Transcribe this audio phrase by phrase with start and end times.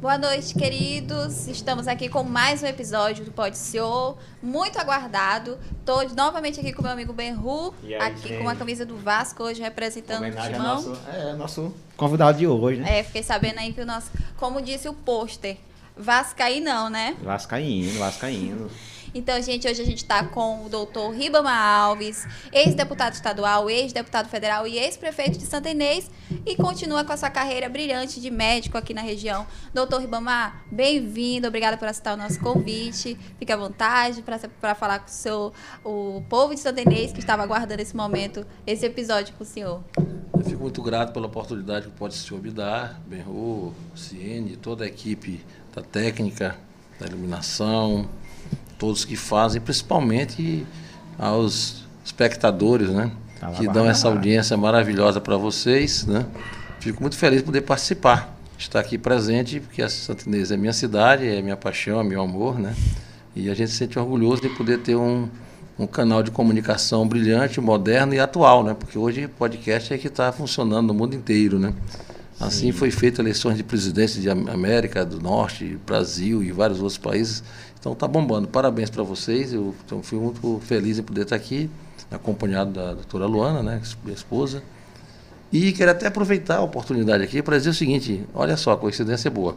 [0.00, 1.48] Boa noite, queridos.
[1.48, 5.58] Estamos aqui com mais um episódio do Pode Senhor, muito aguardado.
[5.80, 8.42] Estou novamente aqui com meu amigo Benru, aqui gente?
[8.42, 10.82] com a camisa do Vasco, hoje representando o Timão.
[10.82, 12.98] Nosso, é, nosso convidado de hoje, né?
[12.98, 15.56] É, fiquei sabendo aí que o nosso, como disse o pôster,
[15.96, 17.16] Vascaí não, né?
[17.22, 18.70] Vascaíno, Vascaíno.
[19.14, 24.66] Então, gente, hoje a gente está com o doutor Ribama Alves, ex-deputado estadual, ex-deputado federal
[24.66, 26.10] e ex-prefeito de Santa Inês
[26.44, 29.46] e continua com a sua carreira brilhante de médico aqui na região.
[29.72, 33.18] Doutor Ribama, bem-vindo, obrigada por aceitar o nosso convite.
[33.38, 34.22] Fique à vontade
[34.60, 35.52] para falar com o, seu,
[35.84, 39.82] o povo de Santa Inês que estava aguardando esse momento, esse episódio com o senhor.
[40.34, 44.86] Eu fico muito grato pela oportunidade que pode se me dar, Benru, Ciene, toda a
[44.86, 45.44] equipe
[45.74, 46.56] da técnica,
[47.00, 48.08] da iluminação,
[48.78, 50.66] todos que fazem, principalmente
[51.18, 53.10] aos espectadores, né?
[53.40, 56.26] Tá que dão essa audiência maravilhosa para vocês, né?
[56.80, 60.72] Fico muito feliz de poder participar, estar aqui presente, porque a Santa Inês é minha
[60.72, 62.74] cidade, é minha paixão, é meu amor, né?
[63.34, 65.28] E a gente se sente orgulhoso de poder ter um,
[65.78, 68.74] um canal de comunicação brilhante, moderno e atual, né?
[68.74, 71.74] Porque hoje podcast é que está funcionando no mundo inteiro, né?
[72.38, 72.72] Assim Sim.
[72.72, 77.42] foi feita eleições de presidência de América do Norte, Brasil e vários outros países.
[77.86, 78.48] Então tá bombando.
[78.48, 79.52] Parabéns para vocês.
[79.52, 81.70] Eu então, fui muito feliz em poder estar aqui,
[82.10, 84.60] acompanhado da doutora Luana, né, minha esposa.
[85.52, 89.28] E quero até aproveitar a oportunidade aqui para dizer o seguinte: olha só, a coincidência
[89.28, 89.56] é boa.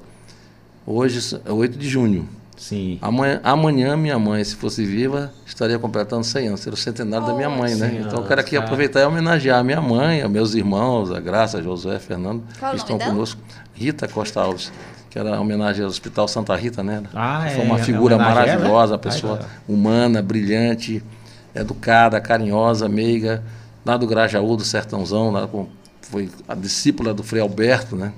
[0.85, 2.29] Hoje é 8 de junho.
[2.55, 2.99] Sim.
[3.01, 6.59] Amanhã, amanhã, minha mãe, se fosse viva, estaria completando 100 anos.
[6.59, 8.03] Seria o centenário oh, da minha mãe, né?
[8.05, 11.57] Então, eu quero aqui aproveitar e homenagear a minha mãe, a meus irmãos, a Graça,
[11.57, 13.41] a Josué, a Fernando, Qual que estão conosco.
[13.73, 14.71] Rita Costa Alves
[15.09, 17.03] que era homenagem ao Hospital Santa Rita, né?
[17.13, 21.03] Ah, Foi uma é, figura maravilhosa, uma pessoa Ai, humana, brilhante,
[21.55, 23.43] educada, carinhosa, meiga,
[23.85, 25.67] lá do Grajaú, do Sertãozão, lá com,
[26.01, 28.13] foi a discípula do Frei Alberto, né?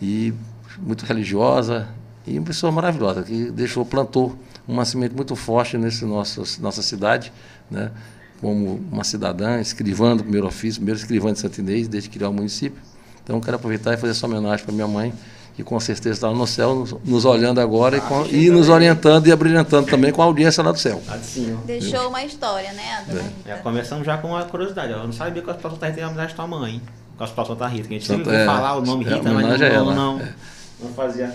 [0.00, 0.34] E
[0.78, 1.88] muito religiosa
[2.26, 7.32] e uma pessoa maravilhosa, que deixou, plantou uma semente muito forte nesse nosso, nossa cidade,
[7.70, 7.90] né?
[8.38, 12.80] Como uma cidadã, escrivã do primeiro ofício, primeiro escrivã de Santinês, desde criar o município.
[13.24, 15.12] Então, quero aproveitar e fazer essa homenagem para minha mãe,
[15.58, 18.68] que com certeza está no céu, nos, nos olhando agora ah, e, com, e nos
[18.68, 21.02] orientando e abrilhantando também com a audiência lá do céu.
[21.20, 23.04] Sim, Deixou uma história, né,
[23.44, 23.54] é.
[23.54, 24.92] começamos já com uma curiosidade.
[24.92, 26.80] Eu não sabia que o Hospital Santa Rita tinha homenagem à tua mãe.
[27.16, 29.32] Com o Hospital Santa Rita, que a gente sempre é, falar o nome é, Rita,
[29.32, 30.32] mas não, ela, não, é.
[30.80, 31.34] não fazia.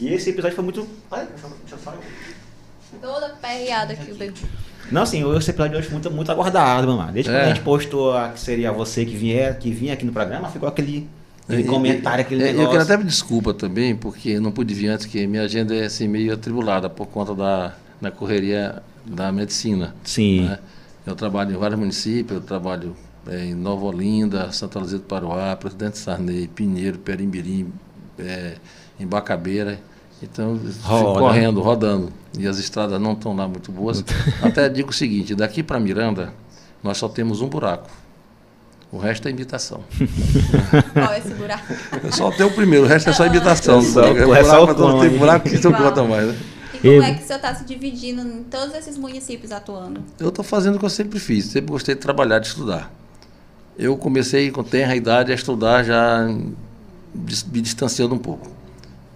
[0.00, 0.88] E esse episódio foi muito.
[1.12, 1.28] Ai,
[1.60, 1.98] deixa eu falar.
[3.00, 4.34] Toda perreada aqui o bebê.
[4.90, 7.12] Não, assim, esse episódio hoje muito, muito aguardado, mamãe.
[7.12, 7.34] Desde é.
[7.34, 10.68] quando a gente postou que seria você que vinha, que vinha aqui no programa, ficou
[10.68, 11.08] aquele
[11.66, 12.66] Comentário, aquele negócio.
[12.66, 15.84] Eu quero até me desculpa também, porque não pude vir antes, que minha agenda é
[15.84, 19.94] assim, meio atribulada por conta da, da correria da medicina.
[20.02, 20.42] Sim.
[20.42, 20.58] Né?
[21.06, 22.96] Eu trabalho em vários municípios, eu trabalho
[23.26, 27.70] é, em Nova Olinda, Santa Luzia do Paroá, Presidente Sarney, Pinheiro, Perimbirim,
[28.18, 28.54] é,
[28.98, 29.78] em Bacabeira.
[30.22, 30.98] Então, Roda.
[30.98, 32.10] fico correndo, rodando.
[32.38, 34.02] E as estradas não estão lá muito boas.
[34.42, 36.32] Até digo o seguinte, daqui para Miranda,
[36.82, 37.90] nós só temos um buraco.
[38.94, 39.82] O resto é imitação.
[40.92, 41.74] Qual é esse buraco?
[42.00, 43.82] Eu só tenho o primeiro, o resto é só imitação.
[43.82, 46.36] Só, é buraco, só não tem buraco que não conta mais, né?
[46.74, 50.00] E como é que o senhor está se dividindo em todos esses municípios atuando?
[50.20, 52.88] Eu estou fazendo o que eu sempre fiz, sempre gostei de trabalhar, de estudar.
[53.76, 58.48] Eu comecei com tenra idade a estudar já me distanciando um pouco.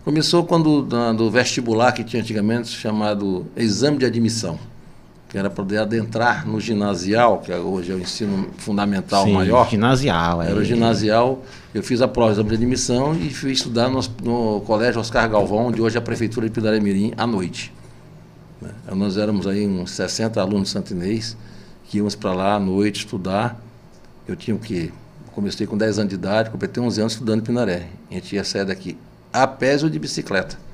[0.04, 4.58] Começou quando do vestibular que tinha antigamente chamado exame de admissão
[5.28, 9.68] que era poder adentrar no ginasial, que hoje é o ensino fundamental Sim, maior.
[9.68, 10.40] ginasial.
[10.40, 11.42] Era o ginasial.
[11.74, 15.82] Eu fiz a prova de admissão e fui estudar no, no Colégio Oscar Galvão, onde
[15.82, 17.74] hoje é a Prefeitura de Pindaré Mirim, à noite.
[18.60, 18.70] Né?
[18.94, 21.36] Nós éramos aí uns 60 alunos de Santinês,
[21.84, 23.60] que íamos para lá à noite estudar.
[24.26, 24.90] Eu tinha o quê?
[25.34, 27.86] Comecei com 10 anos de idade, completei 11 anos estudando em Pindaré.
[28.10, 28.96] A gente ia sair daqui
[29.30, 30.67] a pé ou de bicicleta.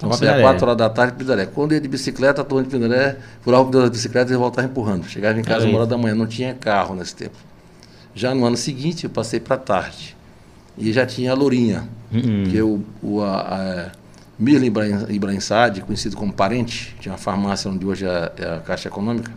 [0.00, 1.44] Então saia 4 horas da tarde Pindaré.
[1.44, 4.66] Quando ia de bicicleta, a turma de Pindaré furava o pneu da bicicleta e voltava
[4.66, 5.04] empurrando.
[5.04, 7.36] Chegava em casa uma hora da manhã, não tinha carro nesse tempo.
[8.14, 10.16] Já no ano seguinte, eu passei para tarde.
[10.78, 12.44] E já tinha a Lourinha, uhum.
[12.48, 13.92] que eu, o, a, a
[14.38, 14.64] Mirla
[15.10, 19.30] Ibrahim Saad, conhecido como parente, tinha uma farmácia onde hoje é, é a Caixa Econômica,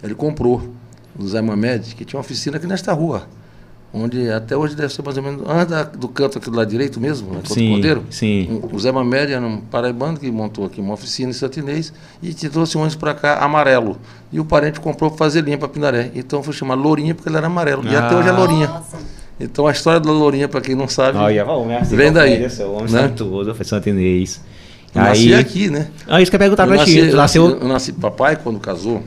[0.00, 0.72] ele comprou
[1.12, 3.26] do Zé Mamed, que tinha uma oficina aqui nesta rua
[3.94, 7.00] onde até hoje deve ser mais ou menos anda do canto aqui do lado direito
[7.00, 8.04] mesmo, né, sim, Cordeiro.
[8.10, 8.60] Sim.
[8.72, 12.48] O Zé Mamed era um paraibano que montou aqui uma oficina em Santinês e te
[12.48, 13.96] trouxe um ônibus para cá amarelo.
[14.32, 16.10] E o parente comprou para fazer linha para Pindaré.
[16.14, 17.84] Então foi chamar Lourinha porque ele era amarelo.
[17.86, 17.92] Ah.
[17.92, 18.66] E até hoje é Lourinha.
[18.66, 18.96] Nossa.
[19.38, 22.44] Então a história da Lourinha, para quem não sabe, oh, yeah, bom, assim, vem daí.
[22.60, 22.88] O homem né?
[22.88, 24.40] sabe tudo, foi Santinês.
[24.94, 25.88] Eu Aí, nasci aqui, né?
[26.06, 26.98] Ah, isso que eu ia perguntar para ti.
[26.98, 29.02] Eu nasci, eu nasci, papai, quando casou,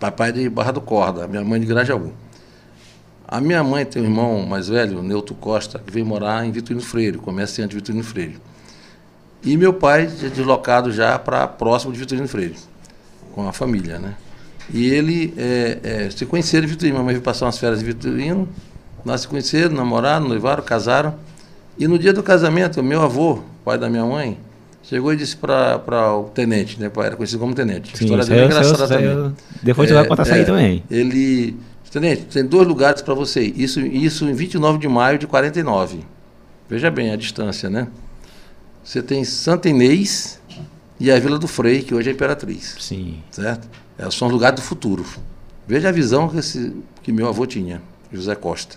[0.00, 2.12] papai é de Barra do Corda, minha mãe de Grajaú.
[3.28, 6.80] A minha mãe tem um irmão mais velho, Neuto Costa, que veio morar em Vitorino
[6.80, 8.36] Freire, comerciante de Vitorino Freire.
[9.42, 12.54] E meu pai deslocado já para próximo de Vitorino Freire,
[13.34, 14.14] com a família, né?
[14.72, 18.48] E ele é, é, se conheceram em Vitorino, mamãe veio passar umas férias em Vitorino,
[19.04, 21.14] nós se conheceram, namoraram, noivaram, casaram.
[21.78, 24.38] E no dia do casamento, o meu avô, pai da minha mãe,
[24.82, 26.90] chegou e disse para o tenente, né?
[26.96, 27.96] Era conhecido como tenente.
[27.96, 29.34] Sim, a história dele é engraçada também.
[29.62, 30.82] Depois é, você vai contar isso aí é, também.
[30.90, 31.56] Ele.
[31.96, 33.58] Tenente, tem dois lugares para você ir.
[33.58, 36.00] Isso, isso em 29 de maio de 49.
[36.68, 37.88] Veja bem a distância, né?
[38.84, 40.38] Você tem Santa Inês
[41.00, 42.76] e a Vila do Frei, que hoje é Imperatriz.
[42.78, 43.22] Sim.
[43.30, 43.66] Certo?
[43.96, 45.06] É, são os lugares do futuro.
[45.66, 47.80] Veja a visão que, esse, que meu avô tinha,
[48.12, 48.76] José Costa.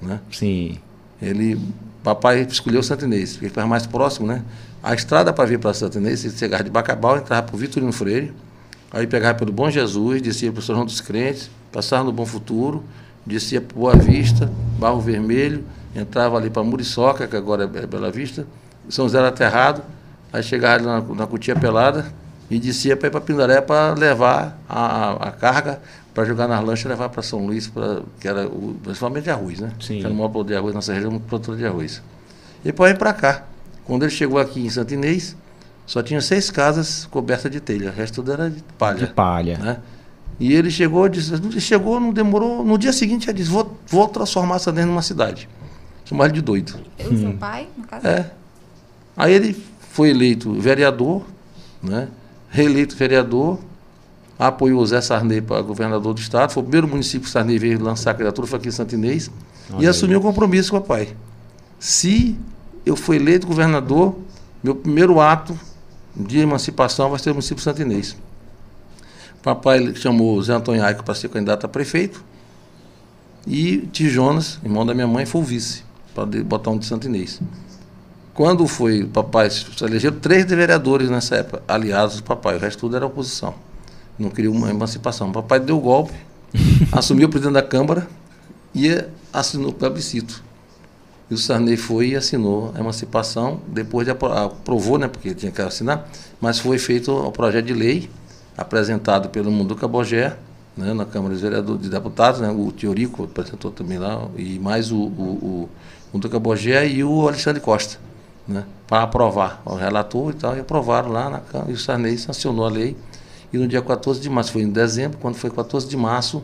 [0.00, 0.18] Né?
[0.32, 0.78] Sim.
[1.20, 1.60] Ele,
[2.02, 4.42] papai escolheu Santa Inês, porque estava mais próximo, né?
[4.82, 8.32] A estrada para vir para Santa Inês, você chegava de Bacabal, entrava por Vitorino Freire,
[8.90, 12.24] aí pegava pelo Bom Jesus, descia para o São João dos Crentes, passava no Bom
[12.24, 12.82] Futuro,
[13.26, 15.62] descia para Boa Vista, Barro Vermelho,
[15.94, 18.46] entrava ali para Muriçoca, que agora é Bela Vista,
[18.88, 19.82] São José Aterrado,
[20.32, 22.06] aí chegava na, na Cutia Pelada
[22.50, 25.78] e descia para ir para Pindaré para levar a, a carga
[26.14, 29.30] para jogar nas lanchas e levar para São Luís, pra, que era o, principalmente de
[29.30, 29.70] arroz, né?
[29.78, 29.98] Sim.
[29.98, 32.02] Que era o maior produtor de arroz, nossa região, muito produtor de arroz.
[32.62, 33.42] E depois ir para cá.
[33.84, 35.36] Quando ele chegou aqui em Santo Inês,
[35.84, 38.96] só tinha seis casas cobertas de telha, o resto tudo era de palha.
[38.96, 39.58] De palha.
[39.58, 39.76] Né?
[40.38, 42.64] E ele chegou, disse, chegou, não demorou.
[42.64, 45.48] No dia seguinte, ele disse: vou, vou transformar essa numa cidade.
[46.04, 46.74] Chamaram de doido.
[46.98, 47.18] Eu, hum.
[47.18, 48.06] seu pai, no caso?
[48.06, 48.30] É.
[49.16, 49.56] Aí ele
[49.92, 51.24] foi eleito vereador,
[51.82, 52.08] né?
[52.50, 53.58] reeleito vereador,
[54.38, 56.52] apoiou o Zé Sarney para governador do estado.
[56.52, 59.30] Foi o primeiro município que Sarney veio lançar a criatura, foi aqui em Santo Inês.
[59.72, 61.08] Olha e assumiu o compromisso com o pai.
[61.78, 62.36] Se
[62.84, 64.16] eu fui eleito governador,
[64.62, 65.58] meu primeiro ato
[66.14, 68.16] de emancipação vai ser o município de Santo Inês.
[69.46, 72.24] Papai chamou Zé Antônio Aico para ser candidato a prefeito
[73.46, 77.40] e Tijonas, irmão da minha mãe, foi o vice, para botar um de Santo Inês.
[78.34, 82.96] Quando foi, papai, se elegeram três vereadores nessa época, aliados do papai, o resto tudo
[82.96, 83.54] era oposição.
[84.18, 85.30] Não queria uma emancipação.
[85.30, 86.14] Papai deu o golpe,
[86.90, 88.08] assumiu o presidente da Câmara
[88.74, 89.00] e
[89.32, 90.42] assinou o plebiscito.
[91.30, 95.62] E o Sarney foi e assinou a emancipação, depois de aprovou, né, porque tinha que
[95.62, 96.10] assinar,
[96.40, 98.10] mas foi feito o projeto de lei
[98.56, 100.36] apresentado pelo Munduca Bogé,
[100.76, 104.92] né, na Câmara dos Vereadores de Deputados, né, o Teorico apresentou também lá, e mais
[104.92, 105.68] o, o, o
[106.12, 106.40] Munduca
[106.84, 107.98] e o Alexandre Costa,
[108.46, 109.62] né, para aprovar.
[109.64, 112.96] O relator e tal, e aprovaram lá na Câmara, e o Sarney sancionou a lei
[113.52, 116.42] e no dia 14 de março, foi em dezembro, quando foi 14 de março,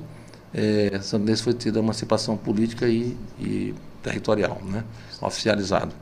[0.55, 4.85] é, Santo Inês foi tida a emancipação política e, e territorial, né?
[5.21, 5.93] oficializado.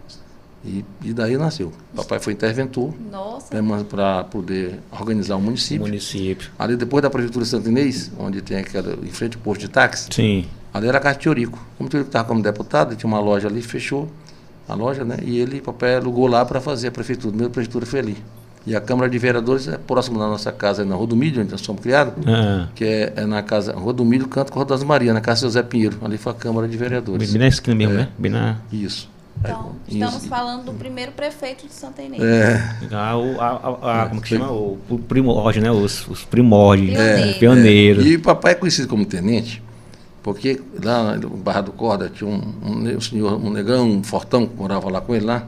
[0.65, 1.73] E, e, daí nasceu.
[1.97, 2.93] Papai foi interventor
[3.51, 5.87] né, para poder organizar o município.
[5.87, 6.51] município.
[6.59, 9.69] Ali depois da prefeitura de Santo Inês, onde tem aquela, em frente ao posto de
[9.69, 10.45] táxi, Sim.
[10.75, 11.59] ali era a casa de Teorico.
[11.79, 14.07] Como o Teorico estava como deputado, tinha uma loja ali, fechou
[14.69, 15.17] a loja, né?
[15.23, 17.47] E ele, papai, alugou lá para fazer a prefeitura.
[17.47, 18.17] A prefeitura foi ali.
[18.67, 21.51] E a Câmara de Vereadores é próximo da nossa casa, na Rua do Milho, onde
[21.51, 22.69] nós somos criados, ah.
[22.75, 25.21] que é, é, na casa Rua do Milho, canto com a Rua das Maria, na
[25.23, 25.97] casa José Pinheiro.
[26.03, 27.33] Ali foi a Câmara de Vereadores.
[27.33, 27.97] Bem na esquina mesmo, é.
[27.97, 28.09] né?
[28.19, 28.59] Bem na...
[28.71, 29.09] Isso.
[29.39, 30.29] Então, é, estamos isso.
[30.29, 32.23] falando do primeiro prefeito de Santa Inês.
[32.23, 32.77] É.
[32.93, 34.51] Ah, a, a, a, como que chama?
[34.51, 35.71] O, o primórdio, né?
[35.71, 36.91] Os, os primórdios.
[36.91, 37.31] Pioneiro.
[37.31, 38.03] É, pioneiro.
[38.03, 39.63] E papai é conhecido como tenente,
[40.23, 44.47] porque lá no Barra do Corda tinha um, um, um senhor, um negão, um fortão,
[44.47, 45.47] que morava lá com ele lá,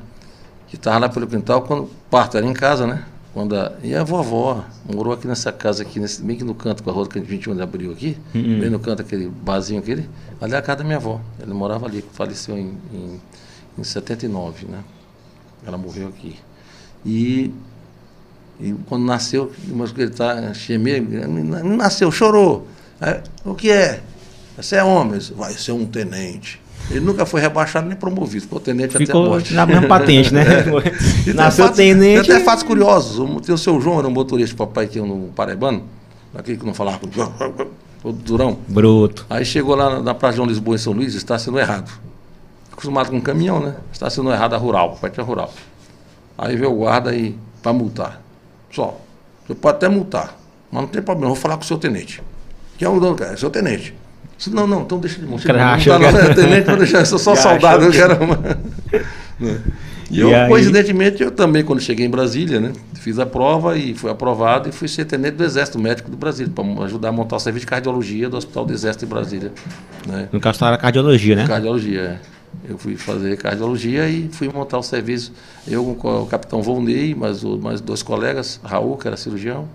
[0.68, 3.04] que estava lá pelo quintal, quando parto era em casa, né?
[3.34, 6.82] Quando a, e a vovó morou aqui nessa casa aqui, nesse, bem que no canto
[6.82, 8.60] com a rua que a gente 21 de abril aqui, uhum.
[8.60, 11.18] bem no canto aquele barzinho aquele, ali é a casa da minha avó.
[11.40, 13.20] Ela morava ali, faleceu em, em,
[13.78, 14.78] em 79, né?
[15.66, 16.36] Ela morreu aqui.
[17.04, 17.52] E,
[18.60, 21.08] e quando nasceu, mas ele tá gemendo,
[21.76, 22.66] nasceu, chorou.
[23.00, 24.02] Aí, o que é?
[24.56, 25.20] Você é homem?
[25.34, 26.60] Vai ser um tenente.
[26.90, 29.54] Ele nunca foi rebaixado nem promovido, ficou tenente ficou até a morte.
[29.54, 30.44] na mesma patente, né?
[31.26, 31.32] É.
[31.32, 32.26] Nasceu fatos, tenente.
[32.26, 33.46] Tem até fatos curiosos.
[33.46, 35.84] Tem o seu João, era um motorista papai aqui no Paraibano,
[36.34, 37.00] aquele que não falava
[38.02, 38.58] o durão.
[38.68, 39.24] Bruto.
[39.30, 41.90] Aí chegou lá na Praia João Lisboa, em São Luís, está sendo errado.
[42.82, 43.76] Acostumado com caminhão, né?
[43.92, 45.54] Está sendo errado a rural, papai tinha rural.
[46.36, 48.20] Aí veio o guarda aí para multar.
[48.72, 49.00] Só,
[49.46, 50.36] você pode até multar,
[50.68, 52.20] mas não tem problema, vou falar com o seu tenente.
[52.76, 53.34] Quem é o dono, cara?
[53.34, 53.94] É seu tenente.
[54.48, 55.38] Não, não, então deixa de mão.
[55.38, 58.38] Cracha, não, tá, não, tenente, vou deixar, eu sou só soldado, eu quero uma.
[60.12, 60.46] E, eu, aí...
[60.46, 64.72] coincidentemente, eu também, quando cheguei em Brasília, né, fiz a prova e fui aprovado e
[64.72, 67.70] fui ser tenente do Exército Médico do Brasil, para ajudar a montar o serviço de
[67.70, 69.52] cardiologia do Hospital do Exército de Brasília.
[70.06, 70.28] Né.
[70.30, 71.46] No caso, era cardiologia, né?
[71.46, 72.18] Cardiologia, é.
[72.68, 75.32] Eu fui fazer cardiologia e fui montar o serviço.
[75.66, 79.68] Eu com o capitão Volney, mais, mais dois colegas, Raul, que era cirurgião,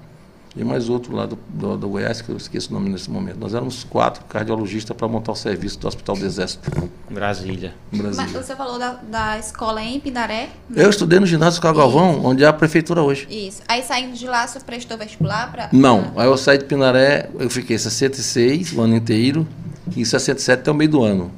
[0.55, 3.37] e mais outro lá do, do, do Goiás, que eu esqueço o nome nesse momento.
[3.39, 6.89] Nós éramos quatro cardiologistas para montar o serviço do Hospital do Exército.
[7.09, 7.75] Brasília.
[7.91, 8.15] Brasília.
[8.15, 10.49] Mas você falou da, da escola em Pindaré?
[10.69, 10.83] Né?
[10.83, 13.27] Eu estudei no ginásio Carlos Galvão, onde é a prefeitura hoje.
[13.29, 13.61] Isso.
[13.67, 15.69] Aí saindo de lá, você prestou vestibular para.
[15.71, 16.11] Não.
[16.15, 19.47] Aí eu saí de Pindaré, eu fiquei 66 o ano inteiro,
[19.95, 21.31] e 67 até o meio do ano.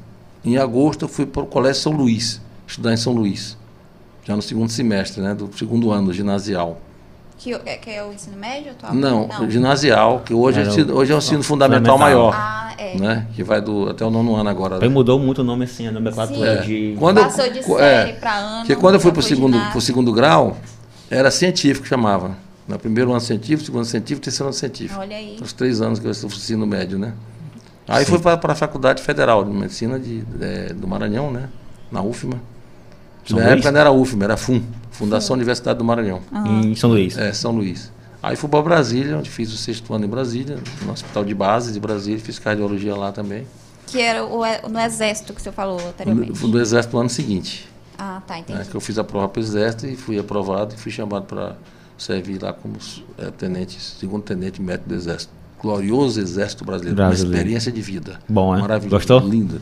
[0.43, 3.58] Em agosto eu fui para o Colégio São Luís, estudar em São Luís.
[4.24, 5.34] Já no segundo semestre, né?
[5.34, 6.79] Do segundo ano, do ginasial.
[7.38, 8.93] Que, é, que é o ensino médio atual?
[8.93, 9.50] Não, Não.
[9.50, 12.36] ginasial, que hoje, é, o, hoje é o ensino fundamental, fundamental, maior.
[12.36, 12.98] Ah, é.
[12.98, 13.27] Né?
[13.34, 14.75] Que vai do, até o nono ano agora.
[14.75, 14.88] Aí né?
[14.89, 16.62] mudou muito o nome assim, a nomenclatura é.
[16.62, 16.96] de.
[17.00, 18.60] Quando Passou eu, de série é, para ano.
[18.60, 20.58] Porque quando eu fui para o segundo, pro segundo grau,
[21.10, 22.36] era científico que chamava.
[22.67, 25.00] No primeiro ano científico, segundo ano científico, terceiro ano científico.
[25.00, 25.38] Olha aí.
[25.41, 27.13] Os três anos que eu estou no ensino médio, né?
[27.89, 28.12] Aí Sim.
[28.12, 31.50] fui para a Faculdade Federal de Medicina de, é, do Maranhão, né?
[31.91, 32.39] Na UFMA.
[33.31, 35.39] Na época não era UFMA, era FUM, Fundação Sim.
[35.39, 36.22] Universidade do Maranhão.
[36.46, 37.17] Em São Luís.
[37.17, 37.91] É, São Luís.
[38.22, 41.72] Aí fui para Brasília, onde fiz o sexto ano em Brasília, no Hospital de Base
[41.72, 43.48] de Brasília, fiz cardiologia lá também.
[43.88, 46.41] Que era o, no Exército que você falou anteriormente?
[46.41, 47.67] No, no Exército no ano seguinte.
[47.98, 48.62] Ah, tá, entendi.
[48.62, 51.25] É, que eu fiz a prova para o Exército e fui aprovado e fui chamado
[51.25, 51.55] para
[51.98, 52.75] servir lá como
[53.17, 55.34] é, tenente, segundo tenente médico do Exército.
[55.62, 57.30] Glorioso Exército Brasileiro, brasileiro.
[57.30, 58.20] uma experiência de vida.
[58.28, 58.62] Bom, é?
[58.62, 58.96] Maravilhoso.
[58.96, 59.20] Gostou?
[59.20, 59.62] Linda.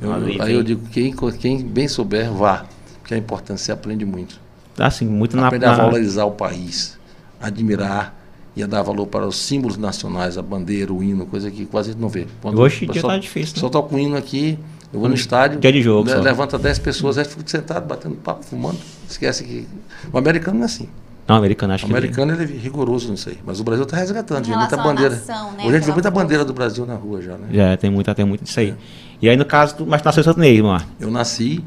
[0.00, 2.66] Eu, aí eu digo, quem, quem bem souber, vá.
[3.00, 4.40] Porque a importância você aprende muito.
[4.78, 5.72] Assim, muito Aprender na...
[5.72, 6.98] a valorizar o país,
[7.40, 8.18] admirar
[8.56, 11.90] e a dar valor para os símbolos nacionais, a bandeira, o hino, coisa que quase
[11.90, 12.26] a gente não vê.
[12.40, 13.60] Quando Hoje em dia tá difícil, né?
[13.60, 14.58] Só toca o hino aqui,
[14.92, 18.14] eu vou no estádio, dia de jogo, le, levanta 10 pessoas, aí fico sentado, batendo
[18.16, 19.66] papo, fumando, esquece que...
[20.12, 20.88] O americano não é assim.
[21.26, 22.44] Não, o americano acho o americano ele...
[22.44, 23.38] ele é rigoroso nisso aí.
[23.44, 24.44] Mas o Brasil está resgatando.
[24.44, 25.14] Tem muita bandeira.
[25.14, 25.64] Nação, né?
[25.64, 27.48] Hoje a gente vê muita bandeira do Brasil na rua já, né?
[27.50, 28.70] Já, tem muita, tem muito disso aí.
[28.70, 28.74] É.
[29.22, 30.84] E aí, no caso, tu, mas tu nasceu em Santo Inês, mano?
[31.00, 31.64] Eu nasci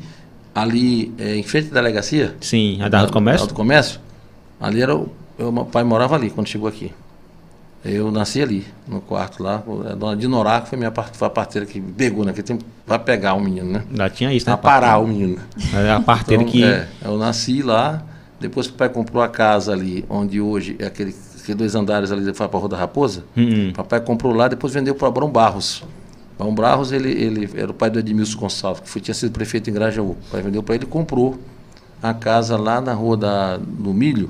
[0.53, 2.35] ali é, em frente à delegacia.
[2.39, 3.47] Sim, a da do Comércio?
[3.47, 3.99] do Comércio.
[4.59, 5.09] Ali era o.
[5.39, 6.91] Eu, meu pai morava ali quando chegou aqui.
[7.85, 9.63] Eu nasci ali, no quarto lá.
[9.89, 13.33] A dona Dinorá, que foi, minha, foi a parteira que pegou naquele tempo, para pegar
[13.33, 13.83] o menino, né?
[13.93, 14.55] Já tinha isso, né?
[14.57, 15.37] Para parar o menino.
[15.73, 16.63] É a parteira então, que.
[16.63, 18.03] É, eu nasci lá.
[18.39, 22.11] Depois que o pai comprou a casa ali, onde hoje é aquele, aqueles dois andares
[22.11, 23.23] ali, foi para a Rua da Raposa.
[23.35, 23.73] Uhum.
[23.73, 25.83] Papai comprou lá, depois vendeu para Abrão Barros.
[26.37, 29.69] Abrão Barros, ele, ele era o pai do Edmilson Gonçalves, que foi, tinha sido prefeito
[29.69, 30.11] em Grajaú.
[30.11, 31.39] O pai vendeu para ele e comprou
[32.01, 34.29] a casa lá na Rua da, do Milho,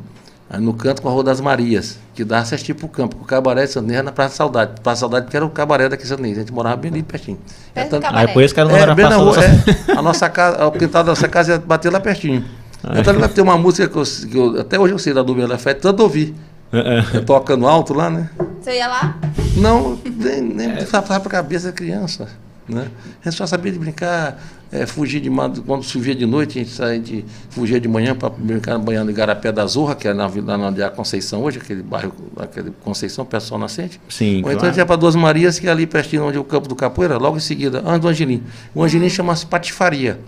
[0.58, 3.18] no canto com a Rua das Marias, que dá certinho para o campo.
[3.22, 4.80] O cabaré de Santos na Praça Saudade.
[4.82, 6.14] Praça Saudade que era o cabaré daqui de.
[6.14, 7.38] A gente morava bem ali pertinho.
[7.76, 8.08] É tanto...
[8.08, 11.12] Aí por isso que era é, na rua, é, A nossa casa, o quintal da
[11.12, 12.46] nossa casa ia bater lá pertinho.
[12.84, 15.24] Então ele vai ter uma música que eu, que eu, até hoje eu sei da
[15.24, 16.36] Dúvida da Fé, tanto ouvir.
[16.72, 17.20] É, é.
[17.22, 18.30] Tocando alto lá, né?
[18.62, 19.18] Você ia lá?
[19.56, 20.84] Não, nem, nem é.
[20.84, 22.28] para a cabeça da criança.
[22.68, 22.90] Né?
[23.22, 24.38] A gente só sabia de brincar,
[24.70, 25.30] é, fugir de
[25.66, 29.14] quando chovia de noite, a gente saía de, fugia de manhã para brincar banhando em
[29.14, 33.58] Garapé da Zorra, que é na Vila na Conceição hoje, aquele bairro, aquele Conceição, Pessoal
[33.58, 34.02] Nascente.
[34.10, 34.58] Sim, Ou claro.
[34.58, 36.68] então a gente ia para Duas Marias, que é ali pertinho onde é o campo
[36.68, 38.44] do Capoeira, logo em seguida, antes do Angelim.
[38.76, 40.20] O Angelim chama-se Patifaria.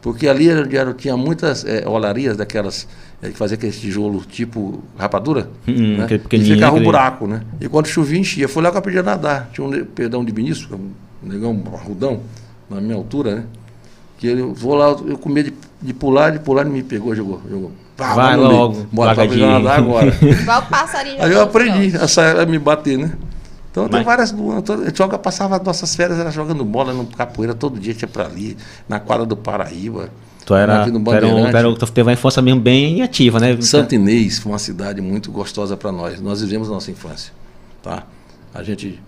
[0.00, 2.86] Porque ali era, era, tinha muitas é, olarias daquelas
[3.20, 6.06] é, que fazia aquele tijolo tipo rapadura, hum, né?
[6.30, 7.42] e ficava um buraco, né?
[7.60, 8.48] E quando chovia, enchia.
[8.48, 9.50] Foi lá que eu aprendi a nadar.
[9.52, 12.20] Tinha um perdão de ministro, um negão um rudão,
[12.70, 13.44] na minha altura, né?
[14.18, 17.14] Que ele, vou lá, eu com medo de, de pular, de pular, ele me pegou,
[17.14, 17.42] jogou.
[17.48, 17.72] jogou.
[17.96, 18.86] Pá, Vai logo.
[18.92, 20.16] Bora pra nadar agora.
[20.22, 21.16] Igual o passarinho.
[21.20, 23.12] Aí eu aprendi a, a me bater, né?
[23.78, 23.92] Então Mas...
[23.92, 24.96] tem várias.
[24.96, 28.56] Joga, passava nossas férias, era jogando bola no capoeira todo dia, tinha para ali,
[28.88, 30.10] na quadra do Paraíba.
[30.44, 33.02] Tu era, aqui no tu era, um, tu, era, tu teve uma infância mesmo bem
[33.02, 33.60] ativa, né?
[33.60, 36.20] Santo Inês foi uma cidade muito gostosa para nós.
[36.20, 37.32] Nós vivemos a nossa infância.
[37.82, 38.04] Tá?
[38.54, 38.98] A gente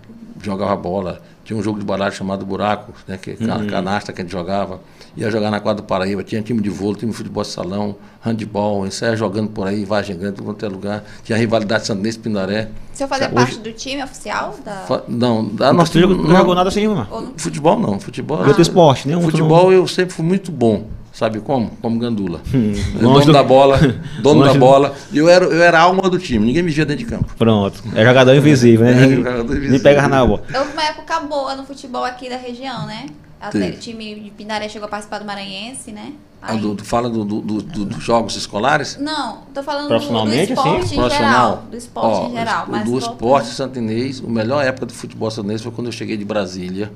[0.41, 1.19] jogava bola,
[1.51, 3.67] tinha um jogo de baralho chamado Buraco, né, que uhum.
[3.67, 4.79] canasta que a gente jogava.
[5.17, 7.97] Ia jogar na quadra do Paraíba, tinha time de vôlei, time de futebol de salão,
[8.21, 11.03] handball, isso ia jogando por aí, Vargem Grande, todo quanto é lugar.
[11.25, 12.69] Tinha rivalidade Santinense Pindaré.
[12.93, 14.55] Você fazia Hoje, parte do time oficial?
[14.63, 14.71] Da...
[14.83, 17.33] Fa não, da nossa não, não jogou nada assim, mano.
[17.35, 18.41] Futebol não, futebol.
[18.41, 18.47] Ah.
[18.47, 19.19] Outro esporte, né?
[19.19, 20.85] Futebol eu sempre fui muito bom.
[21.11, 21.71] Sabe como?
[21.81, 22.41] Como gandula.
[22.53, 23.33] Hum, dono do...
[23.33, 23.77] da bola,
[24.23, 24.95] dono da bola.
[25.11, 27.33] E eu era, eu era a alma do time, ninguém me via dentro de campo.
[27.37, 27.83] Pronto.
[27.93, 29.03] É jogador invisível, né?
[29.11, 29.71] É, jogador invisível.
[29.71, 30.43] Nem pega na bola.
[30.55, 33.07] Houve uma época boa no futebol aqui da região, né?
[33.41, 36.13] Até o time de Pindaré chegou a participar do Maranhense, né?
[36.39, 38.97] Ah, do, tu fala do, do, do, dos jogos escolares?
[38.97, 40.99] Não, tô falando do, do esporte assim?
[40.99, 41.63] em geral.
[41.69, 42.67] Do esporte Ó, em geral.
[42.67, 46.25] O, do esporte santinês, a melhor época do futebol santinês foi quando eu cheguei de
[46.25, 46.91] Brasília,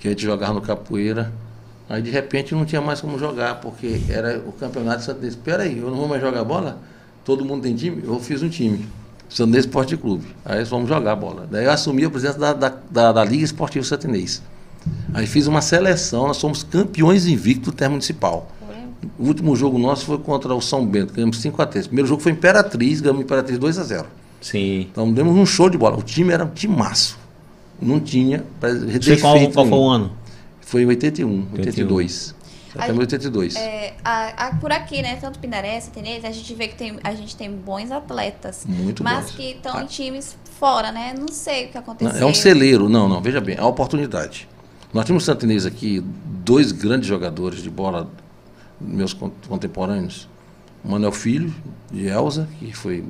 [0.00, 1.32] que a gente jogava no capoeira.
[1.88, 5.64] Aí de repente não tinha mais como jogar, porque era o campeonato de Santo Espera
[5.64, 6.78] aí, eu não vou mais jogar bola?
[7.24, 8.02] Todo mundo tem time?
[8.04, 8.86] Eu fiz um time.
[9.28, 10.26] Santinês Esporte Clube.
[10.44, 11.48] Aí vamos jogar bola.
[11.50, 14.42] Daí eu assumi a presidência da, da, da, da Liga Esportiva Santinês.
[15.12, 18.50] Aí fiz uma seleção, nós somos campeões invictos do termo municipal.
[19.18, 22.08] O último jogo nosso foi contra o São Bento, ganhamos 5 a 3 O primeiro
[22.08, 24.06] jogo foi Imperatriz, ganhamos Imperatriz 2 a 0
[24.40, 24.88] Sim.
[24.90, 25.96] Então demos um show de bola.
[25.96, 27.18] O time era um timaço.
[27.80, 28.44] Não tinha.
[29.02, 30.12] Sei qual, qual foi o ano?
[30.64, 32.34] Foi em 81, 82.
[32.76, 33.54] Até 82.
[33.54, 35.16] É, a, a, por aqui, né?
[35.16, 38.64] Tanto Pindaré, Santenês, a gente vê que tem, a gente tem bons atletas.
[38.66, 39.36] Muito mas bons.
[39.36, 41.14] que estão em times fora, né?
[41.16, 42.20] Não sei o que aconteceu.
[42.20, 42.88] É um celeiro.
[42.88, 43.22] Não, não.
[43.22, 44.48] Veja bem, é a oportunidade.
[44.92, 46.02] Nós tínhamos Santenês aqui,
[46.44, 48.10] dois grandes jogadores de bola,
[48.80, 50.28] meus contemporâneos.
[50.84, 51.54] O Manuel Filho,
[51.90, 53.04] de Elza, que foi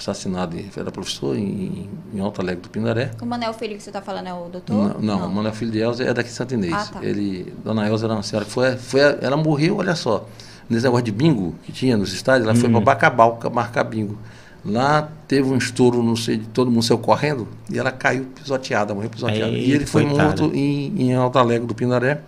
[0.00, 3.10] assassinado, era professor em, em Alto Alegre do Pindaré.
[3.20, 4.74] O Manel Filho que você está falando é o doutor?
[4.74, 5.26] Não, não, não.
[5.26, 6.72] o Manel Filho de Elza é daqui de Santo Inês.
[6.72, 7.04] Ah, tá.
[7.04, 10.26] Ele, Dona Elza era uma senhora que foi, foi, ela morreu, olha só,
[10.68, 12.60] nesse negócio de bingo que tinha nos estádios, ela hum.
[12.60, 14.18] foi para Bacabal marcar bingo.
[14.64, 19.08] Lá teve um estouro, não sei, todo mundo saiu correndo e ela caiu pisoteada, morreu
[19.08, 19.52] pisoteada.
[19.52, 22.20] Ei, e ele foi morto em, em Alto Alegre do Pindaré.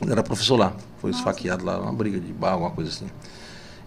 [0.00, 1.22] Ele era professor lá, foi Nossa.
[1.22, 3.06] esfaqueado lá, uma briga de bar, alguma coisa assim.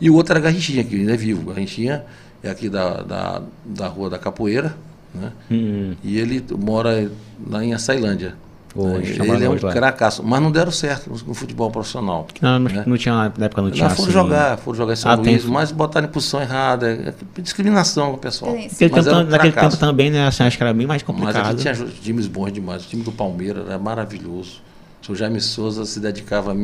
[0.01, 1.45] E o outro era Garrinchinha, que ainda é vivo.
[1.49, 2.05] Garrinchia
[2.43, 4.75] é aqui da, da, da Rua da Capoeira,
[5.13, 5.31] né?
[5.51, 5.96] Hum.
[6.03, 7.10] E ele mora
[7.48, 8.36] lá em Açailândia.
[8.75, 12.27] Hoje, ele é um cracaço, mas não deram certo no, futebol profissional.
[12.39, 12.84] Não, né?
[12.86, 13.89] não tinha, na época não tinha.
[13.89, 15.51] Não, foram assim, jogar, foram jogar em São ah, Luís, tem...
[15.51, 16.88] mas botaram em posição errada.
[16.91, 18.51] É, discriminação pessoal.
[18.53, 20.27] Naquele, tempo, naquele tempo, também, né?
[20.27, 21.36] Assim, acho que era bem mais complicado.
[21.36, 22.86] Mas aqui tinha times bons demais.
[22.86, 24.62] O time do Palmeiras era maravilhoso.
[25.01, 26.55] O senhor Jaime Souza se dedicava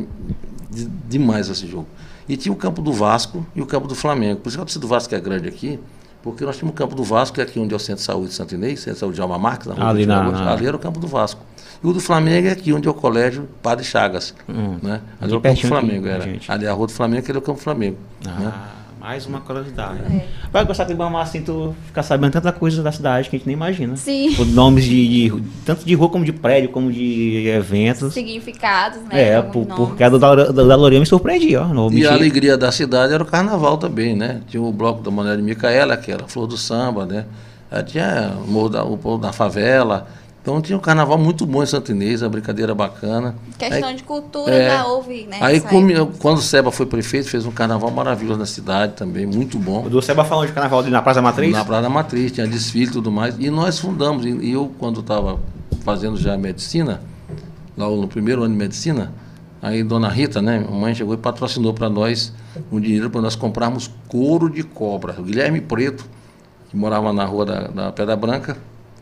[1.09, 1.87] demais a esse jogo.
[2.27, 4.39] E tinha o campo do Vasco e o campo do Flamengo.
[4.41, 5.79] Por isso que a torcida do Vasco é grande aqui,
[6.23, 8.05] porque nós tínhamos o campo do Vasco, que é aqui onde é o Centro de
[8.05, 10.53] Saúde de Santo Inês, Centro de Saúde de Alma Marques, na rua ali, na, na...
[10.53, 11.41] ali era o campo do Vasco.
[11.83, 14.33] E o do Flamengo é aqui onde é o colégio Padre Chagas.
[14.49, 14.79] Hum.
[14.81, 15.01] Né?
[15.21, 16.23] Ali é o campo do Flamengo, aqui, era.
[16.23, 16.51] Gente.
[16.51, 17.97] Ali é a rua do Flamengo, que era o campo do Flamengo.
[18.25, 18.39] Ah.
[18.39, 18.53] Né?
[19.05, 19.99] Mais uma curiosidade.
[20.11, 20.25] É.
[20.51, 23.45] Vai gostar de Ibamar assim, tu ficar sabendo tanta coisa da cidade que a gente
[23.45, 23.95] nem imagina.
[23.95, 24.29] Sim.
[24.29, 28.15] Os nomes de, de, tanto de rua como de prédio, como de eventos.
[28.15, 29.21] Significados, né?
[29.21, 31.91] É, por, porque a do, da Lorena me surpreendia, ó.
[31.91, 34.41] E a alegria da cidade era o carnaval também, né?
[34.47, 37.25] Tinha o bloco da Manuela de Micaela, que era a flor do samba, né?
[37.85, 40.07] Tinha o Morro da, o povo da favela.
[40.45, 43.33] Então tinha um carnaval muito bom em Santo Inês, uma brincadeira bacana.
[43.57, 45.39] Questão aí, de cultura é, da houve, né?
[45.41, 49.57] Aí como, quando o Seba foi prefeito, fez um carnaval maravilhoso na cidade também, muito
[49.57, 49.83] bom.
[49.87, 51.51] O do Seba falou de carnaval na Praça Matriz?
[51.51, 53.35] Na Praça Matriz, tinha desfile e tudo mais.
[53.39, 55.39] E nós fundamos, e eu quando estava
[55.83, 57.01] fazendo já medicina,
[57.75, 59.11] lá no primeiro ano de medicina,
[59.63, 62.31] aí Dona Rita, né, mãe chegou e patrocinou para nós
[62.71, 65.15] um dinheiro para nós comprarmos couro de cobra.
[65.17, 66.05] O Guilherme Preto,
[66.69, 68.55] que morava na rua da, da Pedra Branca,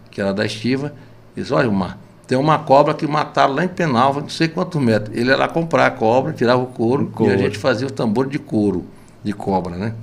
[0.10, 0.94] que era da Estiva,
[1.36, 5.16] Diz, olha, Mar, tem uma cobra que mataram lá em Penalva, não sei quantos metros.
[5.16, 7.32] Ele ia lá comprar a cobra, tirava o couro, o couro.
[7.32, 8.86] e a gente fazia o tambor de couro,
[9.24, 9.94] de cobra, né?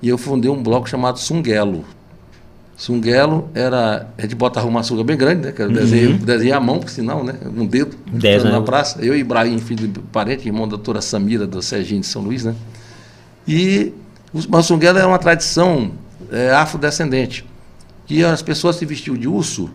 [0.00, 1.84] E eu fundei um bloco chamado Sunguelo.
[2.76, 4.08] Sunguelo era.
[4.18, 5.52] A gente botava uma sunga bem grande, né?
[5.52, 5.76] Que era uhum.
[5.76, 7.34] desenho, desenhar a mão, porque senão, né?
[7.44, 7.96] Um dedo.
[8.06, 8.60] Dez, na né?
[8.60, 9.00] praça.
[9.00, 12.44] Eu e Ibrahim, filho de parente, irmão da doutora Samira, do Serginho de São Luís,
[12.44, 12.54] né?
[13.46, 13.92] E
[14.32, 15.92] o Sunguelo era uma tradição
[16.30, 17.44] é, afrodescendente.
[18.06, 19.70] Que as pessoas se vestiam de urso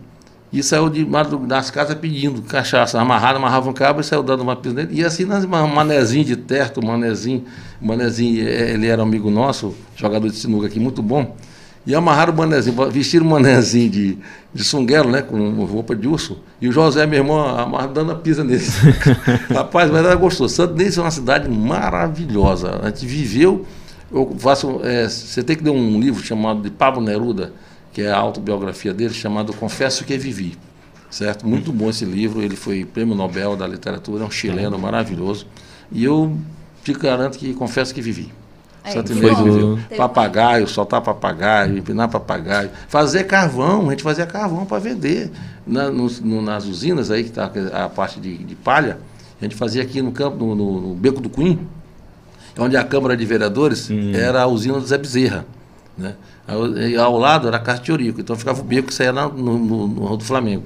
[0.52, 1.06] e saiu de
[1.46, 5.00] das casas pedindo cachaça, amarrado, amarrava um cabo e saiu dando uma pisa nele.
[5.00, 7.44] E assim, nas manezinho de terto, manezinho,
[7.80, 11.36] manezinho, é, ele era amigo nosso, jogador de sinuca aqui, muito bom.
[11.86, 14.18] E amarraram o manezinho, vestiram o manezinho de,
[14.52, 16.38] de sunguelo, né, com roupa de urso.
[16.60, 18.62] E o José, meu irmão, amarrando, dando a pisa nele.
[19.54, 20.54] Rapaz, mas era gostoso.
[20.54, 22.80] Santo Inês é uma cidade maravilhosa.
[22.82, 23.64] A gente viveu.
[24.12, 27.52] Eu faço, é, você tem que ler um livro chamado de Pablo Neruda,
[27.92, 30.56] que é a autobiografia dele, chamado Confesso que Vivi.
[31.10, 31.46] Certo?
[31.46, 35.44] Muito bom esse livro, ele foi prêmio Nobel da literatura, é um chileno maravilhoso.
[35.90, 36.36] E eu
[36.84, 38.32] te garanto que confesso que vivi.
[38.82, 39.78] É, Santo Inês viveu.
[39.96, 42.70] Papagaio, soltar papagaio, empinar papagaio.
[42.88, 45.30] Fazer carvão, a gente fazia carvão para vender.
[45.66, 48.98] Na, no, no, nas usinas aí, que está a parte de, de, palha,
[49.40, 51.58] a gente fazia aqui no campo, no, no, no Beco do Cunha,
[52.58, 54.12] onde a Câmara de Vereadores hum.
[54.14, 55.44] era a usina do Zé Bezerra.
[55.98, 56.14] Né?
[57.00, 59.86] Ao lado era a Casa de Eurico, então ficava o beco que saía no, no,
[59.86, 60.64] no do Flamengo.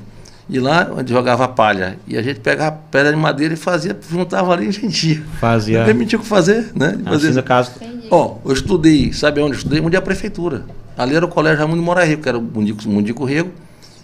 [0.48, 1.98] E lá onde jogava palha.
[2.06, 5.22] E a gente pegava pedra de madeira e fazia, juntava ali e a gente ia.
[5.40, 5.78] Fazia.
[5.78, 6.98] Não permitia o que fazer, né?
[7.04, 7.28] Fazer.
[7.28, 7.70] Assim, no caso.
[8.10, 9.80] Ó, eu estudei, sabe onde eu estudei?
[9.80, 10.64] Onde é a prefeitura.
[10.96, 13.50] Ali era o colégio Ramon de Moraes Rico, que era o Mundico, Mundico Rego,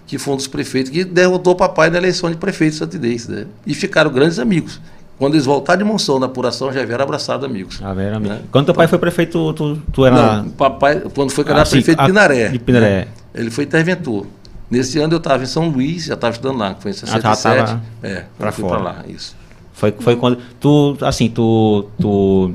[0.07, 3.29] que foi um dos prefeitos que derrotou o papai na eleição de prefeito de Santidez,
[3.29, 3.47] né?
[3.67, 4.81] E ficaram grandes amigos.
[5.21, 7.79] Quando eles voltaram de Monção na apuração, já vieram abraçados amigos.
[7.85, 8.39] Ah, vieram amigos.
[8.39, 8.45] Né?
[8.51, 10.39] Quando teu pai foi prefeito, tu, tu era.
[10.39, 12.49] Não, papai, quando foi que era ah, prefeito de Pinaré.
[12.49, 13.01] De Pinaré.
[13.01, 13.07] Né?
[13.35, 14.27] Ele foi interventor.
[14.71, 17.27] Nesse ano eu estava em São Luís, já estava estudando lá, foi em 67.
[17.27, 19.37] Ah, tava é, para fui para lá, isso.
[19.75, 22.55] Foi, foi quando tu, assim, tu, tu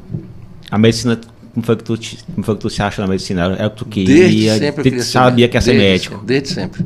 [0.72, 1.20] a medicina
[1.54, 2.00] como foi que tu,
[2.34, 3.44] como foi que tu se acha na medicina?
[3.44, 4.16] Era o que tu queria?
[4.24, 6.16] Desde sempre eu sabia que ia ser desde médico?
[6.16, 6.86] Sempre, desde sempre.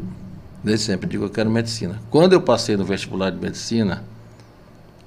[0.61, 1.09] Desde sempre.
[1.09, 2.01] Digo, eu quero medicina.
[2.09, 4.03] Quando eu passei no vestibular de medicina,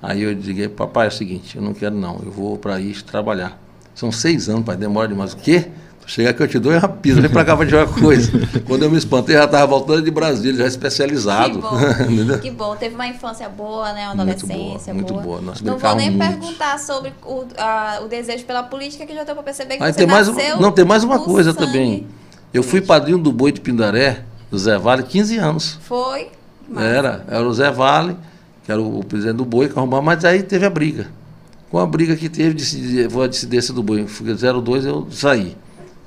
[0.03, 3.05] Aí eu digo, papai, é o seguinte, eu não quero não, eu vou para isso
[3.05, 3.57] trabalhar.
[3.95, 5.33] São seis anos, pai, demora demais.
[5.33, 5.69] O quê?
[6.07, 8.33] Chega aqui, eu te dou uma pisa, vem pra cá pra jogar coisa.
[8.67, 11.55] Quando eu me espantei, já estava voltando de Brasília, já especializado.
[11.55, 12.77] Que bom, que bom.
[12.77, 14.05] Teve uma infância boa, né?
[14.07, 15.23] Uma adolescência muito boa.
[15.23, 15.23] boa.
[15.23, 15.41] Muito boa.
[15.41, 16.29] Nós não vou nem muito.
[16.29, 19.93] perguntar sobre o, a, o desejo pela política, que já deu pra perceber que Aí
[19.93, 21.67] você tem mais, Não, tem mais uma coisa sangue.
[21.67, 22.07] também.
[22.53, 25.79] Eu fui padrinho do boi de Pindaré, do Zé Vale, 15 anos.
[25.83, 26.29] Foi?
[26.77, 28.17] Era, era o Zé Vale,
[28.64, 31.09] que era o, o presidente do boi, que arrumava, mas aí teve a briga.
[31.70, 35.57] Com a briga que teve, de, a dissidência do boi, 02 eu saí.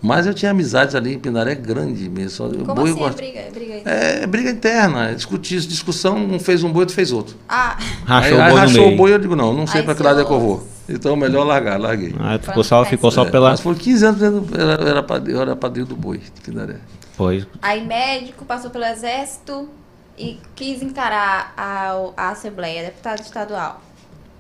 [0.01, 2.49] Mas eu tinha amizades ali em Pindaré grande mesmo.
[2.63, 3.39] Como boi, assim é briga?
[3.39, 5.09] É briga, é, é briga interna.
[5.09, 7.35] É discutir, discussão, um fez um boi, outro fez outro.
[7.49, 7.75] Ah.
[8.05, 10.03] Rachou aí, o boi aí rachou o boi, eu digo, não, não sei para que
[10.03, 10.67] lado é que eu vou.
[10.87, 12.13] Então, melhor largar, larguei.
[12.19, 13.49] Ah, ficou só, ficou só é, pela...
[13.49, 16.75] Mas por 15 anos eu era, era, padrinho, eu era padrinho do boi de Pindaré.
[17.17, 17.47] Pois.
[17.59, 19.67] Aí médico, passou pelo exército
[20.17, 23.81] e quis encarar a, a Assembleia, deputado estadual.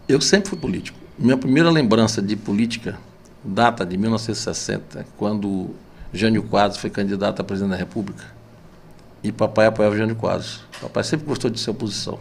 [0.07, 0.97] Eu sempre fui político.
[1.17, 2.97] Minha primeira lembrança de política
[3.43, 5.75] data de 1960, quando
[6.11, 8.23] Jânio Quadros foi candidato a presidente da República.
[9.23, 10.61] E papai apoiava Jânio Quadros.
[10.81, 12.19] Papai sempre gostou de ser oposição.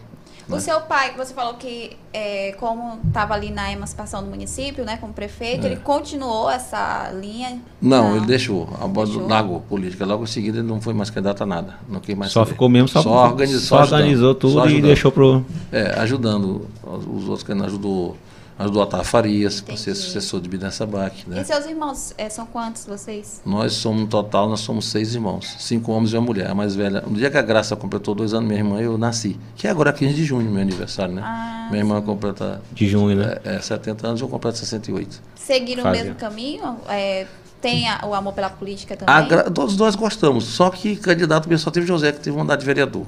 [0.49, 0.61] O né?
[0.61, 5.13] seu pai, você falou que é, como estava ali na emancipação do município, né, como
[5.13, 5.71] prefeito, é.
[5.71, 7.61] ele continuou essa linha?
[7.81, 8.17] Não, não.
[8.17, 9.27] ele deixou, a deixou.
[9.27, 10.05] largou política.
[10.05, 12.53] Logo em seguida ele não foi mais candidato a nada, não quis mais Só saber.
[12.53, 15.45] ficou mesmo, só, só, organizou, só, organizou tudo e deixou pro...
[15.73, 18.17] É, ajudando os outros que ele ajudou
[18.59, 21.29] ajudou a Otávio Farias, para ser sucessor de Bidem Sabac.
[21.29, 21.41] Né?
[21.41, 23.43] E seus irmãos, é, são quantos vocês?
[23.45, 26.51] Nós somos, no total, nós somos seis irmãos, cinco homens e uma mulher.
[26.51, 29.39] A mais velha, no dia que a Graça completou dois anos, minha irmã, eu nasci.
[29.57, 31.23] Que é agora 15 de junho, meu aniversário, né?
[31.25, 32.63] Ah, minha irmã completa...
[32.73, 33.39] De junho, né?
[33.45, 35.21] É, é 70 anos, eu completo 68.
[35.35, 36.03] Seguiram Fazia.
[36.03, 36.77] o mesmo caminho?
[36.89, 37.27] É,
[37.61, 39.15] tem a, o amor pela política também?
[39.15, 42.67] A, todos nós gostamos, só que candidato mesmo só teve José, que teve vontade de
[42.67, 43.07] vereador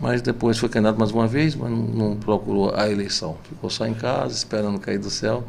[0.00, 3.36] mas depois foi candidato mais uma vez, mas não, não, procurou a eleição.
[3.44, 5.44] Ficou só em casa, esperando cair do céu.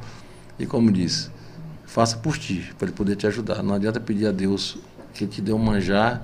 [0.60, 1.30] E como disse,
[1.86, 3.64] faça por ti, para ele poder te ajudar.
[3.64, 4.78] Não adianta pedir a Deus
[5.14, 6.22] que ele te dê um manjar,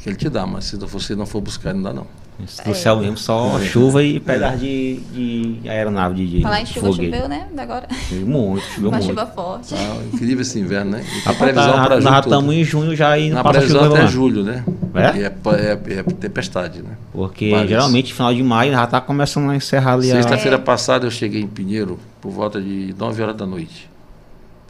[0.00, 2.06] que ele te dá, mas se você não for buscar, não dá não.
[2.38, 3.64] Do céu mesmo, só é.
[3.64, 7.48] chuva e pedaço de, de aeronave de, Falar em chuva, choveu, né?
[7.58, 7.88] Agora.
[8.12, 9.10] Muito, choveu Uma muito.
[9.10, 9.74] chuva forte.
[9.74, 11.04] Ah, incrível esse inverno, né?
[11.26, 12.00] a previsão tá, para.
[12.00, 14.08] Nós estamos em junho já e não passa previsão chuva até lá.
[14.08, 14.64] julho, né?
[14.94, 15.18] É?
[15.18, 16.02] É, é, é?
[16.04, 16.90] tempestade, né?
[17.12, 17.68] Porque Parece.
[17.68, 21.48] geralmente final de maio já está começando a encerrar ali Sexta-feira passada eu cheguei em
[21.48, 23.90] Pinheiro por volta de 9 horas da noite.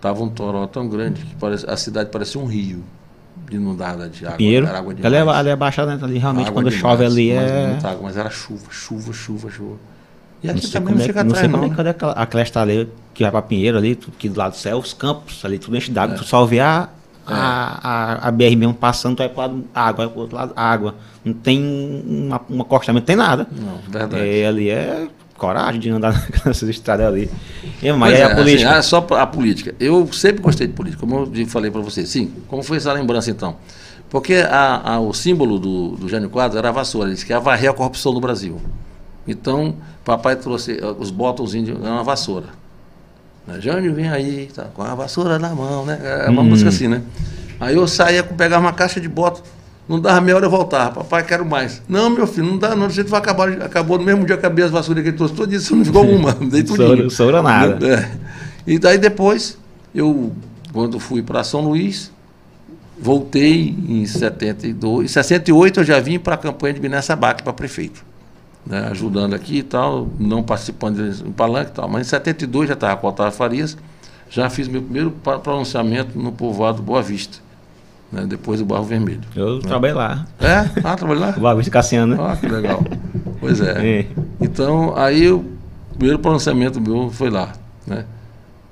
[0.01, 2.83] Tava um toró tão grande que parece, a cidade parecia um rio
[3.57, 4.37] inundada de água.
[4.37, 4.67] Pinheiro?
[4.67, 6.01] Era água ali, é, ali é baixada, né?
[6.03, 7.73] ali realmente quando demais, chove ali é.
[7.75, 9.77] Mas, água, mas era chuva, chuva, chuva, chuva.
[10.43, 12.89] E aqui também não, chega é, não sei como é que aquela, aquela estrada ali
[13.13, 15.91] que vai para Pinheiro ali, que do lado do céu, os campos ali, tudo enche
[15.91, 16.19] d'água, é.
[16.19, 16.89] tu só vê a,
[17.29, 17.33] é.
[17.33, 20.53] a, a, a, BR mesmo passando, tu vai pro lado água, vai pro outro lado
[20.55, 20.95] água.
[21.25, 21.61] Não tem
[22.07, 23.49] uma, um acostamento, não tem nada.
[23.51, 24.23] Não, verdade.
[24.23, 27.31] É, ali é coragem de andar nessas estradas ali.
[27.83, 28.77] E, mas é, a política.
[28.77, 29.75] Assim, só a política.
[29.81, 32.05] Eu sempre gostei de política, como eu falei para você.
[32.05, 33.57] Sim, como foi essa lembrança então?
[34.11, 37.33] Porque a, a, o símbolo do, do Jânio Quadros era a vassoura, ele disse que
[37.33, 38.61] ia varrer a corrupção no Brasil.
[39.27, 39.75] Então,
[40.05, 42.47] papai trouxe eh, os botãozinhos, era uma vassoura.
[43.47, 43.61] Né?
[43.61, 46.01] Jânio, vem aí, tá, com a vassoura na mão, né?
[46.27, 46.47] É uma hum.
[46.47, 47.03] música assim, né?
[47.61, 49.43] Aí eu saía, pegar uma caixa de bota,
[49.89, 50.97] não dava meia hora eu voltava.
[50.97, 51.83] Papai, quero mais.
[51.89, 52.91] Não, meu filho, não dá não.
[52.91, 53.51] Você vai acabar.
[53.63, 56.05] Acabou no mesmo dia que acabei as vassouras que ele trouxe tudo isso, não ficou
[56.05, 56.33] uma.
[56.35, 57.09] Dei tudo.
[57.09, 57.87] Soura nada.
[57.87, 58.11] É.
[58.67, 59.57] E daí depois,
[59.95, 60.33] eu,
[60.75, 62.13] quando fui para São Luís,
[63.01, 65.07] voltei em 72.
[65.07, 68.07] Em 68 eu já vim para a campanha de Minas Sabac para prefeito.
[68.67, 71.89] Né, ajudando aqui e tal, não participando de palanque e tal.
[71.89, 73.79] Mas em 72 já estava com o Otávio Farias,
[74.29, 75.11] já fiz meu primeiro
[75.43, 77.48] pronunciamento no povoado Boa Vista
[78.11, 79.21] né, depois do Barro Vermelho.
[79.37, 79.63] Eu né?
[79.63, 80.27] trabalhei lá.
[80.41, 80.71] É?
[80.83, 81.35] Ah, trabalhei lá?
[81.39, 82.23] O Barro de Cassiano, né?
[82.23, 82.83] Ah, que legal.
[83.41, 84.01] Pois é.
[84.01, 84.07] é.
[84.41, 85.45] Então, aí o
[85.93, 87.53] primeiro pronunciamento meu foi lá.
[87.87, 88.05] Né?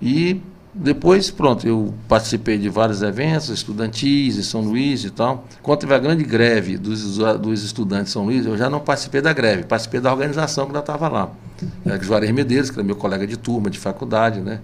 [0.01, 0.41] E
[0.79, 5.47] depois, pronto, eu participei de vários eventos estudantis em São Luís e tal.
[5.63, 9.23] Quando teve a grande greve dos, dos estudantes de São Luís, eu já não participei
[9.23, 11.31] da greve, participei da organização que já estava lá.
[11.85, 14.61] Era Juarez Medeiros, que era meu colega de turma, de faculdade, né?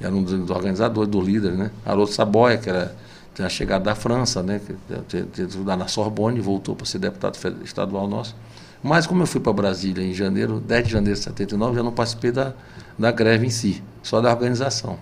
[0.00, 1.70] Era um dos organizadores, do líder, né?
[1.84, 2.94] Haroldo Saboia, que era
[3.42, 4.60] a chegada da França, né,
[5.08, 8.34] que estudar na Sorbonne, voltou para ser deputado estadual nosso.
[8.82, 11.92] Mas como eu fui para Brasília em janeiro, 10 de janeiro de 79, já não
[11.92, 12.54] participei da,
[12.98, 14.98] da greve em si, só da organização.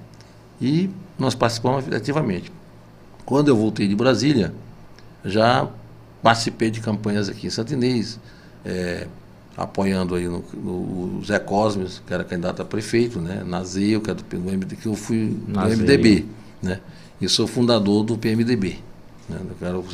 [0.60, 2.50] E nós participamos ativamente.
[3.24, 4.52] Quando eu voltei de Brasília,
[5.24, 5.68] já
[6.22, 8.18] participei de campanhas aqui em Santinês,
[8.64, 9.06] é,
[9.56, 14.10] apoiando aí no, no, o Zé Cosmes, que era candidato a prefeito, né, Nazeu, que,
[14.10, 16.26] é do, do MD, que eu fui do MDB.
[16.62, 16.80] Né?
[17.20, 18.78] E sou fundador do PMDB.
[19.28, 19.40] Né?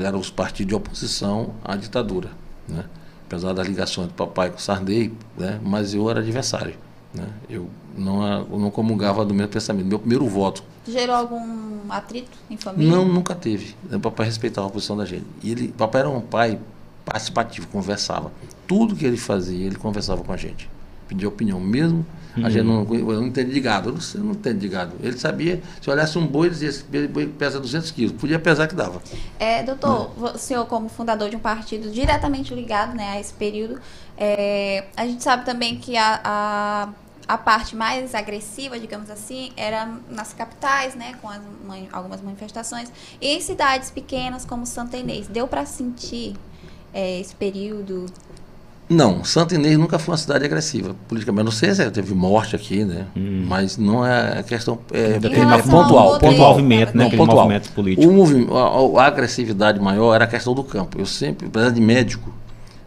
[0.01, 2.31] Eram, os partidos de oposição à ditadura.
[2.69, 2.85] Né?
[3.27, 5.61] Apesar das ligações do papai com o Sarney, né?
[5.63, 6.75] mas eu era adversário.
[7.15, 7.27] Né?
[7.49, 9.87] Eu, não, eu não comungava do mesmo pensamento.
[9.87, 12.91] Meu primeiro voto Gerou algum atrito em família?
[12.91, 13.75] Não, nunca teve.
[13.93, 15.27] O papai respeitava a posição da gente.
[15.43, 16.59] E ele, papai era um pai
[17.05, 18.33] participativo, conversava.
[18.67, 20.71] Tudo que ele fazia, ele conversava com a gente.
[21.07, 21.61] Pedia opinião.
[21.61, 22.05] Mesmo
[22.37, 23.89] a gente não, eu não entende de gado.
[23.89, 24.97] Eu não, eu não entendo de gado.
[25.03, 28.13] Ele sabia, se olhasse um boi, ele dizia esse boi pesa 200 quilos.
[28.13, 29.03] Podia pesar que dava.
[29.39, 33.81] É, doutor, o senhor como fundador de um partido diretamente ligado né, a esse período,
[34.17, 36.89] é, a gente sabe também que a, a,
[37.27, 41.41] a, parte mais agressiva, digamos assim, era nas capitais, né, com as,
[41.93, 45.27] algumas manifestações, e em cidades pequenas como Santa Inês.
[45.27, 46.37] Deu para sentir
[46.93, 48.07] é, esse período
[48.93, 51.45] não, Santa Inês nunca foi uma cidade agressiva, politicamente.
[51.45, 53.07] Não sei se teve morte aqui, né?
[53.17, 53.45] Hum.
[53.47, 57.05] Mas não é questão é, é pontual, pontual, movimento, né?
[57.05, 57.45] Não, pontual.
[57.45, 58.09] movimento político.
[58.09, 60.99] O movimento, a, a, agressividade maior era a questão do campo.
[60.99, 62.35] Eu sempre, apesar de médico,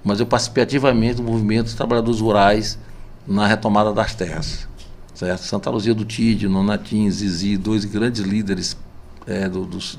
[0.03, 2.77] mas eu participei ativamente do movimento dos trabalhadores rurais
[3.25, 4.67] na retomada das terras.
[5.13, 5.39] Certo?
[5.39, 8.75] Santa Luzia do Tide, Nonatim, Zizi, dois grandes líderes
[9.25, 9.97] é, do, dos,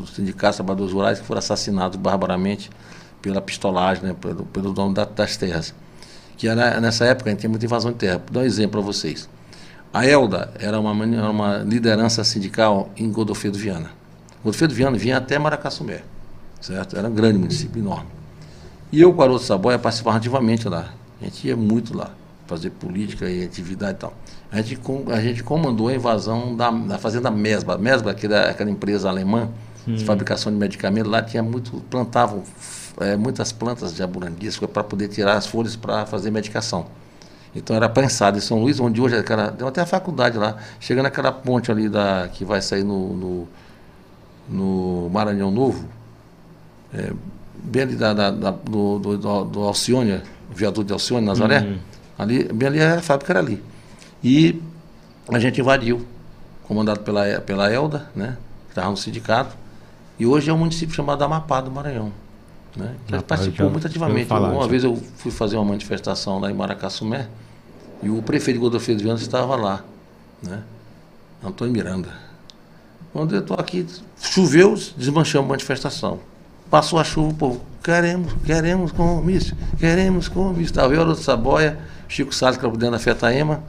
[0.54, 2.68] trabalhadores rurais que foram assassinados barbaramente
[3.22, 5.72] pela pistolagem, né, pelo, pelo dono da, das terras
[6.37, 8.18] que era, nessa época a gente tinha muita invasão de terra.
[8.18, 9.29] Vou dar um exemplo para vocês.
[9.92, 13.90] A Elda era uma, uma liderança sindical em Godofredo Viana.
[14.42, 16.03] Godofredo Viana vinha até Maracassumé,
[16.61, 16.97] certo?
[16.97, 18.09] Era um grande município, enorme.
[18.90, 20.92] E eu, com o Haroldo Saboia, participava ativamente lá.
[21.20, 22.11] A gente ia muito lá,
[22.47, 24.14] fazer política e atividade e tal.
[24.51, 24.81] A gente,
[25.12, 27.79] a gente comandou a invasão da, da fazenda Mesba.
[27.79, 29.49] Mesba, aquela, aquela empresa alemã
[29.87, 29.94] hum.
[29.94, 32.42] de fabricação de medicamentos, lá tinha muito, plantavam
[33.00, 36.87] é, muitas plantas de aburandisco para poder tirar as folhas para fazer medicação.
[37.54, 41.04] Então era pensado em São Luís, onde hoje aquela, tem até a faculdade lá, chegando
[41.04, 43.48] naquela ponte ali da, que vai sair no, no,
[44.48, 45.88] no Maranhão Novo,
[46.92, 47.12] é,
[47.54, 51.78] bem ali da, da, da do, do, do, do Alcione, viaduto de Alcione, Nazaré, uhum.
[52.18, 53.62] ali, bem ali a fábrica era ali.
[54.22, 54.61] E
[55.28, 56.04] a gente invadiu,
[56.64, 59.57] comandado pela, pela Elda, né, que estava no sindicato,
[60.18, 62.23] e hoje é um município chamado Amapá do Maranhão.
[62.76, 62.94] Né?
[63.08, 64.26] Ele participou muito ativamente.
[64.26, 64.68] Falar, uma já.
[64.68, 67.28] vez eu fui fazer uma manifestação lá em Maracassumé
[68.02, 69.84] e o prefeito Godofredo Viana estava lá,
[70.42, 70.62] né?
[71.42, 72.08] Antônio Miranda.
[73.12, 73.87] Quando eu estou aqui,
[74.20, 76.18] choveu, desmanchamos a manifestação.
[76.68, 80.64] Passou a chuva, o povo, queremos, queremos comício, queremos comício.
[80.64, 83.62] Estava eu, Saboia, Chico Salles, que era dentro da Fetaema,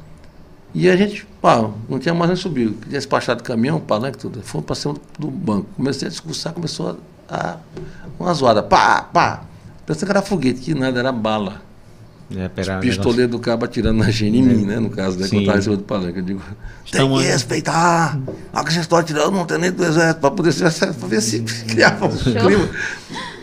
[0.74, 2.72] e a gente, pá, não tinha mais nem subir.
[2.72, 4.42] Tinha despachado caminhão, palanque, tudo.
[4.42, 5.68] Fomos para cima do banco.
[5.76, 6.96] Comecei a discursar, começou a
[7.30, 7.58] a,
[8.20, 8.64] uma zoada.
[8.64, 9.44] Pá, pá.
[9.86, 11.62] Pensando que era foguete, que nada, era bala.
[12.32, 14.80] É, Os pistoleiros do cabo atirando na gente, em mim, né?
[14.80, 15.28] No caso, né?
[15.28, 16.18] Quando estava em cima do palanque.
[16.18, 16.42] Eu digo,
[16.92, 18.20] tem que respeitar.
[18.52, 21.22] A que vocês estão atirando não tem nem do exército, para poder ser para ver
[21.22, 22.70] se criava um clima.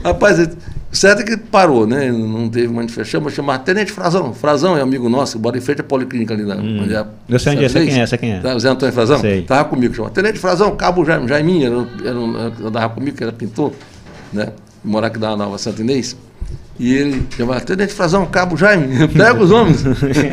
[0.05, 0.49] Rapaz,
[0.93, 2.13] certo é que parou, né?
[2.13, 4.35] Não teve manifestação, mas chamava Tenente Frazão.
[4.35, 6.57] Frazão é amigo nosso, bora em frente à Policlínica ali na.
[6.57, 6.83] Hum.
[6.83, 8.41] Onde é, eu sei onde é, sei quem é, sei quem é.
[8.41, 9.19] Tá, Zé Antônio Frazão?
[9.19, 9.43] Sei.
[9.43, 13.73] Tava comigo, chamava Tenente Frazão, Cabo Jaime, Jaiminha, era, era, andava comigo, que era pintor,
[14.33, 14.49] né?
[14.85, 16.17] Morar aqui da Nova Santa Inês.
[16.79, 19.83] E ele chamava Tenente Frazão, Cabo Jaime, pega os homens.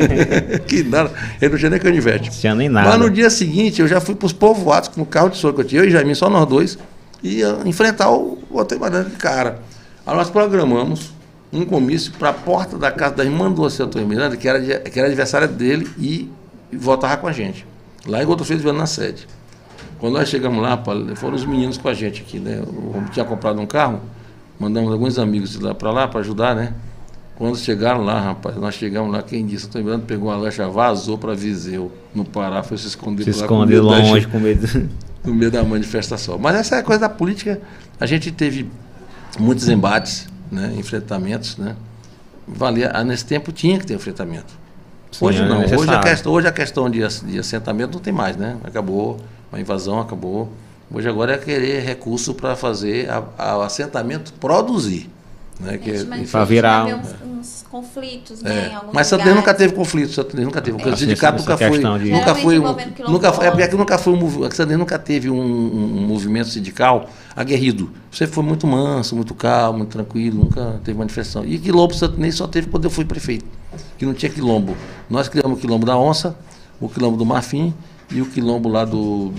[0.68, 1.10] que nada.
[1.40, 2.30] Ele não tinha nem canivete.
[2.30, 2.90] Tinha nem nada.
[2.90, 5.52] Mas no dia seguinte, eu já fui para os povoados com o carro de som
[5.52, 6.78] que eu tinha, eu e Jaime, só nós dois,
[7.22, 9.69] e enfrentar o outro de cara.
[10.10, 11.12] Aí nós programamos
[11.52, 14.98] um comício para a porta da casa da irmã do Antônio Miranda, que era, que
[14.98, 16.28] era adversária dele, e,
[16.72, 17.64] e votava com a gente.
[18.04, 19.28] Lá em Godofredo vendo na sede.
[20.00, 20.82] Quando nós chegamos lá,
[21.14, 22.60] foram os meninos com a gente aqui, né?
[22.60, 24.00] Eu tinha comprado um carro,
[24.58, 26.74] mandamos alguns amigos de lá para lá para ajudar, né?
[27.36, 31.18] Quando chegaram lá, rapaz, nós chegamos lá, quem disse, Antônio Miranda pegou uma lancha, vazou
[31.18, 33.36] para Viseu, no Pará, foi se esconder se lá.
[33.36, 34.90] Se esconder longe com medo.
[35.22, 36.36] No meio da manifestação.
[36.36, 37.60] Mas essa é a coisa da política.
[38.00, 38.68] A gente teve
[39.38, 41.76] muitos embates, né, enfrentamentos, né?
[42.46, 44.58] Valia, ah, nesse tempo tinha que ter enfrentamento.
[45.12, 45.62] Sim, hoje é não.
[45.62, 48.56] É hoje, a questão, hoje a questão de, de assentamento não tem mais, né?
[48.64, 49.20] Acabou,
[49.52, 50.50] a invasão acabou.
[50.92, 55.08] Hoje agora é querer recurso para fazer o assentamento produzir.
[55.60, 55.78] Né?
[55.78, 58.72] Que, é, para virar uns, uns, conflitos, né?
[58.72, 58.80] É.
[58.92, 60.82] Mas Santo nunca teve conflito, Santo nunca teve.
[60.82, 60.88] É.
[60.88, 62.10] O sindicato nunca foi, de...
[62.10, 62.76] nunca foi, um,
[63.08, 67.90] nunca foi, é porque nunca foi um, Santo nunca teve um, um, movimento sindical aguerrido.
[68.10, 71.44] Você foi muito manso, muito calmo, muito tranquilo, nunca teve manifestação.
[71.44, 73.46] E quilombo Santo Inês só teve quando eu fui prefeito,
[73.98, 74.76] que não tinha quilombo.
[75.08, 76.36] Nós criamos o quilombo da onça,
[76.80, 77.74] o quilombo do marfim
[78.10, 79.32] e o quilombo lá do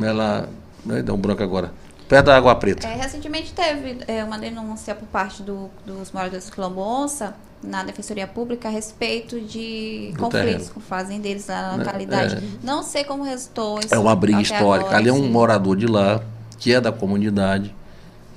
[0.00, 0.48] ela,
[0.84, 1.72] né, dá um branco agora
[2.08, 2.86] perto da Água Preta.
[2.86, 7.82] É, recentemente teve é, uma denúncia por parte do, dos moradores do Quilombo Onça na
[7.82, 10.70] Defensoria Pública a respeito de do conflitos terreno.
[10.74, 12.36] com fazendeiros na né, localidade.
[12.36, 13.94] É, Não sei como resultou isso.
[13.94, 14.86] É uma briga histórica.
[14.86, 16.22] Agora, Ali é um morador de lá,
[16.58, 17.74] que é da comunidade,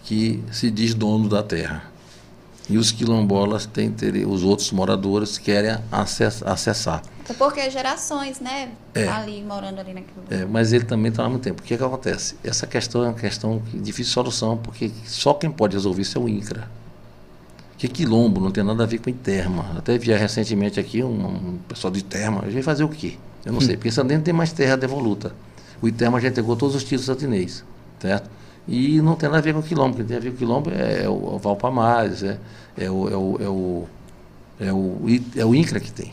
[0.03, 1.84] que se diz dono da terra.
[2.69, 3.95] E os quilombolas têm
[4.27, 7.01] os outros moradores querem acessar.
[7.23, 8.69] Até porque gerações, né?
[8.93, 9.08] É.
[9.08, 10.23] Ali, morando ali naquilo.
[10.29, 11.62] É, mas ele também está há muito tempo.
[11.62, 12.36] O que, é que acontece?
[12.43, 16.21] Essa questão é uma questão de difícil solução, porque só quem pode resolver isso é
[16.21, 16.69] o INCRA.
[17.75, 19.65] Que quilombo não tem nada a ver com Iterma.
[19.77, 22.43] Até vi recentemente aqui um, um pessoal de Iterma.
[22.45, 23.17] A gente fazer o quê?
[23.45, 23.62] Eu não hum.
[23.62, 25.34] sei, porque Sandene tem mais terra devoluta.
[25.82, 27.63] O Iterma já entregou todos os títulos santinês,
[27.99, 28.29] certo?
[28.67, 29.95] E não tem nada a ver com o quilombo.
[29.95, 32.38] Quem tem a ver com o quilombo é o, o Valpamares, é,
[32.77, 33.88] é, o, é, o, é, o,
[34.59, 36.12] é, o, é o INCRA que tem.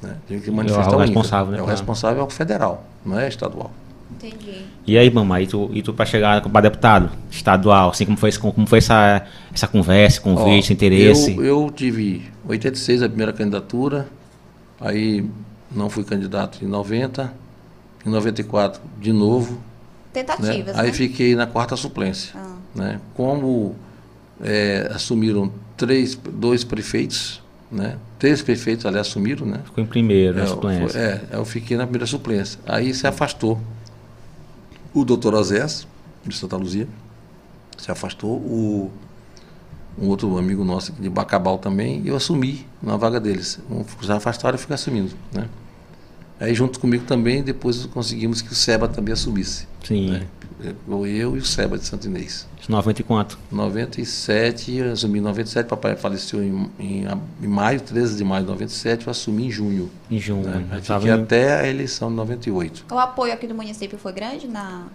[0.00, 0.16] Né?
[0.28, 1.58] Tem que manifestar é o, o responsável, né?
[1.58, 3.70] É o responsável é o federal, não é estadual.
[4.10, 4.64] Entendi.
[4.86, 8.32] E aí, mamãe, e tu, e tu para chegar para deputado estadual, assim, como foi,
[8.32, 11.36] como foi essa, essa conversa, convite, Ó, interesse?
[11.36, 14.06] Eu, eu tive 86 a primeira candidatura,
[14.80, 15.28] aí
[15.70, 17.32] não fui candidato em 90,
[18.06, 19.58] em 94 de novo.
[20.16, 20.80] Tentativas, né?
[20.80, 20.92] Aí né?
[20.94, 22.32] fiquei na quarta suplência.
[22.34, 22.56] Ah.
[22.74, 23.00] Né?
[23.14, 23.76] Como
[24.42, 27.98] é, assumiram três, dois prefeitos, né?
[28.18, 29.60] Três prefeitos, aliás, assumiram, né?
[29.66, 30.88] Ficou em primeiro, é, na suplência.
[30.88, 32.58] Foi, é, eu fiquei na primeira suplência.
[32.64, 33.60] Aí se afastou
[34.94, 35.86] o doutor Azés,
[36.24, 36.88] de Santa Luzia,
[37.76, 38.90] se afastou o,
[39.98, 43.60] um outro amigo nosso de Bacabal também, e eu assumi na vaga deles.
[43.70, 45.46] Um, se afastaram e fiquei assumindo, né?
[46.38, 49.66] Aí junto comigo também, depois conseguimos que o Seba também assumisse.
[49.82, 50.10] Sim.
[50.10, 50.26] Né?
[50.88, 52.46] Eu e o Seba de Santo Inês.
[52.68, 53.38] 90 e quanto?
[53.52, 57.04] 97, eu assumi em 97, papai faleceu em, em,
[57.42, 59.90] em, maio, 13 de maio de 97, eu assumi em junho.
[60.10, 60.42] Em junho.
[60.42, 60.80] Né?
[60.82, 61.12] Fiquei em...
[61.12, 62.86] até a eleição de 98.
[62.90, 64.86] O apoio aqui do município foi grande na...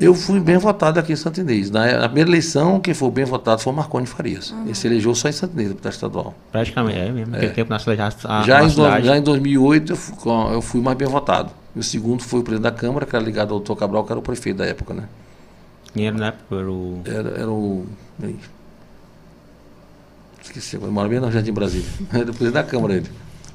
[0.00, 1.70] Eu fui bem votado aqui em Santo Inês.
[1.70, 4.50] Na, primeira eleição, quem foi bem votado foi o Marconi Farias.
[4.50, 4.64] Uhum.
[4.64, 6.34] Ele se elegeu só em Santo Inês, deputado estadual.
[6.50, 7.36] Praticamente, é mesmo.
[7.36, 7.48] É.
[7.48, 8.16] tempo na cidade.
[8.46, 9.06] Já, em, cidade.
[9.06, 11.50] já em 2008, eu fui, eu fui mais bem votado.
[11.76, 14.18] O segundo foi o presidente da Câmara, que era ligado ao doutor Cabral, que era
[14.18, 15.04] o prefeito da época, né?
[15.92, 16.56] Quem era na época?
[16.56, 17.02] Era o.
[17.04, 17.86] Era, era o.
[20.42, 21.88] Esqueci, agora mora bem no Jardim Brasília.
[22.12, 23.08] Era o presidente da Câmara ele.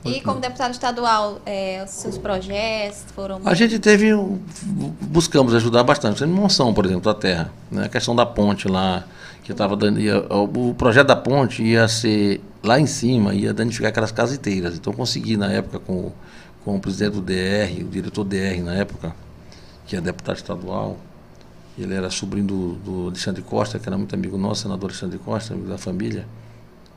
[0.06, 3.42] E como deputado estadual, é, os seus projetos foram.
[3.44, 4.12] A gente teve.
[5.02, 6.24] Buscamos ajudar bastante.
[6.24, 7.52] Em Monção, por exemplo, da terra.
[7.72, 7.86] Né?
[7.86, 9.04] A questão da ponte lá,
[9.44, 10.00] que estava dando.
[10.00, 14.76] Ia, o projeto da ponte ia ser lá em cima, ia danificar aquelas casas inteiras.
[14.76, 16.12] Então consegui, na época, com,
[16.64, 19.16] com o presidente do DR, o diretor DR na época,
[19.88, 20.98] que é deputado estadual,
[21.78, 25.54] ele era sobrinho do, do Alexandre Costa, que era muito amigo nosso, senador Alexandre Costa,
[25.54, 26.26] amigo da família.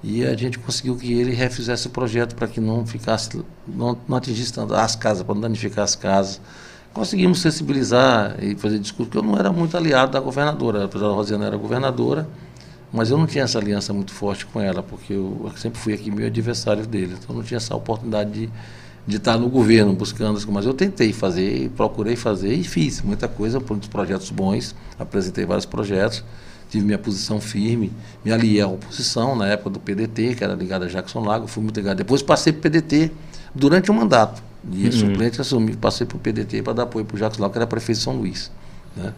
[0.03, 4.17] E a gente conseguiu que ele refizesse o projeto para que não ficasse, não, não
[4.17, 6.41] atingisse as casas, para não danificar as casas.
[6.93, 11.13] Conseguimos sensibilizar e fazer discurso, porque eu não era muito aliado da governadora, apesar da
[11.13, 12.29] Rosiana era governadora,
[12.93, 16.11] mas eu não tinha essa aliança muito forte com ela, porque eu sempre fui aqui
[16.11, 18.51] meio adversário dele, então não tinha essa oportunidade de
[19.09, 20.67] de estar no governo buscando as coisas.
[20.67, 26.23] Eu tentei fazer, procurei fazer e fiz muita coisa, muitos projetos bons, apresentei vários projetos,
[26.69, 27.93] tive minha posição firme,
[28.25, 31.63] me aliei à oposição na época do PDT, que era ligado a Jackson Lago, fui
[31.63, 31.97] muito ligado.
[31.97, 33.11] Depois passei para o PDT
[33.55, 34.43] durante o um mandato.
[34.63, 34.93] De uhum.
[34.93, 37.67] suplente, assumi, passei para o PDT para dar apoio para o Jackson Lago, que era
[37.67, 38.51] prefeito de São Luís.
[38.97, 39.13] Né?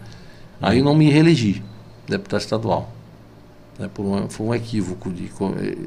[0.61, 1.63] Aí não me reelegi,
[2.07, 2.91] deputado estadual.
[3.79, 5.09] Né, por um, foi um equívoco.
[5.09, 5.31] De,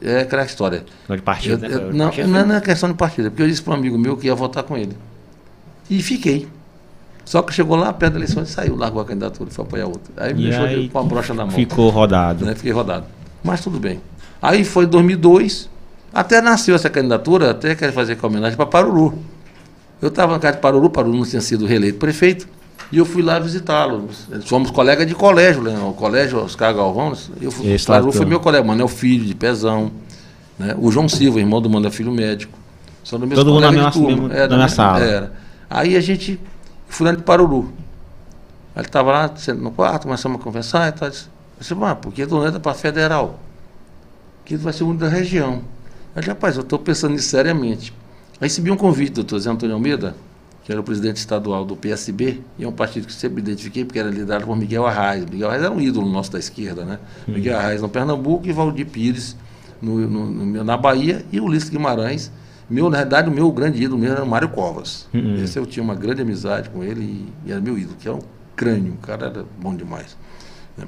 [0.03, 0.85] é aquela história.
[1.09, 1.93] Não de partido, eu, né?
[1.93, 4.17] não, partido não é questão de partido, é porque eu disse para um amigo meu
[4.17, 4.97] que ia votar com ele.
[5.89, 6.49] E fiquei.
[7.25, 10.13] Só que chegou lá, perto da eleição, ele saiu, largou a candidatura, foi apoiar outra.
[10.17, 11.55] Aí me deixou aí, com a brocha na mão.
[11.55, 12.45] Ficou rodado.
[12.45, 12.55] Né?
[12.55, 13.07] Fiquei rodado.
[13.43, 14.01] Mas tudo bem.
[14.43, 15.71] Aí foi em 2002,
[16.13, 19.19] até nasceu essa candidatura, até quero fazer com homenagem para Paruru.
[20.03, 22.47] Eu estava na casa de Paruru, Paruru não tinha sido reeleito prefeito.
[22.93, 24.09] E eu fui lá visitá-lo.
[24.45, 25.77] Somos colegas de colégio, né?
[25.79, 27.13] o colégio Oscar Galvão.
[27.41, 29.91] Eu fui, Esse claro, foi meu colega, Manuel Filho, de Pezão.
[30.59, 30.77] Né?
[30.79, 32.57] O João Silva, irmão do Manuel Filho médico.
[33.03, 33.91] São do mesmo Todo mundo na minha.
[34.35, 35.01] Era, na minha sala.
[35.01, 35.33] Era.
[35.69, 36.39] Aí a gente,
[36.89, 37.73] fui lá de Paruru.
[38.75, 41.09] Aí ele estava lá, no quarto, começamos a conversar e tal.
[41.09, 41.15] Eu
[41.59, 43.39] disse, mas por que tu não entra para federal?
[44.45, 45.63] Que vai ser um da região.
[46.15, 47.93] Aí, rapaz, eu estou pensando nisso seriamente.
[48.41, 50.15] Aí recebi um convite do doutor Zé Antônio Almeida,
[50.65, 53.99] que era o presidente estadual do PSB, e é um partido que sempre identifiquei, porque
[53.99, 55.25] era liderado por Miguel Arraes.
[55.25, 56.99] Miguel Arraes era um ídolo nosso da esquerda, né?
[57.29, 59.37] Miguel Arraes no Pernambuco e Valdir Pires
[59.81, 62.31] no, no, na Bahia, e Ulisses Guimarães.
[62.69, 65.07] Meu, na verdade, o meu grande ídolo mesmo era o Mário Covas.
[65.15, 65.37] Hum.
[65.43, 68.17] Esse eu tinha uma grande amizade com ele e, e era meu ídolo, que era
[68.17, 68.23] um
[68.57, 70.17] crânio, o cara era bom demais.
[70.77, 70.87] Né?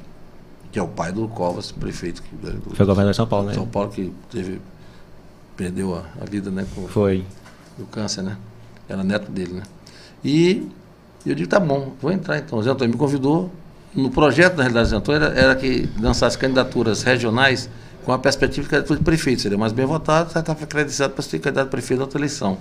[0.73, 2.23] Que é o pai do Covas, prefeito.
[2.33, 3.55] Do, Foi governador de São Paulo, né?
[3.55, 4.61] São Paulo que teve,
[5.57, 6.67] perdeu a, a vida, né?
[6.75, 7.25] Com, Foi.
[7.77, 8.37] Do câncer, né?
[8.89, 9.63] era neto dele, né?
[10.25, 10.69] E
[11.25, 12.59] eu digo, tá bom, vou entrar então.
[12.59, 13.51] O Zé Antônio me convidou.
[13.95, 17.69] No projeto, na realidade, Zé Antônio, era, era que lançasse candidaturas regionais
[18.07, 19.43] com a perspectiva de candidatura de prefeito.
[19.43, 22.57] Seria mais bem votado, já estava credenciado para ser candidato a prefeito na outra eleição.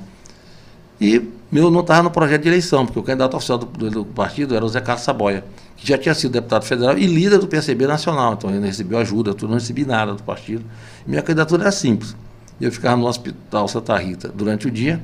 [0.99, 1.21] E
[1.51, 4.55] meu não estava no projeto de eleição, porque o candidato oficial do, do, do, partido
[4.55, 5.45] era o Zé Carlos Saboia,
[5.77, 8.33] que já tinha sido deputado federal e líder do PSB nacional.
[8.33, 10.65] Então ele recebeu ajuda, tudo, não recebi nada do partido.
[11.05, 12.15] Minha candidatura era simples.
[12.59, 14.99] Eu ficava no Hospital Santa Rita durante o dia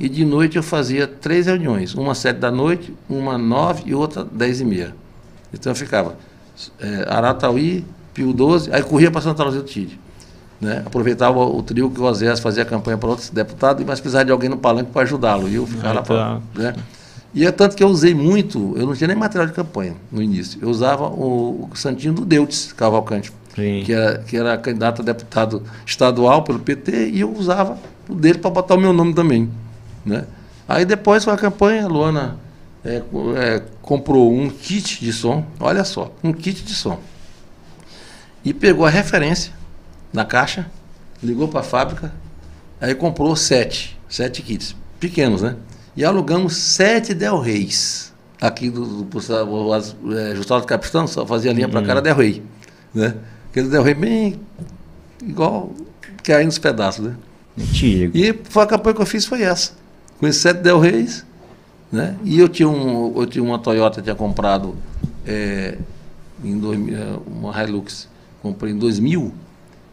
[0.00, 4.24] e de noite eu fazia três reuniões, uma sete da noite, uma nove e outra
[4.24, 4.92] dez e meia.
[5.52, 6.16] Então eu ficava
[6.80, 7.84] é, Aratauí,
[8.14, 10.00] Pio 12, aí corria para Santa Luzia do Tide.
[10.60, 10.82] Né?
[10.86, 14.48] Aproveitava o trio que o Osés fazia campanha para outros deputados, mas precisava de alguém
[14.48, 15.48] no palanque para ajudá-lo.
[15.48, 16.40] E eu ficava ah, lá para.
[16.54, 16.74] Né?
[17.34, 20.22] E é tanto que eu usei muito, eu não tinha nem material de campanha no
[20.22, 20.58] início.
[20.62, 23.32] Eu usava o, o Santinho do Deutz Cavalcante,
[23.84, 27.76] que era, que era candidato a deputado estadual pelo PT, e eu usava
[28.08, 29.50] o dele para botar o meu nome também.
[30.06, 30.24] Né?
[30.68, 32.38] Aí depois com a campanha, a Luana
[32.84, 33.02] é,
[33.36, 37.00] é, comprou um kit de som, olha só, um kit de som.
[38.44, 39.52] E pegou a referência
[40.12, 40.70] na caixa,
[41.22, 42.12] ligou para a fábrica,
[42.80, 45.56] aí comprou sete, sete kits, pequenos, né?
[45.96, 48.12] E alugamos sete Del Reis.
[48.40, 51.86] Aqui do, do, do é, Justado Capistão, só fazia linha para uhum.
[51.86, 52.42] cara Del Rey.
[52.92, 53.14] Né?
[53.50, 54.40] Aquele Del Rey bem
[55.22, 55.72] igual
[56.28, 57.16] aí nos pedaços, né?
[57.56, 58.10] Mentira.
[58.14, 59.72] E foi a campanha que eu fiz foi essa.
[60.18, 61.24] Com esses sete Del Reis,
[61.90, 62.16] né?
[62.24, 64.74] E eu tinha, um, eu tinha uma Toyota, tinha comprado
[65.26, 65.78] é,
[66.42, 68.08] em dois, é, uma Hilux,
[68.44, 69.32] comprei em 2000.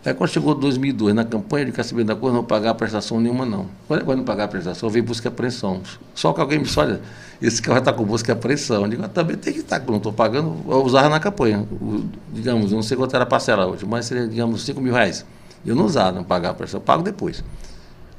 [0.04, 3.68] Aí quando chegou 2002, na campanha de Cacimento da Coisa, não pagar prestação nenhuma, não.
[3.88, 5.80] Quando, quando não pagar prestação, eu veio busca e apreensão.
[6.14, 7.00] Só que alguém me disse, olha,
[7.40, 8.82] esse carro está com busca e apreensão.
[8.82, 11.66] Eu digo, ah, também tem que estar, tá, não estou pagando, eu usava na campanha.
[11.72, 15.24] O, digamos, não sei quanto era a parcela hoje, mas seria, digamos, 5 mil reais.
[15.64, 17.44] Eu não usava, não pagava prestação, eu pago depois.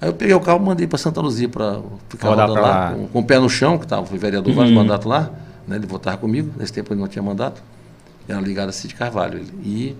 [0.01, 3.09] Aí eu peguei o carro e mandei para Santa Luzia para ficar rodando lá, com,
[3.09, 4.57] com, o pé no chão, que tava, fui vereador uhum.
[4.57, 5.31] vários mandatos lá,
[5.67, 7.63] né, ele votava comigo, nesse tempo ele não tinha mandato,
[8.29, 9.39] era ligado a Cid Carvalho.
[9.39, 9.97] Ele, e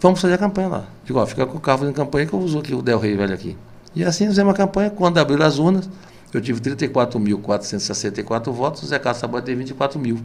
[0.00, 0.84] vamos fazer a campanha lá.
[1.04, 3.16] Digo, ó, fica com o carro fazendo campanha que eu uso aqui o Del Rey
[3.16, 3.56] velho aqui.
[3.94, 5.88] E assim fizemos a campanha, quando abriram as urnas,
[6.32, 10.18] eu tive 34.464 votos, o Zé Carlos Saboia teve 24 mil,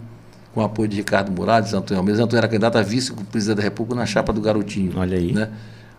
[0.53, 2.22] com apoio de Ricardo Murades, Antônio Almeida.
[2.24, 4.93] Antônio era candidato a vice-presidente da República na chapa do Garotinho.
[4.97, 5.32] Olha aí.
[5.32, 5.49] Né?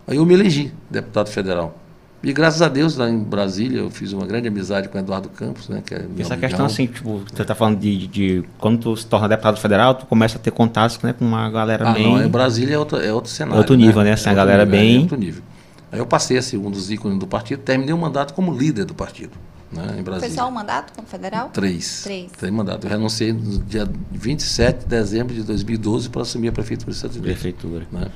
[0.05, 1.75] Aí eu me elegi deputado federal.
[2.23, 5.27] E graças a Deus, lá em Brasília, eu fiz uma grande amizade com o Eduardo
[5.27, 5.83] Campos, né?
[5.85, 9.05] Que é Essa questão, assim, tipo, você está falando de, de, de, Quando tu se
[9.05, 12.13] torna deputado federal, tu começa a ter contatos né, com uma galera ah, bem.
[12.13, 13.57] Não, em Brasília é outro, é outro cenário.
[13.57, 14.05] Outro nível, né?
[14.05, 14.13] né?
[14.13, 14.95] Assim, é a galera nível, bem.
[14.95, 15.43] É outro nível.
[15.91, 18.85] Aí eu passei a ser um dos ícones do partido, terminei o mandato como líder
[18.85, 19.37] do partido.
[19.69, 20.29] Né, em Brasília.
[20.29, 21.49] Foi só um mandato como federal?
[21.49, 22.03] Três.
[22.03, 22.31] Três.
[22.31, 22.85] Três mandatos.
[22.85, 27.19] Eu renunciei no dia 27 de dezembro de 2012 para assumir a prefeitura de Santo
[27.19, 27.85] Prefeitura.
[27.91, 28.07] Né?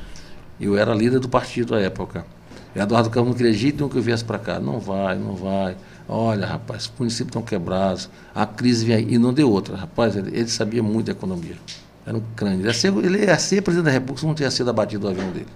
[0.61, 2.25] Eu era líder do partido à época.
[2.83, 4.59] Eduardo Campos não queria jeito nenhum que eu viesse para cá.
[4.59, 5.75] Não vai, não vai.
[6.07, 9.07] Olha, rapaz, os municípios estão quebrados, a crise vem aí.
[9.09, 9.75] E não deu outra.
[9.75, 11.55] Rapaz, ele, ele sabia muito da economia.
[12.05, 12.59] Era um crânio.
[12.59, 15.09] Ele ia, ser, ele ia ser presidente da República se não tivesse sido abatido o
[15.09, 15.47] avião dele.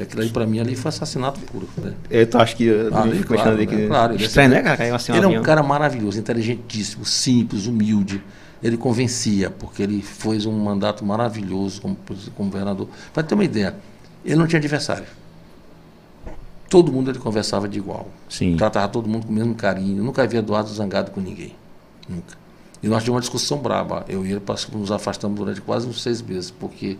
[0.00, 1.68] Aquilo aí, para mim, ali foi assassinato puro.
[1.76, 1.92] Né?
[2.08, 2.70] Eu tô, acho que.
[2.92, 3.66] Ah, ali, claro, né?
[3.66, 3.86] que...
[3.88, 4.94] claro, ele Estranho, né, cara?
[4.94, 8.22] Assim, ele é um cara maravilhoso, inteligentíssimo, simples, humilde.
[8.62, 11.96] Ele convencia, porque ele fez um mandato maravilhoso como,
[12.36, 12.88] como governador.
[13.12, 13.74] Para ter uma ideia,
[14.24, 15.04] ele não tinha adversário
[16.68, 18.08] todo mundo ele conversava de igual.
[18.28, 18.56] Sim.
[18.56, 19.98] Tratava todo mundo com o mesmo carinho.
[19.98, 21.54] Eu nunca havia Eduardo zangado com ninguém.
[22.08, 22.36] Nunca.
[22.82, 24.04] E nós tivemos uma discussão brava.
[24.08, 24.42] Eu e ele
[24.72, 26.96] nos afastamos durante quase uns seis meses, porque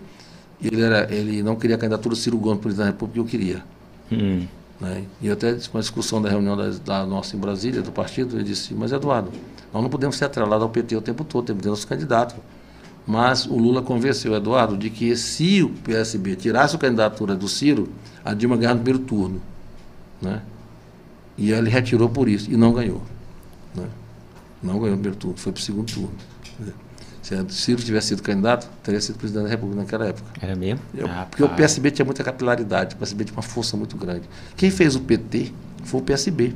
[0.63, 3.63] ele, era, ele não queria a candidatura do Ciro Gomes presidente da República eu queria.
[4.11, 4.47] Hum.
[4.81, 5.05] Né?
[5.21, 8.37] E eu até disse uma discussão da reunião da, da, nossa em Brasília, do partido,
[8.37, 9.31] ele disse, mas Eduardo,
[9.73, 12.35] nós não podemos ser atrelados ao PT o tempo todo, temos que ter nosso candidato.
[13.07, 17.49] Mas o Lula convenceu o Eduardo de que se o PSB tirasse a candidatura do
[17.49, 17.89] Ciro,
[18.25, 19.41] a Dilma ganhava no primeiro turno.
[20.21, 20.43] Né?
[21.37, 23.03] E ele retirou por isso, e não ganhou.
[23.75, 23.87] Né?
[24.63, 26.15] Não ganhou o primeiro turno, foi para o segundo turno.
[27.29, 30.31] Se o Ciro tivesse sido candidato, teria sido presidente da República naquela época.
[30.41, 30.81] Era mesmo?
[30.95, 34.23] Eu, ah, porque o PSB tinha muita capilaridade, o PSB tinha uma força muito grande.
[34.57, 35.53] Quem fez o PT
[35.85, 36.55] foi o PSB.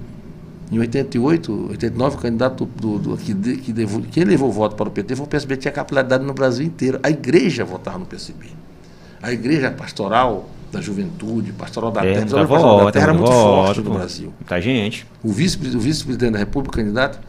[0.70, 4.88] Em 88, 89, o candidato do, do, que, que levou, quem levou o voto para
[4.88, 6.98] o PT foi o PSB, tinha capilaridade no Brasil inteiro.
[7.02, 8.46] A igreja votava no PSB.
[9.20, 12.44] A igreja pastoral da juventude, pastoral da é, terra.
[12.44, 14.32] Voto, da terra era muito forte no Brasil.
[14.40, 15.06] Muita gente.
[15.22, 17.20] O vice-presidente vice da República, candidato,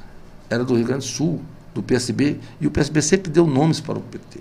[0.50, 1.42] era do Rio Grande do Sul,
[1.76, 4.40] do PSB, e o PSB sempre deu nomes para o PT.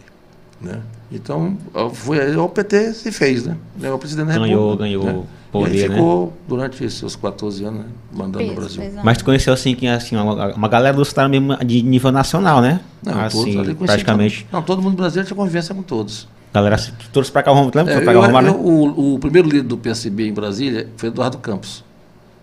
[0.61, 0.81] Né?
[1.11, 1.59] Então,
[1.93, 3.57] foi, o PT se fez, né?
[3.93, 4.85] O presidente da ganhou, República.
[4.85, 5.23] Ganhou, ganhou.
[5.23, 5.29] Né?
[5.51, 6.33] Poder, e ficou né?
[6.49, 7.87] durante seus 14 anos né?
[8.13, 9.01] mandando Peso, no Brasil.
[9.03, 12.63] Mas tu conheceu assim, que, assim uma, uma galera do estado mesmo de nível nacional,
[12.63, 12.81] né?
[13.03, 14.47] Não, assim, todos, praticamente.
[14.51, 16.29] Não, todo mundo brasileiro tinha convivência com todos.
[16.53, 16.77] Galera,
[17.13, 17.93] todos para cá, lembra?
[17.93, 18.51] É, eu, Roma, né?
[18.51, 21.83] o, o, primeiro líder do PSB em Brasília foi Eduardo Campos.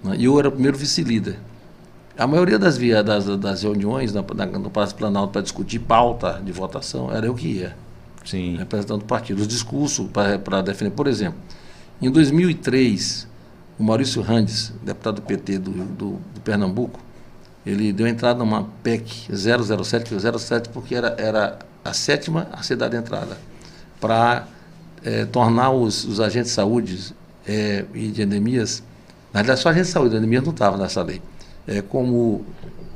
[0.03, 0.16] Né?
[0.18, 1.38] E eu era o primeiro vice-líder.
[2.18, 6.41] A maioria das, via, das, das reuniões na, na, no Palácio Planalto para discutir pauta
[6.43, 7.76] de votação era eu que ia.
[8.26, 8.57] Sim.
[8.57, 9.41] Representando o partido.
[9.41, 10.91] Os discursos para defender.
[10.91, 11.39] Por exemplo,
[12.01, 13.28] em 2003,
[13.78, 16.99] o Maurício Randes, deputado do PT do, do, do Pernambuco,
[17.66, 22.91] ele deu entrada numa PEC 007, que 07 porque era, era a sétima a cidade
[22.91, 23.38] de entrada,
[24.00, 24.47] para
[25.04, 27.14] é, tornar os, os, agentes de saúde
[27.47, 28.84] é, e de endemias,
[29.34, 31.22] na verdade só agentes de saúde, endemias não estava nessa lei,
[31.68, 32.45] é, como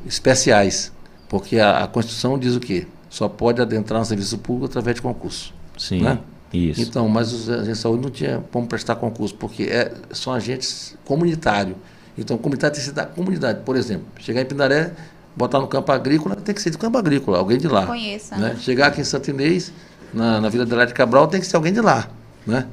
[0.06, 0.92] especiais,
[1.28, 2.88] porque a, a Constituição diz o quê?
[3.10, 5.54] Só pode adentrar no serviço público através de concurso.
[5.78, 6.02] Sim.
[6.02, 6.20] Né?
[6.54, 6.82] Isso.
[6.82, 10.96] Então, mas os agentes de saúde não tinha como prestar concurso, porque é, são agentes
[11.04, 11.76] comunitários.
[12.18, 13.62] Então, comunitário tem que ser da comunidade.
[13.64, 14.94] Por exemplo, chegar em Pindaré,
[15.36, 17.88] botar no campo agrícola, tem que ser do campo agrícola, alguém de lá.
[17.88, 18.38] Conheça.
[18.38, 18.56] Né?
[18.60, 19.74] Chegar aqui em Santo Inês,
[20.14, 22.08] na, na Vila de Cabral, tem que ser alguém de lá.
[22.46, 22.66] Né?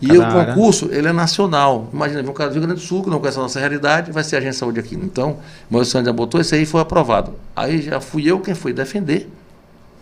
[0.00, 0.46] E o área.
[0.52, 1.88] concurso, ele é nacional.
[1.92, 4.24] Imagina, um cara do Rio Grande do Sul, que não conhece a nossa realidade, vai
[4.24, 4.96] ser agente de saúde aqui.
[4.96, 5.38] Então,
[5.70, 7.34] o meu já botou, esse aí foi aprovado.
[7.54, 9.28] Aí já fui eu quem foi defender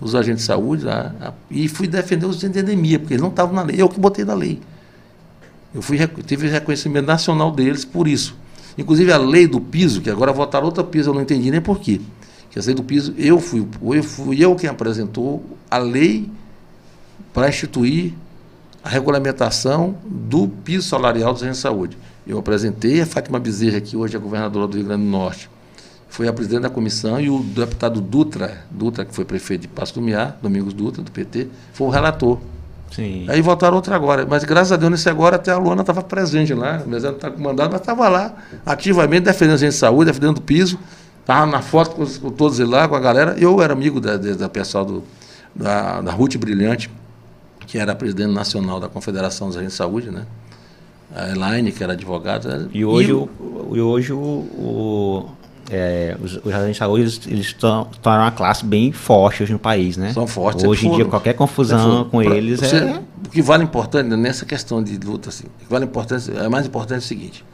[0.00, 3.28] os agentes de saúde lá, a- e fui defender os de endemia, porque eles não
[3.28, 4.58] estavam na lei, eu que botei na lei.
[5.74, 8.34] Eu fui, tive reconhecimento nacional deles por isso.
[8.78, 11.78] Inclusive a lei do piso, que agora votaram outra piso, eu não entendi nem por
[11.78, 12.00] quê.
[12.50, 16.30] Que a lei do piso, eu fui, eu fui eu quem apresentou a lei
[17.32, 18.14] para instituir
[18.82, 21.98] a regulamentação do piso salarial dos agentes de saúde.
[22.26, 25.50] Eu apresentei a Fátima Bezerra, que hoje é governadora do Rio Grande do Norte,
[26.08, 29.94] foi a presidente da comissão, e o deputado Dutra, Dutra, que foi prefeito de Passo
[29.94, 32.38] do Miar, Domingos Dutra, do PT, foi o relator.
[32.90, 33.26] Sim.
[33.28, 34.26] Aí votaram outra agora.
[34.28, 36.82] Mas graças a Deus, nesse agora, até a Luana estava presente lá.
[36.84, 38.34] Mas ela não está comandando, mas estava lá,
[38.66, 40.78] ativamente, defendendo a gente de saúde, defendendo o piso.
[41.20, 43.36] Estava na foto com, com todos eles lá, com a galera.
[43.38, 45.04] Eu era amigo da, da, da pessoal do,
[45.54, 46.90] da, da Ruth Brilhante,
[47.70, 50.24] que era a presidente nacional da Confederação dos Agentes de Saúde, né?
[51.14, 52.68] A Elaine, que era advogada.
[52.74, 55.26] E hoje, o, o- e hoje o, o,
[55.70, 59.96] é, os, os agentes de saúde eles- tornaram uma classe bem forte hoje no país,
[59.96, 60.12] né?
[60.12, 62.04] São fortes, Hoje em dia, qualquer confusão foram.
[62.10, 63.02] com Pra- eles você- é.
[63.24, 66.66] O que vale importante nessa questão de luta, assim, o que vale importante, é mais
[66.66, 67.44] importante é o seguinte: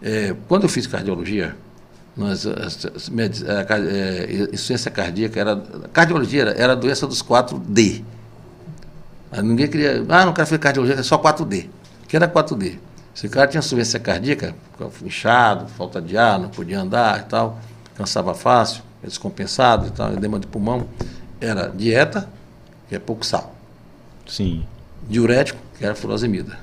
[0.00, 1.56] é, quando eu fiz cardiologia,
[2.16, 2.52] nós, a
[3.90, 5.56] é, insuficiência cardíaca, era,
[5.92, 8.02] cardiologia era, era a doença dos 4D.
[9.30, 11.68] Aí ninguém queria, ah, não quero fazer cardiologia, é só 4D.
[12.04, 12.78] O que era 4D?
[13.14, 17.22] Se o cara tinha insuficiência cardíaca, ficava inchado, falta de ar, não podia andar e
[17.24, 17.58] tal,
[17.96, 20.86] cansava fácil, descompensado e tal, edema de pulmão,
[21.40, 22.28] era dieta,
[22.88, 23.54] que é pouco sal
[24.26, 24.64] Sim.
[25.08, 26.58] diurético, que era furosemida.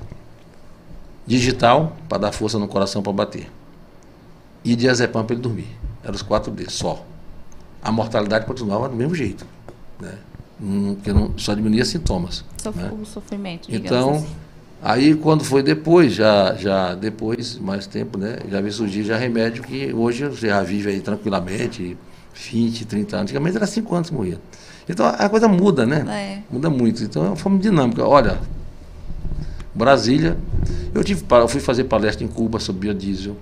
[1.26, 3.50] Digital, para dar força no coração para bater.
[4.64, 5.76] E diazepam para ele dormir.
[6.02, 7.04] Eram os quatro D, só.
[7.82, 9.44] A mortalidade continuava do mesmo jeito.
[10.00, 10.14] Né?
[10.58, 12.44] Não- Porque não, só diminuía sintomas.
[12.62, 12.90] Sof- né?
[13.00, 14.26] O sofrimento, Então, assim.
[14.82, 18.38] aí quando foi depois, já, já depois, mais tempo, né?
[18.50, 21.96] Já veio surgir já remédio que hoje você já vive aí tranquilamente,
[22.34, 23.24] 20, 30 anos.
[23.30, 24.40] Antigamente era 5 anos que morria.
[24.88, 26.04] Então a coisa muda, né?
[26.08, 26.52] É.
[26.54, 27.02] Muda muito.
[27.02, 28.04] Então é uma forma dinâmica.
[28.06, 28.38] Olha,
[29.74, 30.36] Brasília,
[30.94, 33.36] eu tive eu fui fazer palestra em Cuba sobre biodiesel.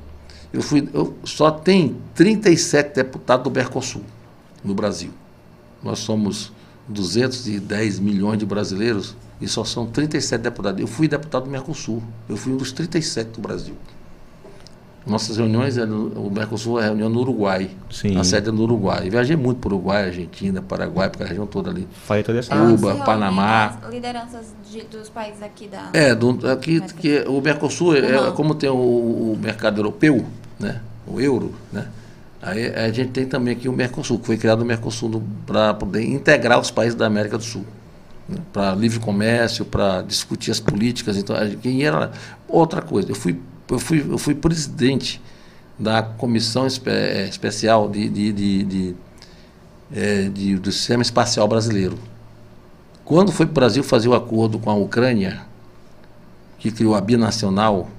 [0.53, 4.03] Eu fui, eu, só tem 37 deputados do Mercosul
[4.65, 5.11] no Brasil.
[5.83, 6.53] Nós somos
[6.89, 10.81] 210 milhões de brasileiros e só são 37 deputados.
[10.81, 12.03] Eu fui deputado do Mercosul.
[12.29, 13.75] Eu fui um dos 37 do Brasil.
[15.07, 17.71] Nossas reuniões, é o Mercosul é reunião no Uruguai.
[17.91, 18.17] Sim.
[18.17, 19.07] A sede é no Uruguai.
[19.07, 21.87] Eu viajei muito para o Uruguai, Argentina, Paraguai, para a região toda ali.
[22.07, 22.57] Falei toda essa.
[22.57, 23.79] Cuba, Panamá.
[23.91, 25.91] Lideranças de- dos países aqui da.
[25.93, 28.33] É, do, aqui, que o Mercosul, é, Uhum.
[28.33, 30.25] como tem o, o mercado europeu,
[30.59, 30.81] né?
[31.07, 31.87] o euro, né?
[32.45, 36.03] Aí a gente tem também aqui o Mercosul, que foi criado o Mercosul para poder
[36.05, 37.65] integrar os países da América do Sul.
[38.29, 38.37] Né?
[38.53, 41.17] Para livre comércio, para discutir as políticas.
[41.17, 42.13] Então, quem era.
[42.49, 43.41] Outra coisa, eu fui,
[43.71, 45.21] eu fui, eu fui presidente
[45.79, 48.97] da Comissão Espe- eh, Especial de, de, de, de,
[49.93, 51.99] eh, de- do Sistema Espacial Brasileiro.
[53.05, 55.43] Quando foi para o Brasil fazer o acordo com a Ucrânia,
[56.59, 57.91] que criou a binacional,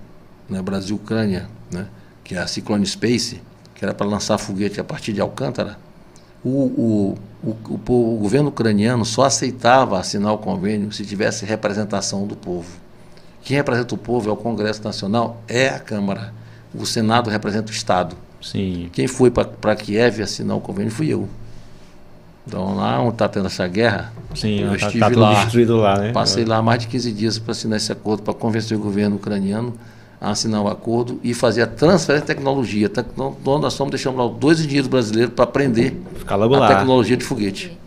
[0.49, 1.85] né, Brasil-Ucrânia, né,
[2.23, 3.41] que é a Cyclone Space,
[3.75, 5.77] que era para lançar foguete a partir de Alcântara,
[6.43, 12.35] o, o, o, o governo ucraniano só aceitava assinar o convênio se tivesse representação do
[12.35, 12.69] povo.
[13.43, 16.33] Quem representa o povo é o Congresso Nacional, é a Câmara.
[16.73, 18.15] O Senado representa o Estado.
[18.41, 18.89] Sim.
[18.93, 21.27] Quem foi para Kiev assinar o convênio fui eu.
[22.47, 25.43] Então, lá onde está tendo essa guerra, Sim, eu tá, estive tá tudo lá.
[25.43, 26.11] destruído lá, né?
[26.11, 29.73] Passei lá mais de 15 dias para assinar esse acordo, para convencer o governo ucraniano
[30.25, 32.89] a assinar o acordo e fazer a transferência de tecnologia.
[32.89, 36.67] Tecno- Então, nós estamos deixando lá dois engenheiros brasileiros para aprender Ficar logo a lá.
[36.67, 37.77] tecnologia de foguete.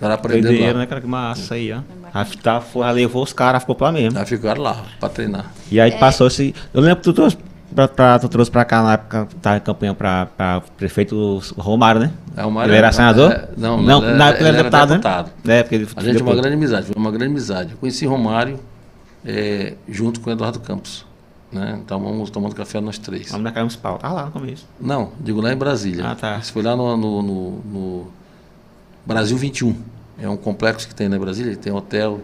[0.00, 0.78] Para aprender Doideira, lá.
[0.80, 1.00] né, cara?
[1.00, 1.78] Que massa aí, ó.
[2.12, 4.18] A, tá, foi, levou os caras, ficou pra lá mesmo.
[4.18, 5.52] Já ficaram lá para treinar.
[5.70, 6.52] E aí passou esse.
[6.72, 7.38] Eu lembro que tu trouxe
[7.74, 11.40] pra, pra- tu trouxe pra cá na época que tava em campanha pra, pra prefeito
[11.56, 12.10] Romário, né?
[12.36, 13.30] É, o Mário ele era era- senador?
[13.32, 15.30] é, não, não, ele era- na época ele era deputado, deputado.
[15.44, 15.58] né?
[15.58, 17.70] É, porque ele A gente tinha uma depois- grande amizade, foi uma grande amizade.
[17.72, 18.58] Eu conheci Romário
[19.24, 21.06] eh, junto com o Eduardo Campos.
[21.54, 21.78] Né?
[21.80, 23.30] Estávamos tomando café nós três.
[23.30, 24.66] Lá no mercado municipal, tá lá no começo.
[24.80, 26.04] Não, digo lá em Brasília.
[26.10, 26.38] Ah, tá.
[26.38, 28.06] Isso foi lá no, no, no- no
[29.06, 29.74] Brasil 21.
[30.18, 32.20] É um complexo que tem na Brasília, tem hotel,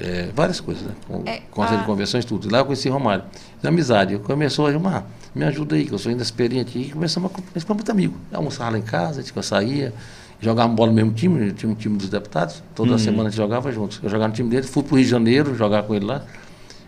[0.00, 0.92] é, várias coisas, né?
[1.08, 2.46] Com, É, conselho a- de convenções, tudo.
[2.46, 3.24] E lá eu conheci Romário.
[3.60, 4.14] De amizade.
[4.14, 6.78] Eu começou a Gilmar, me ajuda aí, que eu sou ainda experiente.
[6.78, 8.14] E começamos a começamos muito amigo.
[8.32, 9.92] Almoçava lá em casa, a gente saía,
[10.40, 13.70] jogava bola no mesmo time, tinha um time dos deputados, toda semana a gente jogava
[13.72, 13.98] juntos.
[14.02, 16.22] Eu jogava no time dele, fui para o Rio de Janeiro jogar com ele lá.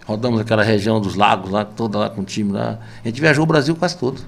[0.09, 2.79] Rodamos aquela região dos lagos lá, toda lá com o time lá.
[3.05, 4.23] A gente viajou o Brasil quase todo.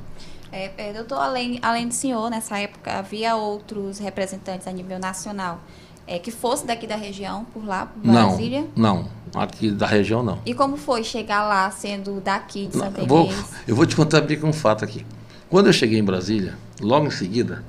[0.52, 5.58] É, é, doutor, além, além do senhor, nessa época, havia outros representantes a nível nacional
[6.06, 8.66] é, que fosse daqui da região, por lá, por Brasília?
[8.76, 9.40] Não, não.
[9.40, 10.40] Aqui da região não.
[10.44, 13.32] E como foi chegar lá sendo daqui de Santa Eu vou,
[13.66, 15.06] eu vou te contar bem um fato aqui.
[15.48, 17.64] Quando eu cheguei em Brasília, logo em seguida,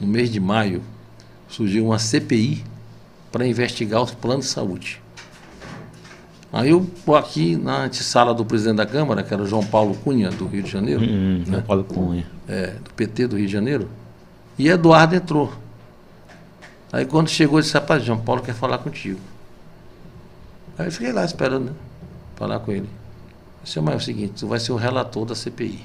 [0.00, 0.82] no mês de maio,
[1.48, 2.64] surgiu uma CPI
[3.30, 5.01] para investigar os planos de saúde.
[6.52, 9.94] Aí eu vou aqui na antessala do presidente da Câmara, que era o João Paulo
[9.94, 11.62] Cunha, do Rio de Janeiro, Hum, né?
[11.66, 12.26] Paulo Cunha.
[12.46, 13.88] é, do PT do Rio de Janeiro,
[14.58, 15.50] e Eduardo entrou.
[16.92, 19.18] Aí quando chegou, ele disse, rapaz, João Paulo quer falar contigo.
[20.78, 21.72] Aí eu fiquei lá esperando, né?
[22.36, 22.88] Falar com ele.
[23.64, 25.82] Disse, mas é o seguinte, tu vai ser o relator da CPI.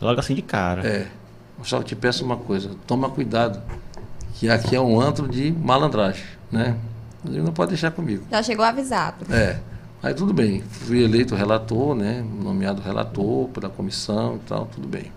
[0.00, 0.84] Logo assim de cara.
[0.84, 1.06] É.
[1.62, 3.62] Só que te peço uma coisa, toma cuidado,
[4.34, 6.76] que aqui é um antro de malandragem, né?
[7.24, 8.24] Ele não pode deixar comigo.
[8.28, 9.24] Já chegou avisado.
[9.32, 9.60] É.
[10.04, 10.60] Aí tudo bem.
[10.60, 12.22] Fui eleito relator, né?
[12.42, 15.10] Nomeado relator pela comissão e tal, tudo bem.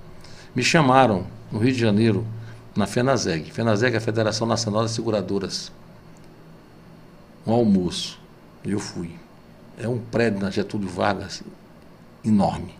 [0.55, 2.25] Me chamaram no Rio de Janeiro,
[2.73, 3.51] na FENASEG.
[3.51, 5.71] FENASEG é a Federação Nacional das Seguradoras.
[7.45, 8.17] Um almoço.
[8.63, 9.11] Eu fui.
[9.77, 11.43] É um prédio na Getúlio Vargas
[12.23, 12.73] enorme.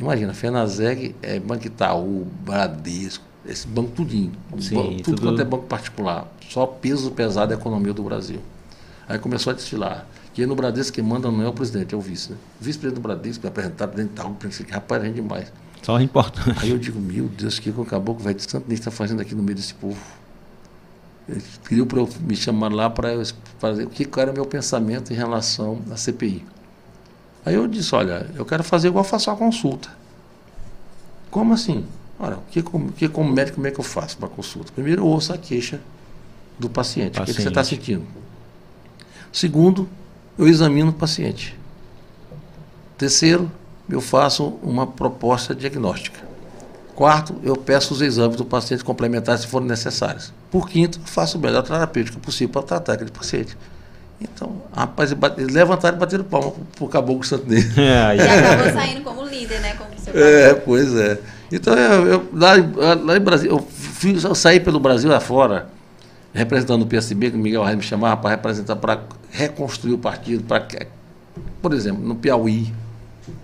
[0.00, 4.32] Imagina, FENASEG é Banco Itaú, Bradesco, esse banco tudinho.
[4.58, 6.26] Sim, Ban- tudo, tudo- quanto é banco particular.
[6.50, 8.40] Só peso pesado da economia do Brasil.
[9.08, 10.06] Aí começou a desfilar.
[10.36, 12.32] Que aí no Bradesco quem manda não é o presidente, é o vice.
[12.32, 12.36] Né?
[12.60, 15.50] Vice-presidente do Bradesco vai apresentar presidente tal, presidente, rapaz, é demais.
[15.80, 16.58] Só importante.
[16.60, 19.22] Aí eu digo, meu Deus, o que que o caboclo vai de Santo está fazendo
[19.22, 19.96] aqui no meio desse povo?
[21.26, 23.22] Ele pediu para eu me chamar lá para eu
[23.58, 26.44] fazer o que era meu pensamento em relação à CPI.
[27.42, 29.88] Aí eu disse, olha, eu quero fazer igual faço a consulta.
[31.30, 31.86] Como assim?
[32.18, 34.70] Olha, o que, como, que como médico, como é que eu faço para consulta?
[34.70, 35.80] Primeiro, eu ouço a queixa
[36.58, 37.18] do paciente.
[37.18, 37.86] O que, que você está Paciente.
[37.86, 38.06] sentindo?
[39.32, 39.88] Segundo,
[40.38, 41.56] eu examino o paciente.
[42.98, 43.50] Terceiro,
[43.88, 46.20] eu faço uma proposta diagnóstica.
[46.94, 50.32] Quarto, eu peço os exames do paciente complementares se forem necessários.
[50.50, 53.56] Por quinto, eu faço o melhor terapêutico possível para tratar aquele paciente.
[54.18, 57.66] Então, rapaz, eles levantaram e bateram palma para o caboclo santinês.
[57.76, 59.74] É, E acabou saindo como líder, né?
[59.74, 61.18] Como o senhor É, pois é.
[61.52, 62.72] Então, eu, eu- lá, em-
[63.04, 65.68] lá em Brasil, eu, fui- eu saí pelo Brasil afora,
[66.36, 70.44] representando o PSB, que o Miguel Reis me chamava para representar, para reconstruir o partido,
[70.44, 70.66] para,
[71.62, 72.72] por exemplo, no Piauí,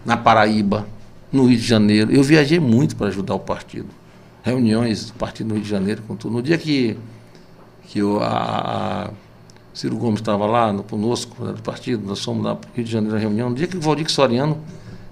[0.05, 0.87] na Paraíba,
[1.33, 2.13] no Rio de Janeiro.
[2.13, 3.89] Eu viajei muito para ajudar o partido.
[4.43, 6.35] Reuniões do partido no Rio de Janeiro, com tudo.
[6.35, 6.97] No dia que,
[7.89, 9.11] que eu, a, a
[9.73, 12.85] Ciro Gomes estava lá no, conosco, né, do partido, nós fomos lá para o Rio
[12.85, 14.59] de Janeiro na reunião, no dia que o Valdir Soriano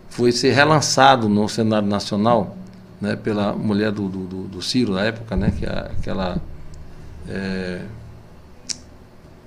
[0.08, 2.56] foi ser relançado no cenário nacional,
[3.00, 6.36] né, pela mulher do, do, do- Ciro na época, né, que é aquela.
[7.30, 7.80] É,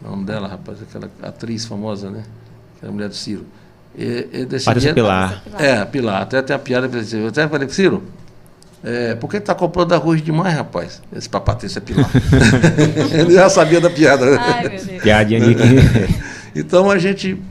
[0.02, 2.24] o nome dela, rapaz, aquela atriz famosa, né?
[2.78, 3.46] Aquela mulher do Ciro.
[3.96, 5.44] E, e Patrícia Pilar.
[5.60, 6.22] É, Pilar.
[6.22, 8.04] Até tem a piada, eu até falei, Ciro,
[8.84, 11.02] é, por que está comprando arroz demais, rapaz?
[11.16, 12.10] Esse para Patrícia Pilar.
[13.14, 14.26] Ele já sabia da piada.
[14.26, 14.38] né?
[14.40, 15.02] Ai, meu Deus.
[15.02, 16.24] Piadinha que.
[16.60, 17.42] Então a gente.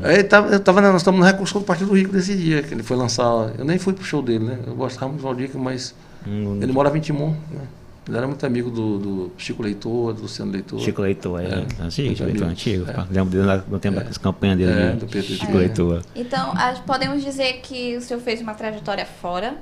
[0.00, 2.72] Aí tava, eu tava, nós estamos no reconstrução do Partido do Rico desse dia, que
[2.72, 3.52] ele foi lançar.
[3.58, 4.58] Eu nem fui pro show dele, né?
[4.66, 5.94] Eu gostava muito do Valdir, mas
[6.26, 7.60] Hum, ele morava em Timon, né?
[8.06, 10.78] Ele era muito amigo do, do Chico Leitor, do Luciano Leitor.
[10.80, 11.44] Chico Leitor, é.
[11.44, 11.48] É.
[11.82, 12.90] Antigo, Chico Muito Leitor, antigo.
[12.90, 13.06] É.
[13.10, 14.72] Lembro dele no tempo das campanhas dele.
[14.72, 14.96] É, ali.
[14.98, 15.22] do PT.
[15.34, 15.56] Chico É.
[15.56, 16.02] Leitor.
[16.14, 19.54] Então, a- podemos dizer que o senhor fez uma trajetória fora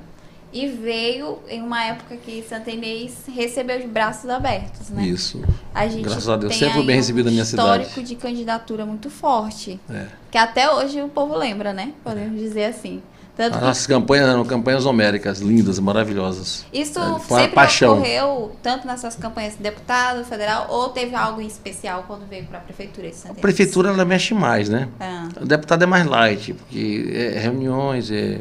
[0.51, 5.03] e veio em uma época que Santa Inês recebeu os braços abertos, né?
[5.05, 5.41] Isso.
[5.73, 8.07] A gente Graças a Deus, sempre bem um recebido na minha histórico cidade.
[8.09, 10.05] de candidatura muito forte, É.
[10.29, 11.93] que até hoje o povo lembra, né?
[12.03, 13.01] Podemos dizer assim.
[13.35, 16.65] Tanto que As campanhas eram campanhas homéricas, lindas, maravilhosas.
[16.71, 17.93] isso É, foi sempre paixão.
[17.93, 22.45] ocorreu tanto nas suas campanhas de deputado federal ou teve algo em especial quando veio
[22.45, 24.87] para a prefeitura de Santa A prefeitura ela mexe mais, né?
[24.99, 28.39] Ah, O deputado é mais light, porque é reuniões, é,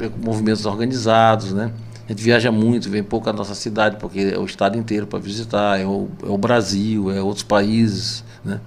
[0.00, 1.70] é movimentos organizados, né?
[2.06, 5.18] A gente viaja muito, vem pouco à nossa cidade, porque é o estado inteiro para
[5.18, 8.60] visitar, é o, é o Brasil, é outros países, né?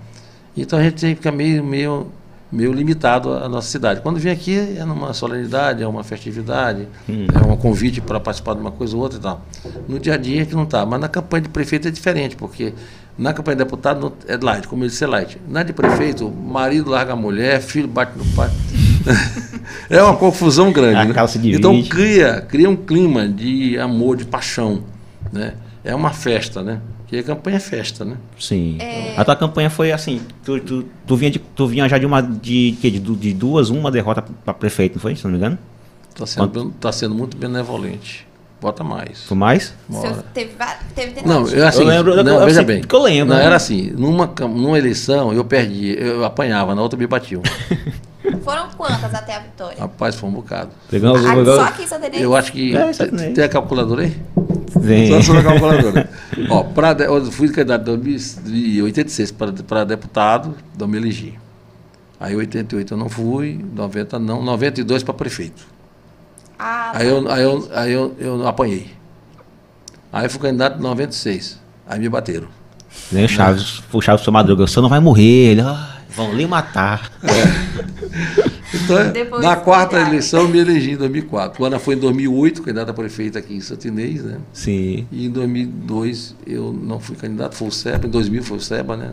[0.55, 2.07] Então a gente fica meio, meio,
[2.55, 3.99] meio limitado à nossa cidade.
[4.01, 7.27] Quando vem aqui é numa solenidade, é uma festividade, Hum.
[7.33, 9.41] é um convite para participar de uma coisa ou outra e tal.
[9.87, 12.35] No dia a dia é que não está, mas na campanha de prefeito é diferente,
[12.35, 12.73] porque
[13.17, 15.37] na campanha de deputado não- é light, como ele disse, é light.
[15.49, 18.49] Na de prefeito, marido larga a mulher, filho bate no pai.
[19.89, 20.95] é uma confusão grande.
[20.95, 21.13] Né?
[21.57, 24.83] Então cria, cria um clima de amor, de paixão.
[25.31, 25.53] Né?
[25.83, 26.79] É uma festa, né?
[27.05, 28.17] Porque a campanha é festa, né?
[28.39, 28.79] Sim.
[29.15, 32.19] A tua campanha foi assim, tu, tu, tu, vinha, de, tu vinha já de uma
[32.19, 35.15] de, de, de, de duas, uma derrota para prefeito, não foi?
[35.15, 35.57] Se não me engano?
[36.09, 38.27] Está sendo, tá sendo muito benevolente.
[38.66, 39.22] Bota mais.
[39.26, 39.76] Foi mais?
[39.91, 40.55] Seu- teve,
[40.95, 42.82] teve Não, eu assim, Eu lembro- não, eu veja bem.
[42.82, 43.45] que eu lembro, Não, né?
[43.45, 47.43] era assim, numa, numa eleição eu perdi, eu apanhava, na outra me batiam.
[48.43, 49.78] Foram quantas até a vitória?
[49.80, 50.72] Rapaz, foi um bocado.
[50.89, 52.24] Pegou, Ah, só aqui em Santa Inês?
[52.24, 52.76] Eu acho que.
[52.76, 52.91] É,
[53.36, 54.18] tem a calculadora aí?
[54.80, 55.11] Vem.
[55.11, 56.09] Só sou da calculadora.
[56.49, 59.32] Ó, pra, de- eu fui candidato em 1986
[59.68, 61.38] para deputado, não me elegi.
[62.20, 65.68] Aí em 88 eu não fui, 90 não, 92 para prefeito.
[66.57, 68.91] Ah, Aí eu, aí eu, aí eu, eu apanhei.
[70.11, 71.59] Aí eu fui candidato em 96.
[71.87, 72.47] Aí me bateram.
[73.11, 75.51] Vem o Chaves, o Chaves seu Madruga, você não vai morrer.
[75.51, 77.11] Ele, "Ai, vão lhe matar.
[78.73, 80.09] Então, Depois na quarta cuidado.
[80.09, 81.63] eleição eu me elegi em 2004.
[81.63, 84.37] O Ana foi em 2008, candidato a prefeito aqui em Santinês, né?
[84.51, 85.07] Sim.
[85.11, 88.05] E em 2002 eu não fui candidato, foi o SEBA.
[88.07, 89.11] Em 2000 foi o SEBA, né?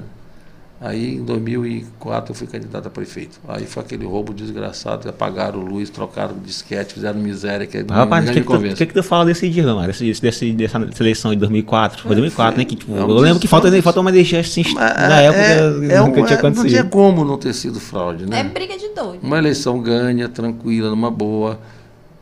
[0.85, 3.39] Aí em 2004 eu fui candidato a prefeito.
[3.47, 8.33] Aí foi aquele roubo desgraçado, apagaram luz, trocaram disquete, fizeram miséria, que é Rapaz, o
[8.33, 9.87] que, que, que, que tu fala desse dia, mano?
[9.87, 12.03] Desse, desse, dessa seleção de 2004?
[12.03, 12.64] Foi 2004, né?
[12.64, 15.41] Que, tipo, É um eu lembro que falta, falta uma energia assim, na é- época
[15.41, 16.68] é- nunca é um- tinha é- Não acontecido.
[16.68, 18.41] tinha como não ter sido fraude, né?
[18.41, 19.20] é briga de doido.
[19.22, 21.61] Uma eleição ganha, tranquila, numa boa.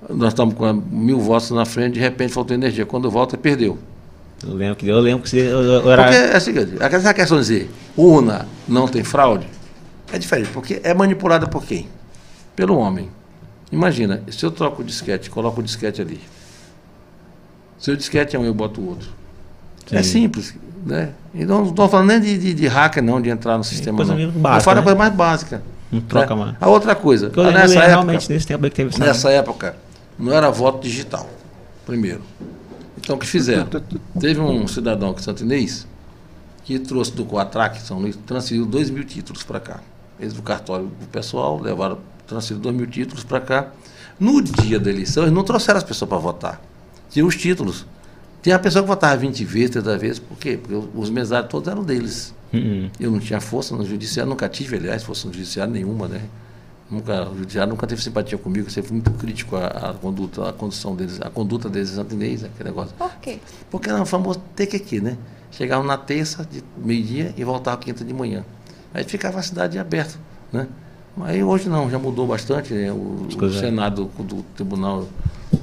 [0.08, 2.84] Nós estamos com mil votos na frente, de repente faltou energia.
[2.84, 3.78] Quando volta, perdeu.
[4.46, 6.04] Eu lembro que eu lembro que você, eu, era.
[6.04, 9.46] Porque é o seguinte, essa questão de dizer urna não tem fraude,
[10.12, 11.88] é diferente, porque é manipulada por quem?
[12.56, 13.10] Pelo homem.
[13.70, 16.20] Imagina, se eu troco o disquete, coloco o disquete ali.
[17.78, 19.08] Se o disquete é um, eu boto o outro.
[19.92, 20.22] É Sim.
[20.22, 21.10] simples, né?
[21.34, 23.96] Então, não estou falando nem de, de, de hacker, não, de entrar no sistema.
[23.96, 24.18] coisa não.
[24.18, 24.84] meio eu básica, falo a né?
[24.84, 25.62] coisa mais básica.
[25.92, 26.44] Não troca né?
[26.44, 26.56] mais.
[26.60, 29.04] A outra coisa, eu nessa época, realmente nesse tempo que teve essa.
[29.04, 29.76] Nessa época,
[30.18, 31.28] não era voto digital,
[31.86, 32.22] primeiro.
[33.00, 33.66] Então, o que fizeram?
[34.20, 35.86] Teve um cidadão aqui em Santo Inês
[36.64, 39.80] que trouxe do Coatrac, São Luís, transferiu 2 mil títulos para cá.
[40.20, 43.72] Eles do cartório do pessoal levaram, transferiram 2 mil títulos para cá.
[44.18, 46.62] No dia da eleição, eles não trouxeram as pessoas para votar.
[47.08, 47.86] Tinha os títulos.
[48.42, 50.58] Tinha a pessoa que votava 20 vezes, 30 vezes, por quê?
[50.62, 52.34] Porque os mesários todos eram deles.
[52.52, 52.90] Uhum.
[53.00, 56.22] Eu não tinha força no judiciário, nunca tive, aliás, força no judiciário nenhuma, né?
[56.90, 60.52] Nunca, o judiciário nunca teve simpatia comigo, sempre fui muito crítico à, à conduta, à
[60.52, 62.92] condução deles, à conduta deles Santo Inês, aquele negócio.
[62.96, 63.38] Por quê?
[63.70, 65.16] Porque era o famoso TQQ, né?
[65.52, 68.44] Chegavam na terça, de meio-dia, e voltavam quinta de manhã.
[68.92, 70.18] Aí ficava a cidade aberta,
[70.52, 70.66] né?
[71.16, 72.90] Mas hoje não, já mudou bastante, né?
[72.92, 75.06] O, o coisas- Senado do Tribunal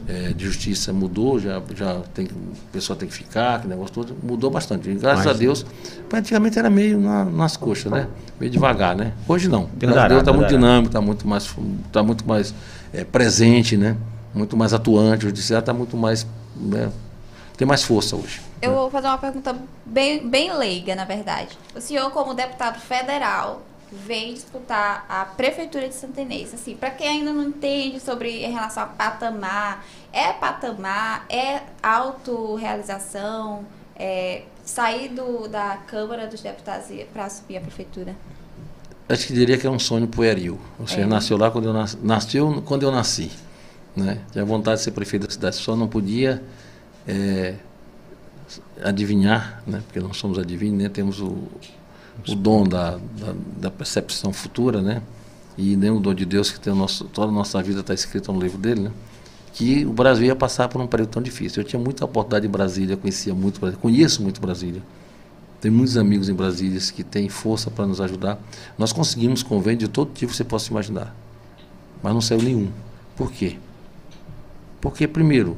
[0.07, 3.93] eh, de Justiça mudou, já, já tem, que- a pessoa tem que ficar, que negócio
[3.93, 4.89] todo, mudou bastante.
[4.89, 5.65] E graças Mas- a Deus,
[6.09, 8.07] praticamente era meio na- nas coxas, né?
[8.39, 9.13] Meio devagar, né?
[9.27, 9.69] Hoje não.
[9.77, 11.49] Graças a Deus está muito dinâmico, está muito mais,
[11.91, 12.53] tá muito mais
[12.93, 13.95] eh, presente, né?
[14.33, 16.91] Muito mais atuante, o judiciário está muito mais, né?
[17.55, 18.39] tem mais força hoje.
[18.61, 21.57] Eu vou fazer uma pergunta bem, bem leiga, na verdade.
[21.75, 26.53] O senhor, como deputado federal, vem disputar a prefeitura de Santa Inês.
[26.53, 33.65] Assim, para quem ainda não entende sobre em relação a patamar, é patamar, é autorrealização,
[33.95, 38.15] é sair do, da Câmara dos Deputados para assumir a prefeitura?
[39.09, 40.59] Acho que diria que é um sonho pueril.
[40.79, 41.05] Você É.
[41.05, 43.31] nasceu lá quando eu nasci, nasceu quando eu nasci,
[43.95, 44.19] né?
[44.33, 46.43] Tinha vontade de ser prefeito da cidade, só não podia
[47.07, 47.55] eh,
[48.83, 49.81] adivinhar, né?
[49.88, 50.89] Porque não somos adivinhos, né?
[50.89, 51.38] Temos o,
[52.28, 55.01] o dom da, da, da percepção futura, né?
[55.57, 57.93] E nem o dom de Deus que tem o nosso, toda a nossa vida está
[57.93, 58.91] escrita no livro dele, né?
[59.53, 61.63] Que o Brasil ia passar por um período tão difícil.
[61.63, 64.84] Eu tinha muita oportunidade em Brasília, conhecia muito Brasília, conheço muito Brasília.
[65.59, 68.38] Tem muitos amigos em Brasília que têm força para nos ajudar.
[68.78, 71.15] Nós conseguimos convênio de todo tipo que você possa imaginar.
[72.03, 72.69] Mas não saiu nenhum.
[73.15, 73.57] Por quê?
[74.80, 75.57] Porque, primeiro,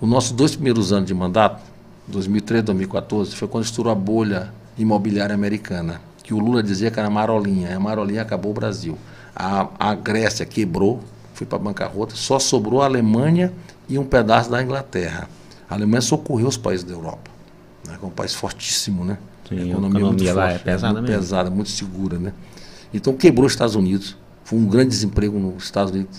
[0.00, 1.62] os nossos dois primeiros anos de mandato,
[2.08, 7.08] 2013 2014, foi quando estourou a bolha imobiliária americana, que o Lula dizia que era
[7.08, 7.70] marolinha.
[7.70, 8.98] E a marolinha acabou o Brasil.
[9.34, 11.02] A, a Grécia quebrou,
[11.34, 13.52] foi para a bancarrota, só sobrou a Alemanha
[13.88, 15.28] e um pedaço da Inglaterra.
[15.68, 17.30] A Alemanha socorreu os países da Europa.
[17.86, 19.18] Né, que é um país fortíssimo, né?
[19.48, 21.20] Sim, a economia lá é pesada muito mesmo.
[21.20, 22.32] pesada, muito segura, né?
[22.92, 24.16] Então quebrou os Estados Unidos.
[24.44, 26.18] Foi um grande desemprego nos Estados Unidos.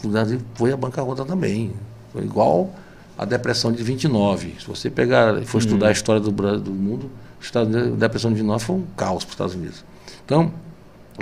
[0.54, 1.74] Foi a bancarrota também.
[2.14, 2.74] Foi igual
[3.18, 4.56] a depressão de 29.
[4.60, 7.10] Se você pegar for estudar a história do, do mundo,
[7.40, 9.86] os Estados Unidos, a depressão de 29 foi um caos para os Estados Unidos.
[10.26, 10.52] Então,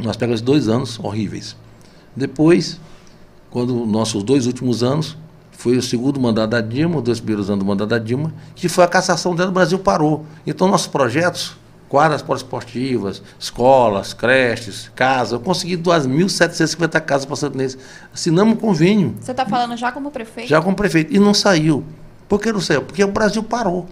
[0.03, 1.55] nós pegamos dois anos horríveis.
[2.16, 2.80] Depois,
[3.49, 5.18] quando nossos dois últimos anos,
[5.51, 8.68] foi o segundo mandato da Dilma, os dois primeiros anos do mandato da Dilma, que
[8.68, 10.26] foi a cassação dela, o Brasil parou.
[10.45, 11.55] Então, nossos projetos,
[11.88, 17.57] quadras poliesportivas, escolas, creches, casas, eu consegui 2.750 casas para Santo.
[18.13, 20.49] Assinamos um convênio, Você está falando já como prefeito?
[20.49, 21.84] já como prefeito, e não saiu.
[22.28, 22.82] Por que não saiu?
[22.82, 23.88] Porque o Brasil parou.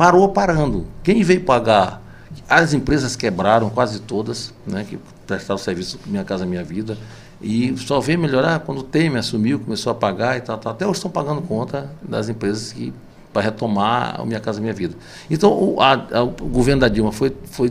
[0.00, 0.86] Parou parando.
[1.02, 2.00] Quem veio pagar?
[2.48, 6.96] As empresas quebraram, quase todas, né, que prestaram serviço Minha Casa Minha Vida.
[7.38, 10.72] E só veio melhorar quando o Temer assumiu, começou a pagar e tal, tal.
[10.72, 12.94] Até hoje estão pagando conta das empresas que
[13.30, 14.94] para retomar o Minha Casa Minha Vida.
[15.30, 17.70] Então, o, a, a, o governo da Dilma foi, foi,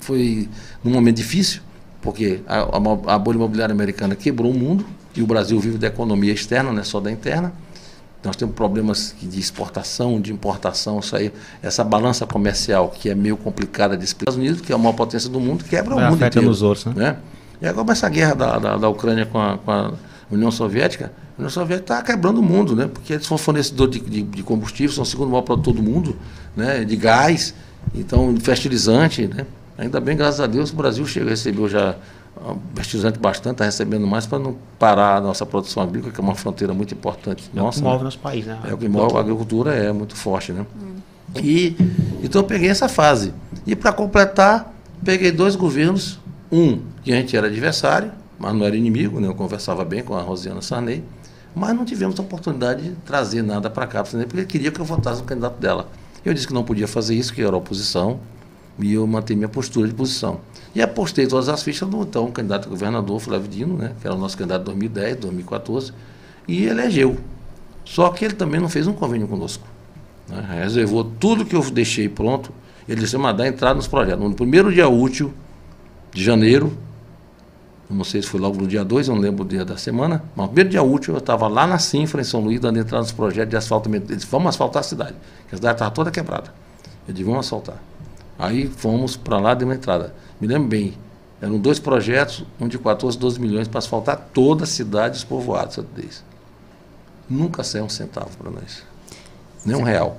[0.00, 0.48] foi
[0.82, 1.62] num momento difícil,
[2.02, 4.84] porque a, a, a bolha imobiliária americana quebrou o mundo
[5.14, 7.52] e o Brasil vive da economia externa, não é só da interna.
[8.24, 13.36] Nós temos problemas de exportação, de importação, isso aí, essa balança comercial que é meio
[13.36, 14.30] complicada de explicar.
[14.30, 16.46] Os Estados Unidos, que é a maior potência do mundo, quebra o mundo inteiro.
[16.46, 16.92] nos outros, né?
[16.96, 17.16] né?
[17.60, 19.92] E agora essa guerra da, da, da Ucrânia com a, com a,
[20.30, 22.88] União Soviética, a União Soviética está quebrando o mundo, né?
[22.92, 26.16] Porque eles são fornecedores de, de, de combustível, são o segundo maior para todo mundo,
[26.56, 26.84] né?
[26.84, 27.54] De gás,
[27.94, 29.46] então fertilizante, né?
[29.76, 31.96] Ainda bem, graças a Deus, o Brasil chegou, recebeu já
[32.74, 36.34] fertilizante bastante, está recebendo mais para não parar a nossa produção agrícola, que é uma
[36.34, 37.50] fronteira muito importante.
[37.54, 38.04] É nossa, o que move né?
[38.04, 38.58] nosso país, né?
[38.68, 40.66] É o que move a agricultura, é muito forte, né?
[40.76, 40.94] Hum.
[41.42, 41.76] E,
[42.22, 43.32] então eu peguei essa fase.
[43.66, 44.72] E para completar,
[45.02, 46.18] peguei dois governos,
[46.50, 49.28] um que a gente era adversário, mas não era inimigo, né?
[49.28, 51.02] eu conversava bem com a Rosiana Sarney,
[51.54, 55.20] mas não tivemos a oportunidade de trazer nada para cá, porque queria que eu votasse
[55.20, 55.88] no candidato dela.
[56.24, 58.18] Eu disse que não podia fazer isso, que era oposição,
[58.78, 60.40] e eu mantive minha postura de posição.
[60.74, 64.16] E apostei todas as fichas no então candidato a governador, Flávio Dino, né, que era
[64.16, 65.92] o nosso candidato de 2010, 2014,
[66.48, 67.16] e elegeu.
[67.84, 69.64] Só que ele também não fez um convênio conosco.
[70.28, 72.50] Né, reservou tudo que eu deixei pronto,
[72.88, 74.22] ele disse, mas dá entrada nos projetos.
[74.22, 75.32] No primeiro dia útil
[76.12, 76.76] de janeiro,
[77.88, 80.24] não sei se foi logo no dia 2, eu não lembro o dia da semana,
[80.34, 83.02] mas no primeiro dia útil eu estava lá na Sinfra, em São Luís, dando entrada
[83.02, 84.12] nos projetos de asfaltamento.
[84.12, 86.52] Eles vamos asfaltar a cidade, porque a cidade estava toda quebrada.
[87.06, 87.76] Eu disse, vamos asfaltar.
[88.38, 90.14] Aí fomos para lá, de uma entrada.
[90.40, 90.94] Me lembro bem,
[91.40, 95.24] eram dois projetos, um de 14, 12 milhões para asfaltar toda a cidade e os
[95.24, 95.78] povoados.
[97.28, 98.82] Nunca saiu um centavo para nós.
[99.64, 100.18] Nem um real.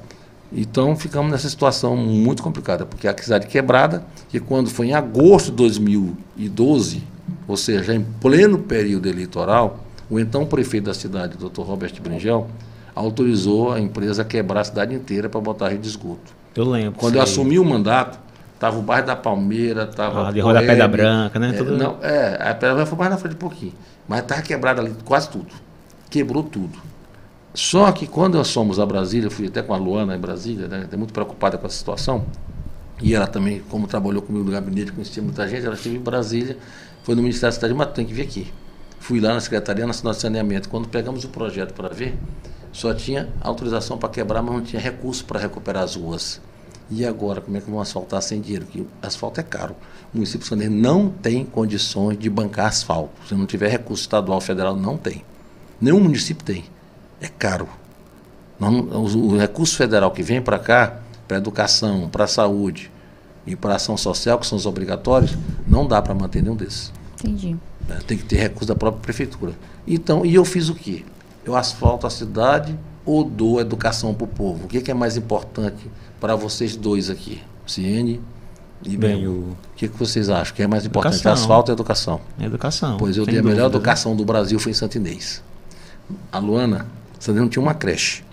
[0.51, 5.47] Então ficamos nessa situação muito complicada, porque a cidade quebrada, que quando foi em agosto
[5.47, 7.03] de 2012,
[7.47, 11.61] ou seja, em pleno período eleitoral, o então prefeito da cidade, Dr.
[11.61, 12.47] Robert Bringel,
[12.93, 16.34] autorizou a empresa a quebrar a cidade inteira para botar rede de esgoto.
[16.55, 16.99] Eu lembro.
[16.99, 18.18] Quando eu assumi o mandato,
[18.66, 20.30] estava o bairro da Palmeira, estava.
[20.30, 21.49] Ah, de Roda Pedra Branca, né?
[21.49, 21.78] É, Tudo...
[21.78, 23.74] Não, é, a Pedra Branca foi mais na frente um pouquinho.
[24.07, 25.53] Mas estava quebrado ali quase tudo.
[26.09, 26.80] Quebrou tudo.
[27.53, 30.68] Só que quando nós fomos a Brasília, eu fui até com a Luana em Brasília,
[30.68, 32.26] né, muito preocupada com a situação,
[33.01, 36.57] e ela também, como trabalhou comigo no gabinete, conhecia muita gente, ela esteve em Brasília,
[37.03, 38.51] foi no Ministério da Cidade, mas tem que vir aqui.
[38.99, 40.68] Fui lá na Secretaria Nacional de Saneamento.
[40.68, 42.18] Quando pegamos o projeto para ver,
[42.74, 46.41] só tinha autorização para quebrar, mas não tinha recurso para recuperar as ruas.
[46.89, 48.65] E agora, como é que vão asfaltar sem dinheiro?
[48.65, 49.75] Porque asfalto é caro.
[50.13, 53.13] O município de Sandeiro não tem condições de bancar asfalto.
[53.27, 55.23] Se não tiver recurso estadual, federal, não tem.
[55.81, 56.65] Nenhum município tem.
[57.19, 57.67] É caro.
[58.59, 62.91] o recurso federal que vem para cá, para educação, para saúde
[63.47, 65.36] e para ação social, que são os obrigatórios,
[65.67, 66.93] não dá para manter nenhum desses.
[67.19, 67.55] Entendi.
[67.89, 69.53] É, tem que ter recurso da própria prefeitura.
[69.88, 71.03] Então, e eu fiz o quê?
[71.45, 74.65] eu asfalto a cidade ou dou educação para o povo?
[74.65, 75.89] O que, que, é mais importante
[76.26, 77.39] para vocês dois aqui?
[77.67, 78.19] Ciene
[78.84, 79.55] e Bem, o...
[79.76, 80.53] que, que vocês acham?
[80.53, 81.17] O que é mais importante?
[81.17, 81.43] Educação.
[81.43, 82.21] Asfalto ou educação?
[82.39, 82.97] Educação.
[82.97, 83.76] Pois eu dei a melhor dúvida, né?
[83.76, 84.17] educação né?
[84.17, 85.43] do Brasil foi em Santinês.
[86.32, 86.88] A Luana,
[87.19, 88.23] Santinês não tinha uma creche.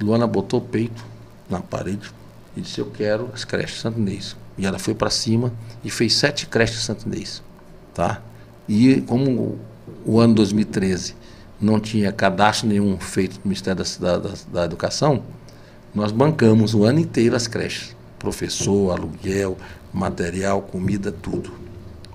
[0.00, 1.04] Luana botou o peito
[1.50, 2.08] na parede
[2.56, 4.36] e disse: Eu quero as creches Santinês.
[4.56, 7.42] E ela foi para cima e fez sete creches Santinês.
[7.92, 8.22] Tá?
[8.68, 9.58] E como
[10.06, 11.16] o ano 2013
[11.60, 15.24] não tinha cadastro nenhum feito no Ministério da, da, da Educação,
[15.94, 17.94] nós bancamos o ano inteiro as creches.
[18.18, 19.56] Professor, aluguel,
[19.92, 21.52] material, comida, tudo.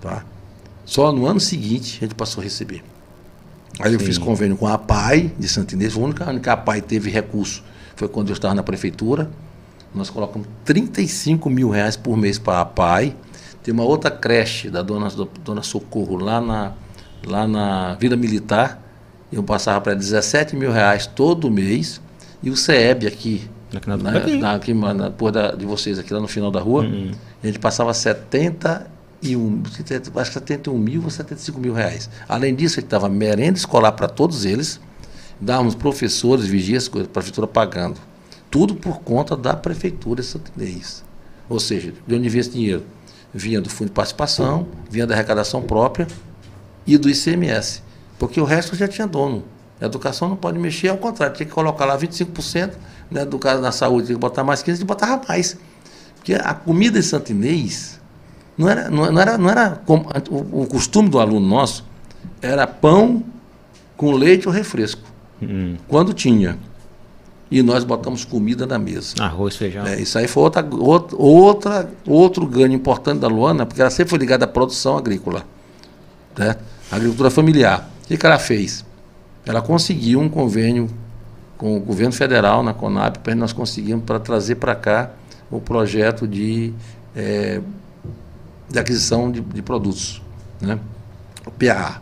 [0.02, 0.26] Tá?
[0.86, 2.84] Só no ano seguinte a gente passou a receber.
[3.80, 3.94] Aí Sim.
[3.94, 7.10] eu fiz convênio com a PAI de Santinês, a única ano que a PAI teve
[7.10, 7.64] recurso
[7.96, 9.30] foi quando eu estava na prefeitura.
[9.94, 13.16] Nós colocamos 35 mil reais por mês para a PAI.
[13.64, 15.10] Tem uma outra creche da dona,
[15.44, 16.74] dona Socorro lá na,
[17.26, 18.82] lá na Vila Militar,
[19.32, 22.02] eu passava para 17 mil reais todo mês.
[22.42, 26.20] E o CEB aqui, aqui na, na, na, aqui, na porra de vocês, aqui lá
[26.20, 27.12] no final da rua, uhum.
[27.44, 29.64] a gente passava 71,
[30.16, 32.10] acho que 71 mil ou 75 mil reais.
[32.28, 34.80] Além disso, a gente dava merenda escolar para todos eles,
[35.40, 38.00] dávamos professores, vigias, a prefeitura pagando.
[38.50, 41.04] Tudo por conta da prefeitura santinês.
[41.48, 42.84] Ou seja, de onde vinha esse dinheiro?
[43.34, 46.08] Vinha do fundo de participação, vinha da arrecadação própria
[46.86, 47.84] e do ICMS.
[48.18, 49.44] Porque o resto já tinha dono.
[49.80, 52.74] A educação não pode mexer, ao contrário, tinha que colocar lá 25%,
[53.10, 55.58] né, do caso na saúde, tinha que botar mais 15%, e botava mais.
[56.16, 58.00] Porque a comida em Santinês
[58.58, 61.86] não era, não, era, não era como, o, o, costume do aluno nosso
[62.42, 63.24] era pão
[63.96, 65.02] com leite ou refresco.
[65.42, 65.78] Hum.
[65.88, 66.58] Quando tinha.
[67.50, 69.16] e nós botamos comida na mesa.
[69.20, 69.88] Arroz, feijão.
[69.88, 70.68] É, isso aí foi outra,
[71.18, 75.46] outra, outro ganho importante da Luana, porque ela sempre foi ligada à produção agrícola.
[76.38, 76.56] Né?
[76.92, 77.90] Agricultura familiar.
[78.04, 78.86] O que, que ela fez?
[79.46, 80.90] Ela conseguiu um convênio
[81.60, 85.12] com o governo federal, na Conab, nós conseguimos para trazer para cá
[85.52, 86.74] o projeto de,
[87.14, 87.60] é,
[88.70, 90.22] de aquisição de, de produtos.
[90.62, 90.80] Né?
[91.46, 92.02] O PA.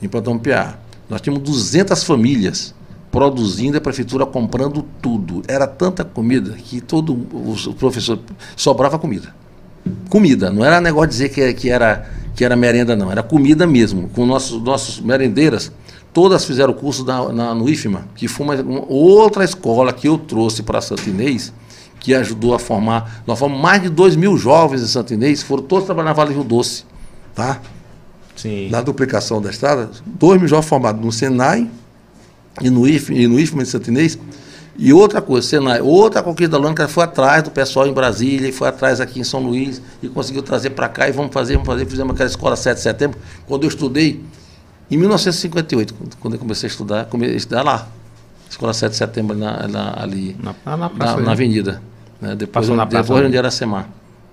[0.00, 0.78] Implantamos o PA.
[1.06, 2.74] Nós tínhamos 200 famílias
[3.12, 5.42] produzindo a prefeitura comprando tudo.
[5.46, 8.18] Era tanta comida que todo o professor
[8.56, 9.34] sobrava comida.
[10.08, 13.12] Comida, não era negócio de dizer que, que, era, que era merenda, não.
[13.12, 14.08] Era comida mesmo.
[14.08, 15.70] Com nossos, nossos merendeiras,
[16.12, 20.08] todas fizeram o curso na, na, no IFMA, que foi uma, uma, outra escola que
[20.08, 21.52] eu trouxe para Santo Inês,
[22.00, 23.22] que ajudou a formar.
[23.26, 26.34] Nós fomos mais de 2 mil jovens em Santo Inês, foram todos trabalhar na Vale
[26.34, 26.84] Rio Doce.
[27.34, 27.60] Tá?
[28.36, 28.68] Sim.
[28.70, 31.68] Na duplicação da estrada, 2 mil jovens formados no Senai
[32.60, 34.18] e no IF, e no IFMA de Santinês.
[34.80, 38.52] E outra coisa, Senai, outra conquista da que foi atrás do pessoal em Brasília, e
[38.52, 41.66] foi atrás aqui em São Luís, e conseguiu trazer para cá, e vamos fazer, vamos
[41.66, 43.18] fazer, fizemos aquela escola 7 de setembro.
[43.44, 44.22] Quando eu estudei,
[44.90, 47.88] em 1958, quando eu comecei a estudar, comecei a estudar lá,
[48.48, 51.32] escola 7 de setembro, na, na ali, Na, na, na, praça, na né?
[51.32, 51.82] avenida.
[52.20, 52.34] Né?
[52.34, 53.88] Depois, Passou na praça, depois onde era a Semar.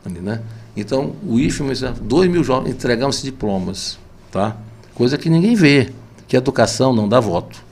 [0.06, 0.42] Ali, né?
[0.78, 3.98] Então, o IFMA, 2 mil jovens, entregamos diplomas.
[4.32, 4.56] Tá?
[4.94, 5.92] Coisa que ninguém vê,
[6.28, 7.64] que a educação não dá voto.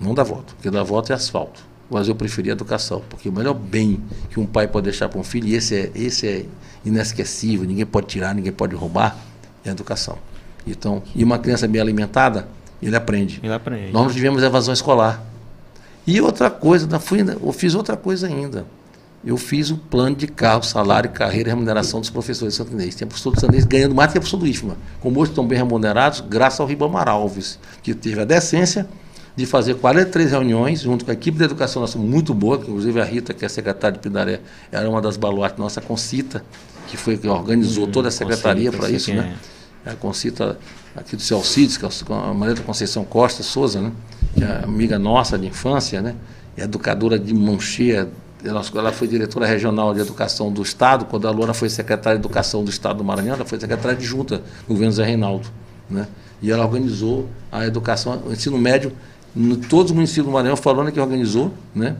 [0.00, 1.60] Não dá voto, porque dá voto é asfalto.
[1.90, 5.18] Mas eu preferi a educação, porque o melhor bem que um pai pode deixar para
[5.18, 6.46] um filho, e esse é, esse é
[6.84, 9.16] inesquecível, ninguém pode tirar, ninguém pode roubar,
[9.64, 10.16] é a educação.
[10.66, 12.46] Então, e uma criança bem alimentada,
[12.82, 13.40] ele aprende.
[13.42, 13.92] Ele aprende.
[13.92, 15.22] Nós não tivemos evasão escolar.
[16.06, 16.88] E outra coisa,
[17.42, 18.66] eu fiz outra coisa ainda.
[19.22, 22.94] Eu fiz o plano de carro, salário, carreira e remuneração dos professores de Santo Inês.
[22.94, 24.76] Tem professor de Santo Inês ganhando mais do que a professor do IFMA.
[24.98, 28.88] Como hoje estão bem remunerados, graças ao Ribamar Alves, que teve a decência
[29.36, 32.98] de fazer 43 reuniões, junto com a equipe de educação nossa muito boa, que inclusive
[32.98, 34.40] a Rita, que é secretária de Pindaré,
[34.72, 36.42] era uma das baluartes nossa, Concita,
[36.88, 39.36] que foi que organizou toda a secretaria para isso, né?
[39.84, 40.58] A Concita,
[40.94, 43.92] aqui do Celcides, que é a Maria da Conceição Costa Souza, né?
[44.34, 46.14] que é amiga nossa de infância, né?
[46.56, 48.08] E educadora de mão cheia.
[48.44, 52.24] Ela ela foi diretora regional de educação do Estado, quando a Luana foi secretária de
[52.24, 55.48] educação do Estado do Maranhão, ela foi secretária de junta no governo Zé Reinaldo.
[55.90, 56.06] Né?
[56.40, 58.92] E ela organizou a educação, o ensino médio,
[59.36, 61.52] em todos os municípios do Maranhão, falando que organizou.
[61.74, 61.96] Né?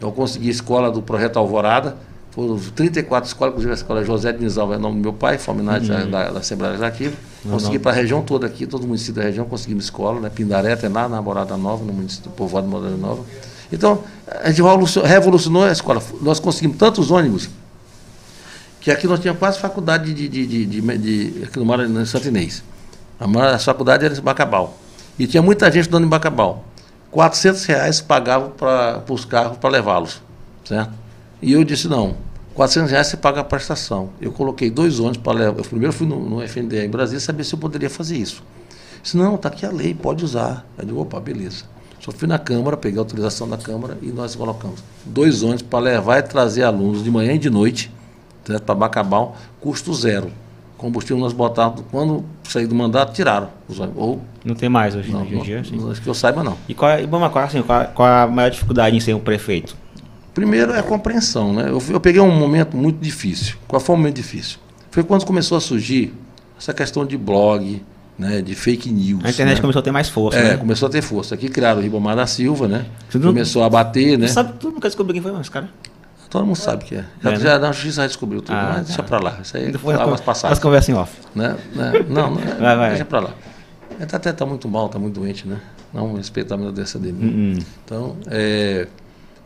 [0.00, 1.96] Eu consegui a escola do Projeto Alvorada,
[2.34, 5.38] foram 34 escolas, inclusive a escola José de Nizal é o nome do meu pai,
[5.38, 7.14] foi homenagem da, da Assembleia Legislativa.
[7.48, 10.28] Consegui para a região toda aqui, todo município da região, conseguimos escola, né?
[10.28, 13.24] Pindaré, até lá na Morada Nova, no município do povoado de Morada Nova.
[13.72, 14.60] Então, a gente
[15.06, 16.02] revolucionou, a escola.
[16.20, 17.48] Nós conseguimos tantos ônibus
[18.80, 22.04] que aqui nós tínhamos quase faculdade de, de, de, de, de aqui no Maranhão, em
[22.04, 22.64] Santo Inês.
[23.20, 24.76] A maior faculdade era em Bacabal.
[25.16, 26.64] E tinha muita gente estudando em Bacabal.
[27.12, 30.20] 400 reais pagavam para os carros para levá-los,
[30.64, 31.03] certo?
[31.44, 32.16] E eu disse, não,
[32.54, 34.08] 400 reais você paga a prestação.
[34.18, 35.58] Eu coloquei dois ônibus para levar.
[35.58, 38.42] Eu primeiro fui no, no FNDE em Brasília saber se eu poderia fazer isso.
[39.02, 40.66] Disse, não, está aqui a lei, pode usar.
[40.78, 41.64] Eu digo, opa, beleza.
[42.00, 45.80] Só fui na Câmara, peguei a autorização da Câmara e nós colocamos dois ônibus para
[45.80, 47.92] levar e trazer alunos de manhã e de noite,
[48.64, 50.30] para Bacabal, custo zero.
[50.78, 54.02] Combustível nós botávamos, quando saí do mandato, tiraram os ônibus.
[54.02, 55.62] Ou, Não tem mais hoje, não, hoje em dia.
[55.72, 56.56] não, acho que eu saiba não.
[56.66, 59.83] E qual é, qual, assim, qual, qual a maior dificuldade em ser um prefeito?
[60.34, 61.68] Primeiro é a compreensão, né?
[61.68, 63.56] Eu, eu peguei um momento muito difícil.
[63.68, 64.58] Qual foi o momento difícil?
[64.90, 66.12] Foi quando começou a surgir
[66.58, 67.80] essa questão de blog,
[68.18, 68.42] né?
[68.42, 69.24] De fake news.
[69.24, 69.60] A internet né?
[69.60, 70.56] começou a ter mais força, É, né?
[70.56, 71.34] começou a ter força.
[71.34, 72.86] Aqui criaram o Ribamar da Silva, né?
[73.14, 74.26] Não- Começou a bater, né?
[74.26, 75.68] Sabe, todo mundo quer descobrir quem foi, mas, cara.
[76.30, 77.04] Todo mundo sabe que é.
[77.22, 77.38] Já, É, né?
[77.40, 79.08] já justiça já descobriu tudo, Ah, mas deixa tá.
[79.08, 79.38] pra lá.
[79.40, 80.58] Isso aí Depois nós passadas.
[80.58, 81.12] conversa em off.
[81.32, 81.56] Né?
[81.76, 81.92] Né?
[82.08, 82.88] Não, não é- Vai, vai.
[82.90, 83.30] deixa pra lá.
[83.96, 85.58] Ele tá, até tá muito mal, tá muito doente, né?
[85.92, 87.12] Não respeitar a doença dele.
[87.20, 87.26] né?
[87.26, 87.62] Hum, hum.
[87.84, 88.88] Então, é,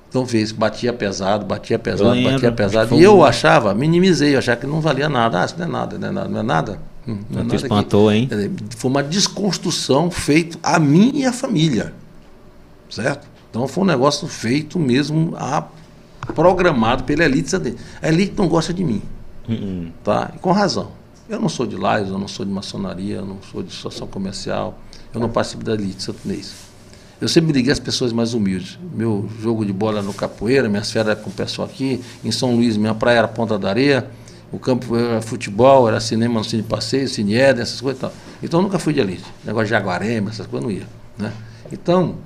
[0.08, 2.94] então fez, batia pesado, batia pesado, batia pesado.
[2.94, 5.42] E eu achava, minimizei, eu achava que não valia nada.
[5.42, 6.80] Ah, isso não é nada, não é nada, não é nada.
[7.06, 8.26] Hum, Não é nada espantou, hein?
[8.28, 11.94] Quer dizer, Foi uma desconstrução feita a mim e a família.
[12.90, 13.26] Certo?
[13.50, 15.64] Então foi um negócio feito mesmo, a,
[16.34, 17.54] programado pela elite.
[18.02, 19.02] A elite não gosta de mim.
[19.48, 19.92] Hum, hum.
[20.04, 20.30] Tá?
[20.34, 20.92] E com razão.
[21.28, 24.06] Eu não sou de lares, eu não sou de maçonaria, eu não sou de associação
[24.06, 24.78] comercial,
[25.12, 26.67] eu não participo da elite santinês.
[27.20, 28.78] Eu sempre liguei às pessoas mais humildes.
[28.94, 32.00] Meu jogo de bola no capoeira, minhas férias com o pessoal aqui.
[32.24, 34.08] Em São Luís, minha praia era Ponta da Areia.
[34.52, 38.12] O campo era futebol, era cinema no Cine Passeio, Cine Éden, essas coisas e tal.
[38.42, 39.24] Então eu nunca fui de elite.
[39.44, 40.86] Negócio de Jaguarema, essas coisas eu não ia.
[41.18, 41.32] Né?
[41.72, 42.16] Então,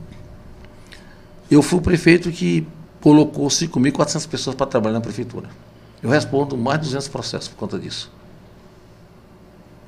[1.51, 2.66] eu fui o prefeito que
[3.01, 5.49] colocou 5.400 pessoas para trabalhar na prefeitura.
[6.03, 8.11] Eu respondo mais de 200 processos por conta disso.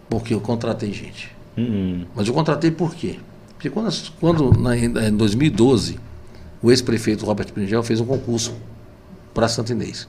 [0.09, 1.35] Porque eu contratei gente.
[1.57, 2.07] Hum, hum.
[2.15, 3.19] Mas eu contratei por quê?
[3.65, 5.99] Porque quando, quando na, em 2012,
[6.63, 8.55] o ex-prefeito Robert Pringel fez um concurso
[9.33, 10.07] para Santo Inês.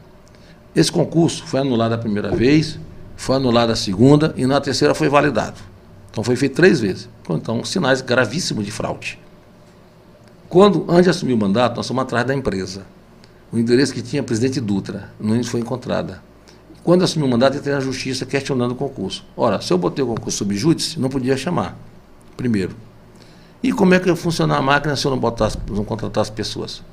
[0.76, 2.78] Esse concurso foi anulado a primeira vez,
[3.16, 5.62] foi anulado a segunda e na terceira foi validado.
[6.12, 7.08] Então foi feito três vezes.
[7.30, 9.18] Então, sinais gravíssimos de fraude.
[10.50, 12.86] Quando, antes de assumir o mandato, nós fomos atrás da empresa.
[13.54, 16.22] O endereço que tinha presidente Dutra não foi encontrada.
[16.84, 19.26] Quando eu assumi o mandato, entrei na justiça questionando o concurso.
[19.38, 21.78] Ora, se eu botei o concurso sob júdice, não podia chamar.
[22.36, 22.76] Primeiro.
[23.64, 26.84] E como é que ia funcionar a máquina se eu não, botasse, não contratasse pessoas?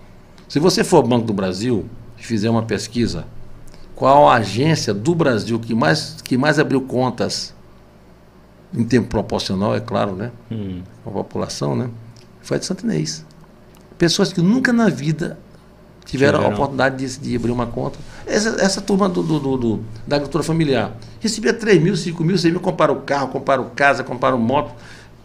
[0.49, 1.87] Se você for ao Banco do Brasil
[2.19, 3.27] e fizer uma pesquisa,
[3.95, 7.55] qual a agência do Brasil que mais, que mais abriu contas
[8.75, 10.31] em tempo proporcional, é claro, né?
[10.51, 10.83] Hum.
[11.05, 11.91] Com a população, né?
[12.41, 13.25] Foi a de Santinês.
[13.99, 15.39] Pessoas que nunca na vida
[16.05, 16.45] tiveram, tiveram.
[16.45, 17.99] a oportunidade de, de, abrir uma conta.
[18.27, 22.37] Essa, essa turma do, do, do, do, da agricultura familiar recebia 3 mil, 5 mil,
[22.37, 24.75] 6 mil, compraram carro, compraram casa, compraram moto.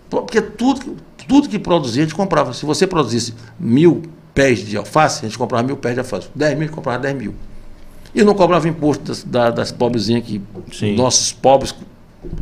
[0.10, 0.96] Porque tudo,
[1.28, 2.54] tudo que produzia a gente comprava.
[2.54, 4.04] Se você produzisse mil
[4.34, 6.30] pés de alface, a gente comprava mil pés de alface.
[6.34, 7.36] 10 mil, a gente comprava 10 mil.
[8.14, 10.96] E não cobrava imposto das, das, das pobrezinhas que Sim.
[10.96, 11.76] nossos pobres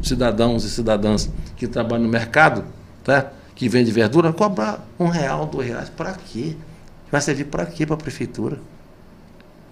[0.02, 2.64] cidadãos e cidadãs que trabalham no mercado,
[3.04, 3.32] tá?
[3.56, 5.90] que vende verdura, cobrar um real, dois reais.
[5.90, 6.56] Para quê?
[7.12, 8.60] Vai servir para quê para a prefeitura?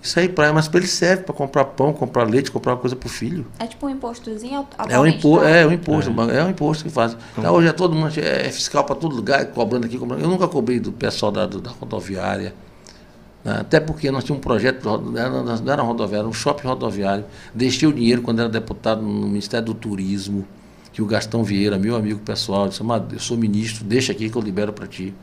[0.04, 2.94] Isso aí, pra, mas para ele serve para comprar pão, comprar leite, comprar uma coisa
[2.94, 3.48] para o filho.
[3.58, 4.56] É tipo um impostozinho
[4.90, 5.50] é um impo tá?
[5.50, 6.40] É um imposto, é.
[6.40, 7.16] é um imposto que faz.
[7.38, 10.22] Então, hoje é todo mundo, é fiscal para todo lugar, cobrando aqui, cobrando.
[10.22, 12.54] Eu nunca cobrei do pessoal da, da rodoviária.
[13.46, 13.60] Né?
[13.62, 17.24] Até porque nós tínhamos um projeto, não era rodoviária, era um shopping rodoviário.
[17.56, 20.46] Deixei o dinheiro quando era deputado no Ministério do Turismo,
[20.92, 24.42] que o Gastão Vieira, meu amigo pessoal, disse, eu sou ministro, deixa aqui que eu
[24.42, 25.14] libero para ti.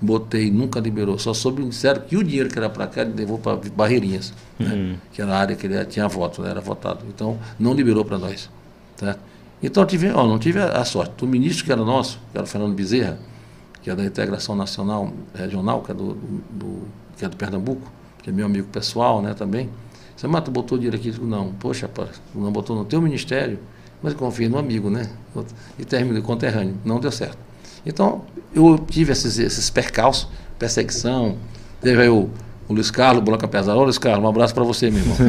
[0.00, 1.18] Botei, nunca liberou.
[1.18, 4.72] Só soube Ministério que o dinheiro que era para cá, ele levou para Barreirinhas, né?
[4.72, 4.96] uhum.
[5.12, 6.50] que era a área que ele tinha voto, né?
[6.50, 7.04] era votado.
[7.08, 8.48] Então, não liberou para nós.
[8.96, 9.16] Tá?
[9.62, 11.24] Então, tive, ó, não tive a, sorte.
[11.24, 13.18] O ministro que era nosso, que era o Fernando Bezerra,
[13.82, 16.14] que é da Integração Nacional Regional, que é do,
[16.50, 16.82] do,
[17.16, 17.90] que é do Pernambuco,
[18.22, 19.68] que é meu amigo pessoal né, também.
[20.16, 21.12] Você, mata botou dinheiro aqui?
[21.20, 23.58] Não, poxa, rapaz, não botou no teu ministério,
[24.02, 25.10] mas confia no amigo, né?
[25.78, 26.76] E terminou conterrâneo.
[26.84, 27.47] Não deu certo.
[27.88, 28.20] Então,
[28.54, 30.28] eu tive esses, esses percalços,
[30.58, 31.36] perseguição,
[31.80, 32.28] teve aí o,
[32.68, 33.78] o Luiz Carlos, Bloca Pesada.
[33.78, 35.16] Ô, Luiz Carlos, um abraço para você, meu irmão.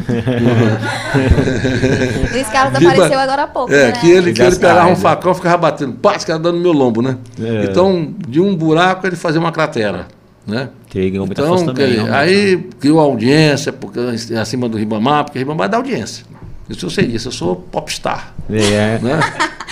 [2.33, 3.91] Luiz Carlos apareceu agora há pouco, É, né?
[3.93, 6.61] que ele, que ele pegava um facão e ficava batendo, pá, esse cara dando no
[6.61, 7.17] meu lombo, né?
[7.41, 7.63] É.
[7.63, 10.07] Então, de um buraco ele fazia uma cratera,
[10.45, 10.69] né?
[10.87, 12.63] Que ganhou muita então, também, não, aí não.
[12.77, 13.99] criou audiência porque,
[14.37, 16.25] acima do Ribamar, porque Ribamar dá audiência.
[16.69, 18.33] Isso eu sei disso, eu sou popstar.
[18.49, 18.99] É.
[19.01, 19.19] Né?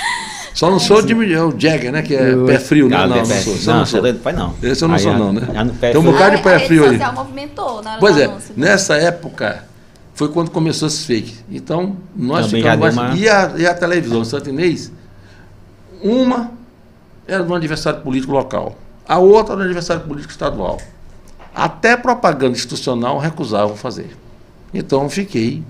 [0.58, 2.02] Só não sou é o Jagger, né?
[2.02, 2.98] Que é eu, pé frio, né?
[2.98, 3.56] Não, não, não sou.
[3.68, 4.14] Não, não, sou.
[4.16, 4.56] Pai, não.
[4.64, 5.42] Esse eu não aí, sou, não, né?
[5.80, 7.00] Tem um bocado de pé frio aí.
[7.14, 9.66] movimentou na Pois é, nessa época
[10.16, 11.44] foi quando começou esses fakes.
[11.52, 13.14] Então, nós Também ficamos mais.
[13.14, 13.16] Uma...
[13.20, 14.92] E, a, e a televisão Santo Inês,
[16.02, 16.50] uma
[17.28, 20.82] era do aniversário político local, a outra era do aniversário político estadual.
[21.54, 24.10] Até propaganda institucional recusavam fazer.
[24.74, 25.64] Então, fiquei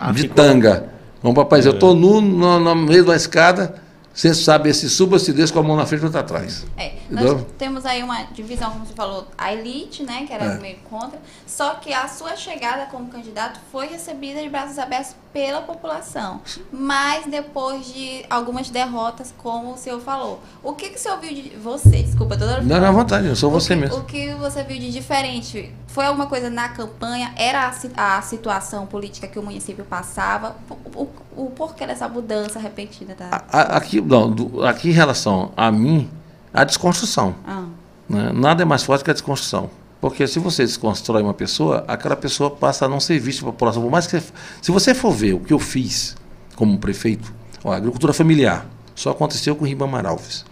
[0.00, 0.34] ah, de ficou...
[0.34, 0.86] tanga.
[1.22, 1.66] Vamos, papai, é.
[1.68, 3.88] eu estou nu no, no meio da escada
[4.20, 6.66] você sabe se suba, se desce com a mão na frente ou outra atrás.
[6.76, 10.58] É, nós temos aí uma divisão, como você falou, a elite, né, que era é.
[10.58, 15.62] meio contra, só que a sua chegada como candidato foi recebida de braços abertos pela
[15.62, 16.40] população.
[16.72, 20.40] Mas depois de algumas derrotas, como o senhor falou.
[20.62, 22.02] O que, que o senhor viu de você?
[22.02, 23.98] Desculpa, toda Não, não, vontade, eu sou você que, mesmo.
[23.98, 25.72] O que você viu de diferente?
[25.86, 27.32] Foi alguma coisa na campanha?
[27.36, 30.56] Era a, a situação política que o município passava?
[30.68, 33.14] O, o, o porquê dessa mudança repentina?
[33.14, 33.28] Da...
[33.50, 36.10] Aqui, não, do, aqui em relação a mim,
[36.52, 37.34] a desconstrução.
[37.46, 37.64] Ah.
[38.08, 38.32] Né?
[38.32, 39.70] Nada é mais forte que a desconstrução.
[40.00, 43.52] Porque se você desconstrói uma pessoa, aquela pessoa passa a não ser vista para a
[43.52, 43.82] população.
[43.82, 44.18] Por mais que
[44.62, 46.16] se você for ver o que eu fiz
[46.56, 47.32] como prefeito,
[47.62, 50.44] ó, a agricultura familiar só aconteceu com Ribamar Alves.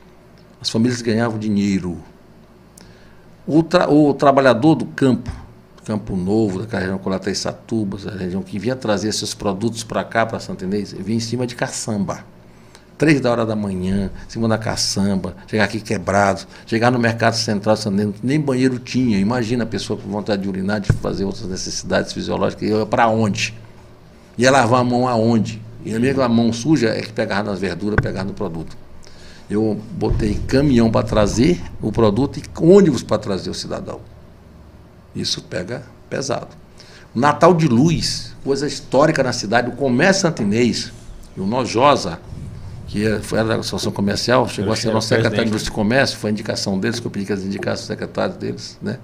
[0.61, 1.97] As famílias ganhavam dinheiro.
[3.47, 5.31] O, tra o trabalhador do campo,
[5.85, 10.39] Campo Novo, da região Colataissatubas, a região que vinha trazer seus produtos para cá, para
[10.39, 12.25] Santa Inês, vinha em cima de caçamba
[12.99, 17.35] três da hora da manhã, em cima da caçamba, chegar aqui quebrado, chegar no mercado
[17.35, 17.77] central,
[18.23, 19.19] nem banheiro tinha.
[19.19, 23.55] Imagina a pessoa com vontade de urinar, de fazer outras necessidades fisiológicas, ia para onde?
[24.37, 25.63] Ia lavar a mão aonde?
[25.85, 28.77] E a minha mão suja é que pegava nas verduras, pegava no produto.
[29.49, 34.01] Eu botei caminhão para trazer o produto e ônibus para trazer o cidadão.
[35.15, 36.49] Isso pega pesado.
[37.15, 40.93] Natal de Luz, coisa histórica na cidade, o comércio santinês,
[41.37, 42.21] o Nojosa,
[42.89, 46.31] que era da Associação Comercial, chegou a ser nosso secretário de Indústria e Comércio, foi
[46.31, 48.79] a indicação deles, que eu pedi que eles indicassem os secretários deles.
[48.83, 48.99] Né?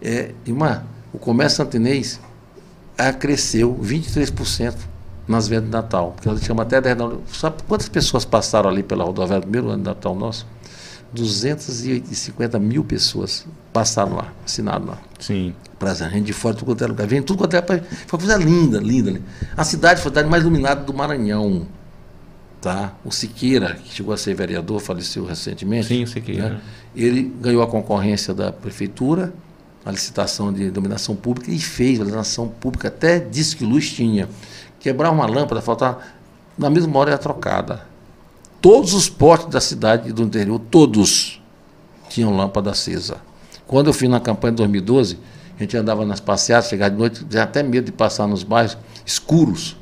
[0.00, 0.82] É, irmã,
[1.12, 2.18] o comércio santinês
[3.18, 4.74] cresceu 23%
[5.28, 9.04] nas vendas de Natal, porque nós chamamos até 10 Sabe quantas pessoas passaram ali pela
[9.04, 10.46] rodoviária no primeiro ano de Natal nosso?
[11.12, 14.98] 250 mil pessoas passaram lá, assinaram lá.
[15.18, 15.54] Sim.
[15.78, 17.06] Prazer, gente de fora, tudo quanto é lugar.
[17.06, 17.62] Vem tudo quanto é.
[17.62, 19.10] Foi uma coisa linda, linda.
[19.10, 19.22] ali.
[19.56, 21.66] A cidade foi a cidade mais iluminada do Maranhão.
[22.60, 22.92] Tá?
[23.04, 25.86] O Siqueira, que chegou a ser vereador, faleceu recentemente.
[25.86, 26.50] Sim, o Siqueira.
[26.50, 26.60] né?
[26.94, 29.32] Ele ganhou a concorrência da prefeitura,
[29.84, 34.28] a licitação de iluminação pública, e fez a iluminação pública, até disse que luz tinha.
[34.78, 36.16] Quebrar uma lâmpada, faltar.
[36.58, 37.86] Na mesma hora era trocada.
[38.60, 41.40] Todos os postes da cidade e do interior, todos,
[42.10, 43.16] tinham lâmpada acesa.
[43.66, 45.18] Quando eu fiz na campanha de 2012,
[45.56, 48.76] a gente andava nas passeadas, chegava de noite, tinha até medo de passar nos bairros
[49.06, 49.76] escuros,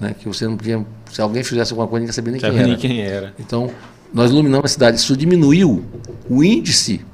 [0.00, 0.84] né, que você não podia.
[1.10, 2.80] Se alguém fizesse alguma coisa, ninguém sabia nem Sabe quem nem era.
[2.80, 3.34] quem era.
[3.38, 3.70] Então,
[4.12, 4.96] nós iluminamos a cidade.
[4.98, 5.84] Isso diminuiu
[6.28, 7.04] o índice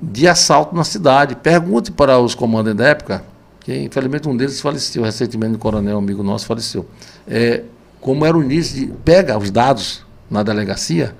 [0.00, 1.34] de assalto na cidade.
[1.36, 3.24] Pergunte para os comandantes da época,
[3.60, 6.86] que infelizmente um deles faleceu recentemente, um coronel amigo nosso faleceu.
[7.26, 7.62] É,
[8.00, 8.86] como era o índice de.
[9.04, 11.14] Pega os dados na delegacia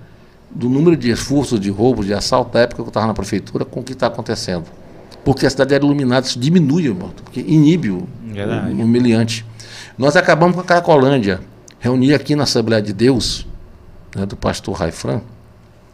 [0.50, 3.64] do número de furtos, de roubos, de assalto da época que eu estava na prefeitura
[3.64, 4.64] com o que está acontecendo.
[5.24, 8.72] Porque a cidade era iluminada, isso diminui, irmão, porque inibe o, Verdade.
[8.72, 9.44] o humilhante.
[9.98, 11.40] Nós acabamos com a Cracolândia.
[11.80, 13.46] Reuni aqui na Assembleia de Deus,
[14.14, 15.20] né, do pastor Raifran,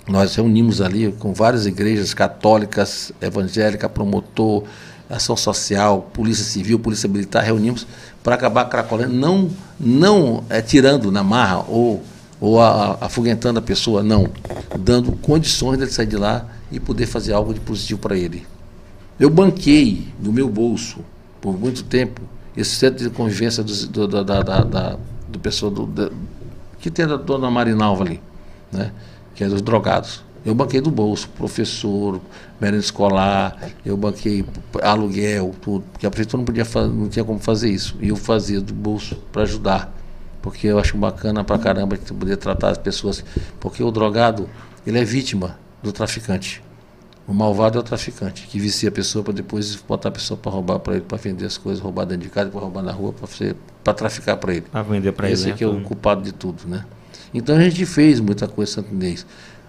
[0.07, 4.65] nós reunimos ali com várias igrejas católicas, evangélica, promotor,
[5.09, 7.87] ação social, polícia civil, polícia militar, reunimos
[8.23, 9.51] para acabar a Cracolândia, não,
[9.81, 12.03] não é, tirando na marra ou,
[12.41, 14.29] ou a- a- afoguentando a pessoa, não,
[14.79, 18.47] dando condições dele sair de lá e poder fazer algo de positivo para ele.
[19.19, 20.99] Eu banquei do meu bolso,
[21.41, 22.21] por muito tempo,
[22.57, 24.97] esse centro de convivência do, da, da, da,
[25.29, 26.11] do pessoal do, da-
[26.79, 28.21] que tem a dona Marinalva ali,
[28.73, 28.93] né?
[29.35, 30.23] que é dos drogados.
[30.45, 32.21] Eu banquei do bolso, professor,
[32.61, 34.45] merenda escolar, eu banquei
[34.83, 37.97] aluguel, tudo, porque a prefeitura não, podia não tinha como fazer isso.
[38.01, 39.91] E eu fazia do bolso para ajudar,
[40.43, 43.25] porque eu acho bacana pra caramba poder tratar as pessoas,
[43.59, 44.47] porque o drogado,
[44.87, 46.63] ele é vítima do traficante.
[47.27, 50.53] O malvado é o traficante, que vicia a pessoa para depois botar a pessoa para
[50.53, 53.15] roubar para ele, para vender as coisas, roubar dentro de casa, para roubar na rua,
[53.83, 54.67] para traficar para ele.
[54.71, 55.35] Para vender para ele.
[55.35, 55.53] Esse né?
[55.53, 56.85] aqui é o culpado de tudo, né?
[57.33, 59.27] Então a gente fez muita coisa em Santo Inês.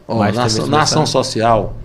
[0.07, 1.77] Ó, na, ação, na ação social,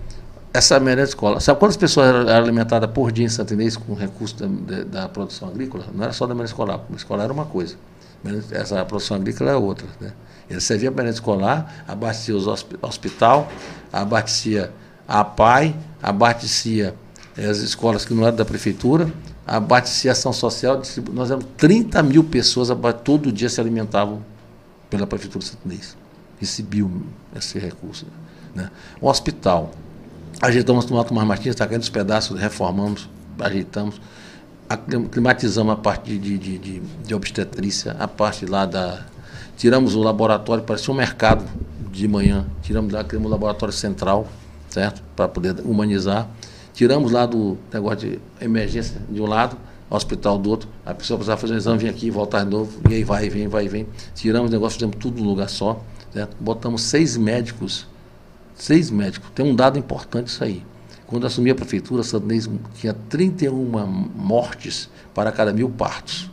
[0.53, 1.39] essa merenda escola.
[1.39, 4.83] Sabe quantas pessoas eram eram alimentadas por dia em Santo Inês com recursos da, da-
[4.83, 5.85] da produção agrícola?
[5.95, 6.81] Não era só da merenda escolar.
[6.91, 7.75] A escolar era uma coisa.
[8.51, 9.87] Essa produção agrícola é outra.
[10.01, 10.11] Né?
[10.49, 13.49] Ele servia a merenda escolar, abastecia os hospi- hospital,
[13.91, 14.71] abastecia
[15.11, 16.95] a PAI, abastecia
[17.37, 19.11] eh, as escolas que não eram da prefeitura,
[19.45, 19.57] a
[20.09, 20.81] ação social.
[21.11, 22.69] Nós éramos 30 mil pessoas,
[23.03, 24.23] todo dia se alimentavam
[24.89, 25.97] pela Prefeitura Inês.
[26.39, 26.89] Recebiam
[27.35, 28.05] esse recurso.
[28.55, 28.71] Né?
[29.01, 29.71] O hospital.
[30.41, 33.99] Ajeitamos Alto Mar Martins, está caindo os pedaços, reformamos, ajeitamos.
[35.11, 39.05] Climatizamos a parte de, de, de, de obstetrícia, a parte lá da.
[39.57, 41.43] Tiramos o laboratório, parecia um mercado
[41.91, 42.45] de manhã.
[42.61, 44.25] Tiramos lá, criamos o laboratório central,
[44.71, 45.03] certo?
[45.15, 46.27] Para poder humanizar.
[46.73, 49.57] Tiramos lá do negócio de emergência de um lado,
[49.89, 50.69] hospital do outro.
[50.85, 53.47] A pessoa precisava fazer um exame, vinha aqui, voltar de novo, e aí vai, vem,
[53.47, 53.85] vai, vem.
[54.15, 55.83] Tiramos o negócio, fizemos tudo num lugar só.
[56.11, 56.35] Certo?
[56.39, 57.87] Botamos seis médicos,
[58.55, 59.29] seis médicos.
[59.35, 60.63] Tem um dado importante isso aí.
[61.05, 63.53] Quando assumi a prefeitura, Santo Inês tinha 31
[64.15, 66.31] mortes para cada mil partos.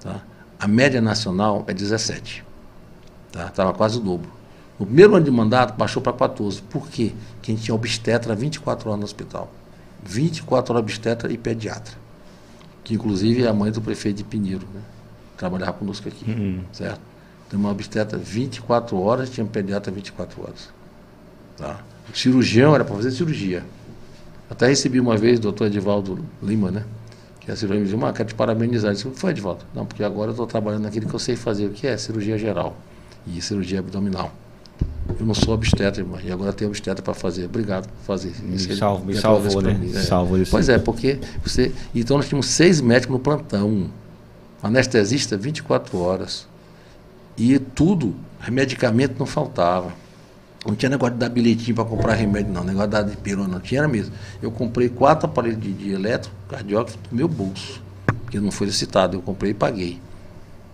[0.00, 0.22] Tá?
[0.58, 2.44] A média nacional é 17.
[3.28, 3.72] Estava tá?
[3.72, 4.30] quase o dobro.
[4.78, 6.62] No primeiro ano de mandato, baixou para 14.
[6.62, 7.12] Por quê?
[7.34, 9.50] Porque a gente tinha obstetra 24 horas no hospital.
[10.04, 11.94] 24 horas obstetra e pediatra.
[12.82, 14.80] Que inclusive é a mãe do prefeito de Pinheiro, né?
[15.36, 16.30] Trabalhava conosco aqui.
[16.30, 16.64] Uhum.
[16.72, 17.00] Certo?
[17.48, 20.70] Tem uma obstetra 24 horas, tinha um pediatra 24 horas.
[21.56, 21.80] Tá?
[22.12, 23.62] O cirurgião era para fazer cirurgia.
[24.50, 26.84] Até recebi uma vez o doutor Edivaldo Lima, né?
[27.40, 28.90] Que é cirurgião, me disse, "Ah, quero te parabenizar.
[28.90, 29.64] Eu disse, foi, Edivaldo?
[29.74, 32.36] Não, porque agora eu estou trabalhando naquilo que eu sei fazer, o que é cirurgia
[32.38, 32.76] geral
[33.26, 34.32] e cirurgia abdominal.
[35.18, 37.44] Eu não sou obstetra, irmã, e agora tenho obstetra para fazer.
[37.46, 38.32] Obrigado por fazer.
[38.42, 39.74] Me salvou- me salvou, né?
[39.74, 40.00] mim, é.
[40.00, 40.50] Salvou isso.
[40.50, 41.72] Pois é, porque você.
[41.94, 43.90] Então nós tínhamos seis médicos no plantão.
[44.62, 46.46] Anestesista 24 horas.
[47.36, 48.14] E tudo,
[48.48, 49.92] medicamento não faltava.
[50.64, 52.62] Não tinha negócio de dar bilhetinho para comprar remédio, não.
[52.62, 54.14] Negócio de dar de pirona, não tinha mesmo.
[54.40, 57.82] Eu comprei quatro aparelhos de, de eletrocardiógrafo do meu bolso,
[58.22, 59.16] porque não foi licitado.
[59.16, 60.00] Eu comprei e paguei.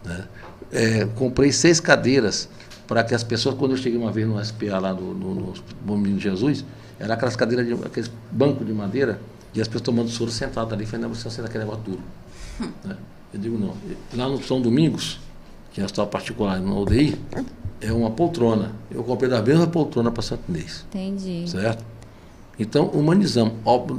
[0.05, 0.25] né?
[0.71, 2.47] É, comprei seis cadeiras
[2.89, 5.55] para que as pessoas, quando eu cheguei uma vez no SPA lá no, no, no
[5.85, 6.65] Bom Menino Jesus,
[6.99, 9.21] era aquelas cadeiras, de, aqueles bancos de madeira,
[9.55, 12.01] e as pessoas tomando soro sentadas ali, fazendo negociação daquele negócio duro.
[12.85, 12.97] né?
[13.33, 13.75] Eu digo, não.
[14.15, 15.21] Lá no São Domingos,
[15.71, 17.19] que é um hospital particular no UDI,
[17.81, 18.73] é uma poltrona.
[18.91, 20.87] Eu comprei da mesma poltrona para Santo Inês.
[20.89, 21.45] Entendi.
[21.47, 21.85] Certo?
[22.59, 23.53] Então, humanizamos.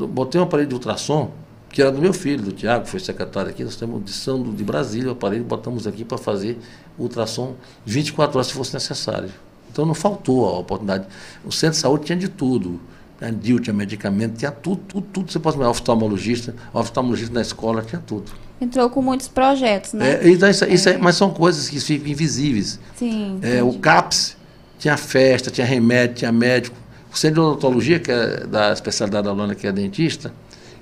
[0.10, 1.32] Botei um aparelho de ultrassom,
[1.70, 3.64] que era do meu filho, do Tiago, que foi secretário aqui.
[3.64, 6.58] Nós temos de São de Brasília, o aparelho, botamos aqui para fazer
[6.98, 7.56] ultrassom
[7.86, 9.30] 24 horas se fosse necessário.
[9.72, 11.06] Então não faltou a oportunidade.
[11.46, 12.80] O centro de saúde tinha de tudo.
[13.20, 15.32] Tinha DIL, tinha medicamento, tinha tudo, tudo, tudo.
[15.32, 18.32] Você pode chamar oftalmologista, oftalmologista na escola, tinha tudo.
[18.60, 20.16] Entrou com muitos projetos, né?
[20.16, 22.80] É, então isso, isso é, mas são coisas que ficam invisíveis.
[22.96, 23.40] Sim.
[23.42, 23.74] É, o.
[23.74, 24.36] CAPS
[24.78, 26.76] tinha festa, tinha remédio, tinha médico.
[27.12, 30.34] O centro de odontologia, que é da especialidade da Lona, que é dentista,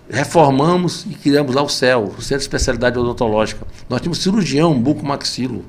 [0.10, 3.66] reformamos e criamos lá o CEL, o Centro de Especialidade Odontológica.
[3.90, 5.66] Nós tínhamos cirurgião, buco-maxilo.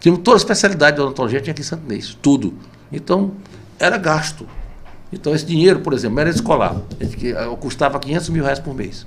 [0.00, 2.54] Tínhamos toda a especialidade de odontologia, tinha aqui em Santo Inês, tudo.
[2.92, 3.32] Então,
[3.78, 4.46] era gasto.
[5.12, 6.76] Então, esse dinheiro, por exemplo, era escolar.
[7.18, 9.06] Que, custava 500 mil reais por mês.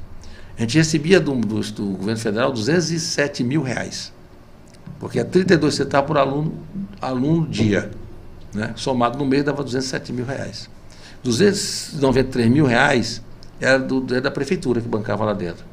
[0.57, 4.11] A gente recebia do, do, do governo federal 207 mil reais.
[4.99, 6.53] Porque é 32 centavos por aluno,
[7.01, 7.91] aluno dia.
[8.53, 8.73] Né?
[8.75, 10.69] Somado no mês dava 207 mil reais.
[11.23, 13.21] 293 mil reais
[13.61, 15.63] era, do, era da prefeitura que bancava lá dentro.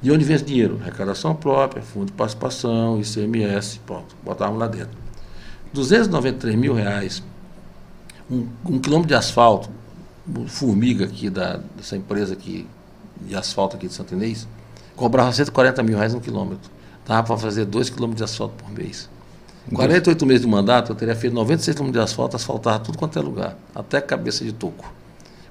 [0.00, 0.78] De onde vem esse dinheiro?
[0.82, 4.96] Arrecadação própria, fundo de participação, ICMS, pronto, botavam lá dentro.
[5.72, 7.22] 293 mil reais,
[8.30, 9.70] um, um quilômetro de asfalto,
[10.46, 12.66] formiga aqui da, dessa empresa aqui,
[13.20, 14.48] de asfalto aqui de Santo Inês,
[14.96, 16.70] cobrava 140 mil reais um quilômetro.
[17.06, 19.10] Dava para fazer 2 quilômetros de asfalto por mês.
[19.72, 23.22] 48 meses de mandato, eu teria feito 96 quilômetros de asfalto, asfaltava tudo quanto é
[23.22, 24.92] lugar, até cabeça de toco.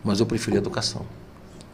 [0.03, 1.05] Mas eu preferi a educação.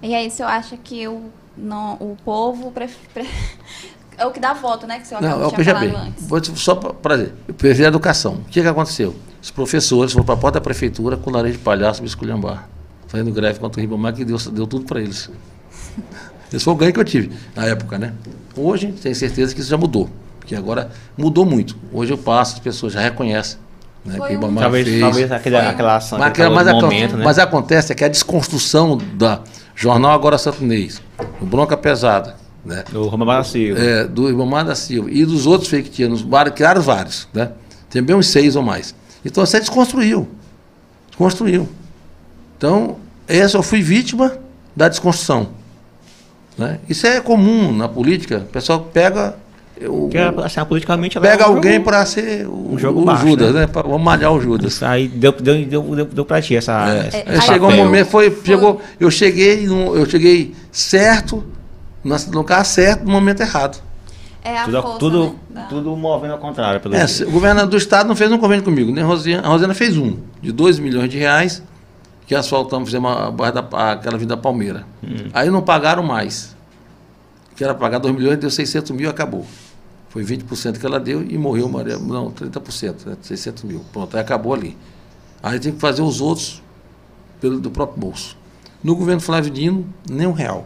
[0.02, 1.24] E aí, o senhor acha que o,
[1.58, 2.96] não, o povo pref-
[4.18, 4.98] é o que dá voto, né?
[5.00, 6.28] Que o senhor Não, eu tinha veja falado bem, antes.
[6.28, 8.36] vou só para dizer, eu preferi a educação.
[8.36, 9.16] O que, que aconteceu?
[9.42, 12.68] Os professores foram para a porta da prefeitura com nariz de palhaço me esculhambar,
[13.08, 15.30] fazendo greve contra o Ribamar, que deu, deu tudo para eles.
[16.52, 18.14] Esse foi o ganho que eu tive na época, né?
[18.56, 20.10] Hoje, tenho certeza que isso já mudou,
[20.40, 21.78] porque agora mudou muito.
[21.94, 23.60] Hoje eu passo, as pessoas já reconhecem
[24.04, 25.00] né, que o um- Talvez, fez.
[25.02, 27.24] talvez aquela, Foi- aquela ação, Mas, aquele aquela- mas, momento, né?
[27.24, 29.42] mas acontece é que a desconstrução da
[29.80, 31.02] Jornal Agora Santo Inês,
[31.40, 32.36] o Bronca Pesada,
[32.66, 32.84] né?
[32.92, 33.80] Do Romano Silva.
[33.80, 37.54] é, do Ribamar da Silva e dos outros fake que nos vários, criaram vários, né?
[37.90, 38.94] Tem bem uns seis ou mais.
[39.24, 40.28] Então você desconstruiu.
[41.08, 41.70] Desconstruiu.
[42.58, 44.38] Então, essa eu fui vítima
[44.76, 45.52] da desconstrução.
[46.58, 46.78] Né?
[46.90, 48.40] Isso é comum na política.
[48.40, 49.38] O pessoal pega.
[49.88, 53.02] O, Que assim, politicamente ela pega é um alguém jogo- para ser o, um jogo
[53.02, 53.62] o baixo, Judas, né?
[53.62, 53.68] né?
[53.74, 54.84] Vamos malhar o Judas.
[54.84, 56.90] Aí deu, deu, deu, deu, deu pra ti essa.
[56.94, 57.08] É.
[57.08, 61.44] essa- aí chegou um foi- momento, foi, foi- chegou, eu cheguei, no, eu cheguei certo,
[62.04, 63.82] no lugar certo, no momento errado.
[64.44, 65.66] É a Tudo, força, tudo, né?
[65.70, 66.80] tudo movendo ao contrário.
[66.80, 69.50] Pelo É, o governador do estado não fez um convênio comigo, nem a Rosiana, a
[69.50, 71.62] Rosiana fez um, de 2 milhões de reais,
[72.26, 74.86] que asfaltamos, fizemos a, barra da- aquela vida Palmeira.
[75.34, 76.56] Aí não pagaram mais.
[77.56, 79.46] Que era pagar 2 milhões, deu 600 mil e acabou.
[80.10, 83.86] Foi 20% que ela deu e morreu, Maria, não, 30%, né, 600 mil.
[83.94, 84.76] Pronto, aí acabou ali.
[85.42, 86.62] Aí tem que fazer os outros
[87.40, 88.38] pelo do próprio bolso.
[88.84, 90.66] No governo Flávio Dino, nem um real.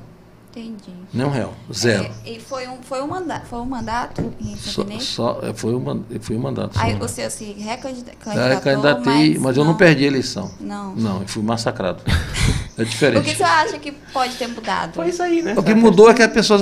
[0.52, 0.94] Entendi.
[1.12, 1.54] Nem um real.
[1.74, 2.12] Zero.
[2.26, 5.74] É, e foi um, foi um, manda foi um mandato em Só, só, é, foi,
[5.74, 6.80] uma, foi um mandato.
[6.80, 10.52] Aí o senhor se recandidatou, É, candidatei, mas, eu não perdi a eleição.
[10.60, 10.96] Não.
[10.96, 12.04] Não, eu fui massacrado.
[12.78, 13.36] É O que o diferente.
[13.36, 14.94] senhor acha que pode ter mudado?
[14.94, 15.54] Foi isso aí, né?
[15.56, 16.62] O que mudou é que as pessoas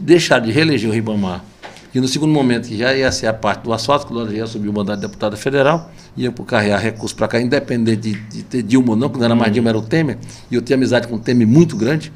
[0.00, 1.42] deixaram de reeleger o Ribamar.
[1.94, 4.34] E no segundo momento, que já ia ser a parte do asfalto, que o Lula
[4.34, 8.14] já subir o mandato de deputada federal, ia por carregar recursos para cá, independente de,
[8.20, 10.18] de ter Dilma ou não, que não era mais Dilma, era o Temer.
[10.50, 12.12] E eu tinha amizade com o Temer muito grande.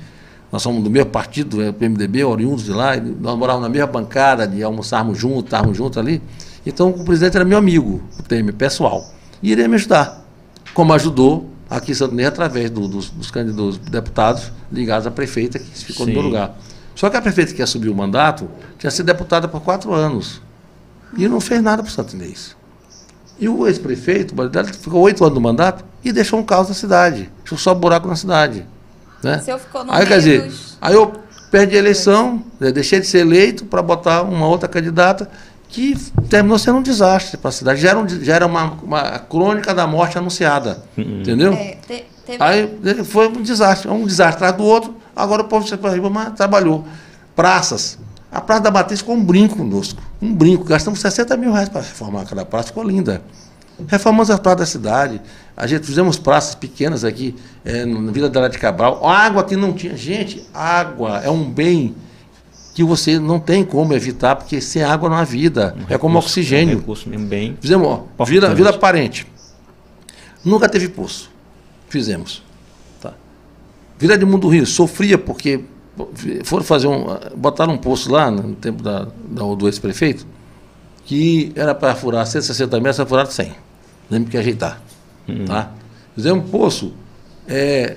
[0.50, 2.96] Nós somos do mesmo partido, é, o PMDB, oriundos de lá.
[2.96, 6.20] e Nós morávamos na mesma bancada, de almoçarmos juntos, estarmos juntos ali.
[6.66, 9.08] Então o presidente era meu amigo, o Temer, pessoal.
[9.40, 10.24] E iria me ajudar,
[10.74, 15.58] como ajudou aqui em Santo Inês através do- dos, dos candidatos deputados ligados à prefeita,
[15.58, 16.28] que ficou no meu Sim.
[16.28, 16.56] lugar.
[16.94, 20.40] Só que a prefeita que assumiu o mandato tinha sido deputada por quatro anos.
[21.16, 22.56] E não fez nada para o Santo Inês.
[23.38, 24.34] E o ex-prefeito,
[24.80, 27.30] ficou oito anos no mandato e deixou um caos na cidade.
[27.38, 28.66] Deixou só buraco na cidade.
[29.22, 29.36] Né?
[29.36, 31.12] O senhor ficou no Aí, quer dizer, dos- aí eu
[31.50, 35.30] perdi a eleição, né, deixei de ser eleito para botar uma outra candidata
[35.68, 35.94] que
[36.30, 37.80] terminou sendo um desastre para a cidade.
[37.80, 40.82] Já era, um já era uma, uma crônica da morte anunciada.
[40.96, 41.52] Entendeu?
[41.52, 44.96] É, te- teve- Aí foi um desastre, um desastre atrás do outro.
[45.14, 46.84] Agora o povo de Ribamar trabalhou.
[47.36, 47.98] Praças.
[48.30, 50.00] A Praça da Matriz ficou um brinco conosco.
[50.20, 50.64] Um brinco.
[50.64, 53.22] Gastamos 60 mil reais para reformar aquela praça, ficou linda.
[53.86, 55.20] Reformamos a praça da cidade.
[55.56, 57.34] A gente fizemos praças pequenas aqui,
[57.64, 59.06] eh, na Vila da de Cabral.
[59.06, 59.96] Água que não tinha.
[59.96, 61.94] Gente, água é um bem
[62.78, 65.74] que você não tem como evitar, porque sem água não há vida.
[65.90, 66.76] é como Recurso- oxigênio.
[66.76, 67.58] um recurso mesmo bem.
[67.60, 68.24] Fizemos, ó.
[68.24, 69.26] Vila, Vila Parente.
[70.44, 71.28] Nunca teve poço.
[71.88, 72.40] Fizemos.
[73.02, 73.14] Tá.
[73.98, 75.60] Vila de Mundo Rio, sofria porque
[76.44, 77.04] foram fazer um.
[77.36, 80.24] botaram um poço lá no tempo da, da- do ex-prefeito,
[81.04, 83.52] que era para furar 160 metros, era furado 100.
[84.08, 84.80] Lembro que ajeitar.
[85.48, 85.72] Tá?
[86.14, 86.92] Fizemos um poço
[87.48, 87.96] é,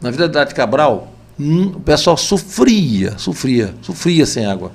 [0.00, 4.72] na Vila de Cabral, hum, o pessoal sofria, sofria, sofria sem água.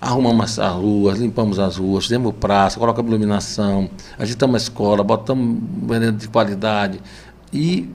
[0.00, 6.18] arrumamos as ruas, limpamos as ruas, fizemos praça, colocamos iluminação, agitamos a escola, botamos veneno
[6.18, 7.00] de qualidade
[7.52, 7.88] e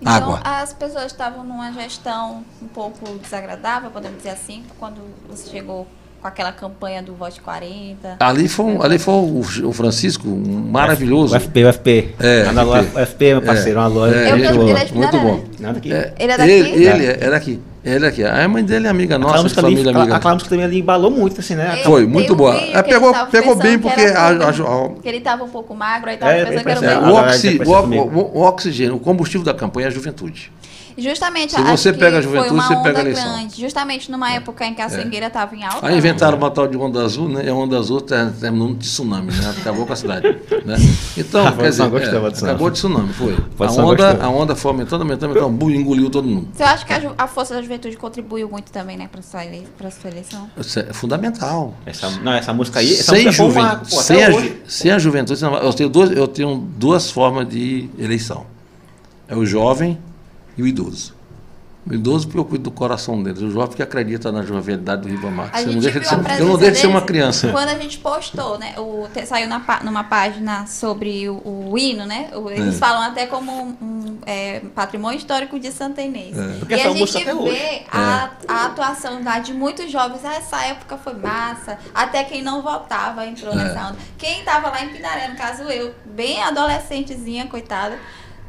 [0.00, 0.40] Então, água.
[0.44, 5.86] as pessoas estavam numa gestão um pouco desagradável, podemos dizer assim, quando você chegou
[6.20, 8.16] com aquela campanha do Vote 40.
[8.20, 11.34] Ali foi, um- ali foi o, o Francisco, um maravilhoso.
[11.34, 12.14] O FP, o FP.
[12.20, 12.98] É, Nada FP.
[13.00, 14.14] o FP, meu parceiro, uma loja.
[14.16, 15.44] É, boa, ele é muito bom.
[15.58, 15.92] Nada aqui.
[15.92, 16.50] É, Ele é daqui?
[16.50, 17.60] Ele, ele é, é daqui.
[17.82, 18.22] Ele é daqui.
[18.24, 20.16] A mãe dele é amiga nossa, de ali, família aquela, amiga.
[20.16, 21.70] aquela música também ali embalou muito, assim, né?
[21.76, 22.54] Ele Foi, muito um boa.
[22.54, 26.18] É, pegou- pegou bem porque era a- a- que ele estava um pouco magro, aí
[26.18, 29.54] tava É, pensando que era é, o O, oxi- o- o oxigênio, o combustível da
[29.54, 30.52] campanha é a juventude.
[30.98, 33.32] Justamente, Se você que pega a foi juventude, uma você pega a onda eleição.
[33.32, 33.60] grande.
[33.60, 35.86] Justamente numa época em que a Sengueira estava em alta.
[35.86, 37.44] Aí inventaram uma tal de onda azul, né?
[37.44, 39.54] E a onda azul ter- terminou de tsunami, né?
[39.60, 40.26] Acabou com a cidade.
[40.64, 40.76] Né?
[41.16, 42.34] Então, A quer dizer, é, de tsunami.
[42.50, 43.36] acabou de tsunami, foi.
[43.58, 46.48] A onda, a onda foi aumentando, aumentando, aumentando, bum, engoliu todo mundo.
[46.52, 49.44] Você acha que a, ju- a força da juventude contribuiu muito também, né, para sua,
[49.44, 50.50] ele, pra sua eleição?
[50.58, 51.74] Isso é fundamental.
[51.86, 54.62] Essa, não, essa música aí, essa sem, música foi um juven- pô, sem, a, hoje.
[54.66, 58.44] sem a juventude, eu tenho, duas, eu tenho duas formas de eleição.
[59.28, 59.98] É o jovem
[60.56, 61.18] e o idoso.
[61.90, 63.40] O idoso porque eu cuido do coração deles.
[63.40, 65.48] O jovem que acredita na jovialidade do Ribamar.
[65.50, 67.48] A Você não viu de a ser, eu não deixo de ser uma criança.
[67.50, 68.74] Quando a gente postou, né?
[68.78, 71.40] O, te- saiu na, numa página sobre o,
[71.70, 72.28] o hino, né?
[72.34, 72.78] o- eles É.
[72.78, 76.36] falam até como um, um, é, patrimônio histórico de Santa Inês.
[76.58, 80.20] Porque E a essa gente vê a, a atuação lá de muitos jovens.
[80.22, 81.78] Ah, essa época foi massa.
[81.94, 83.56] Até quem não votava entrou É.
[83.56, 83.96] nessa onda.
[84.18, 87.96] Quem tava lá em Pinaré, no caso eu, bem adolescentezinha, coitada.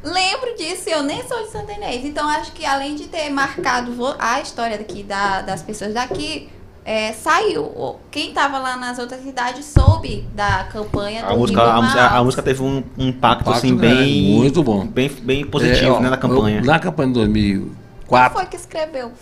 [0.02, 2.04] Lembro disso, eu nem sou de Santa Inês.
[2.04, 6.48] Então acho que além de ter marcado a história daqui da- das pessoas daqui,
[6.84, 7.62] é, saiu.
[7.62, 12.06] O- Quem estava lá nas outras cidades soube da campanha A do música, a, música-
[12.08, 14.84] a música teve um, um impacto, Impacto assim, bem, muito bom.
[14.86, 16.58] bem, bem positivo, É, ó, né, na campanha.
[16.60, 19.12] eu- na campanha de Quem 2004, foi que escreveu?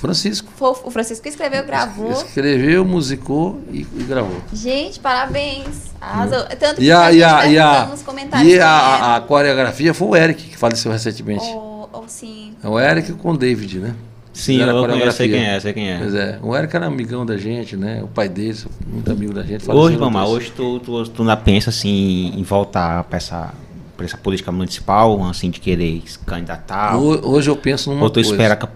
[0.00, 2.10] Francisco Foi o Francisco que escreveu, gravou.
[2.12, 4.36] escreveu, musicou e, e gravou.
[4.52, 5.90] Gente, parabéns.
[6.00, 6.44] Arrasou.
[6.58, 8.66] Tanto que E a, a e gente a, e nos comentários e a, era.
[8.68, 11.44] a, a coreografia foi o Eric, que faleceu recentemente.
[11.44, 12.54] Ou, ou sim.
[12.64, 13.94] É o Eric com o David, né?
[14.32, 14.78] Sim, eu conheço,
[15.16, 15.28] sei coreografia.
[15.28, 15.98] quem é, sei quem é.
[15.98, 18.00] Pois é, o Eric era amigão da gente, né?
[18.02, 18.56] O pai dele,
[18.86, 19.70] muito amigo da gente.
[19.70, 23.52] Hoje, mamãe, hoje tu, tu, tu ainda pensa assim em voltar para essa,
[24.00, 26.96] pra essa política municipal, assim, de querer se candidatar?
[26.96, 28.30] Ho- Hoje eu penso numa ou tu coisa.
[28.30, 28.68] espera que a,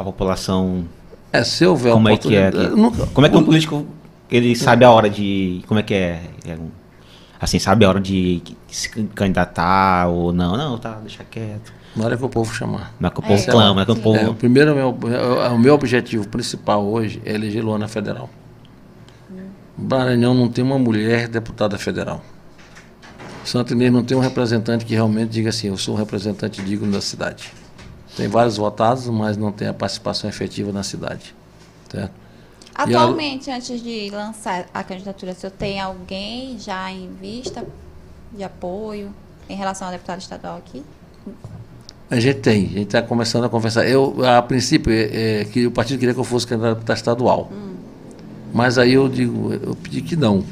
[0.00, 0.84] a população.
[1.32, 2.48] É, se houver Como é que é?
[2.48, 3.86] oportunidade- que- nunca- como é que um político
[4.30, 5.62] ele sabe a hora de.
[5.66, 6.20] Como é que é?
[6.46, 6.58] É
[7.40, 10.56] assim, sabe a hora de se candidatar ou não?
[10.58, 11.72] Não, tá, deixa quieto.
[11.96, 12.92] Na hora que o povo chamar.
[13.00, 14.18] Não é que o É, povo clama, não é que o povo.
[14.18, 18.28] É, o primeiro, meu, é, o meu objetivo principal hoje é eleger Luana Federal.
[19.78, 22.22] O Maranhão não tem uma mulher deputada federal.
[23.48, 26.90] Santo Inês não tem um representante que realmente diga assim, eu sou um representante digno
[26.90, 27.52] da cidade.
[28.16, 31.34] Tem vários votados, mas não tem a participação efetiva na cidade.
[31.90, 32.10] Certo?
[32.10, 37.64] E a- Atualmente, antes de lançar a candidatura, o senhor tem alguém já em vista
[38.36, 39.10] de apoio
[39.48, 40.82] em relação ao deputado estadual aqui?
[42.10, 43.86] A gente tem, a gente está começando a conversar.
[43.88, 46.96] Eu, a princípio, é, é, que o partido queria que eu fosse candidato a deputado
[46.96, 47.50] estadual.
[48.52, 50.44] Mas aí eu digo, eu pedi que não.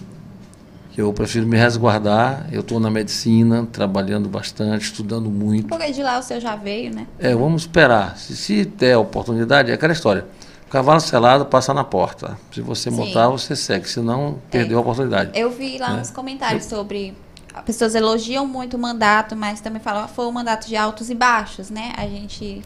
[0.95, 2.47] Que eu prefiro me resguardar.
[2.53, 5.67] Eu estou na medicina, trabalhando bastante, estudando muito.
[5.67, 7.07] Porque de lá o senhor já veio, né?
[7.19, 8.17] É, vamos esperar.
[8.17, 10.25] Se, se der oportunidade, é aquela história.
[10.69, 12.39] O cavalo selado passa na porta.
[12.53, 12.97] Se você Sim.
[12.97, 13.89] montar, você segue.
[13.89, 15.33] Senão, perdeu a oportunidade.
[15.35, 15.81] Eu vi É.
[15.81, 17.13] lá uns comentários sobre.
[17.53, 21.11] As pessoas elogiam muito o mandato, mas também falam que foi um mandato de altos
[21.11, 21.93] e baixos, né?
[21.97, 22.63] A gente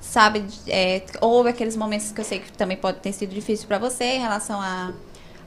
[0.00, 0.44] sabe.
[0.68, 4.04] é, houve aqueles momentos que eu sei que também pode ter sido difícil para você
[4.04, 4.92] em relação a,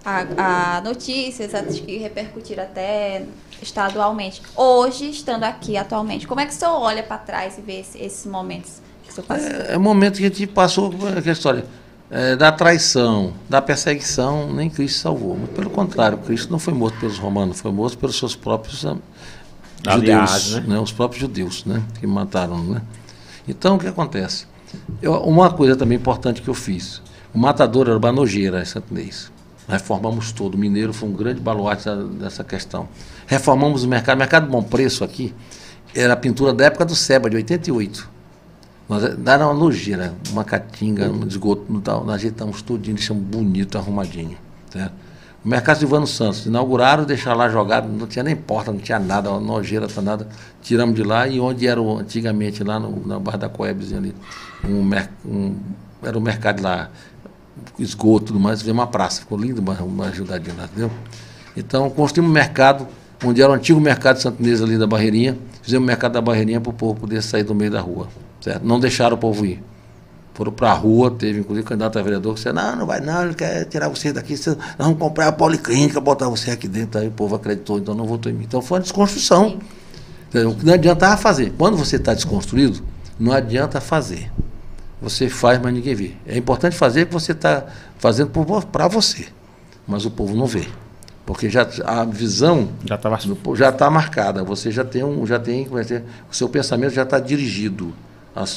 [0.05, 3.25] a, a notícias, acho que repercutir até
[3.61, 4.41] estadualmente.
[4.55, 7.97] Hoje, estando aqui atualmente, como é que o senhor olha para trás e vê esse-
[7.97, 9.47] esses momentos que o senhor passou?
[9.47, 11.65] É, é momento que a gente passou aquela história
[12.11, 15.35] é, da traição, da perseguição, nem Cristo salvou.
[15.37, 18.97] Muito pelo contrário, Cristo não foi morto pelos romanos, foi morto pelos seus próprios ah,
[19.87, 20.75] Aliados, judeus, né?
[20.75, 20.79] né?
[20.79, 21.81] os próprios judeus, né?
[21.99, 22.57] que mataram.
[22.63, 22.81] Né?
[23.47, 24.45] Então, o que acontece?
[25.01, 27.01] Eu- uma coisa também importante que eu fiz,
[27.33, 29.31] o matador era uma nojeira em Santo Inês.
[29.67, 30.55] Reformamos todo.
[30.55, 32.87] O mineiro foi um grande baluarte dessa questão.
[33.27, 34.15] Reformamos o mercado.
[34.15, 35.33] O mercado de bom preço aqui
[35.95, 38.09] era a pintura da época do Seba, de 88.
[38.89, 44.37] Nós era uma nojeira, uma catinga, um esgoto, nós ajeitamos tudinho, deixamos bonito, arrumadinho.
[44.69, 44.93] Certo?
[45.43, 49.29] O mercado Silvano Santos, inauguraram, deixaram lá jogado, não tinha nem porta, não tinha nada,
[49.29, 50.27] uma nojeira, nada.
[50.61, 54.13] Tiramos de lá e onde era antigamente, lá no, na Barra da Coebzinha ali,
[54.65, 54.89] um,
[55.25, 55.55] um-
[56.01, 56.89] era o mercado lá,
[57.79, 60.91] esgoto e tudo mais, veio uma praça, ficou lindo, uma, uma ajudadinha lá, entendeu?
[61.55, 62.87] Então, construímos um mercado,
[63.23, 66.21] onde era o antigo mercado de Santo Inês ali da Barreirinha, fizemos o mercado da
[66.21, 68.07] Barreirinha para o povo poder sair do meio da rua,
[68.41, 68.65] certo?
[68.65, 69.63] Não deixaram o povo ir.
[70.33, 73.23] foram para a rua, teve inclusive candidato a vereador que disse, não, não vai não,
[73.23, 77.07] ele quer tirar você daqui, nós vamos comprar a policlínica, botar você aqui dentro, aí
[77.07, 78.45] o povo acreditou, então não votou em mim.
[78.45, 79.59] Então foi uma desconstrução.
[80.63, 81.53] Não adiantava fazer.
[81.55, 82.83] Quando você está desconstruído,
[83.19, 84.31] não adianta fazer.
[85.03, 86.13] Você faz, mas ninguém vê.
[86.25, 87.65] É importante fazer que você está
[87.97, 88.31] fazendo
[88.71, 89.25] para você,
[89.85, 90.65] mas o povo não vê.
[91.25, 93.09] Porque já, a visão já está
[93.55, 94.45] já tá marcada.
[94.45, 97.93] Você já tem um, já tem, o seu pensamento já está dirigido.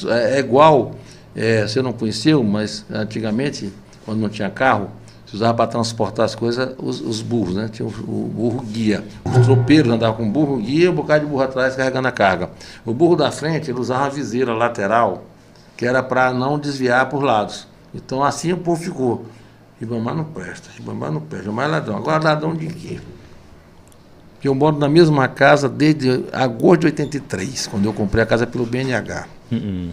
[0.09, 0.95] É, é igual
[1.35, 3.71] é, você não conheceu, mas antigamente,
[4.05, 4.89] quando não tinha carro,
[5.25, 7.69] se usava para transportar as coisas os, os, burros, né?
[7.69, 9.03] Tinha o, o burro guia.
[9.25, 12.49] Os tropeiros andavam com burro guia e um bocado de burro atrás carregando a carga.
[12.85, 15.25] O burro da frente, ele usava uma viseira lateral,
[15.77, 17.67] que era para não desviar por lados.
[17.93, 19.25] Então assim o povo ficou.
[19.79, 21.97] Ribamar não presta, Ribamar não presta, mais ladrão.
[21.97, 22.99] Agora ladrão de quê?
[24.43, 28.65] Eu moro na mesma casa desde agosto de 83, quando eu comprei a casa pelo
[28.65, 29.27] BNH.
[29.51, 29.91] Uh -uh.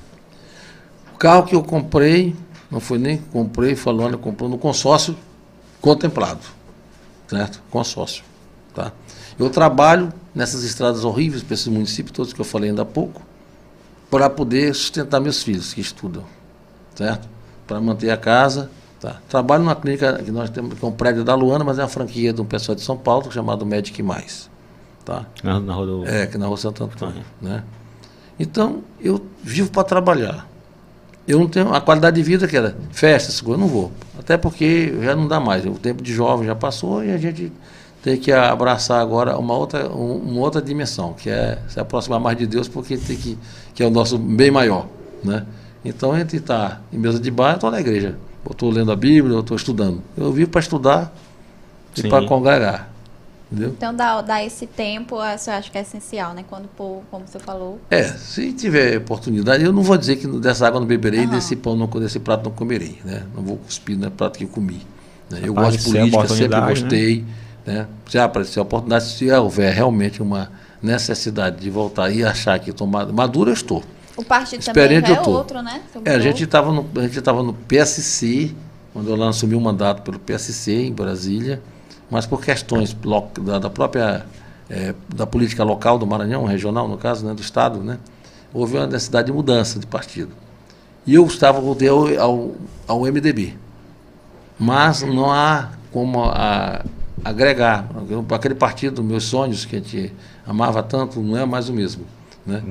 [1.13, 2.37] O carro que eu comprei,
[2.71, 5.17] não foi nem que comprei, falando, comprou no consórcio
[5.81, 6.41] contemplado.
[7.27, 7.61] Certo?
[7.71, 8.23] Consórcio.
[8.73, 8.93] Tá?
[9.39, 13.23] Eu trabalho nessas estradas horríveis para esses municípios todos que eu falei ainda há pouco,
[14.11, 16.25] para poder sustentar meus filhos que estudam.
[16.95, 17.29] Certo?
[17.67, 18.71] Para manter a casa.
[19.01, 19.21] Tá?
[19.29, 21.89] Trabalho numa clínica que nós temos, que é um prédio da Luana, mas é uma
[21.89, 24.51] franquia de um pessoal de São Paulo chamado Medic Mais.
[25.05, 25.27] Tá?
[25.43, 26.07] Na, na rua do...
[26.07, 27.23] É, que na rua Santo Antônio.
[27.41, 27.63] Né?
[28.39, 30.49] Então, eu vivo para trabalhar
[31.27, 33.91] eu não tenho a qualidade de vida que era festas, eu não vou.
[34.19, 35.65] Até porque já não dá mais.
[35.65, 37.51] O tempo de jovem já passou e a gente
[38.05, 42.47] tem que abraçar agora uma outra, uma outra dimensão, que é se aproximar mais de
[42.47, 43.39] Deus, porque tem que,
[43.75, 44.87] que é o nosso bem maior.
[45.25, 45.47] Né?
[45.83, 48.15] Então, entre estar em mesa de bar, eu estou na igreja.
[48.45, 50.03] Eu estou lendo a Bíblia, eu estou estudando.
[50.19, 51.15] Eu vivo para estudar
[51.97, 52.91] e para congregar.
[53.51, 53.71] Entendeu?
[53.71, 56.45] Então, dar, dar esse tempo, você acha que é essencial, né?
[56.47, 57.81] Quando, como você falou.
[57.91, 61.31] É, se tiver oportunidade, eu não vou dizer que dessa água não beberei, uhum.
[61.31, 63.23] desse pão, não, desse prato não comerei, né?
[63.35, 64.83] Não vou cuspir no prato que eu comi.
[65.31, 65.41] Né?
[65.43, 66.69] Eu gosto de política, sempre né?
[66.69, 67.23] gostei.
[67.23, 67.44] Né?
[67.67, 67.87] Né?
[68.09, 70.51] Se aparecer a oportunidade, se houver realmente uma
[70.83, 73.83] necessidade de voltar e achar que tomar maduro, eu estou.
[74.17, 75.83] O partido Experiente também é outro, né?
[76.05, 78.55] É, a gente estava no, a gente no PSC,
[78.93, 81.61] quando eu assumi o mandato pelo PSC em Brasília
[82.11, 82.97] mas por questões
[83.45, 84.25] da, da própria
[84.69, 87.99] é, da política local do Maranhão, regional no caso, né, do Estado, né,
[88.53, 90.31] houve uma necessidade de mudança de partido.
[91.07, 92.53] E eu estava voltei ao, ao,
[92.87, 93.57] ao MDB.
[94.59, 96.85] Mas não há como a,
[97.23, 97.89] agregar.
[98.31, 100.13] Aquele partido, meus sonhos, que a gente
[100.47, 102.05] amava tanto, não é mais o mesmo.
[102.47, 102.63] Né?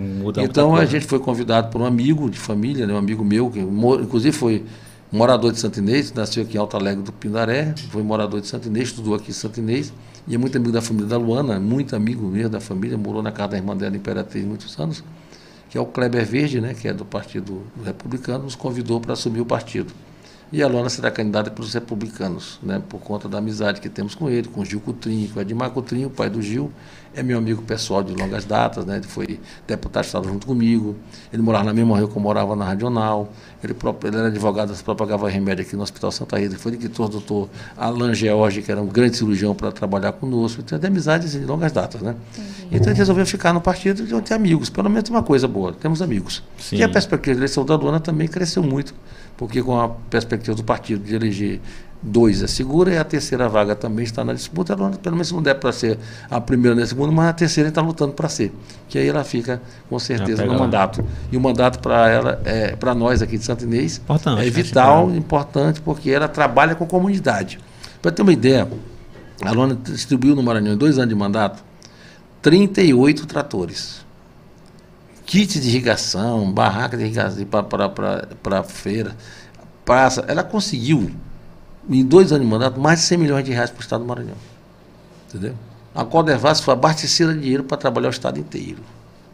[0.43, 3.59] então a gente foi convidado por um amigo de família, né, um amigo meu, que
[3.59, 4.63] inclusive foi
[5.11, 8.67] morador de Santo Inês, nasceu aqui em Alto Alegre do Pindaré, foi morador de Santo
[8.67, 9.91] Inês, estudou aqui em Santo Inês,
[10.27, 13.31] e é muito amigo da família da Luana, muito amigo mesmo da família, morou na
[13.31, 15.03] casa da irmã dela, Imperatriz, muitos anos,
[15.71, 19.41] que é o Kleber Verde, né, que é do Partido Republicano, nos convidou para assumir
[19.41, 19.91] o partido.
[20.53, 24.30] E a Luana será candidata pelos republicanos, né, por conta da amizade que temos com
[24.30, 26.71] ele, com o Gil Cutrinho, com o Edmar Cutrinho, o pai do Gil,
[27.15, 30.95] é meu amigo pessoal de longas datas, né, ele foi deputado de Estado junto comigo,
[31.31, 34.75] ele morava na mesma rua que eu morava na Radional, ele, próprio, ele era advogado,
[34.84, 38.71] propagava remédio aqui no Hospital Santa Rita, foi que trouxe o doutor Alan George, que
[38.71, 42.15] era um grande cirurgião para trabalhar conosco, então de amizades de longas datas, né.
[42.71, 45.99] Então ele resolveu ficar no partido e ter amigos, pelo menos uma coisa boa, temos
[45.99, 46.43] amigos.
[46.59, 46.75] Sim.
[46.75, 48.93] E a perspectiva de eleição da Luana também cresceu muito,
[49.43, 51.59] porque com a perspectiva do partido de eleger
[52.01, 55.41] dois é segura e a terceira vaga também está na disputa, ela, pelo menos não
[55.41, 55.99] der para ser
[56.31, 58.53] a primeira nem a segunda, mas a terceira está lutando para ser.
[58.87, 61.03] Que aí ela fica com certeza no mandato.
[61.29, 65.11] E o mandato para ela, é, para nós aqui de Santo Inês, importante, é vital,
[65.11, 67.59] importante, porque ela trabalha com a comunidade.
[68.01, 68.65] Para ter uma ideia,
[69.41, 71.61] a Lona distribuiu no Maranhão, em dois anos de mandato,
[72.41, 74.02] 38 tratores
[75.25, 79.15] kit de irrigação, barraca de irrigação para feira,
[79.85, 80.25] praça.
[80.27, 81.11] Ela conseguiu,
[81.89, 84.07] em dois anos de mandato, mais de 100 milhões de reais para o Estado do
[84.07, 84.35] Maranhão.
[85.29, 85.55] Entendeu?
[85.95, 88.79] A Codevas foi abastecida de dinheiro para trabalhar o Estado inteiro.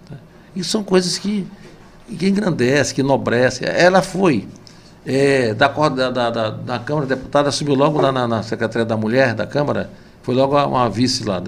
[0.10, 0.16] Tá?
[0.56, 1.48] E são coisas que,
[2.08, 3.68] que engrandecem, que enobrecem.
[3.68, 4.48] Ela foi
[5.06, 9.34] é, da, da, da, da Câmara Deputada, assumiu logo lá na, na Secretaria da Mulher
[9.34, 9.90] da Câmara,
[10.22, 11.42] foi logo uma, uma vice lá.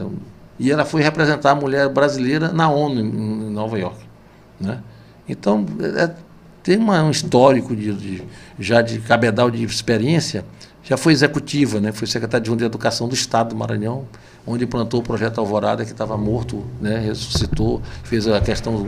[0.57, 4.10] E ela foi representar a mulher brasileira na ONU, em Nova York.
[4.61, 4.79] Né?
[5.27, 5.65] Então,
[5.97, 6.11] é,
[6.63, 8.23] tem uma, um histórico de, de,
[8.59, 10.45] já de cabedal de experiência,
[10.83, 11.91] já foi executiva, né?
[11.91, 14.05] foi secretária de Educação do Estado do Maranhão,
[14.45, 16.99] onde plantou o projeto Alvorada, que estava morto, né?
[16.99, 18.83] ressuscitou, fez a questão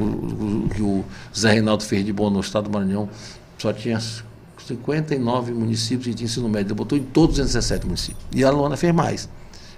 [0.75, 1.03] que o
[1.35, 3.09] Zé Reinaldo fez de bom no Estado do Maranhão,
[3.57, 3.99] só tinha
[4.67, 8.23] 59 municípios de ensino médio, ele botou em todos os 217 municípios.
[8.33, 9.29] E a Luana fez mais.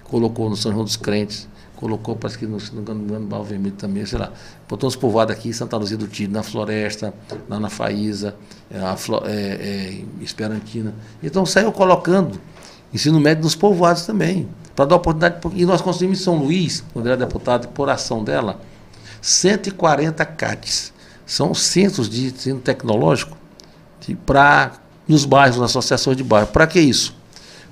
[0.04, 4.18] Colocou no São João dos Crentes, colocou, parece que no, se não Vermelho também, sei
[4.18, 4.32] lá.
[4.68, 7.14] Botou uns povoados aqui, Santa Luzia do Tiro, na Floresta,
[7.48, 8.34] lá na Faísa,
[8.70, 10.94] é, é, é, Esperantina.
[11.22, 12.40] Então saiu colocando
[12.92, 15.40] ensino médio nos povoados também, para dar oportunidade.
[15.54, 18.60] E nós construímos em São Luís, quando era deputado, por ação dela,
[19.20, 20.92] 140 CATs.
[21.24, 23.36] São centros de ensino tecnológico
[24.24, 24.74] para
[25.08, 26.46] nos bairros, nas associações de bairro.
[26.48, 27.14] Para que isso?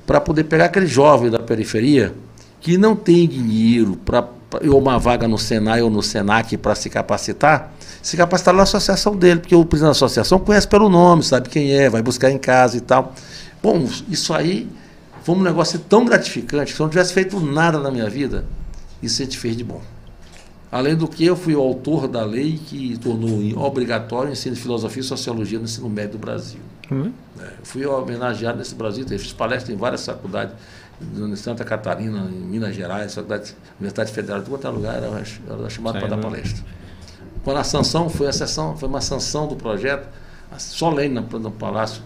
[0.04, 2.12] Para poder pegar aquele jovem da periferia
[2.64, 4.26] que não tem dinheiro para
[4.66, 9.14] ou uma vaga no Senai ou no Senac para se capacitar, se capacitar na associação
[9.14, 12.38] dele, porque o presidente da associação conhece pelo nome, sabe quem é, vai buscar em
[12.38, 13.12] casa e tal.
[13.62, 14.66] Bom, isso aí
[15.22, 18.46] foi um negócio tão gratificante que se eu não tivesse feito nada na minha vida,
[19.02, 19.82] isso a gente fez de bom.
[20.72, 24.62] Além do que, eu fui o autor da lei que tornou obrigatório o ensino de
[24.62, 26.60] filosofia e sociologia no ensino médio do Brasil.
[26.90, 27.12] Hum?
[27.40, 30.54] É, fui homenageado nesse Brasil, fiz palestras em várias faculdades,
[31.00, 35.98] em Santa Catarina, em Minas Gerais, faculdade, Universidade Federal, em qualquer lugar, era, era chamado
[35.98, 36.64] para dar palestra.
[37.42, 40.08] Quando a sanção foi a sessão, foi uma sanção do projeto,
[40.58, 42.02] solene no, no Palácio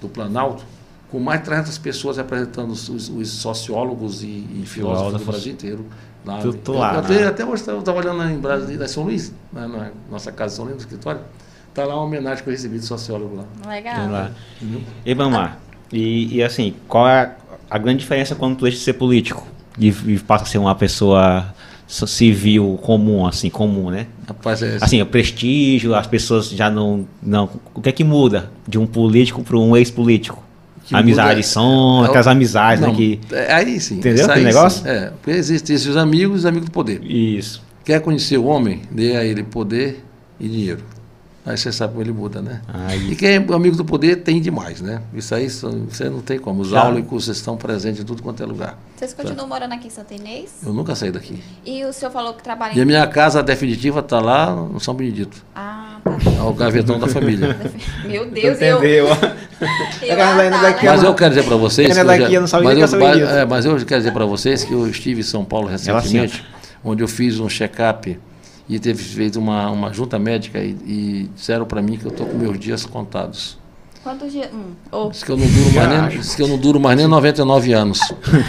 [0.00, 0.64] do Planalto,
[1.10, 5.52] com mais de 300 pessoas representando os, os, os sociólogos e, e filósofos do Brasil
[5.52, 5.86] inteiro.
[6.24, 9.04] Lá, tu lá, eu, até, até hoje eu estava olhando lá em Brasília, em São
[9.04, 11.20] Luís, na, na nossa casa de São Luís, no escritório,
[11.68, 13.44] está lá uma homenagem que eu recebi de sociólogo lá.
[13.68, 14.10] Legal.
[14.10, 14.30] Lá.
[14.60, 14.82] Uhum.
[15.04, 15.58] E vamos lá.
[15.92, 17.36] E, e, assim, qual é
[17.72, 19.46] a grande diferença quando tu deixa de ser político
[19.78, 21.54] e, e passa a ser uma pessoa
[21.86, 24.06] civil comum, assim, comum, né?
[24.28, 27.48] Rapaz, é assim, o prestígio, as pessoas já não, não...
[27.74, 30.42] O que é que muda de um político para um ex-político?
[30.92, 32.94] Amizades são, é, aquelas amizades, não, né?
[32.94, 33.96] Que, aí sim.
[33.96, 34.82] Entendeu aquele negócio?
[34.82, 34.88] Sim.
[34.88, 37.02] É, porque existem esses amigos e os amigos do poder.
[37.02, 37.62] Isso.
[37.84, 38.82] Quer conhecer o homem?
[38.90, 40.04] Dê a ele poder
[40.38, 40.82] e dinheiro.
[41.44, 42.60] Aí você sabe como ele muda, né?
[42.72, 43.12] Aí.
[43.12, 45.02] E quem é amigo do poder tem demais, né?
[45.12, 46.62] Isso aí você não tem como.
[46.62, 46.84] Os Já.
[46.84, 48.78] áulicos estão presentes em tudo quanto é lugar.
[48.96, 49.54] Vocês continuam tá.
[49.54, 50.52] morando aqui em Santa Inês?
[50.64, 51.42] Eu nunca saí daqui.
[51.66, 52.78] E o senhor falou que trabalha em...
[52.78, 55.44] E a minha casa definitiva está lá no São Benedito.
[55.52, 56.16] Ah, tá.
[56.38, 57.58] É o gavetão da família.
[58.06, 58.78] Meu Deus, Entendeu?
[58.86, 59.08] eu...
[59.08, 60.16] eu
[60.62, 61.88] daqui, mas eu quero dizer para vocês...
[61.88, 64.62] Que daqui, eu não sabia mas, eu, mas, é, mas eu quero dizer para vocês
[64.62, 66.44] que eu estive em São Paulo recentemente,
[66.84, 68.16] onde eu fiz um check-up
[68.68, 72.26] e teve feito uma, uma junta médica e, e disseram para mim que eu estou
[72.26, 73.60] com meus dias contados.
[74.02, 74.48] Quantos dias?
[74.52, 74.72] Hum.
[74.90, 75.10] Oh.
[75.10, 77.72] Diz que eu não duro mais nem, diz que eu não duro mais nem 99
[77.72, 78.00] anos.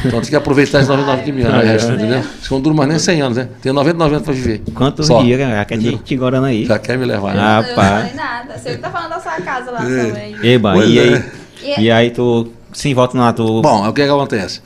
[0.04, 2.22] Então tem que aproveitar esses 99 que me anos, é, entendeu?
[2.22, 3.50] Diz que eu não duro mais nem 100 anos, né?
[3.62, 4.64] Tenho 99 anos para viver.
[4.74, 5.22] Quantos Só.
[5.22, 5.64] dias, cara?
[5.66, 6.66] Quer te, te gorando aí.
[6.66, 7.42] Já quer me levar, né?
[7.44, 8.58] Ah, eu não falei nada.
[8.58, 10.06] Você que tá falando da sua casa lá é.
[10.06, 10.36] também.
[10.44, 11.02] Eba, e, é.
[11.02, 11.24] aí,
[11.62, 13.62] e, e aí tu, sim, volta lá, tu...
[13.62, 14.60] Bom, o que, é que acontece?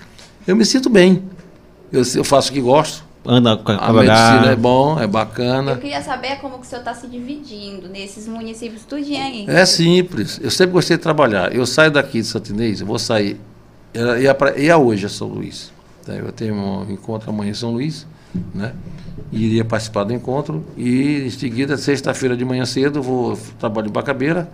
[0.48, 1.22] Eu me sinto bem.
[1.92, 5.72] Eu, eu faço o que gosto anda com a medicina é bom, é bacana.
[5.72, 9.46] Eu queria saber como que o senhor está se dividindo nesses municípios tudinho aí.
[9.48, 10.40] É simples.
[10.42, 11.54] Eu sempre gostei de trabalhar.
[11.54, 13.40] Eu saio daqui de Santo Inês, eu vou sair.
[13.94, 15.74] Ia, pra, ia hoje a São Luís.
[16.08, 18.08] Eu tenho um encontro amanhã em São Luís,
[18.56, 18.74] né?
[19.30, 24.50] Iria participar do encontro e em seguida, sexta-feira de manhã cedo, vou trabalho em Bacabeira,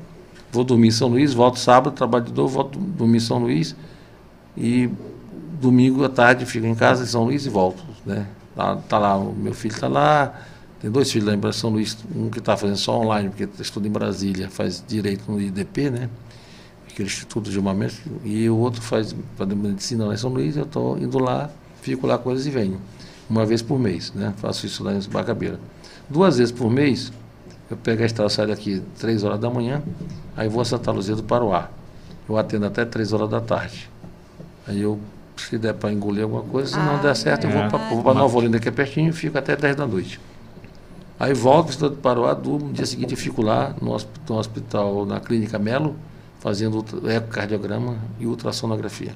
[0.51, 3.75] vou dormir em São Luís, volto sábado, trabalho de novo, volto dormir em São Luís
[4.57, 4.89] e
[5.61, 8.25] domingo à tarde fico em casa em São Luís e volto, né?
[8.55, 10.33] Tá, tá lá, o meu filho está lá,
[10.79, 13.87] tem dois filhos lá em São Luís, um que está fazendo só online, porque estuda
[13.87, 16.09] em Brasília, faz direito no IDP, né?
[16.87, 19.15] Aquele Instituto de Armamento, e o outro faz
[19.55, 21.49] medicina lá em São Luís, eu estou indo lá,
[21.81, 22.79] fico lá com eles e venho.
[23.29, 24.33] Uma vez por mês, né?
[24.37, 25.59] Faço isso lá em Bacabeira.
[26.09, 27.11] Duas vezes por mês,
[27.71, 29.81] eu pego a estrada, saio daqui três horas da manhã,
[30.35, 31.69] aí vou a Santa Luzia do Paroá.
[32.27, 33.89] Eu atendo até três horas da tarde.
[34.67, 34.99] Aí eu
[35.37, 37.49] se der para engolir alguma coisa, se não ah, der certo, é.
[37.49, 40.19] eu vou para Nova Olinda, que é pertinho, e fico até 10 da noite.
[41.19, 44.39] Aí volto, estou de Paroá, durmo, no dia seguinte eu fico lá no hospital, no
[44.39, 45.95] hospital na Clínica Melo,
[46.39, 49.13] fazendo ecocardiograma e ultrassonografia.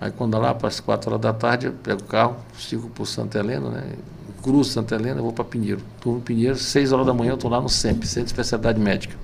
[0.00, 3.06] Aí quando lá, para as 4 horas da tarde, eu pego o carro, sigo por
[3.06, 3.84] Santa Helena, né?
[4.42, 5.82] cruzo Santa Helena, vou para Pinheiro.
[5.96, 8.80] Estou no Pinheiro, 6 horas da manhã eu estou lá no SEMP, Centro de Especialidade
[8.80, 9.14] Médica.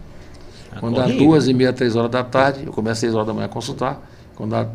[0.79, 3.33] Quando dá duas e meia, três horas da tarde, eu começo às 6 horas da
[3.33, 3.99] manhã a consultar.
[4.35, 4.67] Quando dá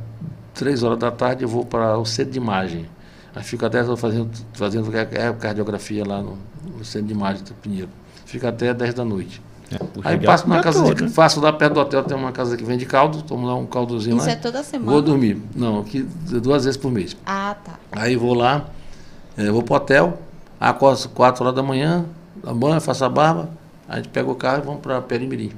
[0.54, 2.88] três horas da tarde eu vou para o centro de imagem.
[3.36, 4.92] Aí fico até fazendo, fazendo
[5.40, 6.38] cardiografia lá no,
[6.78, 7.90] no centro de imagem do Pinheiro.
[8.26, 9.42] Fico até 10 da noite.
[9.72, 11.10] É, aí passo na casa, todo, de, né?
[11.10, 14.18] faço lá perto do hotel, tem uma casa que vende caldo, tomo lá um caldozinho
[14.18, 14.34] Isso lá.
[14.34, 14.92] é toda semana?
[14.92, 15.42] Vou dormir.
[15.56, 17.16] Não, aqui duas vezes por mês.
[17.26, 17.80] Ah, tá.
[17.90, 18.66] Aí vou lá,
[19.38, 20.20] é, vou pro hotel,
[20.60, 22.06] acordo 4 horas da manhã,
[22.44, 23.50] dá banho, faço a barba,
[23.88, 25.54] a gente pega o carro e vamos para Perimirim.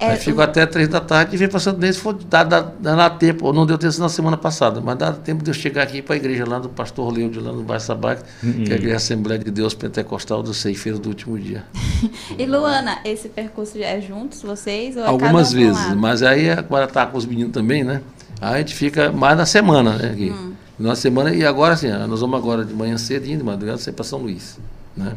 [0.00, 2.60] É, Aí fico até três da tarde e venho para Santo Inês, for, dá, dá,
[2.60, 6.00] dá, tempo, não deu tempo na semana passada, mas dá tempo de eu chegar aqui
[6.00, 8.64] para a igreja lá do pastor Leude, lá no bairro Sabac, uhum.
[8.64, 11.64] que é a igreja Assembleia de Deus Pentecostal do Ceifeiro do último dia.
[12.38, 14.96] e Luana, esse percurso é juntos, vocês?
[14.96, 18.00] Ou é Algumas um vezes, mas aí agora está com os meninos também, né?
[18.40, 20.12] Aí a gente fica mais na semana, né?
[20.12, 20.30] Aqui.
[20.30, 20.54] Hum.
[20.78, 24.04] De semana, e agora assim, nós vamos agora de manhã cedinho, de madrugada, sair para
[24.04, 24.58] São Luís.
[24.96, 25.12] Né?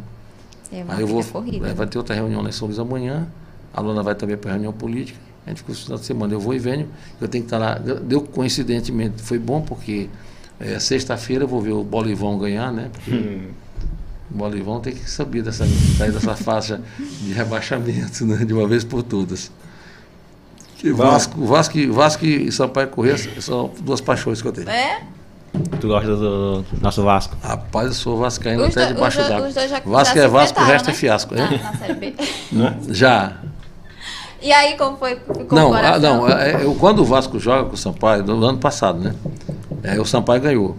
[0.70, 1.24] É uma Aí eu vou.
[1.24, 1.70] corrida.
[1.70, 3.26] é, vai ter outra reunião lá em São Luís amanhã.
[3.74, 5.20] A Luna vai também para a reunião política.
[5.46, 6.34] A gente ficou esse final de semana.
[6.34, 6.88] Eu vou e venho.
[7.20, 7.76] Eu tenho que estar lá.
[7.76, 10.10] Deu coincidentemente, foi bom porque
[10.60, 12.90] é, sexta-feira eu vou ver o Bolivão ganhar, né?
[12.94, 13.40] Porque
[14.32, 15.66] o Bolivão tem que saber dessa,
[15.98, 16.80] sair dessa faixa
[17.22, 18.46] de rebaixamento, né?
[18.46, 19.52] De uma vez por todas.
[20.78, 24.70] Que Vasco, Vasco, e- Vasco e Sampaio Corrêa são duas paixões que eu tenho.
[24.70, 25.02] É?
[25.80, 27.38] Tu gosta do, nosso Vasco?
[27.42, 29.50] Rapaz, eu sou vascaíno Os até do- debaixo d'água.
[29.86, 30.98] Vasco é Vasco, o resto é né?
[30.98, 31.36] fiasco.
[31.36, 31.60] Na, né?
[31.64, 32.16] na Série B.
[32.90, 33.38] Já.
[34.44, 35.18] E aí, como foi?
[35.50, 38.58] Não, o ah, não é, eu, quando o Vasco joga com o Sampaio, no ano
[38.58, 39.16] passado, né?
[39.82, 40.78] É, o Sampaio ganhou.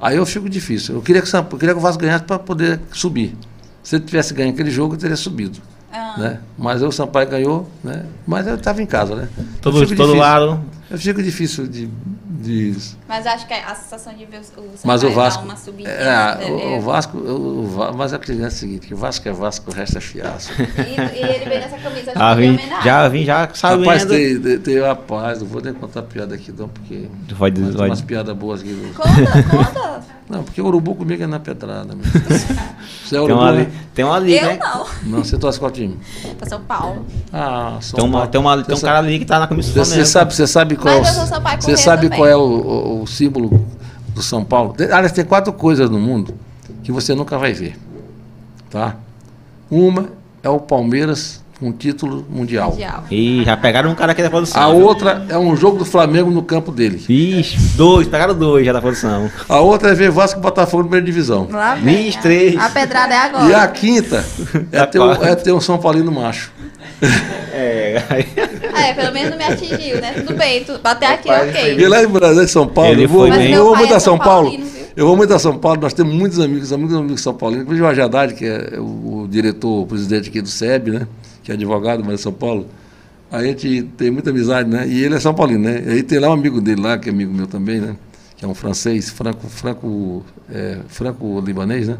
[0.00, 0.96] Aí eu fico difícil.
[0.96, 3.36] Eu queria que eu queria que o Vasco ganhasse para poder subir.
[3.82, 5.60] Se ele tivesse ganho aquele jogo, eu teria subido.
[5.92, 6.14] Ah.
[6.18, 6.40] Né?
[6.58, 8.04] Mas aí o Sampaio ganhou, né?
[8.26, 9.28] Mas eu estava em casa, né?
[9.62, 10.16] Todo, todo difícil.
[10.16, 10.60] lado.
[10.88, 11.86] Eu fico difícil de.
[12.26, 12.76] de
[13.08, 15.44] Mas acho que a sensação de ver o Sampaio mas o dar Vasco.
[15.44, 15.90] uma subida.
[15.90, 17.18] É, o, o Vasco.
[17.18, 20.52] O, mas a é o seguinte: que o Vasco é Vasco, o resto é fiasco.
[20.62, 22.84] E, e ele veio nessa camisa Já de vim, homenagem.
[22.84, 23.80] já vim, já sabendo.
[23.84, 27.08] Rapaz, tem, tem, tem rapaz, não vou nem contar piada aqui, não, porque.
[27.32, 28.92] Vai, tem vai, umas piadas boas aqui.
[28.94, 30.16] Conta, conta.
[30.28, 31.96] Não, porque o urubu comigo é na pedrada.
[33.04, 33.70] Você é tem, urubu, uma, né?
[33.94, 34.58] tem uma liga, Eu né?
[34.60, 34.86] não.
[35.04, 35.96] Não, você torce qual time?
[36.36, 37.06] Pra São Paulo.
[37.32, 38.30] Ah, São Tem, uma, Paulo.
[38.32, 40.44] tem, uma, tem um Você cara ali que tá na camisa do Você, sabe, você
[40.46, 42.18] sabe qual o, Sampaio você sabe também.
[42.18, 43.64] qual é o, o- o símbolo
[44.08, 44.74] do São Paulo?
[44.78, 46.34] Aliás, tem quatro coisas no mundo
[46.82, 47.78] que você nunca vai ver.
[48.70, 48.96] Tá?
[49.70, 50.08] Uma
[50.42, 52.70] é o Palmeiras com título mundial.
[52.72, 53.04] Mundial.
[53.10, 54.60] Ih, já pegaram um cara aqui da produção.
[54.60, 57.02] A outra é um jogo do Flamengo no campo dele.
[57.08, 59.30] Ixi, dois, pegaram dois já da produção.
[59.48, 61.48] A outra é ver Vasco e Botafogo na primeira divisão.
[61.50, 62.04] Lá vem.
[62.04, 62.56] Vixe, três.
[62.58, 63.48] A pedrada é agora.
[63.50, 64.24] E a quinta
[64.70, 66.52] é ter, um, é ter um São Paulino macho.
[67.52, 68.26] É, aí-
[68.74, 70.12] Ah, é, pelo menos não me atingiu, né?
[70.12, 71.76] Tudo bem, tu, bater aqui, ok.
[71.78, 73.96] E lá em Brasília, em São Paulo, Ele eu vou, foi eu vou muito é
[73.96, 74.50] a São São Paulo.
[74.50, 74.76] Paulino?
[74.96, 77.64] Eu vou muito a São Paulo, nós temos muitos amigos, muitos amigos São Paulinos.
[77.64, 81.06] Inclusive o Jorge Haddad, que é o, o diretor, o presidente aqui do SEB, né?
[81.46, 82.66] Que é advogado, mas é São Paulo.
[83.30, 84.84] A gente tem muita amizade, né?
[84.88, 85.80] E ele é São Paulino, né?
[85.86, 87.94] E aí tem lá um amigo dele lá, que é amigo meu também, né?
[88.36, 91.98] Que é um francês, franco, franco, é, franco-libanês, né?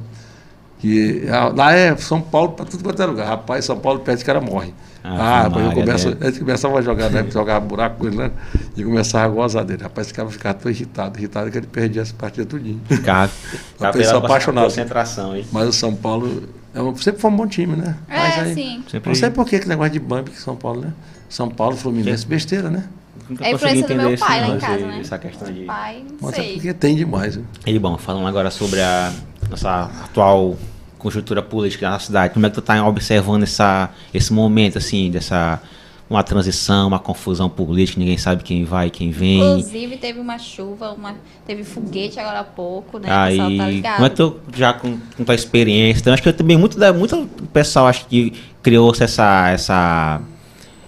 [0.80, 3.28] Que ah, lá é São Paulo para tudo quanto é lugar.
[3.28, 4.74] Rapaz, São Paulo perde, cara morre.
[5.04, 6.16] Ah, Ah, rapaz, eu começo, né?
[6.20, 7.24] a gente começava a jogar, né?
[7.30, 8.32] Jogava buraco com ele, né?
[8.76, 9.84] E começava a gozar dele.
[9.84, 12.80] Rapaz, ficava, ficava tão irritado, irritado que ele perdia essa partida tudinho.
[12.88, 13.30] Ficava,
[13.78, 14.66] Uma pessoa apaixonada.
[14.66, 15.46] Concentração, hein?
[15.52, 16.42] Mas o São Paulo
[16.76, 17.96] é um- sempre foi um bom time, né?
[18.08, 18.84] Mas É, aí- sim.
[18.90, 20.92] Sempre Não sei por que que negócio de bump que São Paulo, né?
[21.28, 22.84] São Paulo, Fluminense, besteira, né?
[23.28, 24.98] Nunca É a consegui influência do meu entender pai lá esse- em casa, né?
[25.00, 25.60] Essa questão de...
[25.64, 26.52] Pai, não Mas é sei.
[26.54, 27.42] porque tem demais, né?
[27.66, 29.12] E bom, falando agora sobre a
[29.50, 30.56] nossa atual
[30.98, 35.60] conjuntura política na cidade, como é que tu tá observando essa, esse momento, assim, dessa
[36.08, 39.40] uma transição, uma confusão política, ninguém sabe quem vai, quem vem.
[39.58, 41.14] Inclusive, teve uma chuva, uma,
[41.44, 43.08] teve foguete agora há pouco, né?
[43.08, 46.22] o pessoal Aí, tá como é que tu, já com, com tua experiência, então, acho
[46.22, 50.20] que também muito, da- muito pessoal acho que criou essa, essa,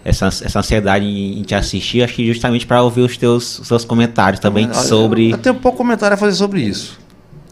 [0.05, 3.67] essa, essa ansiedade em, em te assistir, acho que justamente para ouvir os teus, os
[3.67, 6.97] seus comentários também Olha, sobre Eu tenho pouco comentário a fazer sobre isso.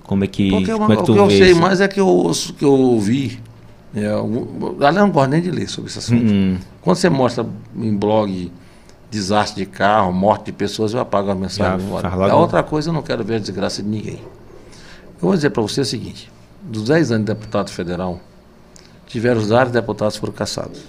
[0.05, 1.61] como é que, Porque uma- como é que o tu que eu vê sei isso.
[1.61, 3.41] mais é que eu ouço, que eu ouvi.
[3.97, 6.31] É, eu, aliás, eu não gosto nem de ler sobre esse assunto.
[6.31, 8.53] Hum, Quando você mostra em blog
[9.11, 11.81] desastre de carro, morte de pessoas, eu apago a mensagem.
[11.81, 11.89] Já
[12.35, 14.21] A outra coisa, eu não quero ver a desgraça de ninguém.
[15.15, 16.31] Eu vou dizer para você o seguinte:
[16.63, 18.21] dos 10 anos de deputado federal,
[19.07, 20.83] tiveram vários deputados que foram caçados.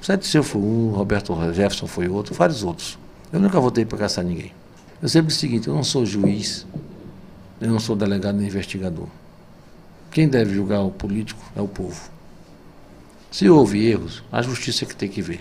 [0.00, 2.98] Sete Seu foi um, Roberto Jefferson foi outro, vários outros.
[3.32, 4.52] Eu nunca votei para caçar ninguém.
[5.00, 6.64] Eu sempre disse o seguinte: eu não sou juiz,
[7.60, 9.06] eu não sou delegado nem investigador.
[10.12, 12.00] Quem deve julgar o político é o povo.
[13.32, 15.40] Se houve erros, a justiça é que tem que ver.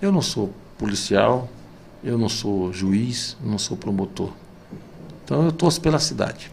[0.00, 1.48] Eu não sou policial,
[2.04, 4.30] eu não sou juiz, não sou promotor.
[5.24, 6.52] Então eu torço pela cidade.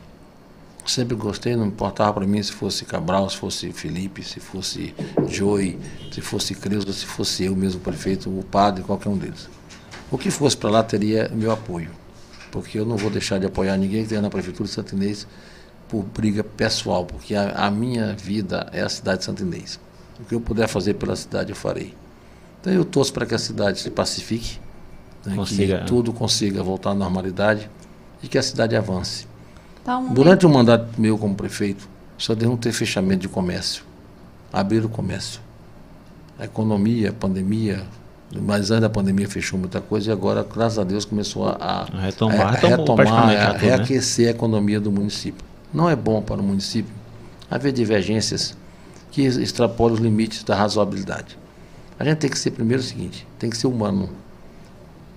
[0.84, 4.96] Sempre gostei, não importava para mim se fosse Cabral, se fosse Felipe, se fosse
[5.28, 5.78] Joey,
[6.12, 9.48] se fosse Creuza, se fosse eu mesmo prefeito, o padre, qualquer um deles.
[10.10, 11.92] O que fosse para lá teria meu apoio,
[12.52, 15.28] porque eu não vou deixar de apoiar ninguém que esteja na prefeitura de Santo Inês
[15.88, 19.80] por briga pessoal, porque a, a minha vida é a cidade de Santo Inês.
[20.20, 21.94] O que eu puder fazer pela cidade eu farei.
[22.62, 24.60] Então eu torço para que a cidade se pacifique,
[25.26, 25.80] né, Consiga.
[25.80, 27.70] que tudo consiga voltar à normalidade
[28.22, 29.28] e que a cidade avance.
[29.82, 33.84] Então, Durante o mandato meu como prefeito, só deu não ter fechamento de comércio.
[34.52, 35.42] Abrir o comércio.
[36.40, 37.84] A economia, a pandemia,
[38.42, 41.82] mas antes da pandemia fechou muita coisa e agora, graças a Deus, começou a, a,
[41.84, 43.58] A retomar, a- a retomou retomar, a tudo, né?
[43.60, 45.44] reaquecer a economia do município.
[45.74, 46.94] Não é bom para o município
[47.52, 48.56] haver divergências
[49.14, 51.38] que extrapolam os limites da razoabilidade.
[52.00, 54.10] A gente tem que ser, primeiro, o seguinte: tem que ser humano.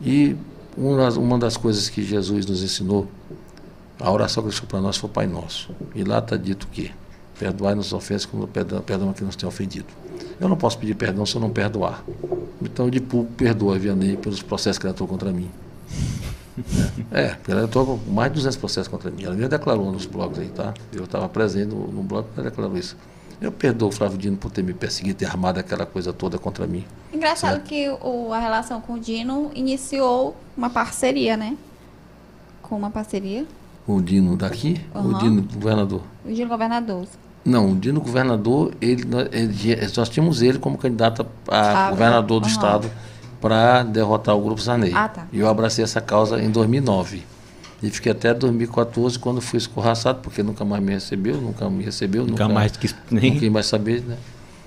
[0.03, 0.37] E
[0.77, 3.09] uma das, coisas que Jesus nos ensinou
[3.99, 5.71] A oração que ele deixou para nós foi o Pai Nosso.
[5.95, 6.91] E lá está dito o quê?
[7.39, 9.87] Perdoai-nos ofensas como a quem nos tem ofendido.
[10.39, 12.05] Eu não posso pedir perdão se eu não perdoar.
[12.61, 15.51] Então, de público, perdoa Vianney pelos processos que ela atuou contra mim.
[17.13, 19.25] É, ela atuou com mais de 200 processos contra mim.
[19.25, 20.73] Ela mesmo declarou nos blogs aí, tá?
[20.93, 22.97] Eu estava presente no, no blog ela declarou isso.
[23.41, 26.67] Eu perdoo o Flávio Dino por ter me perseguido, ter armado aquela coisa toda contra
[26.67, 26.85] mim.
[27.13, 27.67] Engraçado certo?
[27.67, 31.57] que o, a relação com o Dino iniciou uma parceria, né?
[32.63, 33.47] Com uma parceria.
[33.87, 34.81] O Dino daqui?
[34.95, 35.11] Uhum.
[35.11, 36.03] O Dino governador?
[36.25, 37.07] O Dino governador.
[37.45, 42.47] Não, o Dino governador, ele, ele, nós tínhamos ele como candidato a ah, governador do
[42.47, 42.51] uhum.
[42.51, 42.91] estado
[43.41, 44.93] para derrotar o Grupo Zanei.
[44.93, 45.27] Ah, tá.
[45.33, 47.23] E eu abracei essa causa em 2009.
[47.83, 52.27] E fiquei até 2014, quando fui escorraçado, porque nunca mais me recebeu, nunca me recebeu.
[52.27, 53.39] Nunca, nunca mais quis nem...
[53.39, 54.17] Quis mais saber, né?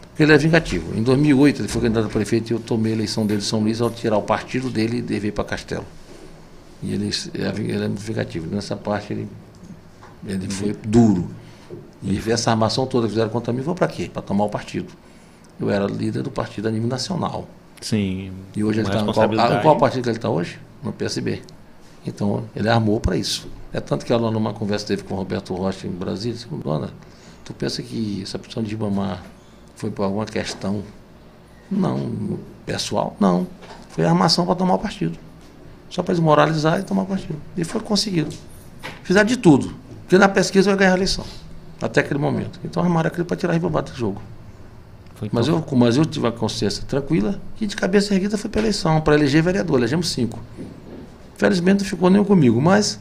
[0.09, 0.95] Porque ele é vingativo.
[0.97, 3.61] Em 2008, ele foi candidato a prefeito e eu tomei a eleição dele em São
[3.61, 5.85] Luís ao tirar o partido dele e veio para Castelo.
[6.83, 8.53] E ele, ele é muito vingativo.
[8.53, 9.27] Nessa parte, ele,
[10.27, 11.29] ele foi duro.
[12.03, 14.09] E essa armação toda que fizeram contra mim foi para quê?
[14.11, 14.93] Para tomar o partido.
[15.59, 17.47] Eu era líder do partido a nível nacional.
[17.81, 18.31] Sim.
[18.55, 20.59] E hoje ele está no qual, ah, qual partido que ele está hoje?
[20.83, 21.41] No PSB.
[22.05, 23.47] Então, ele armou para isso.
[23.71, 26.89] É tanto que ela, numa conversa teve com o Roberto Rocha em Brasília, disse, dona,
[27.45, 29.23] tu pensa que essa pessoa de Ibamar
[29.75, 30.83] foi por alguma questão?
[31.69, 32.39] Não.
[32.65, 33.15] Pessoal?
[33.19, 33.47] Não.
[33.89, 35.17] Foi armação para tomar o partido.
[35.89, 37.39] Só para desmoralizar e tomar o partido.
[37.55, 38.35] E foi conseguido.
[39.03, 39.73] Fizeram de tudo.
[40.01, 41.25] Porque na pesquisa eu ia ganhar a eleição.
[41.81, 42.59] Até aquele momento.
[42.63, 44.21] Então armaram aquilo para tirar a Ribamar do jogo.
[45.31, 48.99] mas eu, mas eu tive a consciência tranquila e de cabeça erguida foi para eleição,
[49.01, 49.77] para eleger vereador.
[49.77, 50.39] Elegemos cinco.
[51.39, 52.99] Felizmente não ficou nenhum comigo, mas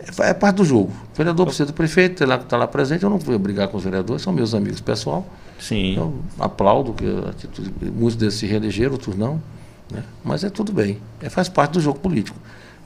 [0.00, 0.90] é, é parte do jogo.
[1.14, 3.76] O vereador precisa do prefeito, está lá, tá lá presente, eu não vou brigar com
[3.76, 5.24] os vereadores, são meus amigos pessoal.
[5.60, 5.96] Sim.
[5.96, 9.40] Eu aplaudo que a atitude, muitos desses se reelegeram, outros não.
[9.88, 10.02] Né?
[10.24, 12.36] Mas é tudo bem, é, faz parte do jogo político.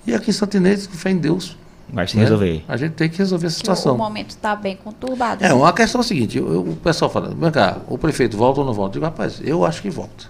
[0.07, 1.57] E aqui em Santinês, fé em Deus.
[1.89, 2.25] Vai se né?
[2.25, 2.63] resolver.
[2.69, 3.95] A gente tem que resolver essa situação.
[3.95, 5.43] O momento está bem conturbado.
[5.43, 5.55] É, né?
[5.55, 8.61] uma questão é a seguinte, eu, eu, o pessoal fala, vem cá, o prefeito volta
[8.61, 8.99] ou não volta?
[8.99, 10.27] Eu digo, rapaz, eu acho que volta.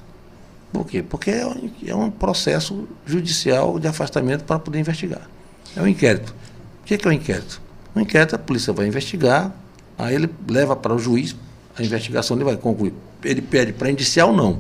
[0.73, 1.03] Por quê?
[1.03, 5.29] Porque é um, é um processo judicial de afastamento para poder investigar.
[5.77, 6.35] É um inquérito.
[6.83, 7.61] O que é, que é um inquérito?
[7.95, 9.53] O inquérito, a polícia vai investigar,
[9.99, 11.35] aí ele leva para o juiz,
[11.77, 12.93] a investigação ele vai concluir.
[13.25, 14.59] Ele pede para indiciar ou não.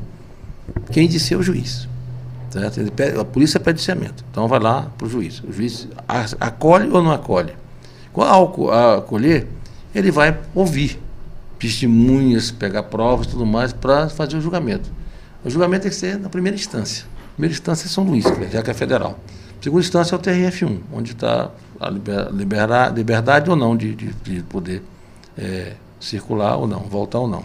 [0.91, 1.89] Quem indicia é o juiz.
[2.51, 2.81] Certo?
[2.81, 4.25] Ele pede, a polícia pede indiciamento.
[4.31, 5.41] Então vai lá para o juiz.
[5.41, 5.87] O juiz
[6.41, 7.53] acolhe ou não acolhe?
[8.15, 9.47] Ao acolher,
[9.95, 11.01] ele vai ouvir
[11.59, 14.91] testemunhas, pegar provas e tudo mais para fazer o julgamento.
[15.45, 17.07] O julgamento tem que ser na primeira instância.
[17.35, 19.19] Primeira instância é São Luís, já que é federal.
[19.61, 24.43] Segunda instância é o TRF1, onde está a liberdade, liberdade ou não de, de, de
[24.43, 24.83] poder
[25.37, 27.45] é, circular ou não, voltar ou não.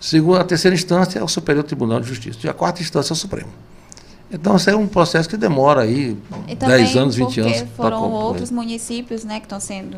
[0.00, 2.38] Segunda, a terceira instância é o Superior Tribunal de Justiça.
[2.44, 3.50] E a quarta instância é o Supremo.
[4.30, 6.16] Então, isso é um processo que demora aí
[6.58, 7.64] 10 anos, 20 anos.
[7.76, 9.96] foram outros municípios né, que estão sendo,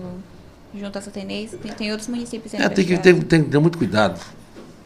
[0.75, 3.77] junto a Santenês, tem, tem outros municípios é, tem que, tem, tem que ter muito
[3.77, 4.21] cuidado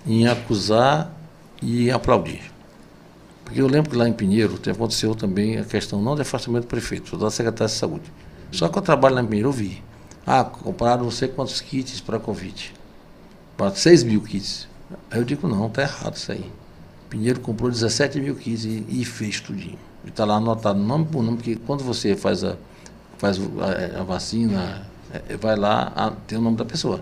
[0.06, 1.12] em acusar
[1.64, 2.42] e aplaudir.
[3.44, 6.68] Porque eu lembro que lá em Pinheiro aconteceu também a questão não de afastamento do
[6.68, 8.12] prefeito, da secretária de saúde.
[8.52, 9.82] Só que eu trabalho lá em Pinheiro, eu vi.
[10.26, 12.72] Ah, compraram não sei quantos kits para Covid.
[13.56, 14.68] Para 6 mil kits.
[15.10, 16.50] Aí eu digo, não, está errado isso aí.
[17.08, 19.78] Pinheiro comprou 17 mil kits e, e fez tudinho.
[20.04, 22.56] E está lá anotado nome por nome, porque quando você faz a,
[23.18, 27.00] faz a, a vacina, é, vai lá, a, tem o nome da pessoa.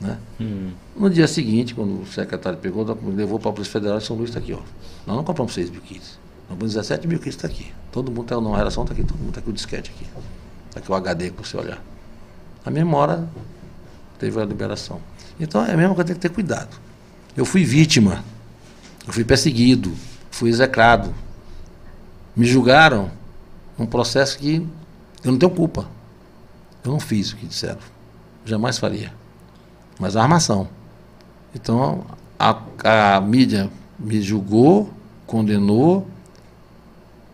[0.00, 0.18] Né?
[0.40, 0.70] Hum.
[1.00, 2.84] No dia seguinte, quando o secretário pegou,
[3.16, 4.52] levou para a Polícia Federal de São Luís, está aqui.
[4.52, 4.58] Ó.
[5.06, 6.18] Nós não compramos 6 mil kits.
[6.40, 7.72] Nós compramos 17 mil kits, está aqui.
[7.90, 10.06] Todo mundo está, não, a relação está aqui, todo mundo está aqui o disquete aqui.
[10.68, 11.82] Está aqui o HD para você olhar.
[12.66, 13.28] A mesma hora
[14.18, 15.00] teve a liberação.
[15.40, 16.76] Então é mesmo que tem que ter cuidado.
[17.34, 18.22] Eu fui vítima,
[19.06, 19.90] eu fui perseguido,
[20.30, 21.14] fui execrado.
[22.36, 23.10] Me julgaram
[23.78, 24.56] num processo que
[25.24, 25.88] eu não tenho culpa.
[26.84, 27.80] Eu não fiz o que disseram.
[28.44, 29.18] Jamais faria
[30.00, 30.66] mas a armação.
[31.54, 32.04] Então,
[32.38, 34.90] a, a mídia me julgou,
[35.26, 36.06] condenou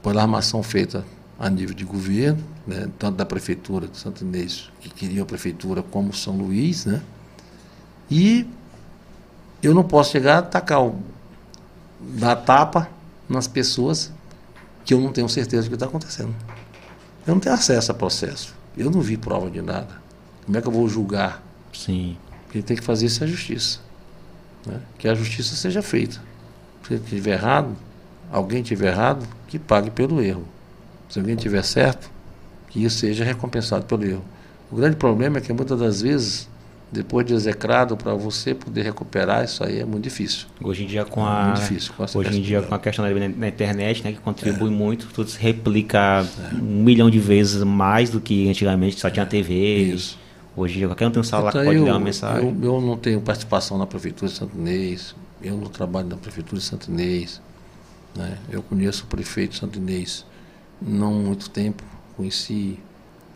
[0.03, 1.05] pela armação feita
[1.39, 5.83] a nível de governo, né, tanto da prefeitura de Santo Inês, que queria a prefeitura,
[5.83, 7.03] como São Luís, né?
[8.11, 8.47] E
[9.63, 10.97] eu não posso chegar a atacar, o,
[12.01, 12.89] dar tapa
[13.29, 14.13] nas pessoas
[14.85, 16.35] que eu não tenho certeza do que está acontecendo.
[17.27, 18.55] Eu não tenho acesso a processo.
[18.77, 20.01] Eu não vi prova de nada.
[20.45, 21.43] Como é que eu vou julgar?
[21.73, 22.17] Sim.
[22.51, 23.81] Quem tem que fazer isso é a justiça.
[24.67, 24.81] Né?
[24.99, 26.21] Que a justiça seja feita.
[26.87, 27.77] Se estiver errado,
[28.31, 30.47] alguém estiver errado, que pague pelo erro.
[31.09, 32.11] Se alguém estiver certo,
[32.69, 34.25] que isso seja recompensado pelo erro.
[34.71, 36.49] O grande problema é que muitas das vezes
[36.91, 40.47] depois de execrado, para você poder recuperar, isso aí é muito difícil.
[40.63, 43.29] Hoje em dia com É a difícil, com hoje em dia com a questão da,
[43.29, 48.21] na internet, né, que contribui muito, tudo se replica um milhão de vezes mais do
[48.21, 49.55] que antigamente só tinha TV.
[49.55, 50.19] Isso.
[50.57, 52.57] Hoje qualquer um tem um celular Então, que pode eu, dar uma mensagem.
[52.63, 56.59] Eu, eu não tenho participação na Prefeitura de Santo Inês, eu não trabalho na Prefeitura
[56.59, 57.41] de Santo Inês.
[58.15, 58.39] Né?
[58.51, 60.25] Eu conheço o prefeito de Santo Inês
[60.81, 61.83] não muito tempo,
[62.17, 62.79] conheci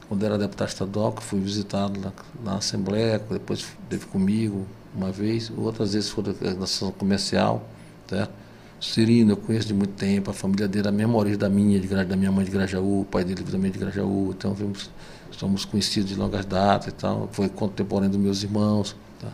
[0.09, 5.53] quando era deputado estadual, que fui visitado na, na Assembleia, depois esteve comigo uma vez,
[5.57, 7.65] outras vezes foi da ação comercial.
[8.09, 8.33] Certo?
[8.81, 11.87] Cirino, eu conheço de muito tempo, a família dele, a mesma origem da minha, de,
[11.87, 14.91] da minha mãe de Grajaú, o pai dele também de Grajaú, então vimos,
[15.33, 18.97] somos conhecidos de longas datas e tal, foi contemporâneo dos meus irmãos.
[19.21, 19.29] tá?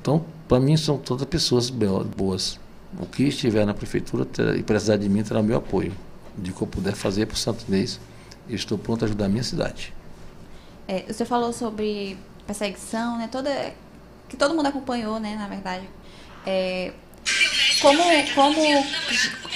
[0.00, 2.58] Então, para mim, são todas pessoas boas.
[2.98, 4.26] O que estiver na prefeitura
[4.56, 5.92] e precisar de mim terá meu apoio.
[6.36, 8.00] De que eu puder fazer para o Santo Inês,
[8.48, 9.92] eu estou pronto a ajudar a minha cidade.
[10.88, 13.28] É, você falou sobre perseguição, né?
[13.30, 13.72] Toda,
[14.28, 15.36] que todo mundo acompanhou, né?
[15.36, 15.88] Na verdade.
[16.46, 16.92] É,
[17.80, 18.02] como,
[18.34, 18.60] como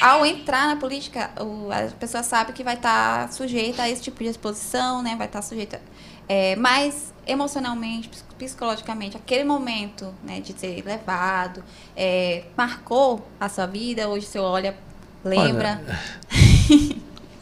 [0.00, 4.30] ao entrar na política, a pessoa sabe que vai estar sujeita a esse tipo de
[4.30, 5.14] exposição, né?
[5.16, 5.80] Vai estar sujeita.
[6.28, 11.62] É, mas emocionalmente, ps- psicologicamente, aquele momento né, de ser levado,
[11.96, 14.08] é, marcou a sua vida?
[14.08, 14.76] Hoje você olha,
[15.24, 15.82] lembra?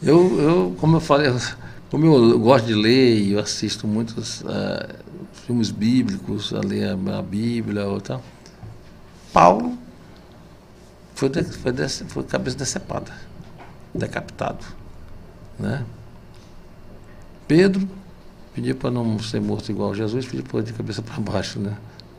[0.01, 1.31] Eu, eu como eu falei,
[1.89, 4.95] como eu gosto de ler e eu assisto muitos eh,
[5.45, 8.21] filmes bíblicos, a ler a, a Bíblia ou tal,
[9.31, 9.77] Paulo
[11.15, 13.11] foi, de, foi, dece- foi cabeça decepada,
[13.93, 14.65] decapitado.
[15.59, 15.85] Né?
[17.47, 17.87] Pedro
[18.53, 21.75] pediu para não ser morto igual Jesus, pediu para de cabeça para baixo, né?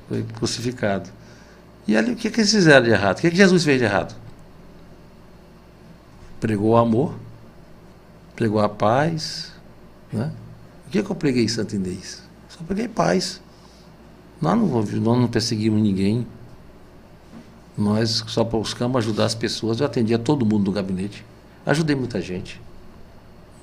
[0.09, 1.11] Foi crucificado.
[1.87, 3.19] E ali o que, que eles fizeram de errado?
[3.19, 4.15] O que, que Jesus fez de errado?
[6.41, 7.15] Pregou o amor,
[8.35, 9.53] pregou a paz.
[10.13, 10.33] Né?
[10.87, 12.23] O que, que eu preguei em Santo Inês?
[12.49, 13.41] Só preguei paz.
[14.41, 16.27] Nós não, nós não perseguimos ninguém.
[17.77, 19.81] Nós só buscamos ajudar as pessoas.
[19.81, 21.25] Eu atendia todo mundo no gabinete.
[21.67, 22.61] Ajudei muita gente.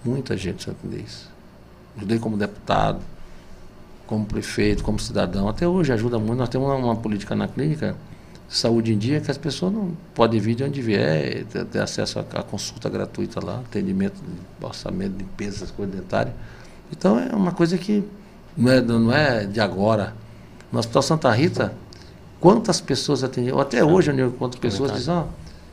[0.03, 1.29] Muita gente em Santo Inês.
[1.95, 3.01] Ajudei como deputado,
[4.07, 5.47] como prefeito, como cidadão.
[5.47, 6.39] Até hoje ajuda muito.
[6.39, 7.95] Nós temos uma, uma política na clínica,
[8.49, 12.19] saúde em dia, que as pessoas não podem vir de onde vier, ter, ter acesso
[12.19, 14.21] à, consulta gratuita lá, atendimento,
[14.61, 16.35] orçamento, limpeza, coisas dentárias.
[16.91, 18.03] Então é uma coisa que
[18.57, 20.13] não é, não é de agora.
[20.71, 21.73] No Hospital Santa Rita,
[22.41, 23.59] quantas pessoas atendiam?
[23.59, 25.25] Até hoje eu encontro pessoas que dizem, ó,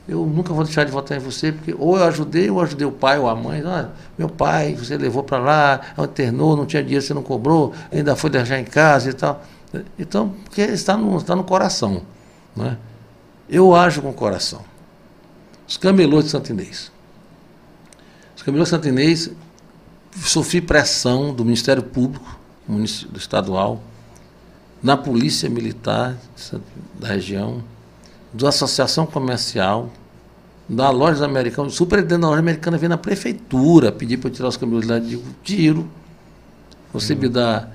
[0.06, 2.86] eu nunca vou deixar de votar em você, porque ou eu ajudei, ou eu ajudei
[2.86, 3.62] o pai ou a mãe.
[3.64, 8.14] Ah, meu pai, você levou para lá, internou, não tinha dinheiro, você não cobrou, ainda
[8.14, 9.42] foi deixar em casa e tal.
[9.98, 12.02] Então, porque está no, está no coração.
[12.54, 12.76] Não é?
[13.48, 14.62] Eu ajo com o coração.
[15.66, 16.92] Os camelôs de Santo Inês.
[18.36, 19.30] Os camelôs de Santo Inês,
[20.16, 23.80] sofri pressão do Ministério Público, do estadual,
[24.82, 26.16] na Polícia Militar
[26.98, 27.62] da região,
[28.32, 29.90] da Associação Comercial,
[30.68, 34.48] da loja americana, o superintendente da loja americana veio na prefeitura pedir para eu tirar
[34.48, 34.96] os caminhões lá.
[34.96, 35.88] Eu digo, tiro.
[36.92, 37.68] Você me dá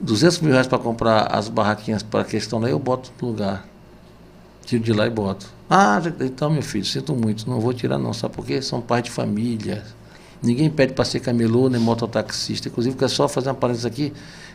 [0.00, 3.66] 200 mil reais para comprar as barraquinhas para a questão lá, eu boto no lugar.
[4.64, 5.46] Tiro de lá e boto.
[5.68, 8.60] Ah, então, meu filho, sinto muito, não vou tirar não, sabe por quê?
[8.60, 9.82] São pais de família.
[10.42, 12.68] Ninguém pede para ser camelô nem mototaxista.
[12.68, 14.12] Inclusive, quer só fazer uma parênteses aqui.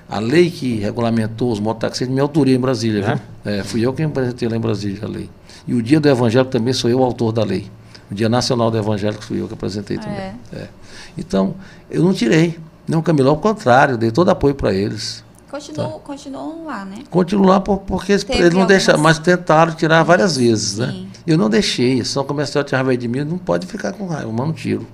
[0.09, 3.03] A lei que regulamentou os mototaxistas me autorei em Brasília,
[3.43, 3.53] viu?
[3.53, 5.29] É, fui eu quem apresentei lá em Brasília a lei.
[5.67, 7.69] E o dia do evangélico também sou eu o autor da lei.
[8.09, 10.17] O dia nacional do evangélico fui eu que apresentei também.
[10.17, 10.33] É.
[10.53, 10.67] É.
[11.15, 11.53] Então,
[11.91, 12.57] eu não tirei.
[12.87, 15.23] Não camelô, ao contrário, dei todo apoio para eles.
[15.47, 15.99] Continuam, Tá.
[15.99, 16.97] continuam lá, né?
[17.09, 20.77] Continuo lá por, porque eles, Teve eles não deixaram, algumas- mas tentaram tirar várias vezes,
[20.79, 20.87] né?
[20.91, 21.07] Sim.
[21.27, 21.99] Eu não deixei.
[21.99, 24.87] A ação comercial tinha raiva de mim, não pode ficar com raiva, mas não tiro.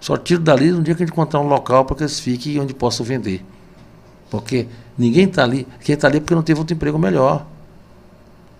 [0.00, 2.58] Só tiro dali no dia que a gente encontrar um local para que eles fiquem
[2.60, 3.44] onde possam vender.
[4.32, 5.68] Porque ninguém está ali.
[5.84, 7.44] Quem está ali é porque não teve outro emprego melhor.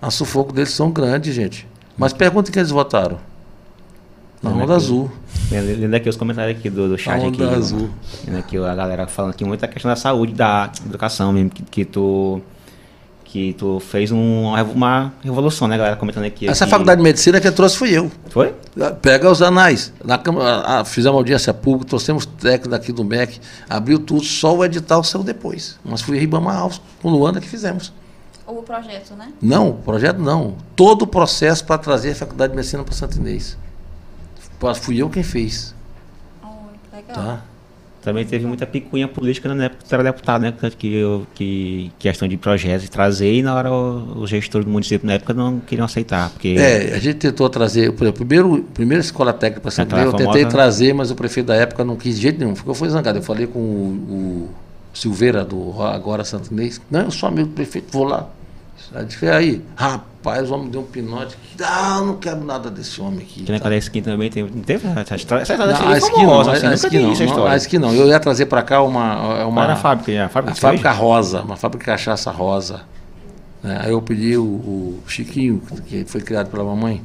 [0.03, 1.67] A sufoco deles são grandes, gente.
[1.97, 3.19] Mas pergunta quem eles votaram.
[4.43, 5.11] Na Não é onda azul.
[5.51, 7.43] Lendo aqui os comentários aqui do, do chat A aqui.
[7.43, 7.89] onda azul.
[8.27, 11.63] Lendo aqui a galera falando aqui muito da questão da saúde, da educação mesmo, que,
[11.63, 12.43] que tu
[13.33, 15.97] que tu fez um- uma, revo- uma revolução, né, galera?
[15.97, 16.47] Comentando aqui.
[16.47, 18.11] Essa que- faculdade de medicina que trouxe fui eu.
[18.29, 18.55] Foi?
[19.01, 19.91] Pega os anais.
[20.05, 23.41] Na Câmara, ah, fizemos audiência pública, trouxemos técnico daqui do MEC,
[23.71, 25.79] abriu tudo, só o edital saiu depois.
[25.83, 27.91] Mas fui Ribama Alves, com Luana que fizemos.
[28.47, 29.33] O projeto, né?
[29.41, 30.57] Não, o projeto não.
[30.77, 33.57] Todo o processo para trazer a Faculdade de Medicina para Santo Inês.
[34.83, 35.75] Fui eu quem fez.
[36.45, 36.49] Oh,
[36.95, 37.15] legal.
[37.17, 37.43] Tá?
[38.03, 40.53] Também teve muita picuinha política na época que era deputado, né?
[40.61, 45.07] Tanto que, eu, que questão de projetos trazer e na hora os gestores do município
[45.07, 46.29] na época não queriam aceitar.
[46.31, 50.11] Porque É, a gente tentou trazer, por exemplo, primeiro, primeira escola técnica para Inês, eu
[50.13, 52.89] tentei famosa- trazer, mas o prefeito da época não quis de jeito nenhum, ficou foi
[52.89, 53.19] zangado.
[53.19, 54.49] Eu falei com o,
[54.93, 56.81] o Silveira, do agora Santo Inês.
[56.91, 58.29] Não, eu sou amigo do prefeito, vou lá.
[58.95, 61.37] Aí, disse, aí rapaz, o homem deu um pinote.
[61.63, 63.45] Ah, não quero nada desse homem aqui.
[63.45, 63.75] Que na tá.
[63.75, 65.43] esquina também tem, teve essa história.
[65.43, 67.95] Essa história Não, a famosa, não, assim, a vi não, não, a não.
[67.95, 70.25] Eu ia trazer para cá uma, uma, era a fábrica?
[70.25, 72.83] A fábrica, a fábrica rosa, uma fábrica de cachaça rosa.
[73.63, 73.81] né?
[73.83, 77.03] Aí eu pedi o, o Chiquinho, que foi criado pela mamãe.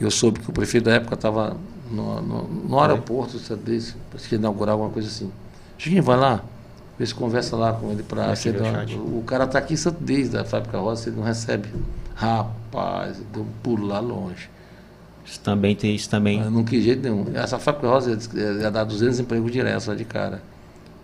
[0.00, 1.56] Eu soube que o prefeito da época estava
[1.90, 5.30] no, no, no aeroporto, sabe, desse, parece que ia inaugurar alguma coisa assim.
[5.78, 6.42] Chiquinho, vai lá,
[7.06, 8.30] se conversa lá com ele para.
[9.18, 11.68] O cara está aqui em Santo desde a fábrica rosa, ele não recebe.
[12.14, 14.48] Rapaz, deu um pulo lá longe.
[15.24, 16.40] Isso também tem isso também.
[16.40, 17.26] Mas não quis jeito nenhum.
[17.34, 20.42] Essa fábrica rosa ia, ia dar 200 empregos diretos lá de cara.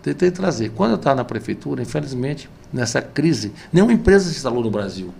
[0.01, 0.69] Tentei trazer.
[0.69, 5.13] Quando eu estava na prefeitura, infelizmente, nessa crise, nenhuma empresa se instalou no Brasil.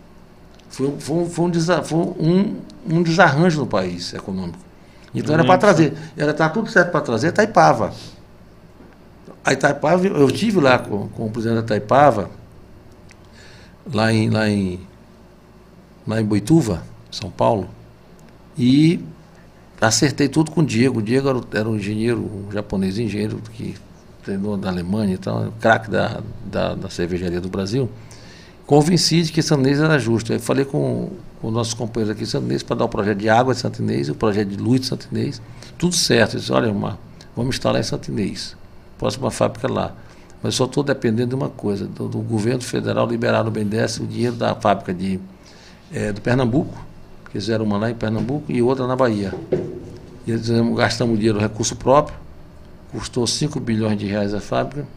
[0.70, 2.56] Foi, um- foi, foi um, desa- foi um,
[2.90, 4.60] um desarranjo no país econômico.
[5.14, 5.94] Então Eu era para trazer.
[6.16, 7.92] Era tá tudo certo para trazer Taipava.
[9.50, 12.30] A Itaipava, eu tive lá com, com o presidente da Taipava,
[13.92, 14.80] lá em, lá em,
[16.06, 17.68] lá em Boituva, São Paulo,
[18.56, 19.04] e
[19.82, 21.00] acertei tudo com o Diego.
[21.00, 23.76] O Diego era, era um engenheiro, um japonês engenheiro que
[24.24, 27.90] treinou da Alemanha e tal, craque da, da, da cervejaria do Brasil.
[28.68, 30.32] Convenci de que Santo Inês era justo.
[30.32, 31.10] Aí falei com,
[31.42, 33.62] com os nossos companheiros aqui de Santo Inês para dar o projeto de água de
[33.62, 35.42] Santo Inês e o projeto de luz de Santo Inês.
[35.76, 36.36] Tudo certo.
[36.36, 37.00] Eu disse, olha, Mar,
[37.36, 38.12] vamos instalar em Santo
[39.00, 39.16] Inês.
[39.18, 39.94] Próxima fábrica lá.
[40.44, 44.06] Mas só estou dependendo de uma coisa, do, do governo federal liberar no BNDES o
[44.08, 45.20] dinheiro da fábrica de,
[45.92, 46.78] eh, do Pernambuco,
[47.32, 49.34] fizeram uma lá em Pernambuco e outra na Bahia.
[50.26, 52.16] E eles dizemos, gastamos dinheiro, recurso próprio,
[52.92, 54.88] custou 5 bilhões de reais a fábrica,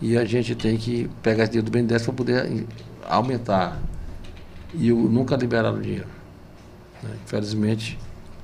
[0.00, 2.66] e a gente tem que pegar esse dinheiro do BNDES para poder em-
[3.08, 3.78] aumentar.
[4.74, 6.06] E o, nunca liberaram o dinheiro.
[7.02, 7.10] né?
[7.24, 7.96] Infelizmente,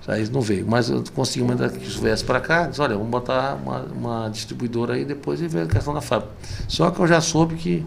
[0.06, 0.66] aí não veio.
[0.66, 4.94] Mas eu consegui mandar que viesse para cá, disse, olha, vamos botar uma, uma distribuidora
[4.94, 6.32] aí depois e ver a questão da fábrica.
[6.68, 7.84] Só que eu já soube que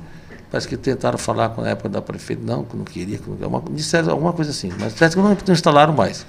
[0.51, 3.47] parece que tentaram falar com a época da prefeita, não, que não queria, que não,
[3.47, 6.25] uma, disseram alguma coisa assim, mas parece que não, não instalaram mais.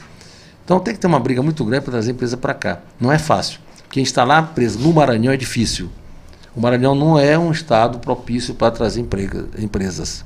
[0.64, 2.80] Então tem que ter uma briga muito grande para trazer empresa para cá.
[3.00, 3.58] Não é fácil.
[3.82, 5.90] Porque instalar empresa no Maranhão é difícil.
[6.54, 10.24] O Maranhão não é um estado propício para trazer emprega- empresas.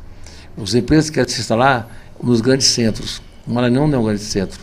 [0.60, 1.88] As empresas querem se instalar
[2.22, 3.22] nos grandes centros.
[3.46, 4.60] O Maranhão não é um grande centro.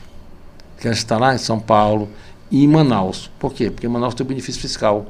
[0.82, 2.10] Querem se instalar em São Paulo
[2.50, 3.30] e em Manaus.
[3.40, 3.70] Por quê?
[3.70, 5.06] Porque Manaus tem o benefício fiscal.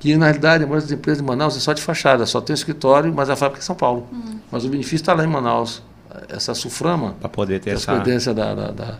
[0.00, 2.52] Que, na realidade, a maioria das empresas de Manaus é só de fachada, só tem
[2.52, 4.08] o escritório, mas a fábrica é em São Paulo.
[4.50, 5.80] Mas o benefício está lá em Manaus.
[6.28, 8.98] Essa Suframa, Para poder ter essa presidência da, da, da,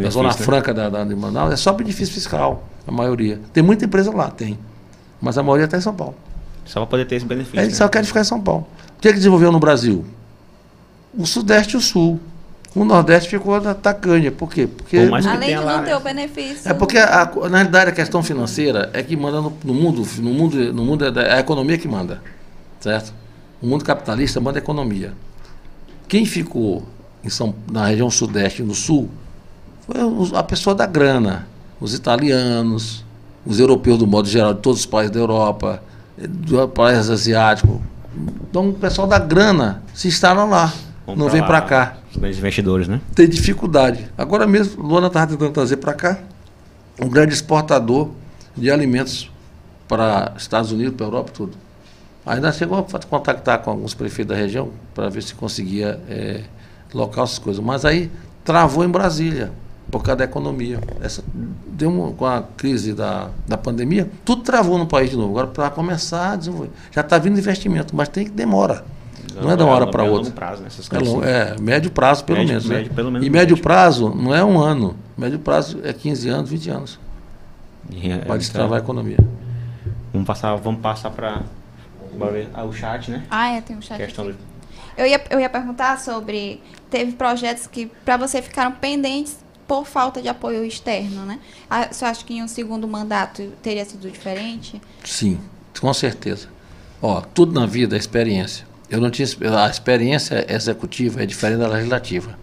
[0.00, 0.34] da Zona né?
[0.34, 3.40] Franca da, da, de Manaus, é só benefício fiscal, a maioria.
[3.52, 4.58] Tem muita empresa lá, tem.
[5.20, 6.14] Mas a maioria está em São Paulo.
[6.66, 7.58] Só para poder ter esse benefício.
[7.58, 7.78] Eles né?
[7.78, 8.66] só querem ficar em São Paulo.
[8.98, 10.04] O que, é que desenvolveu no Brasil?
[11.16, 12.20] O Sudeste e o Sul.
[12.74, 14.30] O Nordeste ficou na tacanha.
[14.32, 14.66] Por quê?
[14.66, 15.96] Porque Além de não ter né?
[15.96, 16.70] o benefício.
[16.70, 20.30] é porque, a- na realidade, a questão financeira é que manda no, no mundo, no
[20.32, 22.22] mundo, no mundo é, da- é a economia que manda,
[22.80, 23.12] certo?
[23.60, 25.12] O mundo capitalista manda a economia.
[26.08, 26.82] Quem ficou
[27.22, 29.08] em São, na região sudeste e no sul
[29.86, 29.96] foi
[30.38, 31.46] a pessoa da grana,
[31.80, 33.04] os italianos,
[33.44, 35.82] os europeus do modo geral, de todos os países da Europa,
[36.16, 37.78] do países asiáticos.
[38.48, 40.72] Então, o pessoal da grana se instala lá,
[41.06, 43.00] Vamos não pra vem para cá Os investidores, né?
[43.14, 44.06] tem dificuldade.
[44.16, 46.18] Agora mesmo, Luana estava tentando trazer para cá
[47.00, 48.10] um grande exportador
[48.56, 49.30] de alimentos
[49.88, 51.56] para Estados Unidos, para a Europa, tudo.
[52.24, 56.42] Aí nós chegamos a contactar com alguns prefeitos da região para ver se conseguia eh,
[56.94, 57.62] local essas coisas.
[57.64, 58.10] Mas aí
[58.44, 59.50] travou em Brasília,
[59.90, 60.78] por causa da economia.
[61.00, 61.24] Essa,
[61.66, 65.30] deu uma- com a crise da, da pandemia, tudo travou no país de novo.
[65.30, 66.70] Agora, para começar a desenvolver.
[66.92, 68.84] Já está vindo investimento, mas tem que demora.
[69.40, 70.24] Não é de uma hora para É outra.
[70.24, 70.68] longo prazo, né?
[70.68, 71.28] Essas É, long- assim.
[71.28, 72.68] é, médio prazo, pelo Médio- menos.
[72.68, 72.76] né?
[72.76, 73.62] médio, pelo menos e médio médio.
[73.62, 74.96] prazo não é um ano.
[75.16, 76.98] Médio prazo é 15 anos, 20 anos.
[77.90, 79.18] É, Para então, destravar a economia.
[80.12, 81.42] Vamos passar, vamos passar para
[82.66, 83.24] o chat, né?
[83.30, 83.96] Ah, é, tem um chat.
[83.98, 84.34] Questão do,
[84.96, 86.60] Eu ia, eu ia perguntar sobre.
[86.90, 91.38] Teve projetos que para você ficaram pendentes por falta de apoio externo, né?
[91.70, 94.80] Ah, Você acha que em um segundo mandato teria sido diferente?
[95.02, 95.40] Sim,
[95.80, 96.48] com certeza.
[97.00, 98.66] Ó, tudo na vida é experiência.
[98.92, 99.26] Eu não tinha
[99.58, 102.38] a experiência executiva é diferente da legislativa,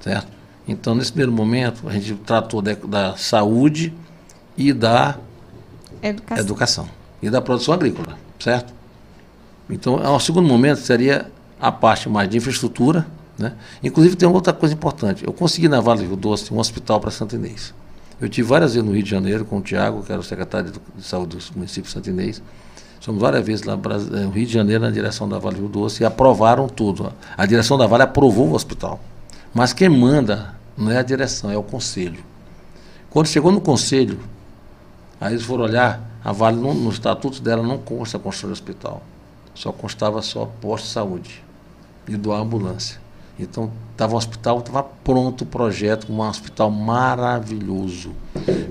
[0.00, 0.28] certo?
[0.66, 3.92] Então, nesse primeiro momento, a gente tratou da, da saúde
[4.56, 5.18] e da
[6.00, 6.44] Educação.
[6.44, 6.88] educação
[7.20, 8.72] e da produção agrícola, certo?
[9.68, 11.28] Então, o segundo momento seria
[11.60, 13.04] a parte mais de infraestrutura,
[13.36, 13.52] né?
[13.82, 15.24] Inclusive tem outra coisa importante.
[15.26, 17.74] Eu consegui na Vale do Rio Doce um hospital para Santo Inês.
[18.20, 20.70] Eu tive várias vezes no Rio de Janeiro com o Tiago, que era o secretário
[20.70, 22.40] de de saúde do município de Santo Inês.
[23.02, 26.02] Fomos várias vezes lá eh, no Rio de Janeiro na direção da Vale do Doce
[26.02, 27.12] e aprovaram tudo.
[27.36, 29.00] A direção da Vale aprovou o hospital.
[29.52, 32.22] Mas quem manda não é a direção, é o conselho.
[33.10, 34.18] Quando chegou no conselho,
[35.20, 38.54] Aí eles foram olhar, a Vale, não- no estatuto dela, não consta a construção de
[38.54, 39.02] hospital.
[39.54, 41.44] só constava só posto de saúde
[42.08, 42.98] e doar ambulância.
[43.38, 48.12] Então, estava um hospital, estava pronto o projeto, um hospital maravilhoso.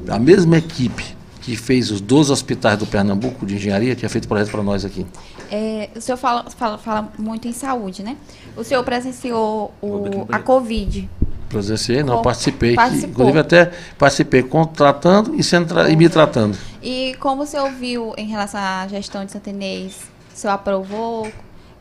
[0.09, 4.51] A mesma equipe que fez os 12 hospitais do Pernambuco de engenharia tinha feito projeto
[4.51, 5.05] para nós aqui.
[5.49, 8.15] É, o senhor fala, fala, fala, muito em saúde, né?
[8.55, 11.09] O senhor presenciou o, a Covid.
[11.49, 12.75] Presenciei, não, participei.
[13.03, 16.57] inclusive até participei contratando e, sendo e me tratando.
[16.81, 20.03] E como o senhor viu em relação à gestão de Santenês?
[20.33, 21.29] O senhor aprovou?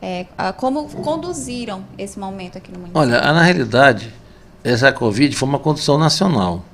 [0.01, 0.25] É,
[0.57, 2.99] como conduziram esse momento aqui no município?
[2.99, 4.11] Olha, na realidade,
[4.63, 6.65] essa Covid foi uma condução nacional.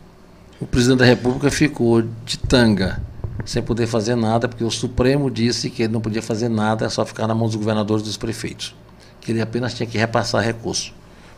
[0.60, 3.00] O presidente da República ficou de tanga,
[3.46, 6.90] sem poder fazer nada, porque o Supremo disse que ele não podia fazer nada, é
[6.90, 8.76] só ficar na mão dos governadores e dos prefeitos.
[9.22, 10.96] Que ele apenas tinha que repassar recurso.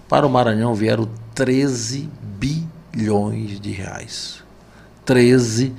[0.07, 2.09] Para o Maranhão vieram 13
[2.39, 4.41] bilhões de reais.
[5.03, 5.73] 13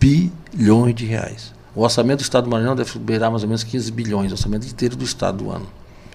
[0.00, 1.54] bilhões de reais.
[1.76, 4.66] O orçamento do Estado do Maranhão deve beirar mais ou menos 15 bilhões, o orçamento
[4.66, 5.68] inteiro do Estado do ano.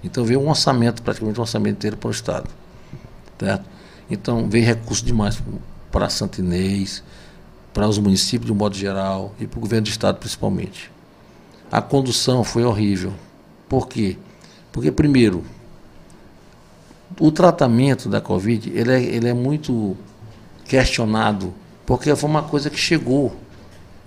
[0.03, 2.49] Então veio um orçamento, praticamente um orçamento inteiro para o Estado.
[3.39, 3.63] Certo?
[4.09, 5.41] Então veio recurso demais
[5.97, 7.01] para Santinês,
[7.73, 10.91] para os municípios de um modo geral e para o governo do Estado principalmente.
[11.71, 13.15] A condução foi horrível.
[13.67, 14.15] Por quê?
[14.71, 15.43] Porque, primeiro,
[17.19, 19.97] o tratamento da Covid ele é, ele é muito
[20.65, 21.51] questionado,
[21.83, 23.35] porque foi uma coisa que chegou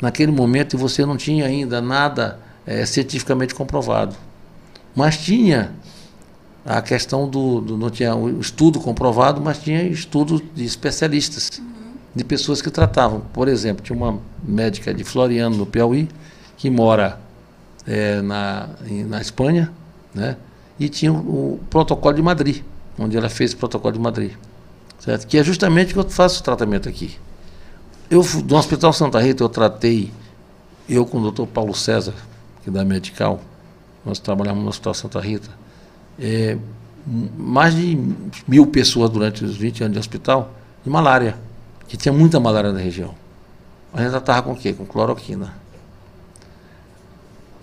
[0.00, 4.14] naquele momento você não tinha ainda nada é, cientificamente comprovado.
[4.94, 5.72] Mas tinha
[6.64, 11.60] a questão do, do, Não tinha o estudo comprovado, mas tinha estudo de especialistas.
[12.14, 13.20] De pessoas que tratavam.
[13.32, 16.08] Por exemplo, tinha uma médica de Floriano, no Piauí,
[16.56, 17.20] que mora
[17.86, 18.68] é, na,
[19.08, 19.72] na Espanha,
[20.14, 20.36] né?
[20.78, 22.62] e tinha o, protocolo de Madrid,
[22.98, 24.32] onde ela fez o protocolo de Madrid.
[24.98, 25.26] Certo?
[25.26, 27.16] Que é justamente que eu faço o tratamento aqui.
[28.10, 30.12] Eu, no Hospital Santa Rita, eu tratei,
[30.88, 32.14] eu com o doutor Paulo César,
[32.62, 33.40] que é da Medical,
[34.04, 35.50] nós trabalhamos no Hospital Santa Rita,
[36.18, 36.56] é,
[37.36, 37.98] mais de
[38.46, 40.52] mil pessoas durante os 20 anos de hospital
[40.84, 41.36] de malária,
[41.90, 43.12] que tinha muita malária na região.
[43.92, 44.72] A gente tratava com o quê?
[44.72, 45.52] Com cloroquina.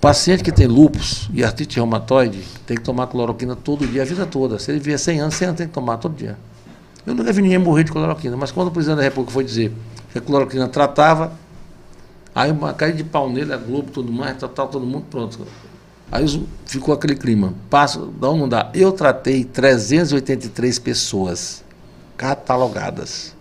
[0.02, 4.26] Paciente que tem lúpus e artrite reumatoide tem que tomar cloroquina todo dia, a vida
[4.26, 4.60] toda.
[4.60, 6.38] Se ele vier 100 anos, 100 anos tem que tomar todo dia.
[7.06, 9.72] Eu nunca vi ninguém morrer de cloroquina, mas quando o presidente da República foi dizer
[10.12, 11.32] que a cloroquina tratava.
[12.36, 15.48] Aí uma caída de pau nele, a Globo, tudo mais, tal, tal, todo mundo pronto.
[16.12, 16.26] Aí
[16.66, 17.54] ficou aquele clima.
[17.70, 18.70] Passo, dá ou não dá?
[18.74, 21.64] Eu tratei 383 pessoas
[22.18, 23.37] catalogadas.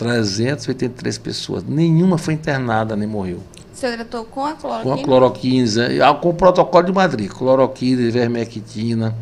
[0.00, 1.62] 383 pessoas.
[1.62, 3.42] Nenhuma foi internada nem morreu.
[3.70, 4.96] Você tratou com a cloroquina?
[4.96, 7.30] Com a cloroquina, com o protocolo de Madrid.
[7.30, 9.14] Cloroquina, ivermectina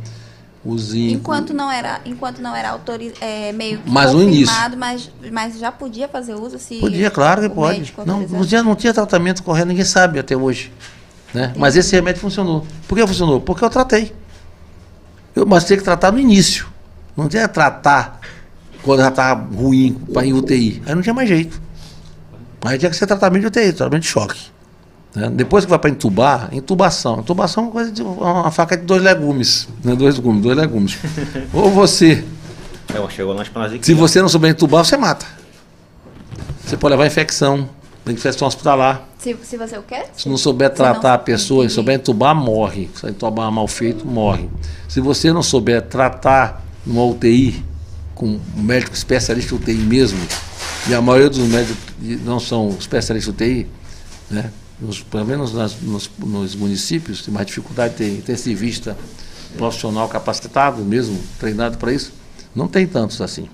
[0.64, 1.14] o zinco.
[1.16, 4.54] Enquanto não era, enquanto não era autoriz, é, meio que mas início.
[4.76, 7.92] mas, mas já podia fazer uso se Podia, claro que pode.
[8.06, 10.72] Não, não, tinha, não tinha tratamento correto, ninguém sabe até hoje.
[11.34, 11.52] Né?
[11.56, 12.64] Mas esse remédio funcionou.
[12.86, 13.40] Por que funcionou?
[13.40, 14.14] Porque eu tratei.
[15.34, 16.68] Eu, mas tinha que tratar no início.
[17.16, 18.17] Não tinha que tratar
[18.88, 20.82] quando já estava ruim para ir UTI.
[20.86, 21.60] Aí não tinha mais jeito.
[22.62, 24.40] Aí tinha que ser tratamento de UTI, tratamento de choque.
[25.14, 25.28] Né?
[25.28, 27.20] Depois que vai para entubar, intubação.
[27.20, 29.68] Intubação é uma, coisa de, uma faca de dois legumes.
[29.84, 29.94] Né?
[29.94, 30.98] Dois legumes, dois legumes.
[31.52, 32.24] Ou você.
[32.88, 35.26] É, chegou nós aqui, se você não souber entubar, você mata.
[36.64, 37.68] Você pode levar infecção,
[38.06, 39.06] infecção hospitalar.
[39.18, 40.04] Se, se você o quê?
[40.14, 42.88] Se não souber tratar não, a pessoa, se souber entubar, morre.
[42.94, 44.48] Se entubar mal feito, morre.
[44.88, 47.67] Se você não souber tratar numa UTI,
[48.18, 48.26] com
[48.56, 50.18] um médico especialista UTI mesmo,
[50.88, 51.78] e a maioria dos médicos
[52.24, 53.68] não são especialistas UTI,
[54.28, 54.50] né?
[54.80, 58.98] nos, pelo menos nas, nos, nos, municípios, tem mais dificuldade de ter intensivista
[59.56, 62.12] profissional capacitado, mesmo treinado para isso,
[62.54, 63.48] não tem tantos assim.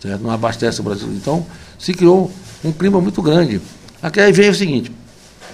[0.00, 0.22] Certo?
[0.22, 1.08] Não abastece o Brasil.
[1.08, 1.44] Então,
[1.76, 2.30] se criou
[2.64, 3.60] um clima muito grande.
[4.00, 4.92] Aqui aí veio o seguinte,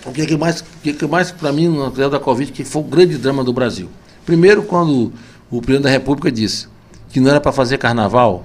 [0.04, 2.52] o que, é que mais, o que, é que mais para mim, no da Covid,
[2.52, 3.88] que foi o grande drama do Brasil.
[4.26, 5.10] Primeiro, quando
[5.50, 6.71] o presidente da República disse
[7.12, 8.44] que não era para fazer carnaval,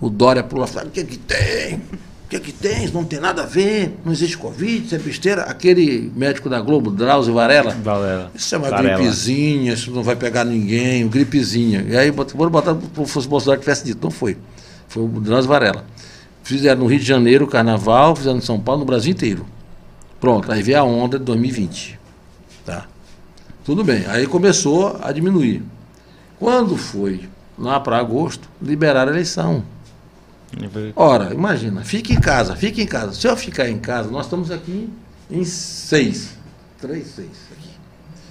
[0.00, 1.74] o Dória pulou e falou, o que, é que tem?
[1.74, 2.84] O que, é que tem?
[2.84, 5.42] Isso não tem nada a ver, não existe Covid, isso é besteira.
[5.42, 8.30] Aquele médico da Globo, Drauzio Varela, Varela.
[8.34, 8.98] isso é uma Varela.
[8.98, 11.84] gripezinha, isso não vai pegar ninguém, gripezinha.
[11.88, 12.76] E aí, foram botar
[13.06, 14.36] se o Bolsonaro tivesse dito, não foi.
[14.88, 15.84] Foi o Drauzio Varela.
[16.44, 19.44] Fizeram no Rio de Janeiro o carnaval, fizeram em São Paulo, no Brasil inteiro.
[20.20, 21.98] Pronto, aí veio a onda de 2020.
[22.64, 22.86] Tá?
[23.64, 25.62] Tudo bem, aí começou a diminuir.
[26.38, 27.28] Quando foi
[27.58, 29.64] lá para agosto, liberaram a eleição.
[30.96, 33.12] Ora, imagina, fique em casa, fique em casa.
[33.12, 34.90] Se eu ficar em casa, nós estamos aqui
[35.30, 36.30] em seis.
[36.80, 37.70] Três, seis aqui.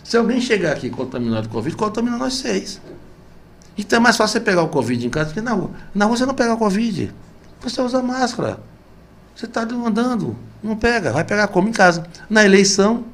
[0.03, 2.81] Se alguém chegar aqui contaminado com Covid, contamina nós seis.
[3.77, 5.69] Então é mais fácil você pegar o Covid em casa do que na rua.
[5.93, 7.13] Na rua você não pega o Covid.
[7.61, 8.59] Você usa máscara.
[9.35, 10.35] Você está andando.
[10.63, 11.11] Não pega.
[11.11, 12.07] Vai pegar como em casa.
[12.27, 13.05] Na eleição,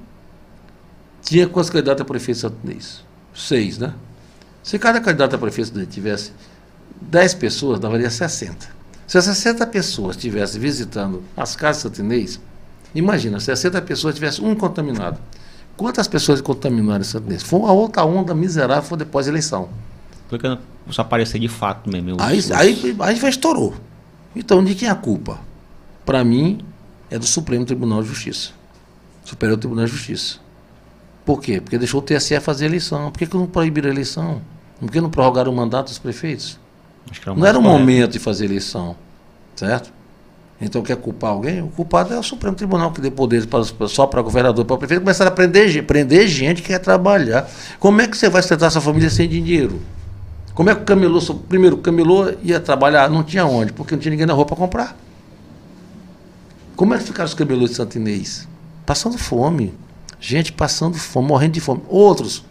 [1.22, 3.03] tinha com as candidatas a prefeito santinês.
[3.34, 3.94] seis, né?
[4.64, 6.31] Se cada candidato a prefeito tivesse
[7.02, 8.68] 10 pessoas, daria 60.
[9.06, 12.40] Se 60 pessoas estivessem visitando as casas santinês,
[12.95, 15.19] imagina, 60 pessoas tivessem um contaminado.
[15.76, 17.44] Quantas pessoas contaminaram em Santo Inês?
[17.44, 19.69] Foi uma outra onda miserável foi depois da eleição.
[20.30, 20.57] Porque não
[20.91, 22.15] só aparecer de fato mesmo.
[22.22, 23.73] Aí, os- aí, aí já estourou.
[24.35, 25.40] Então, de quem é a culpa?
[26.06, 26.64] Para mim,
[27.10, 28.52] é do Supremo Tribunal de Justiça.
[29.26, 30.40] Superior Tribunal de Justiça.
[31.25, 31.61] Por quê?
[31.61, 33.11] Porque deixou o TSE fazer eleição.
[33.11, 34.41] Por que, que não proibiram a eleição?
[34.79, 36.59] Por que não prorrogaram o mandato dos prefeitos?
[37.21, 38.95] era Não era o momento de fazer eleição.
[39.55, 39.91] Certo?
[40.59, 41.61] Então quer culpar alguém?
[41.61, 45.01] O culpado é o Supremo Tribunal que dê poderes para, só para governador, para prefeito,
[45.01, 47.49] começaram a prender, prender gente que quer trabalhar.
[47.79, 49.81] Como é que você vai sustentar sua família sem dinheiro?
[50.53, 51.19] Como é que o camelô,
[51.49, 54.55] primeiro, o camelô ia trabalhar, não tinha onde, porque não tinha ninguém na rua para
[54.55, 54.97] comprar.
[56.75, 58.47] Como é que ficaram os camelôs de Santo Inês?
[58.85, 59.73] Passando fome.
[60.25, 61.81] Gente passando fome, morrendo de fome.
[61.89, 62.45] Outros.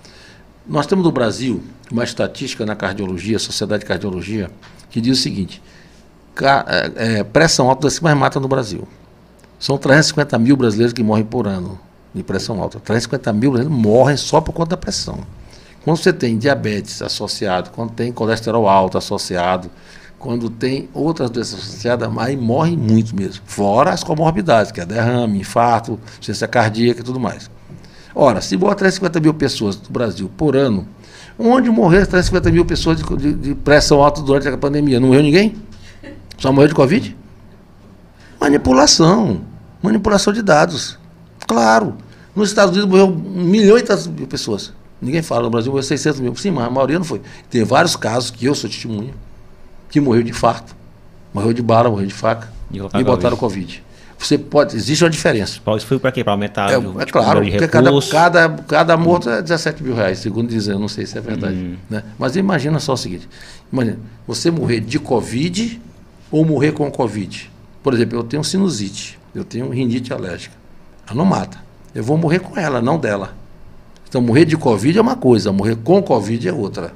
[0.66, 4.51] Nós temos no Brasil uma estatística na cardiologia, Sociedade de Cardiologia,
[4.90, 5.62] que diz o seguinte:
[6.39, 8.86] é, é, pressão alta das que mais mata no Brasil.
[9.59, 11.81] São 350 mil brasileiros que morrem por ano
[12.15, 12.78] de pressão alta.
[12.78, 15.20] 350 mil brasileiros morrem só por conta da pressão.
[15.82, 19.70] Quando você tem diabetes associado, quando tem colesterol alto associado,
[20.19, 23.43] quando tem outras doenças associadas, aí morre muito mesmo.
[23.47, 27.51] Fora as comorbidades, que é derrame, infarto, ciência cardíaca e tudo mais.
[28.15, 30.87] Ora, se bota 350 mil pessoas do Brasil por ano,
[31.39, 35.01] onde morreram 350 mil pessoas de, de- de pressão alta durante a pandemia?
[35.01, 35.57] Não morreu ninguém?
[36.39, 37.17] Só morreu de Covid?
[38.41, 39.43] Manipulação.
[39.83, 40.99] Manipulação de dados.
[41.47, 41.95] Claro.
[42.35, 44.73] Nos Estados Unidos morreu um milhão e tantas mil pessoas.
[45.01, 46.35] Ninguém fala, no Brasil morreu 600 mil.
[46.37, 47.21] Sim, mas a maioria não foi.
[47.51, 49.13] Tem vários casos, que eu sou testemunha,
[49.91, 50.75] que morreu de infarto,
[51.35, 52.49] morreu de bala, morreu de faca
[53.01, 53.83] E botaram Covid.
[54.23, 55.61] Você pode, existe uma diferença.
[55.77, 56.23] Isso foi para quê?
[56.23, 59.94] Para aumentar É, o é claro, de porque cada, cada, cada morto é 17 mil
[59.94, 61.57] reais, segundo dizem, eu não sei se é verdade.
[61.57, 61.77] Hum.
[61.90, 62.05] Né?
[62.16, 63.28] Mas imagina só o seguinte:
[63.73, 65.81] imagina, você morrer de Covid
[66.31, 67.51] ou morrer com Covid.
[67.82, 70.55] Por exemplo, eu tenho sinusite, eu tenho rinite alérgica.
[71.07, 71.59] Ela não mata.
[71.93, 73.35] Eu vou morrer com ela, não dela.
[74.09, 76.93] Então, morrer de Covid é uma coisa, morrer com Covid é outra.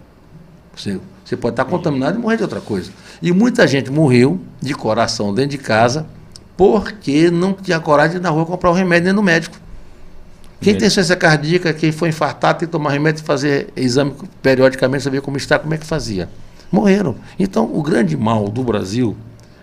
[0.77, 2.91] Você, você pode estar contaminado e morrer de outra coisa.
[3.21, 6.07] E muita gente morreu de coração dentro de casa
[6.57, 9.57] porque não tinha coragem de ir na rua comprar o remédio nem no médico.
[10.61, 15.05] Quem tem ciência cardíaca, quem foi infartado, tem que tomar remédio e fazer exame periodicamente,
[15.05, 16.29] saber como está, como é que fazia.
[16.73, 17.15] Morreram.
[17.39, 19.15] Então, o grande mal do Brasil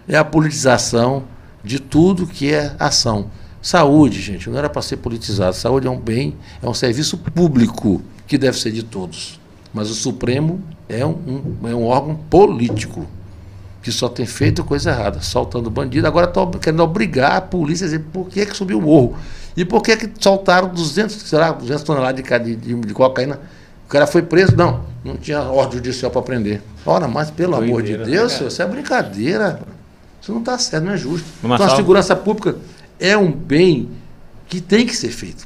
[0.07, 1.23] é a politização
[1.63, 3.25] de tudo que é ação.
[3.61, 5.55] Saúde, gente, não era para ser politizado.
[5.55, 9.39] Saúde é um bem, é um serviço público que deve ser de todos.
[9.73, 11.11] Mas o Supremo é um,
[11.63, 13.07] um- é um órgão político
[13.83, 16.07] que só tem feito coisa errada, soltando bandido.
[16.07, 19.17] Agora está querendo obrigar a polícia a dizer por que, que subiu o morro.
[19.57, 23.41] E por que, que soltaram 200, será, 200 toneladas de, de, de, cocaína.
[23.85, 24.55] O cara foi preso?
[24.55, 26.61] Não, não tinha ordem judicial para prender.
[26.85, 28.37] Ora, mas pelo amor de Doideira, né, Deus, cara?
[28.37, 29.59] senhor, isso é brincadeira.
[30.21, 31.27] Isso não está certo, não é justo.
[31.43, 32.55] Uma então a salva- segurança pública
[32.97, 33.91] é um bem
[34.47, 35.45] que tem que ser feito.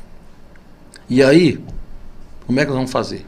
[1.10, 1.60] E aí,
[2.46, 3.26] como é que nós vamos fazer?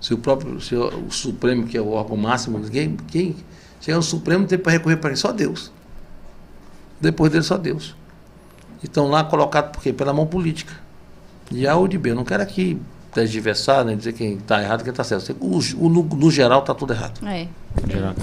[0.00, 3.36] Se o próprio se o Supremo, que é o órgão máximo, quem, quem
[3.80, 5.16] chegar no Supremo tem para recorrer para ele?
[5.18, 5.70] Só Deus.
[7.00, 7.94] Depois dele, só Deus.
[8.82, 9.92] E estão lá colocados por quê?
[9.92, 10.72] Pela mão política.
[11.50, 12.10] E A ou de B.
[12.10, 12.78] Eu não quero aqui
[13.12, 15.34] tergiversar, né, dizer quem está errado e quem está certo.
[15.40, 17.26] O, o- no, no geral está tudo errado.
[17.26, 17.46] É.
[17.90, 18.14] Geral.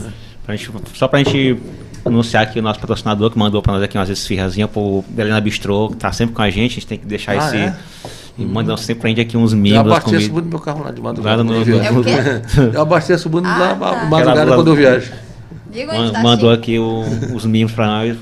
[0.45, 1.59] Pra gente, só pra gente
[2.05, 5.89] anunciar aqui o nosso patrocinador que mandou pra nós aqui umas esfirrazinhas pro Belena Bistrô,
[5.89, 7.57] que tá sempre com a gente, a gente tem que deixar Ah, esse.
[7.57, 7.75] é?
[8.37, 9.79] E manda sempre pra gente aqui uns Eu mimos.
[9.79, 10.33] abasteço comida.
[10.33, 11.37] muito meu carro lá de madrugada.
[11.37, 11.83] Lá no- eu viajo.
[11.83, 12.69] É o?
[12.75, 14.03] Eu abasteço muito Ah, lá tá.
[14.03, 15.11] de madrugada quando eu viajo.
[15.75, 16.61] Diga onde Man- tá mandou chique.
[16.63, 18.17] aqui o- os mimos pra nós,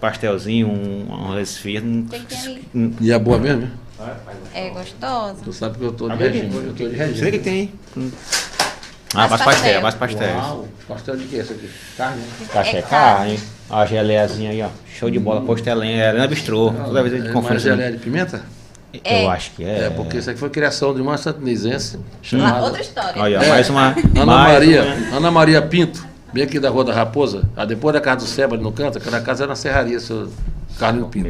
[0.00, 2.68] pastelzinho, um, um- ali.
[2.74, 3.62] um- E é boa mesmo?
[3.62, 3.70] né?
[4.54, 5.36] É gostosa.
[5.42, 6.54] Tu sabe que eu tô de Tá regime.
[6.54, 7.18] Eu tô de regime.
[7.18, 7.72] Sei que tem.
[9.14, 9.46] Ah, Mais pastel.
[9.46, 10.34] pastel, mais pastéis.
[10.36, 11.70] Uau, pastel de que esse aqui?
[11.96, 12.20] Carne.
[12.20, 12.26] né?
[12.72, 13.40] É É carne.
[13.70, 14.68] Ó, a geleiazinha aí, ó.
[14.98, 16.72] Show de bola, costelinha, é Helena Bistrô.
[16.72, 18.42] Toda vez a gente É mais geleia de pimenta?
[18.92, 19.26] Eu É.
[19.28, 19.84] acho que é.
[19.86, 23.22] É, porque isso aqui foi criação de uma santinesense Lá, chamada outra história.
[23.22, 23.48] Olha, É.
[23.48, 23.94] mais uma.
[24.14, 27.92] Ana mais Maria, uma- Ana Maria Pinto, bem aqui da Rua da Raposa, ah, depois
[27.94, 30.28] da casa do Seba ali no canto, aquela casa era na Serraria, seu
[30.78, 31.28] Carlinho Pinto.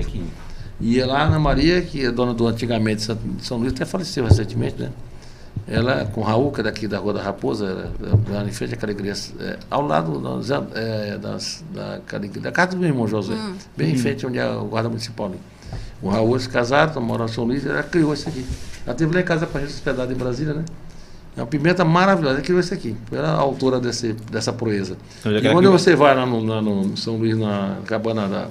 [0.81, 4.24] E é lá Ana Maria, que é dona do antigamente de São Luís, até faleceu
[4.24, 4.90] recentemente, né?
[5.66, 7.90] Ela, com o Raul, que é daqui da Rua da Raposa,
[8.28, 12.77] lá em frente àquela igreja, é, ao lado das, é, das, igreja- da casa do
[12.77, 13.35] meu irmão José,
[13.77, 15.40] bem em frente onde é o guarda municipal ali.
[16.02, 18.44] O Raul se casaram, moraram em São Luís, ela criou isso aqui.
[18.86, 20.64] Ela teve lá em casa para a gente hospedada em Brasília, né?
[21.36, 22.96] É uma pimenta maravilhosa, ela criou isso aqui.
[23.12, 24.96] Ela é a autora desse, dessa proeza.
[25.18, 28.48] E que quando criou- você vai lá no, lá no São Luís, na cabana da.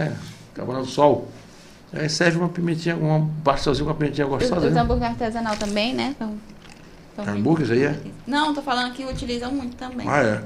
[0.00, 0.12] É,
[0.54, 1.28] cabana do Sol,
[1.92, 4.68] aí serve uma pimentinha, um pastelzinho com uma pimentinha Os, gostosa.
[4.68, 4.80] os Né?
[4.80, 6.14] hambúrguer artesanal também, né?
[6.14, 6.34] Então,
[7.16, 7.98] Pernambuco, isso aí é?
[8.26, 10.06] Não, tô falando que utilizam muito também.
[10.08, 10.42] Ah, é.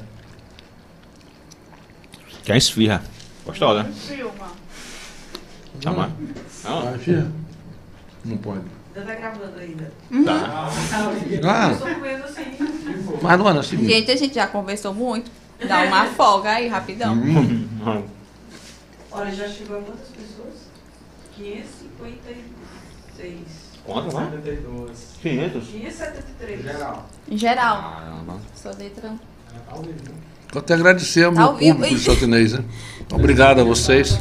[2.44, 3.02] Que é esfirra.
[3.44, 3.92] Gostosa, né?
[3.92, 4.46] Filma.
[5.80, 6.10] Chama.
[6.64, 6.88] Não?
[6.88, 7.26] Ah, filha.
[8.24, 8.62] Não pode.
[8.94, 9.90] Ainda tá gravando ainda.
[10.24, 10.68] Tá.
[11.44, 12.44] Ah, Tô comendo assim.
[13.22, 13.76] mas não é assim.
[13.86, 15.30] Gente, a gente já conversou muito.
[15.66, 17.14] Dá uma folga aí, rapidão.
[17.14, 17.68] Hum.
[19.12, 20.54] Olha, já chegou a quantas pessoas?
[21.36, 23.38] 556.
[23.84, 24.30] Quanto, vai?
[24.30, 24.90] 72.
[25.22, 25.68] 500?
[25.68, 26.62] 573.
[26.62, 27.06] Geral.
[27.28, 27.82] Em geral.
[27.82, 28.40] Caramba.
[28.54, 29.12] Sou letra.
[30.52, 32.64] Vou até agradecer ao Tá meu ao vivo, público santinês, né?
[33.12, 34.18] Obrigado a vocês.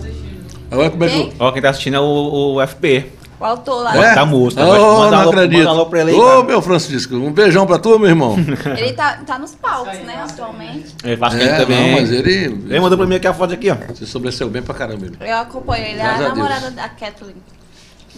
[0.71, 1.27] Agora como é que eu...
[1.29, 1.33] Quem?
[1.39, 3.11] Ó, quem tá assistindo é o, o FP.
[3.39, 3.95] O autor lá.
[3.95, 4.13] É?
[4.15, 4.61] Tá música.
[4.65, 5.57] Oh, Manda não alô- acredito.
[5.59, 6.43] manda alô pra ele aí, Ô, cara.
[6.43, 8.35] meu Francisco, um beijão pra tu, meu irmão.
[8.77, 10.93] Ele tá, tá nos palcos, né, atualmente.
[11.03, 11.91] Ele faz é, É, também.
[11.91, 12.31] não, mas ele...
[12.67, 13.75] Ele mandou pra mim aqui a foto aqui, ó.
[13.95, 15.17] Você sobressaiu bem pra caramba ele.
[15.21, 17.35] Eu acompanho ele, é a Graças a namorada da Kathleen.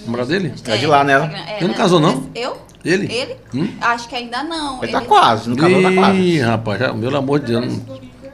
[0.06, 0.54] Namorada dele?
[0.68, 1.26] É de lá, né, ela?
[1.48, 2.28] É, Ele não casou, não?
[2.34, 2.58] Eu?
[2.84, 3.06] Ele?
[3.14, 3.36] Ele?
[3.54, 3.68] Hum?
[3.80, 4.82] Acho que ainda não.
[4.84, 6.18] Ele tá quase, não casou, tá quase.
[6.18, 7.80] Ih, rapaz, já, pelo amor de Deus.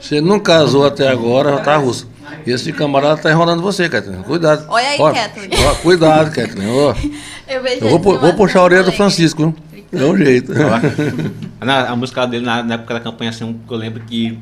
[0.10, 2.08] ele não casou até agora, já tá russo.
[2.46, 4.24] Esse camarada tá enrolando você, Kathleen.
[4.24, 4.66] Cuidado.
[4.70, 5.50] Olha aí, Kathleen.
[5.82, 6.70] cuidado, Kathleen.
[6.70, 6.94] Ó.
[7.48, 9.56] Eu, vejo Eu vou, pu- vou puxar a orelha do Francisco, viu?
[10.02, 10.52] É um jeito.
[11.62, 14.38] Na, a música dele, na, na época da campanha, assim, eu lembro que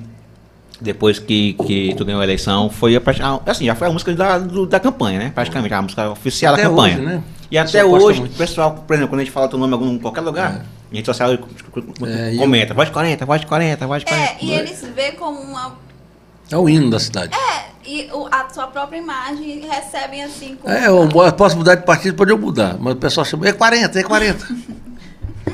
[0.81, 3.91] depois que, que tu ganhou a eleição, foi a, part- a- assim, já foi a
[3.91, 5.31] música da, do- da campanha, né?
[5.33, 6.95] Praticamente, a música oficial Até da campanha.
[6.97, 7.23] hoje, né?
[7.51, 9.99] E até hoje, o pessoal, por exemplo, quando a gente fala teu nome em algum,
[9.99, 13.99] qualquer lugar, em rede social, É, e comenta, voz de 40, voz de 40, voz
[14.03, 14.31] de 40.
[14.31, 15.75] É, e eles vê como uma.
[16.51, 17.31] É o hino da cidade.
[17.35, 20.55] É, e o- a sua própria imagem recebem assim.
[20.61, 22.77] Como É, eu posso mudar de partido, pode eu mudar.
[22.79, 24.47] Mas o pessoal chama, é 40, é 40.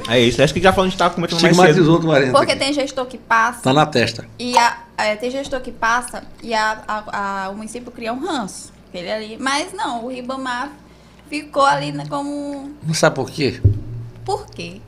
[0.07, 1.59] É isso, é isso que já falou, a gente tava comentando mais cedo.
[1.67, 2.31] Estigmatizou o 40.
[2.31, 2.59] Porque aqui.
[2.59, 3.61] tem gestor que passa.
[3.61, 4.25] Tá na testa.
[4.39, 8.19] E a, é, tem gestor que passa e a, a- a- o município cria um
[8.19, 8.71] ranço.
[8.93, 9.37] Ele ali.
[9.39, 10.69] Mas não, o Ribamar
[11.29, 12.71] ficou ali né, como.
[12.83, 13.61] Não sabe por quê?
[14.25, 14.81] Por quê?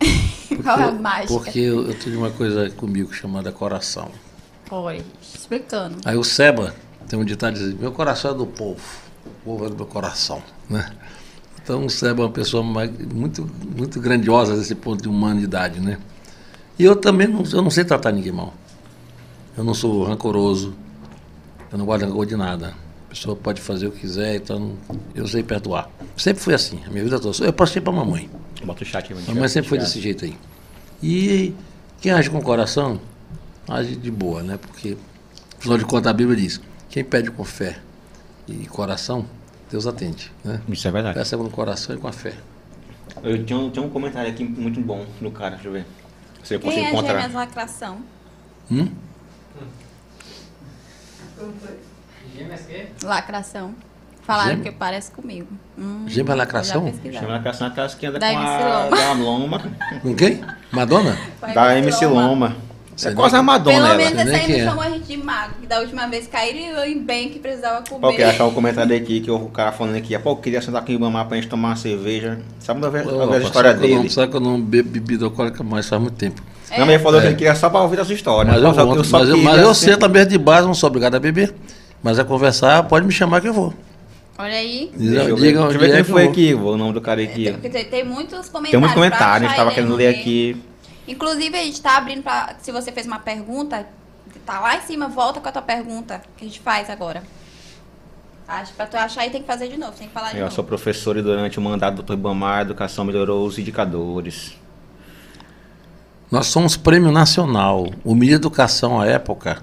[0.61, 1.34] Qual é a mágica?
[1.34, 4.10] Porque eu, eu tenho uma coisa comigo chamada coração.
[4.72, 5.98] Oi, explicando.
[6.03, 6.74] Aí o Seba
[7.07, 8.81] tem um ditado que diz, meu coração é do povo,
[9.25, 10.91] o povo é do meu coração, né?
[11.61, 15.97] Então o Seba é uma pessoa muito, muito grandiosa desse ponto de humanidade, né?
[16.77, 18.53] E eu também não, eu não sei tratar ninguém mal.
[19.55, 20.75] Eu não sou rancoroso,
[21.71, 22.73] eu não guardo rancor de nada.
[23.05, 24.73] A pessoa pode fazer o que quiser, então
[25.13, 25.89] eu sei perdoar.
[26.17, 27.45] Sempre fui assim, a minha vida toda.
[27.45, 28.30] Eu passei para mamãe.
[28.65, 29.19] Bota o chat aí.
[29.27, 30.35] A mamãe sempre foi desse jeito aí.
[31.01, 31.53] E
[32.01, 32.99] quem age com o coração,
[33.69, 34.57] age de boa, né?
[34.57, 34.97] Porque,
[35.59, 36.59] afinal de contas, a Bíblia diz:
[36.94, 37.76] quem pede com fé
[38.48, 39.26] e coração,
[39.72, 40.61] Deus atende, né?
[40.70, 41.18] Isso é verdade.
[41.18, 42.34] Peça com o coração e com a fé.
[43.24, 45.88] Eu tinha, um- tinha um comentário aqui muito bom do cara, deixa eu ver.
[46.44, 47.14] Se eu Quem consigo é encontrar.
[47.15, 47.98] gêmeas lacração?
[48.72, 48.88] Hum?
[52.36, 52.88] Gêmeas que?
[53.03, 53.74] Lacração.
[54.22, 54.72] Falaram Gêmea?
[54.72, 55.48] que parece comigo.
[55.78, 56.86] Hum, Gêmea lacração?
[56.86, 57.20] pesquisar.
[57.22, 58.95] Chama a cação aquelas que anda Da com a MC Loma.
[58.98, 59.60] da Loma.
[60.03, 60.41] Com quem?
[60.72, 61.18] Madonna?
[61.56, 62.28] Da MC Loma.
[62.28, 62.56] Loma.
[62.95, 63.98] Isso é quase nem a Madonna Pelo ela.
[63.98, 64.64] menos nem aí não é.
[64.65, 65.53] chamou a gente de mago.
[65.61, 68.02] Que da última vez caíram e eu em bem que precisava comer.
[68.02, 70.82] Pô, que achar um comentário aqui que o cara falando aqui, pô, eu queria sentar
[70.82, 72.40] aqui em Ibamar pra gente tomar uma cerveja.
[72.60, 74.10] Sabe uma vez, a história sabe que eu não- dele?
[74.10, 76.41] Sabe que eu não bebo bebida alcoólica mais faz muito tempo.
[76.70, 76.80] É.
[76.80, 77.30] Não, mas ele falou que É.
[77.30, 78.52] ele queria só pra ouvir a sua história.
[78.52, 80.38] Mas eu, Só- volto, só mas eu, queria mas eu ser- sento a mesa de
[80.38, 81.53] base, não sou obrigado a beber.
[82.02, 83.74] Mas a conversar, pode me chamar que eu vou.
[84.38, 84.91] Olha aí.
[84.95, 86.91] Deixa eu ver, Diga deixa eu ver é quem que foi eu aqui, o nome
[86.94, 87.52] do cara Tem, aqui.
[87.52, 88.72] porque tem- tem muitos comentários.
[88.72, 90.57] Tem muitos comentários, a gente tava querendo ler aqui.
[91.07, 92.55] Inclusive, a gente tá abrindo pra.
[92.61, 93.85] Se você fez uma pergunta,
[94.45, 97.23] tá lá em cima, volta com a tua pergunta que a gente faz agora.
[98.47, 100.43] Acho pra tu achar e tem que fazer de novo, tem que falar de Eu
[100.43, 100.55] novo.
[100.55, 102.13] sou professor e durante o mandato do Dr.
[102.13, 104.53] Ibamar, a educação melhorou os indicadores.
[106.31, 107.88] Nós somos prêmio nacional.
[108.03, 109.61] O Ministro da Educação, à época,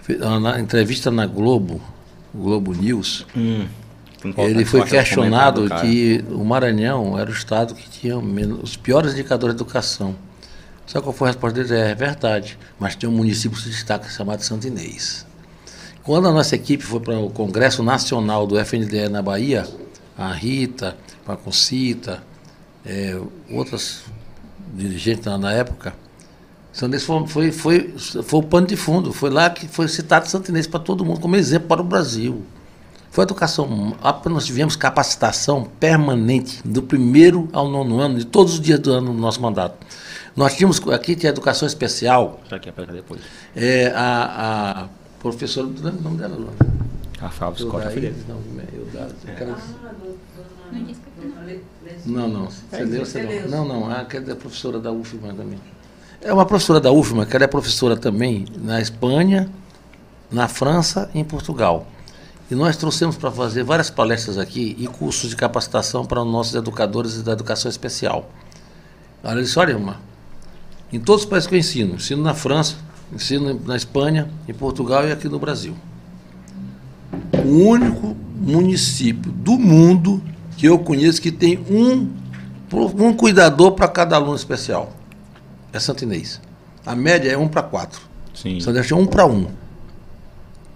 [0.00, 1.80] fe- na entrevista na Globo,
[2.34, 3.66] Globo News, Hum.
[4.36, 9.56] Ele foi questionado que o Maranhão era o estado que tinha menos- os piores indicadores
[9.56, 10.14] de educação.
[10.90, 11.80] Sabe qual foi a resposta dele?
[11.80, 15.24] É, verdade, mas tem um município que se destaca chamado Santo Inês.
[16.02, 19.68] Quando a nossa equipe foi para o Congresso Nacional do FNDE na Bahia,
[20.18, 20.96] a Rita,
[21.28, 22.20] a Concita,
[22.84, 23.16] é,
[23.48, 24.02] outras
[24.74, 25.94] dirigentes na, na época,
[26.72, 27.94] Santo Inês foi, foi, foi,
[28.24, 31.20] foi o pano de fundo, foi lá que foi citado Santo Inês para todo mundo,
[31.20, 32.44] como exemplo para o Brasil.
[33.12, 38.60] Foi educação, ah, nós tivemos capacitação permanente do primeiro ao nono ano, de todos os
[38.60, 39.86] dias do ano no nosso mandato.
[40.40, 43.20] Nós tínhamos, aqui tinha educação especial, aqui é pra depois.
[43.54, 44.88] é, a, a
[45.20, 46.48] professora, não lembro o nome dela, não.
[47.20, 48.14] Rafael Scott, filho.
[48.26, 48.42] não, Não
[50.86, 50.96] que
[52.06, 52.48] Não, não.
[52.72, 53.04] Entendeu?
[53.04, 53.66] Você não.
[53.66, 53.90] não, não.
[53.90, 55.58] Aquela é professora da UFMA também.
[56.22, 59.50] É uma professora da UFMA, que ela é professora também na Espanha,
[60.32, 61.86] na França e em Portugal.
[62.50, 66.54] E nós trouxemos para fazer várias palestras aqui e cursos de capacitação para os nossos
[66.54, 68.30] educadores da educação especial.
[69.22, 69.98] Ela disse, olha, irmã,
[70.92, 71.94] Em todos os países que eu ensino.
[71.94, 72.76] Ensino na França,
[73.12, 75.74] ensino na Espanha, em Portugal e aqui no Brasil.
[77.44, 80.22] O único município do mundo
[80.56, 82.08] que eu conheço que tem um,
[82.98, 84.92] um cuidador para cada aluno especial.
[85.72, 86.40] É Santo Inês.
[86.84, 88.00] A média é um para quatro.
[88.34, 88.58] Sim.
[88.60, 89.46] Só deixa um para um.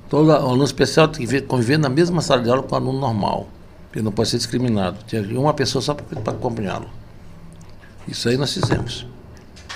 [0.08, 3.00] Todo aluno especial tem que ver- conviver na mesma sala de aula com o aluno
[3.00, 3.48] normal.
[3.92, 4.98] Ele não pode ser discriminado.
[5.06, 6.88] Tinha uma pessoa só para acompanhá-lo.
[8.06, 9.06] Isso aí nós fizemos.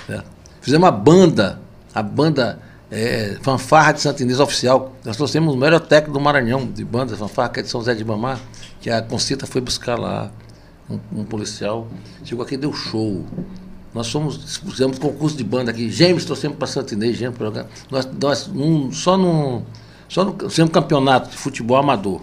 [0.09, 0.25] Certo?
[0.61, 1.59] Fizemos uma banda,
[1.93, 2.59] a banda
[2.91, 4.93] é, Fanfarra de Santo Inês Oficial.
[5.05, 7.93] Nós trouxemos o melhor técnico do Maranhão de banda, Fanfarra, que é de São José
[7.93, 8.39] de Mamar,
[8.81, 10.31] que a Concita foi buscar lá,
[10.89, 11.87] um, um policial.
[12.23, 13.25] Chegou aqui e deu show.
[13.93, 15.89] Nós fomos, fizemos concurso de banda aqui.
[15.89, 17.67] Gêmeos trouxemos para Santo Inês, Gêmeos para.
[17.89, 19.63] Nós, nós num- só no.
[20.07, 22.21] Só no fizemos campeonato de futebol amador.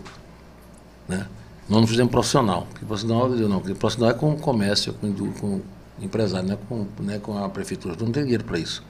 [1.09, 1.27] Né?
[1.69, 2.67] Nós não fizemos profissional.
[2.71, 5.61] Porque profissional, não, porque profissional é com comércio, com, com
[6.01, 7.95] empresário, não é com, não é com a prefeitura.
[7.97, 8.83] Tu não tem dinheiro para isso.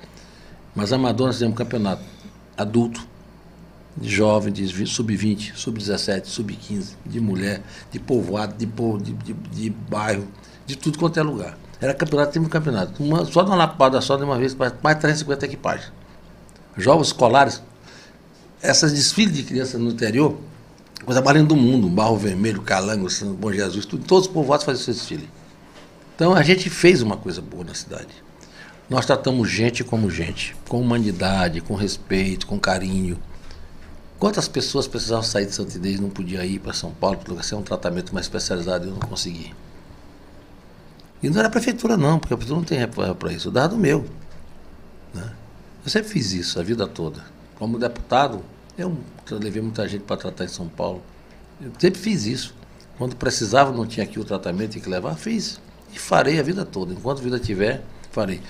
[0.75, 2.03] Mas amador nós fizemos campeonato
[2.57, 3.07] adulto,
[3.97, 9.33] de jovem, de vi- sub-20, sub-17, sub-15, de mulher, de povoado, de, povo, de, de,
[9.33, 10.27] de bairro,
[10.67, 11.59] de tudo quanto é lugar.
[11.81, 13.03] Era campeonato, temos campeonato.
[13.03, 15.93] Uma, só uma lapada só de uma vez, mais de 350 equipagens.
[16.77, 17.63] Jogos escolares,
[18.61, 20.37] essas desfiles de crianças no interior,
[21.05, 24.65] coisa mais linda do mundo, Barro Vermelho, Calango, São Bom Jesus, tudo, todos os povoados
[24.67, 25.29] faziam esse desfile.
[26.17, 28.09] Então a gente fez uma coisa boa na cidade.
[28.89, 33.19] Nós tratamos gente como gente, com humanidade, com respeito, com carinho.
[34.19, 37.43] Quantas pessoas precisavam sair de Santo Inês e não podiam ir para São Paulo para
[37.43, 39.55] ser um tratamento mais especializado e eu não consegui?
[41.23, 43.69] E não era a prefeitura não, porque a prefeitura não tem para isso, eu dava
[43.69, 44.07] do meu.
[45.13, 45.35] né?
[45.85, 47.23] Eu sempre fiz isso a vida toda.
[47.57, 48.43] Como deputado,
[48.79, 48.97] eu
[49.31, 51.03] levei muita gente para tratar em São Paulo.
[51.61, 52.55] Eu sempre fiz isso.
[52.97, 55.61] Quando precisava, não tinha aqui o tratamento, tinha que levar, fiz.
[55.95, 56.93] E farei a vida toda.
[56.93, 58.41] Enquanto vida tiver, farei.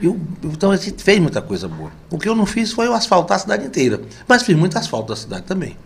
[0.00, 1.90] Eu, então a gente fez muita coisa boa.
[2.10, 4.00] O que eu não fiz foi eu asfaltar a cidade inteira.
[4.26, 5.76] Mas fiz muito asfalto da cidade também.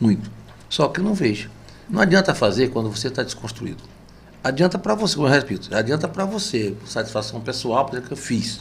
[0.00, 0.30] Muito.
[0.68, 1.50] Só que eu não vejo.
[1.88, 3.82] Não adianta fazer quando você está desconstruído.
[4.42, 8.18] Adianta para você, como eu repito, adianta para você, satisfação pessoal, por exemplo, que eu
[8.18, 8.60] fiz.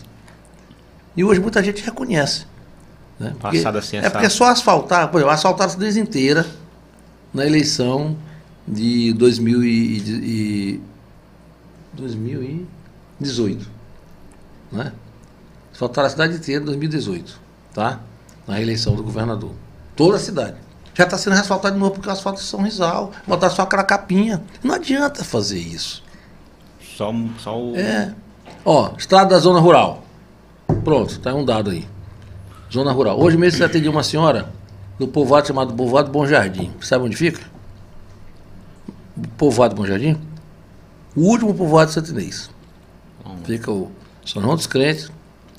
[1.15, 2.45] E hoje muita gente reconhece.
[3.19, 3.35] Né?
[3.39, 6.45] Porque- Passado assim, é porque só asfaltar, por exemplo, asfaltaram a cidade inteira
[7.33, 8.15] na eleição
[8.67, 10.81] de 2000 e, e,
[11.93, 13.69] 2018.
[14.71, 14.91] Né?
[15.71, 17.39] Asfaltaram a cidade inteira em 2018,
[17.73, 17.99] tá?
[18.47, 19.51] Na reeleição do governador.
[19.95, 20.57] Toda a cidade.
[20.93, 23.11] Já está sendo asfaltado de novo porque o asfalto é São Rizal.
[23.27, 24.43] Botar só aquela capinha.
[24.63, 26.03] Não adianta fazer isso.
[26.95, 27.75] Só, só o.
[27.75, 28.13] É.
[28.63, 30.03] Ó, estrada da zona rural.
[30.83, 31.87] Pronto, tá um dado aí.
[32.71, 33.19] Zona rural.
[33.19, 34.51] Hoje mesmo você atendeu uma senhora
[34.99, 36.71] no povoado chamado Povoado Bom Jardim.
[36.81, 37.41] Sabe onde fica?
[39.37, 40.17] Povoado Bom Jardim?
[41.15, 42.49] O último povoado de Santo Inês.
[43.45, 43.91] Fica o
[44.25, 45.09] São João dos Crentes,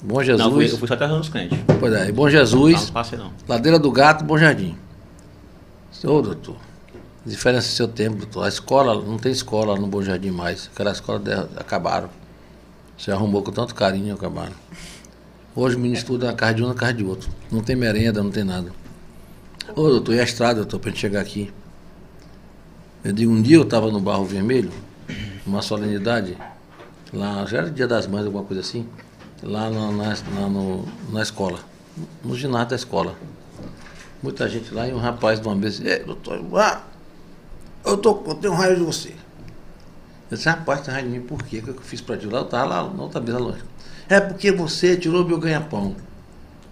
[0.02, 0.72] Bom Não, eu fui, Jesus.
[0.72, 1.58] eu fui só até os crentes.
[1.80, 3.32] Pois é, e Bom Não, Jesus, não passei não.
[3.48, 4.76] Ladeira do Gato, Bom Jardim.
[6.04, 6.56] Ô, doutor,
[7.24, 8.44] diferença do seu tempo, doutor.
[8.44, 10.68] A escola, não tem escola no Bom Jardim mais.
[10.74, 12.10] Aquela escola de- acabaram.
[12.98, 14.52] Você arrumou com tanto carinho, acabaram.
[15.56, 17.30] Hoje o menino estuda na casa de um, na casa de outro.
[17.50, 18.70] Não tem merenda, não tem nada.
[19.74, 21.50] Ô, doutor, e a estrada, doutor, pra gente chegar aqui?
[23.02, 24.70] Eu digo, um dia eu estava no Barro Vermelho,
[25.46, 26.36] numa solenidade,
[27.12, 28.88] lá, já era dia das mães, alguma coisa assim,
[29.42, 31.58] lá na, na, na- no- na escola,
[32.24, 33.14] no ginásio da escola.
[34.22, 36.82] Muita gente lá e um rapaz de uma vez, é, doutor, ah,
[37.84, 39.10] eu, tô, eu tenho raiva de você.
[40.30, 41.58] Eu disse, rapaz, tem raiva de mim, por quê?
[41.58, 42.26] O que eu fiz pra ti?
[42.26, 43.62] Lá eu estava lá na outra mesa longe.
[44.08, 45.94] É porque você tirou meu ganha-pão.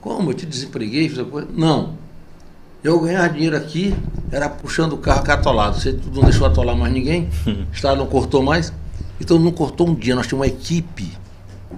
[0.01, 0.31] Como?
[0.31, 1.49] Eu te desempreguei, fiz a coisa?
[1.53, 1.97] Não.
[2.83, 3.95] Eu ganhar dinheiro aqui
[4.31, 5.79] era puxando o carro catolado.
[5.79, 8.73] Você não deixou atolar mais ninguém, o Estado não cortou mais.
[9.21, 10.17] Então não cortou um dia.
[10.17, 11.17] Nós tínhamos uma equipe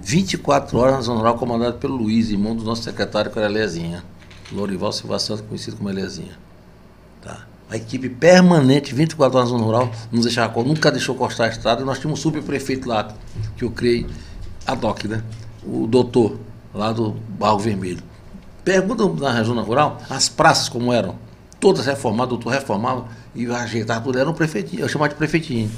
[0.01, 4.03] 24 horas na Zona Rural comandada pelo Luiz, irmão do nosso secretário, que era Lezinha.
[4.51, 6.37] Lorival Silva Santos, conhecido como Elezinha.
[7.21, 7.45] Tá?
[7.69, 11.83] A equipe permanente, 24 horas na Zona Rural, não deixava, nunca deixou cortar a estrada.
[11.83, 13.13] Nós tínhamos um subprefeito lá,
[13.57, 14.05] que eu criei,
[14.65, 15.23] a DOC, né?
[15.63, 16.37] O doutor,
[16.73, 18.03] lá do Barro Vermelho.
[18.65, 21.15] Pergunta na zona rural, as praças como eram.
[21.59, 23.05] Todas reformadas, o doutor reformava
[23.35, 24.17] e ajeitava tudo.
[24.17, 25.71] Era um prefeitinho, eu chamava de prefeitinho.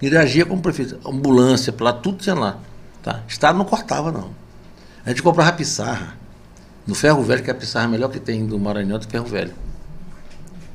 [0.00, 0.98] Ele agia como prefeito.
[1.04, 2.58] Ambulância, lá, tudo tinha lá.
[3.02, 3.22] Tá?
[3.26, 4.30] Estado não cortava, não.
[5.04, 6.16] A gente comprava pissarra.
[6.86, 9.52] No ferro velho, que é a pissarra melhor que tem do Maranhão do ferro velho.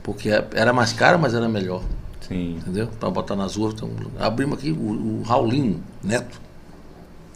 [0.03, 1.81] Porque era mais caro, mas era melhor.
[2.27, 2.57] Sim.
[2.57, 2.87] Entendeu?
[2.99, 3.73] Para botar nas ruas.
[3.73, 6.41] Então, abrimos aqui o, o Raulino Neto,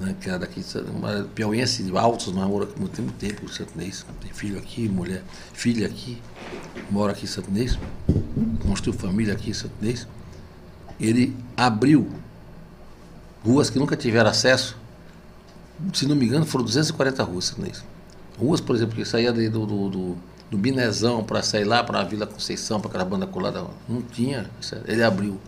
[0.01, 4.05] né, que era daqui, uma piauiense de altos, mas mora aqui muito tempo, tempo, santinês.
[4.19, 5.23] Tem filho aqui, mulher,
[5.53, 6.21] filha aqui,
[6.89, 7.77] mora aqui em santinês,
[8.65, 10.07] construiu família aqui em santinês.
[10.99, 12.09] Ele abriu
[13.45, 14.75] ruas que nunca tiveram acesso,
[15.93, 17.71] se não me engano, foram 240 ruas, né?
[18.37, 20.17] Ruas, por exemplo, que saía do, do, do,
[20.49, 24.49] do Binezão para sair lá para a Vila Conceição, para aquela banda colada, não tinha,
[24.85, 25.39] ele abriu.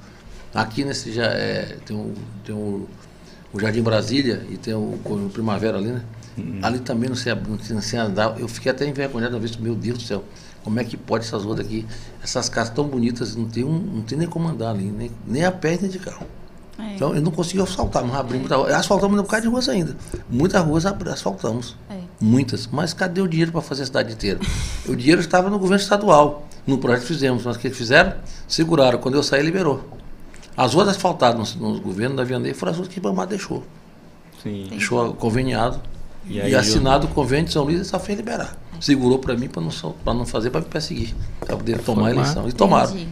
[0.54, 2.14] Aqui nesse já é, tem, o,
[2.46, 2.88] tem o,
[3.54, 6.02] o Jardim Brasília e tem o, o Primavera ali, né?
[6.38, 6.60] Uhum.
[6.64, 7.34] Ali também não sei,
[7.70, 8.40] não sei andar.
[8.40, 10.24] Eu fiquei até envergonhado uma vez, meu Deus do céu,
[10.64, 11.86] como é que pode essas ruas daqui,
[12.24, 15.46] essas casas tão bonitas, não tem, um, não tem nem como andar ali, nem, nem
[15.46, 16.26] a pé nem de carro.
[16.80, 16.96] É.
[16.96, 18.76] Então eu não consegui asfaltar, mas abrimos muita rua.
[18.76, 19.96] Asfaltamos um bocado de ruas ainda.
[20.28, 21.76] Muitas ruas abri- asfaltamos.
[21.88, 22.00] É.
[22.20, 22.66] Muitas.
[22.66, 24.40] Mas cadê o dinheiro para fazer a cidade inteira?
[24.90, 26.48] o dinheiro estava no governo estadual.
[26.66, 27.46] No projeto que fizemos.
[27.46, 28.14] Mas o que eles fizeram?
[28.48, 28.98] Seguraram.
[28.98, 29.88] Quando eu saí, liberou.
[30.56, 33.64] As ruas asfaltadas no, no governo da Vianney foram as ruas que o Ibamar deixou.
[34.42, 34.68] Sim.
[34.70, 35.80] Deixou conveniado.
[36.26, 38.58] E E, aí, assinado o convênio de São Luís e só fez liberar.
[38.80, 39.70] Segurou para mim para não,
[40.04, 41.14] pra não fazer, para me perseguir.
[41.40, 42.48] Para poder tomar a eleição.
[42.48, 42.92] E tomaram.
[42.92, 43.08] Entendi.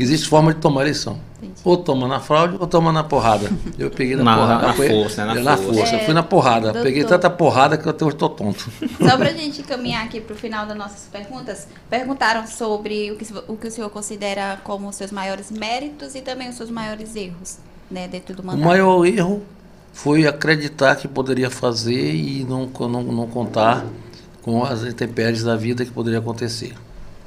[0.00, 1.20] Existe forma de tomar eleição.
[1.42, 1.60] Entendi.
[1.62, 3.50] Ou toma na fraude ou toma na porrada.
[3.78, 4.66] Eu peguei na, Na- porrada.
[4.68, 5.34] na Foi- força, né?
[5.34, 5.74] Na eu na força.
[5.80, 5.96] força.
[5.96, 6.60] É, Fui na porrada.
[6.72, 6.82] doutor.
[6.82, 8.70] Peguei tanta porrada que eu até hoje estou tonto.
[8.98, 13.56] Só pra gente caminhar aqui pro final das nossas perguntas, perguntaram sobre o que, o
[13.58, 17.58] que o senhor considera como os seus maiores méritos e também os seus maiores erros,
[17.90, 18.64] né, dentro do O mandato.
[18.66, 19.42] maior erro
[19.92, 23.84] foi acreditar que poderia fazer e não, não, não contar
[24.40, 26.72] com as intempéries da vida que poderia acontecer,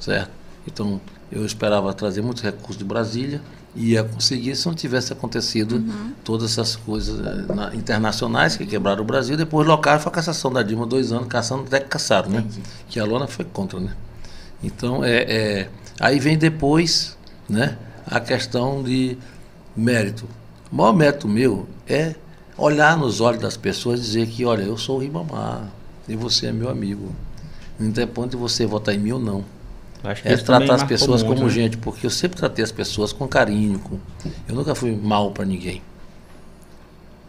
[0.00, 0.30] certo?
[0.66, 3.40] Então, eu esperava trazer muitos recursos de Brasília
[3.76, 5.78] e ia conseguir se não tivesse acontecido
[6.24, 9.36] todas essas coisas eh, na- internacionais que quebraram o Brasil.
[9.36, 12.44] Depois, local, foi a cassação da Dilma, dois anos, caçando até que caçaram, né?
[12.88, 13.92] Que a Lona foi contra, né?
[14.62, 17.16] Então, é, é, aí vem depois
[17.48, 17.76] né,
[18.06, 19.16] a questão de
[19.76, 20.26] mérito.
[20.72, 22.14] O maior mérito meu é
[22.56, 25.62] olhar nos olhos das pessoas e dizer que, olha, eu sou o Ribamar
[26.08, 27.14] e você é meu amigo.
[27.78, 29.44] Não interponto de você votar em mim ou não.
[30.04, 31.54] Acho que É tratar as pessoas muito, como né?
[31.54, 33.78] gente, porque eu sempre tratei as pessoas com carinho.
[33.80, 33.98] Com...
[34.48, 35.82] Eu nunca fui mal para ninguém.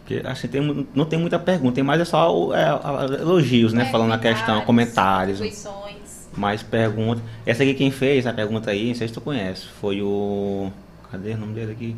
[0.04, 3.86] Porque, assim, tem, não tem muita pergunta, tem mais é só é, a- elogios, né?
[3.86, 5.38] Falando a questão, comentários.
[5.40, 6.28] Intuições.
[6.36, 7.22] Mais perguntas.
[7.44, 10.70] Essa aqui quem fez a pergunta aí, não sei se tu conhece, foi o.
[11.10, 11.96] Cadê o nome dele aqui?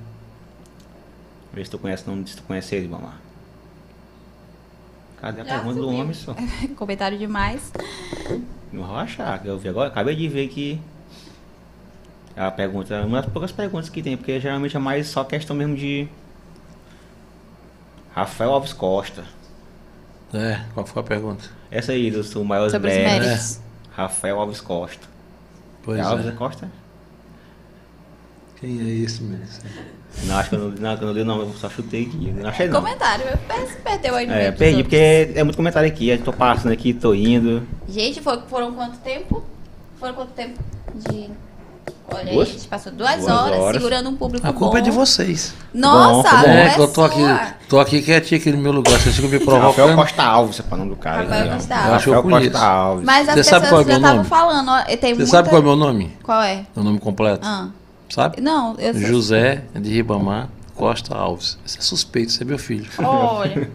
[1.53, 3.17] Vê se tu conhece o nome, se tu conhece ele, vamos lá.
[5.21, 6.01] Cadê a Já pergunta do subiu.
[6.01, 6.35] homem só?
[6.77, 7.71] Comentário demais.
[8.73, 10.81] Não vou achar, que eu vi agora, acabei de ver que
[12.37, 15.77] a pergunta, uma das poucas perguntas que tem, porque geralmente é mais só questão mesmo
[15.77, 16.09] de
[18.15, 19.25] Rafael Alves Costa.
[20.33, 21.45] É, qual foi a pergunta?
[21.71, 23.27] Essa aí dos maiores Sobre os méritos.
[23.27, 23.61] méritos.
[23.95, 25.07] Rafael Alves Costa.
[25.83, 26.31] Pois é Alves é.
[26.33, 26.71] Costa?
[28.59, 29.69] Quem é esse mesmo?
[30.25, 32.29] Não, acho que eu não, não, eu não li não, eu só chutei aqui.
[32.37, 32.81] Eu Não achei não.
[32.81, 36.73] Comentário, per- perdeu aí no É, perdi, porque é muito comentário aqui, eu tô passando
[36.73, 37.67] aqui, tô indo.
[37.89, 39.43] Gente, foi- foram quanto tempo?
[39.99, 40.59] Foram quanto tempo
[40.95, 41.29] de...
[42.15, 42.49] Olha Duas?
[42.49, 43.77] aí, a gente passou duas, Duas horas, horas.
[43.77, 44.79] segurando um público A culpa bom.
[44.79, 45.55] é de vocês.
[45.73, 46.43] Nossa, Bom, a bom.
[46.43, 47.23] culpa É, é eu tô aqui,
[47.71, 49.01] tô aqui quietinho aqui no meu lugar.
[49.01, 49.97] Vocês ficam me Rafael provocando.
[49.97, 51.23] Costa Alves, é o nome do cara.
[51.23, 51.55] Rafael né?
[51.55, 51.89] Costa Alves.
[51.89, 52.41] Eu acho que eu Rafael.
[52.51, 53.05] Costa Alves.
[53.07, 54.29] Mas as Você sabe qual é pessoas o já meu estavam nome?
[54.29, 55.27] falando, ó, tem Você muita...
[55.27, 56.17] sabe qual é o meu nome?
[56.23, 56.67] Qual é?
[56.77, 57.41] Meu nome completo?
[57.47, 57.69] Ah.
[58.13, 58.43] Sabe?
[58.43, 59.07] Não, eu sei.
[59.07, 61.57] José de Ribamar Costa Alves.
[61.65, 62.85] Esse é suspeito, esse é meu filho.
[62.99, 63.71] Olha,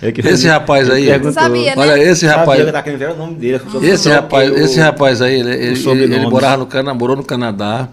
[0.00, 1.82] É que Esse rapaz aí, perguntou- Sabia, né?
[1.82, 3.60] olha, esse Sabia rapaz, nome dele.
[3.82, 6.14] esse rapaz, o- esse rapaz aí, ele, ele, sobrenome.
[6.14, 7.88] ele morava no Canadá, morou no Canadá,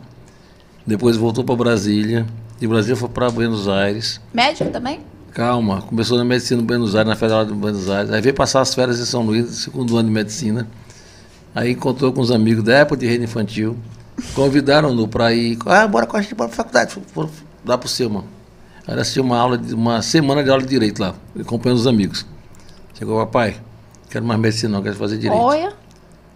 [0.88, 2.26] depois voltou para Brasília,
[2.60, 4.22] de Brasília foi para Buenos Aires.
[4.34, 5.00] médico também?
[5.34, 8.12] Calma, começou na medicina em Buenos Aires, na Federal de Buenos Aires.
[8.12, 10.68] Aí veio passar as férias em São Luís, segundo ano de medicina.
[11.54, 13.76] Aí encontrou com os amigos da época de reino infantil.
[14.34, 15.58] Convidaram-no para ir.
[15.66, 16.98] Ah, bora com a gente para a faculdade.
[17.14, 17.30] Foram
[17.66, 18.28] lá para o seu, mano.
[18.88, 22.26] Era assim uma aula, de, uma semana de aula de direito lá, acompanhando os amigos.
[22.98, 23.58] Chegou, papai,
[24.10, 25.40] quero mais medicina, não, quero fazer direito.
[25.40, 25.74] Olha.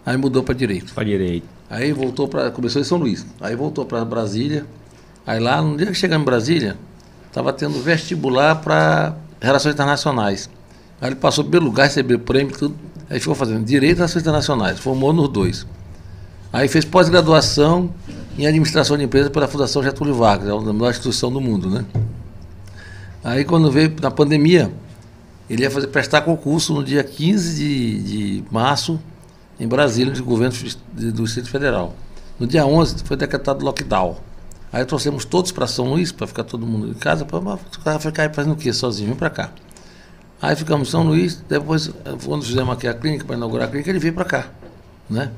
[0.05, 0.93] Aí mudou para direito.
[0.93, 1.47] Pra direito.
[1.69, 2.51] Aí voltou para.
[2.51, 3.25] Começou em São Luís.
[3.41, 4.65] Aí voltou para Brasília.
[5.25, 6.77] Aí lá, no dia que chegamos em Brasília,
[7.27, 10.49] estava tendo vestibular para Relações Internacionais.
[11.01, 12.75] Aí ele passou pelo lugar, recebeu prêmio e tudo.
[13.09, 14.79] Aí ficou fazendo Direito e Relações Internacionais.
[14.79, 15.65] Formou nos dois.
[16.53, 17.89] Aí fez pós-graduação
[18.37, 21.83] em Administração de Empresas pela Fundação Getúlio Vargas, é a melhor instituição do mundo, né?
[23.23, 24.71] Aí quando veio na pandemia,
[25.49, 28.99] ele ia fazer, prestar concurso no dia 15 de, de março
[29.59, 30.55] em Brasília, de governo
[30.93, 31.95] do Distrito Federal.
[32.39, 34.17] No dia 11 foi decretado lockdown.
[34.71, 38.33] Aí trouxemos todos para São Luís, para ficar todo mundo em casa, para ficar aí
[38.33, 38.71] fazendo o quê?
[38.71, 39.51] Sozinho, vem para cá.
[40.39, 41.89] Aí ficamos em São Luís, depois,
[42.23, 44.47] quando fizemos aqui a clínica, para inaugurar a clínica, ele veio para cá.
[45.09, 45.31] Né?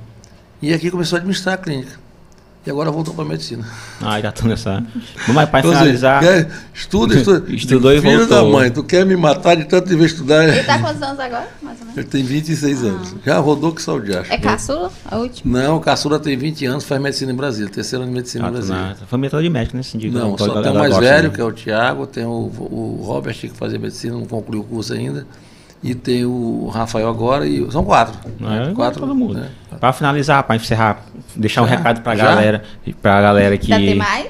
[0.65, 2.03] E aqui começou a administrar a clínica.
[2.65, 3.63] E agora voltou para a medicina.
[4.01, 4.83] Ah, já tô nessa.
[5.27, 6.19] Vamos para finalizar.
[6.19, 7.45] quer- estuda, estuda.
[7.53, 8.43] Estudou e Filho voltou.
[8.43, 10.49] da mãe, tu quer me matar de tanto dever estudar?
[10.49, 11.97] Ele tá quantos anos agora, mais ou menos?
[11.99, 13.15] Ele tem 26 anos.
[13.23, 14.33] Já rodou que só o diacho.
[14.33, 14.91] É caçula?
[15.05, 15.61] A última?
[15.61, 18.51] Não, caçula tem 20 anos, faz medicina em Brasília, terceiro ano de medicina Ah, em
[18.53, 18.81] Brasília.
[18.81, 20.17] na família toda de médico nesse sentido.
[20.17, 22.29] Não, Eu só tô- tem o mais velho, de- que é o Tiago, tem o,
[22.31, 25.27] o Robert que fazia medicina, não concluiu o curso ainda,
[25.87, 28.17] E tem o Rafael agora e são quatro.
[28.41, 28.99] É, quatro.
[29.01, 29.35] todo mundo.
[29.35, 29.49] né?
[29.79, 31.01] Pra finalizar, pra encerrar,
[31.35, 31.75] deixar um Já?
[31.75, 32.23] recado pra Já?
[32.25, 32.63] galera,
[33.03, 33.71] pra galera que.
[33.71, 34.27] Ainda tem mais?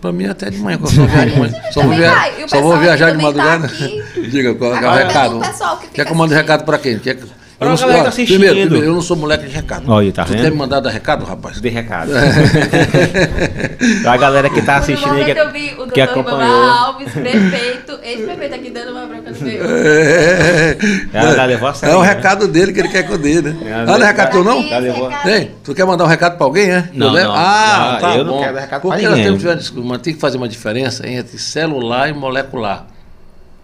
[0.00, 1.52] Pra mim até de manhã, só viajo de manhã.
[1.70, 2.44] Só vou, Também via- vai.
[2.44, 3.66] O só vou viajar de tá madrugada.
[3.66, 4.02] aqui.
[4.28, 5.38] Diga, qual é o recado?
[5.40, 6.50] que fica Quer que eu mande assistindo.
[6.52, 6.98] recado pra quem?
[6.98, 7.18] Quer...
[7.58, 8.68] Pra Eu não sou, galera que tá primeiro, assistindo.
[8.68, 9.90] primeiro, eu não sou moleque de recado.
[9.90, 10.42] Olha tá tu vendo?
[10.42, 11.58] quer me mandar dar recado, rapaz?
[11.58, 12.10] Dê recado.
[14.02, 16.64] pra galera que tá assistindo aí, que, eu vi o que acompanhou.
[16.70, 19.62] Alves, prefeito, ex-prefeito aqui dando uma bronca no meio.
[19.64, 20.76] É,
[21.14, 22.08] Ela já levou a sério, é o né?
[22.08, 23.56] recado dele que ele quer que eu dê, né?
[23.64, 24.62] Ela Ah, não é recado teu não?
[24.68, 25.10] Já levou.
[25.24, 26.90] Ei, tu quer mandar um recado pra alguém, é?
[26.92, 27.32] Não, não.
[27.34, 28.40] Ah, Ah, tá eu não bom.
[28.40, 32.12] quero dar recado pra Porque nós temos tem que fazer uma diferença entre celular e
[32.12, 32.86] molecular,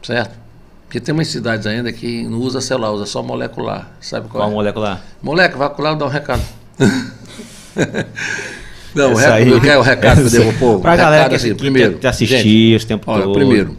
[0.03, 0.42] certo?
[0.93, 3.91] Porque tem umas cidades ainda que não usa celular, usa só molecular.
[3.99, 4.55] Sabe qual, Qual é?
[4.55, 5.03] molecular?
[5.23, 6.43] Moleque, vai lá dar um recado.
[8.95, 10.81] não, o Essa recado, aí- eu quero o recado que eu devo pôr.
[10.81, 13.33] Pra recado galera que, assim, que primeiro, quer te assistir gente, esse tempo Olha, todo.
[13.33, 13.75] primeiro,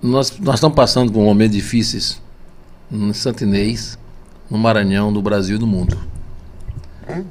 [0.00, 2.22] nós, nós estamos passando por momentos difíceis
[2.88, 3.98] em Santinês,
[4.48, 5.98] no Maranhão, no Brasil e no mundo.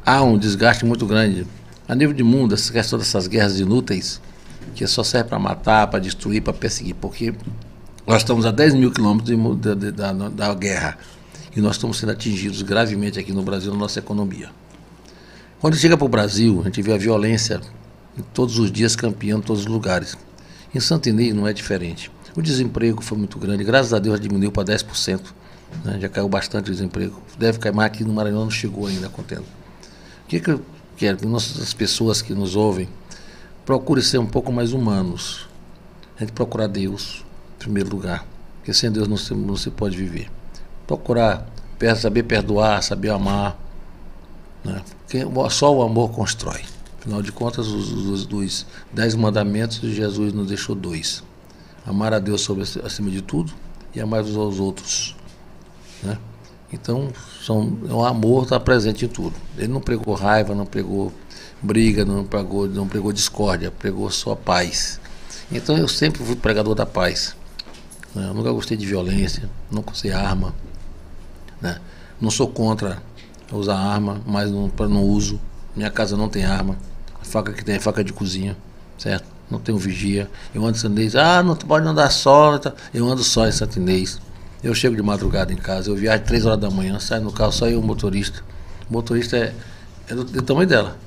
[0.05, 1.47] Há um desgaste muito grande.
[1.87, 4.19] A nível de mundo, essa questão dessas guerras inúteis,
[4.75, 7.33] que só serve para matar, para destruir, para perseguir, porque
[8.05, 10.97] nós estamos a 10 mil quilômetros da, da, da- guerra
[11.55, 14.49] e nós estamos sendo atingidos gravemente aqui no Brasil, na nossa economia.
[15.59, 17.61] Quando chega para o Brasil, a gente vê a violência
[18.33, 20.17] todos os dias campeando em todos os lugares.
[20.73, 22.11] Em Santinês não é diferente.
[22.35, 25.19] O desemprego foi muito grande, graças a Deus diminuiu para 10%.
[25.83, 25.97] né?
[26.01, 27.21] Já caiu bastante o desemprego.
[27.37, 29.43] Deve cair mais aqui no Maranhão, não chegou ainda contendo.
[30.23, 30.61] O que, que eu
[30.95, 31.17] quero?
[31.17, 32.87] Que nossas pessoas que nos ouvem
[33.65, 35.47] procurem ser um pouco mais humanos.
[36.17, 37.25] A gente procurar Deus,
[37.63, 38.25] primeiro lugar.
[38.57, 40.29] Porque sem Deus não se, não se pode viver.
[40.85, 41.47] Procurar
[41.95, 43.57] saber perdoar, saber amar.
[44.63, 44.83] Né?
[45.01, 46.61] Porque só o amor constrói.
[46.99, 51.23] Afinal de contas, os, os- dos dez mandamentos, Jesus nos deixou dois.
[51.85, 53.51] Amar a Deus sobre, acima de tudo
[53.95, 55.15] e amar uns aos outros.
[56.03, 56.17] Né?
[56.71, 57.11] Então,
[57.43, 59.35] são, o amor está presente em tudo.
[59.57, 61.11] Ele não pregou raiva, não pregou
[61.61, 64.99] briga, não pregou, não pregou discórdia, pregou só paz.
[65.51, 67.35] Então, eu sempre fui pregador da paz.
[68.15, 68.27] Né?
[68.29, 70.53] Eu nunca gostei de violência, nunca usei arma.
[71.61, 71.79] né?
[72.19, 73.01] Não sou contra
[73.51, 75.39] usar arma, mas não, não uso.
[75.75, 76.77] Minha casa não tem arma.
[77.21, 78.57] A faca que tem é faca de cozinha,
[78.97, 79.25] certo?
[79.49, 80.29] Não tenho vigia.
[80.53, 81.15] Eu ando em Santinês.
[81.15, 82.59] Ah, não pode andar só.
[82.93, 84.19] Eu ando só em Santinês.
[84.63, 85.89] Eu chego de madrugada em casa.
[85.89, 88.41] Eu viajo três horas da manhã, saio no carro, só eu o motorista.
[88.89, 89.53] O motorista é,
[90.07, 90.97] é do, do tamanho dela.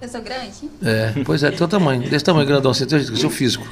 [0.00, 0.70] Eu sou grande?
[0.82, 2.08] É, pois é, teu tamanho.
[2.08, 3.66] Desse tamanho, grandão, assim, teu, seu físico.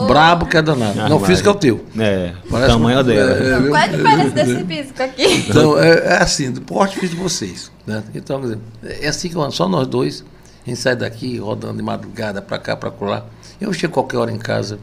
[0.00, 1.00] Ô, Brabo que é danado.
[1.00, 1.84] Ah, não, o físico é o teu.
[1.98, 3.30] É, o Parece tamanho um- dela.
[3.32, 5.24] é, é, Qual é a diferença desse físico aqui?
[5.48, 7.70] Então, é, é assim, do porte físico de vocês.
[7.86, 8.02] Né?
[8.14, 8.58] Então, quer dizer,
[9.04, 10.22] é assim que eu ando, só nós dois.
[10.66, 13.24] A gente sai daqui rodando de madrugada para cá, para colar.
[13.60, 14.78] Eu chego qualquer hora em casa,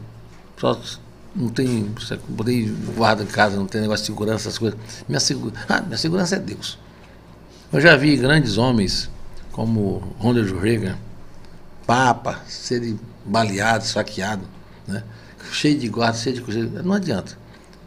[0.58, 0.76] só
[1.36, 1.88] não tem.
[1.96, 4.78] você- Botei guarda em casa, não tem negócio de segurança, essas coisas.
[5.08, 6.78] Minha, segu, ah, minha segurança é Deus.
[7.72, 9.10] Eu já vi grandes homens
[9.54, 10.96] como Ronald Reagan,
[11.86, 14.44] Papa, serem baleados, saqueados,
[14.86, 15.04] né?
[15.52, 16.82] cheio de guarda, cheio de coisa.
[16.82, 17.38] Não adianta.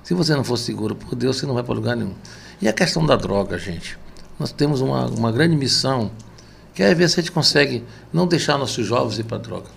[0.01, 2.13] Se você não for seguro por Deus, você não vai para lugar nenhum.
[2.61, 3.97] E a questão da droga, gente.
[4.39, 6.09] Nós temos uma, uma grande missão,
[6.73, 9.67] que é ver se a gente consegue não deixar nossos jovens ir para a droga.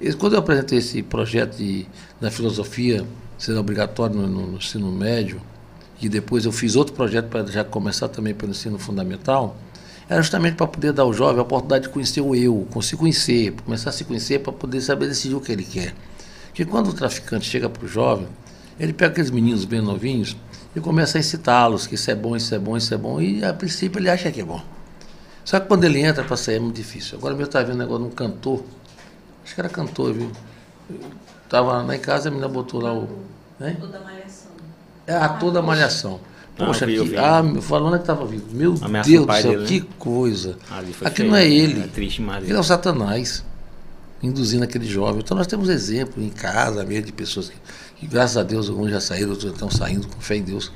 [0.00, 1.86] E quando eu apresentei esse projeto de,
[2.18, 3.04] da filosofia
[3.36, 5.42] ser obrigatório no, no- no ensino médio,
[6.00, 9.56] e depois eu fiz outro projeto para já começar também pelo ensino fundamental,
[10.08, 13.52] era justamente para poder dar ao jovem a oportunidade de conhecer o eu, se conhecer,
[13.64, 15.94] começar a se conhecer para poder saber decidir o que ele quer.
[16.46, 18.28] Porque quando o traficante chega para o jovem,
[18.78, 20.36] ele pega aqueles meninos bem novinhos
[20.76, 23.44] e começa a excitá-los, que isso é bom, isso é bom, isso é bom, e
[23.44, 24.62] a princípio ele acha que é bom.
[25.44, 27.18] Só que quando ele entra para sair é muito difícil.
[27.18, 28.64] Agora eu estava vendo negócio de um cantor,
[29.44, 30.30] acho que era cantor, viu?
[31.44, 33.08] Estava lá em casa, a menina botou lá o.
[33.60, 33.76] Hein?
[33.80, 34.50] Toda malhação.
[35.06, 36.20] É ator da malhação.
[36.58, 37.16] Ah, Poxa, eu vi, eu vi.
[37.16, 38.44] ah, falando que estava vivo.
[38.52, 39.68] Meu Ameaçou Deus do céu, dele, né?
[39.68, 40.56] que coisa.
[40.70, 41.80] Ali foi Aqui não é ele.
[41.80, 43.44] É triste, é o Satanás,
[44.22, 45.20] induzindo aquele jovem.
[45.20, 47.56] Então nós temos exemplo em casa mesmo de pessoas que,
[47.96, 50.70] que, graças a Deus, alguns já saíram, outros estão saindo com fé em Deus.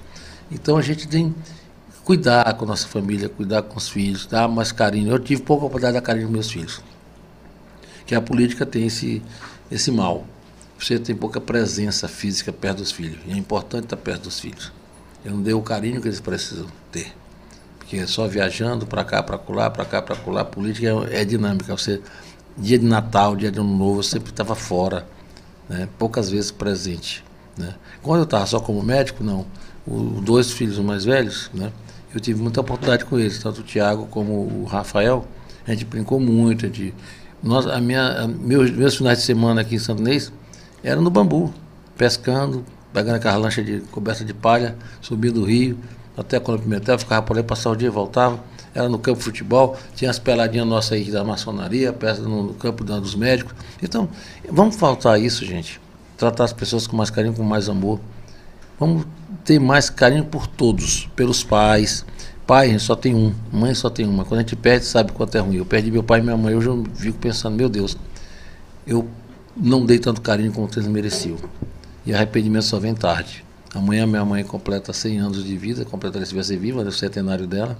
[0.51, 4.49] Então a gente tem que cuidar com a nossa família, cuidar com os filhos, dar
[4.49, 5.11] mais carinho.
[5.13, 6.83] Eu tive pouca oportunidade de dar carinho aos meus filhos.
[8.05, 9.23] Que a política tem esse,
[9.71, 10.27] esse mal.
[10.77, 13.19] Você tem pouca presença física perto dos filhos.
[13.27, 14.73] E é importante estar perto dos filhos.
[15.25, 17.13] Eu não dei o carinho que eles precisam ter.
[17.79, 20.45] Porque é só viajando para cá, para colar, para cá, para colar.
[20.45, 21.77] Política é, é dinâmica.
[21.77, 22.01] Você,
[22.57, 25.07] dia de Natal, dia de Ano Novo, eu sempre estava fora,
[25.69, 25.89] né?
[25.99, 27.25] poucas vezes presente.
[27.57, 27.75] Né?
[28.03, 29.47] Quando eu estava só como médico, não.
[29.87, 31.73] Os dois filhos mais velhos, né?
[32.15, 35.27] eu tive muita oportunidade com eles, tanto o Tiago como o Rafael.
[35.67, 36.67] A gente brincou muito.
[36.67, 36.95] A gente,
[37.43, 40.33] nós, a minha, meus, meus finais de semana aqui em Santo Inês
[40.83, 41.53] eram no bambu,
[41.97, 45.79] pescando, pegando aquela lancha de coberta de palha, subindo o rio,
[46.17, 48.41] até a Colônia Pimentel, ficava por aí, passava o dia e voltava.
[48.75, 53.15] Era no campo de futebol, tinha as peladinhas nossas aí da maçonaria, no, campo dos
[53.15, 53.55] médicos.
[53.83, 54.09] Então,
[54.51, 55.81] vamos faltar isso, gente.
[56.17, 58.01] Tratar as pessoas com mais carinho, com mais amor.
[58.79, 59.07] Vamos
[59.45, 62.05] ter mais carinho por todos, pelos pais.
[62.47, 64.25] Pai, só tem um, mãe só tem uma.
[64.25, 65.57] Quando a gente perde, sabe quanto é ruim.
[65.57, 67.97] Eu perdi meu pai e minha mãe, hoje eu fico pensando, meu Deus,
[68.87, 69.07] eu
[69.57, 71.37] não dei tanto carinho como eles mereciam.
[72.09, 73.45] E arrependimento só vem tarde.
[73.75, 77.77] Amanhã minha mãe completa 100 anos de vida, completaria se estivesse viva, no centenário dela.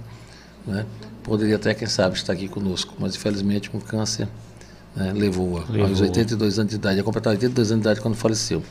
[0.67, 0.85] Né?
[1.23, 4.27] Poderia até, quem sabe, estar aqui conosco, mas infelizmente um câncer
[4.95, 6.03] né, levou-a aos Levou.
[6.03, 6.97] 82 anos de idade.
[6.97, 8.61] Ia completar 82 anos de idade quando faleceu.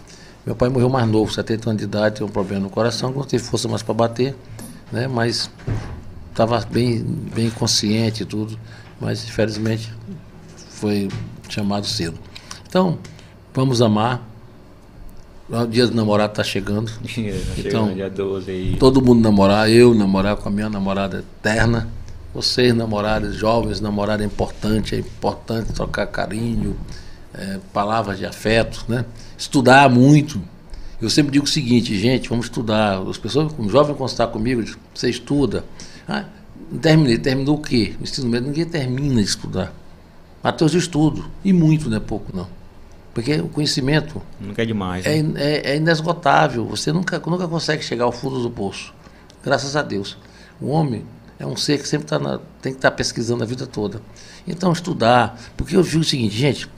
[0.46, 3.24] Meu pai morreu mais novo, 70 anos de idade, tem um problema no coração, não
[3.24, 4.36] teve força mais para bater,
[4.92, 5.08] né?
[5.08, 5.50] mas
[6.30, 7.02] estava bem,
[7.34, 8.56] bem consciente e tudo,
[9.00, 9.92] mas infelizmente
[10.70, 11.08] foi
[11.48, 12.16] chamado cedo.
[12.68, 12.96] Então,
[13.52, 14.37] vamos amar.
[15.50, 16.92] O dia do namorado está chegando.
[17.08, 18.76] Chegando Então, dia 12 aí.
[18.78, 21.88] Todo mundo namorar, eu namorar com a minha namorada eterna,
[22.34, 26.76] vocês namorados, jovens namorar é importante, é importante trocar carinho,
[27.32, 29.06] é, palavras de afeto, né?
[29.38, 30.38] Estudar muito.
[31.00, 33.00] Eu sempre digo o seguinte, gente, vamos estudar.
[33.08, 35.64] As pessoas, um jovem quando está comigo, diz, você estuda.
[36.06, 36.24] Ah,
[36.82, 37.94] terminei, terminou o quê?
[37.98, 39.72] O ensino médio, ninguém termina de estudar.
[40.44, 42.57] Até os estudos, e muito, não é pouco não.
[43.18, 45.04] Porque o conhecimento Nunca é demais.
[45.04, 45.16] é, né?
[45.18, 46.64] in- é, é inesgotável.
[46.66, 48.94] Você nunca, nunca consegue chegar ao fundo do poço.
[49.44, 50.16] Graças a Deus.
[50.60, 51.04] O homem
[51.36, 54.00] é um ser que sempre tá na- tem que estar pesquisando a vida toda.
[54.46, 55.36] Então, estudar.
[55.56, 56.68] Porque eu digo o seguinte, gente: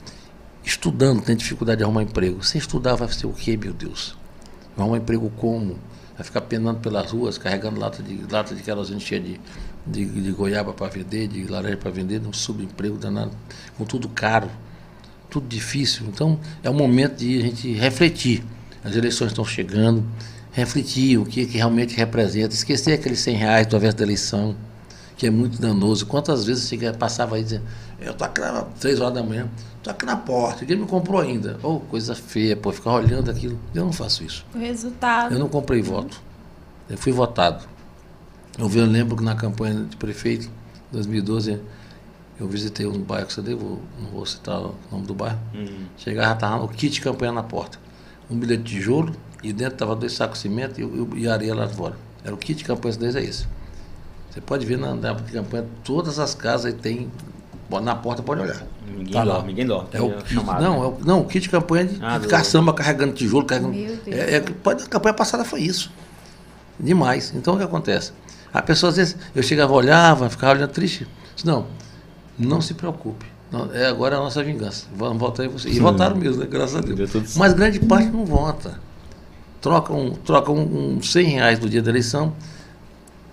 [0.65, 2.43] estudando tem dificuldade de arrumar emprego.
[2.43, 4.17] Sem estudar, vai ser o quê, meu Deus?
[4.75, 5.77] Vai arrumar emprego como?
[6.15, 9.39] Vai ficar penando pelas ruas, carregando lata de, lata de querosene cheia de,
[9.85, 13.31] de, de goiaba para vender, de laranja para vender, num subemprego danado,
[13.77, 14.49] com tudo caro
[15.31, 16.05] tudo difícil.
[16.07, 18.43] Então, é o momento de a gente refletir.
[18.83, 20.03] As eleições estão chegando,
[20.51, 24.55] refletir o que, que realmente representa, esquecer aqueles 100 reais do invés da eleição,
[25.15, 26.05] que é muito danoso.
[26.05, 27.63] Quantas vezes você passava aí dizendo,
[27.99, 31.21] eu estou aqui às 3 horas da manhã, estou aqui na porta, ninguém me comprou
[31.21, 31.57] ainda.
[31.63, 33.57] Oh, coisa feia, pô, ficar olhando aquilo.
[33.73, 34.45] Eu não faço isso.
[34.53, 35.33] O resultado.
[35.33, 36.21] Eu não comprei voto.
[36.89, 37.63] Eu fui votado.
[38.59, 40.51] Eu lembro que na campanha de prefeito,
[40.91, 41.61] 2012,
[42.41, 45.39] eu visitei um bairro que você deu, não vou citar o nome do bairro.
[45.53, 45.85] Hum.
[45.97, 47.77] Chegava, estava o kit de campanha na porta.
[48.29, 49.13] Um bilhete de tijolo
[49.43, 51.95] e dentro estava dois sacos de cimento e, e areia lá fora.
[52.23, 53.45] Era o kit de campanha deles, é esse.
[54.29, 57.11] Você pode ver na, na época de campanha, todas as casas tem.
[57.83, 58.63] Na porta pode olhar.
[58.85, 59.33] Ninguém Tá lá.
[59.35, 59.89] dorme, ninguém dorme.
[59.93, 60.85] É o É kit, chamado, não, né?
[60.85, 63.73] é o, não, o kit de campanha de, Ah, de caçamba carregando tijolo, carregando.
[64.07, 65.89] É, é, a campanha passada foi isso.
[66.79, 67.31] Demais.
[67.35, 68.11] Então o que acontece?
[68.53, 71.07] A pessoa às vezes, eu chegava, olhava, ficava olhando triste.
[71.35, 71.65] Disse, não,
[72.37, 73.25] não se preocupe.
[73.73, 74.85] É agora a nossa vingança.
[74.95, 75.69] Vamos votar em você.
[75.69, 76.47] E votaram mesmo, né?
[76.49, 77.35] graças a Deu Deus.
[77.35, 78.79] Mas grande parte não vota.
[79.59, 82.33] Troca um, troca um, um 100 reais do dia da eleição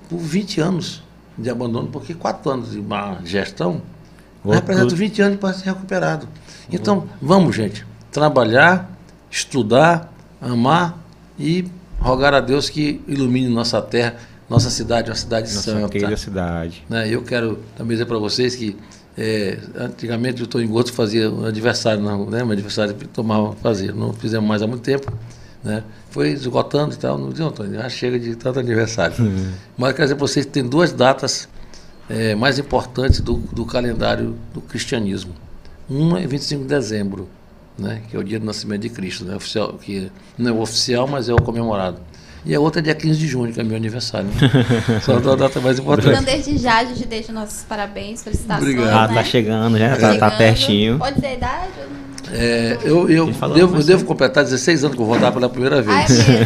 [0.08, 1.02] por 20 anos
[1.38, 3.80] de abandono, porque 4 anos de má gestão
[4.44, 6.28] representa 20 anos para ser recuperado.
[6.70, 8.90] Então, vamos, gente, trabalhar,
[9.30, 10.98] estudar, amar
[11.38, 11.64] e
[12.00, 14.16] rogar a Deus que ilumine nossa terra,
[14.48, 15.88] nossa cidade, uma cidade Nossa santa.
[15.88, 16.84] querida cidade.
[16.88, 17.08] Né?
[17.08, 18.76] Eu quero também dizer para vocês que
[19.16, 22.42] é, antigamente o Tony Goto fazia um aniversário, não, né?
[22.42, 25.12] meu aniversário tomava, fazia, não fizemos mais há muito tempo.
[25.62, 25.82] Né?
[26.10, 29.16] Foi esgotando e tal, não deu, Antônio, já chega de tanto aniversário.
[29.76, 31.48] Mas eu quero dizer para vocês que tem duas datas
[32.08, 35.34] é, mais importantes do, do calendário do cristianismo.
[35.90, 37.28] Uma é 25 de dezembro,
[37.76, 38.02] né?
[38.08, 39.36] que é o dia do nascimento de Cristo, né?
[39.36, 41.98] oficial, que não é o oficial, mas é o comemorado.
[42.48, 44.26] E a outra é dia 15 de junho, que é meu aniversário.
[44.26, 45.00] Né?
[45.04, 46.08] São a data mais importante.
[46.08, 48.62] Então, desde já, a gente deixa nossos parabéns, felicitações.
[48.70, 48.94] Obrigado.
[48.96, 49.14] Ah, né?
[49.14, 50.38] tá chegando, já tá, tá Chegando.
[50.38, 50.98] pertinho.
[50.98, 51.68] Pode dizer a idade?
[52.32, 55.48] É, eu eu devo, mas eu devo completar 16 anos que eu vou votar pela
[55.48, 56.08] primeira Ah, é vez.
[56.28, 56.32] mesmo.
[56.32, 56.44] É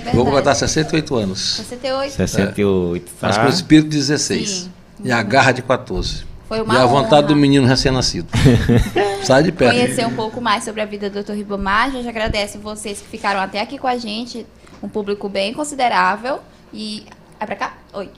[0.00, 0.16] verdade.
[0.16, 1.38] vou completar 68 anos.
[1.56, 2.12] 68.
[2.14, 3.12] 68.
[3.20, 3.42] Mas Tá?
[3.42, 4.48] com o espírito de 16.
[4.50, 4.70] Sim.
[5.04, 6.24] E a garra de 14.
[6.48, 7.34] Foi uma e a vontade honra.
[7.34, 8.28] do menino recém-nascido.
[9.24, 9.74] Sai de perto.
[9.76, 11.32] Conhecer um pouco mais sobre a vida do Dr.
[11.32, 11.86] Ribamar.
[11.88, 14.46] A gente agradece vocês que ficaram até aqui com a gente.
[14.82, 16.40] Um público bem considerável.
[16.72, 17.04] E.
[17.40, 17.74] É pra cá?
[17.92, 18.10] Oi.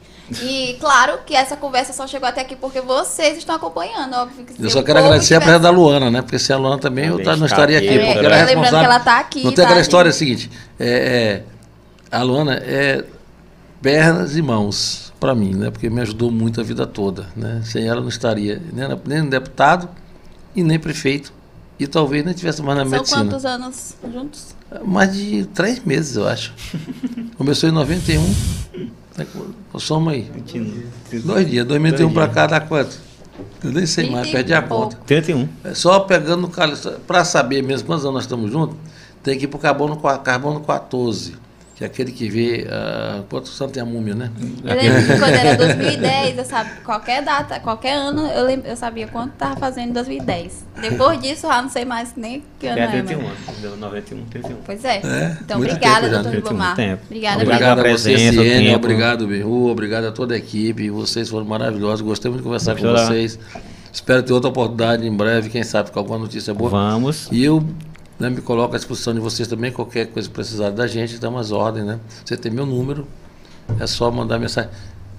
[0.43, 4.53] E claro que essa conversa só chegou até aqui porque vocês estão acompanhando, óbvio que
[4.55, 6.23] se Eu só quero agradecer a presença da Luana, né?
[6.23, 7.99] Porque sem a Luana também eu Também tá- não está estaria aqui, aqui.
[7.99, 8.79] É, porque eu ela é lembrando responsável.
[8.79, 11.43] que ela tá aqui, Não tem tá, aquela história é seguinte: é,
[12.13, 13.05] é, a Luana é
[13.83, 15.71] pernas e mãos para mim, né?
[15.71, 17.61] Porque me ajudou muito a vida toda, né?
[17.65, 19.89] Sem ela eu não estaria nem, na- nem deputado
[20.55, 21.33] e nem prefeito
[21.79, 23.25] e talvez nem tivesse mais na São medicina.
[23.25, 24.55] quantos anos juntos?
[24.85, 26.53] Mais de três meses, eu acho.
[27.37, 28.23] Começou em 91.
[29.19, 29.27] né,
[29.79, 30.31] Soma aí.
[31.25, 31.67] Dois dias.
[31.67, 32.97] 2001 para cá dá quanto?
[33.63, 34.97] Eu nem sei mais, perdi a conta.
[35.07, 35.49] 31.
[35.65, 36.51] É só pegando
[37.07, 38.77] para saber mesmo quantos anos nós estamos juntos,
[39.23, 41.35] tem que ir para o carbono, carbono 14,
[41.81, 42.67] que é aquele que vê.
[42.69, 44.31] Uh, quanto santo tem a múmia, né?
[44.63, 48.77] Eu lembro que quando era 2010, eu sabia, qualquer data, qualquer ano, eu, lem- eu
[48.77, 50.67] sabia quanto tava fazendo em 2010.
[50.79, 52.87] Depois disso, já não sei mais nem que ano É é.
[52.89, 53.61] 31 mas- anos.
[53.63, 54.57] Deu 91, 31.
[54.67, 54.97] Pois é.
[54.99, 57.03] É, então, muito obrigada, tempo doutor tempo.
[57.07, 58.37] Obrigada, Obrigado a você, Ciene,
[58.67, 58.77] tempo.
[58.77, 60.91] obrigado, Berru, obrigado a toda a equipe.
[60.91, 62.03] Vocês foram maravilhosos.
[62.03, 63.07] Gostei muito de conversar com Professora.
[63.15, 63.39] vocês.
[63.91, 66.69] Espero ter outra oportunidade em breve, quem sabe com alguma notícia boa.
[66.71, 67.27] Vamos.
[67.33, 67.65] E eu
[68.21, 71.41] né, me coloco à disposição de vocês também, qualquer coisa que precisar da gente, damos
[71.41, 71.99] as ordens, né?
[72.25, 73.07] Você tem meu número,
[73.81, 74.71] é só mandar mensagem.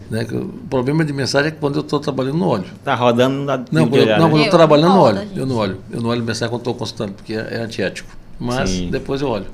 [0.10, 0.26] Né?
[0.32, 2.66] O problema de mensagem é que quando eu estou trabalhando no óleo.
[2.84, 4.30] Tá rodando, não dá Não, tempo quando de eu, olhar, não, né?
[4.32, 5.20] quando eu Eu estou trabalhando no não óleo.
[5.20, 5.78] olho, Eu não olho.
[5.90, 8.10] Eu não olho mensagem quando estou consultando, porque é, é antiético.
[8.40, 8.90] Mas Sim.
[8.92, 9.46] depois eu olho.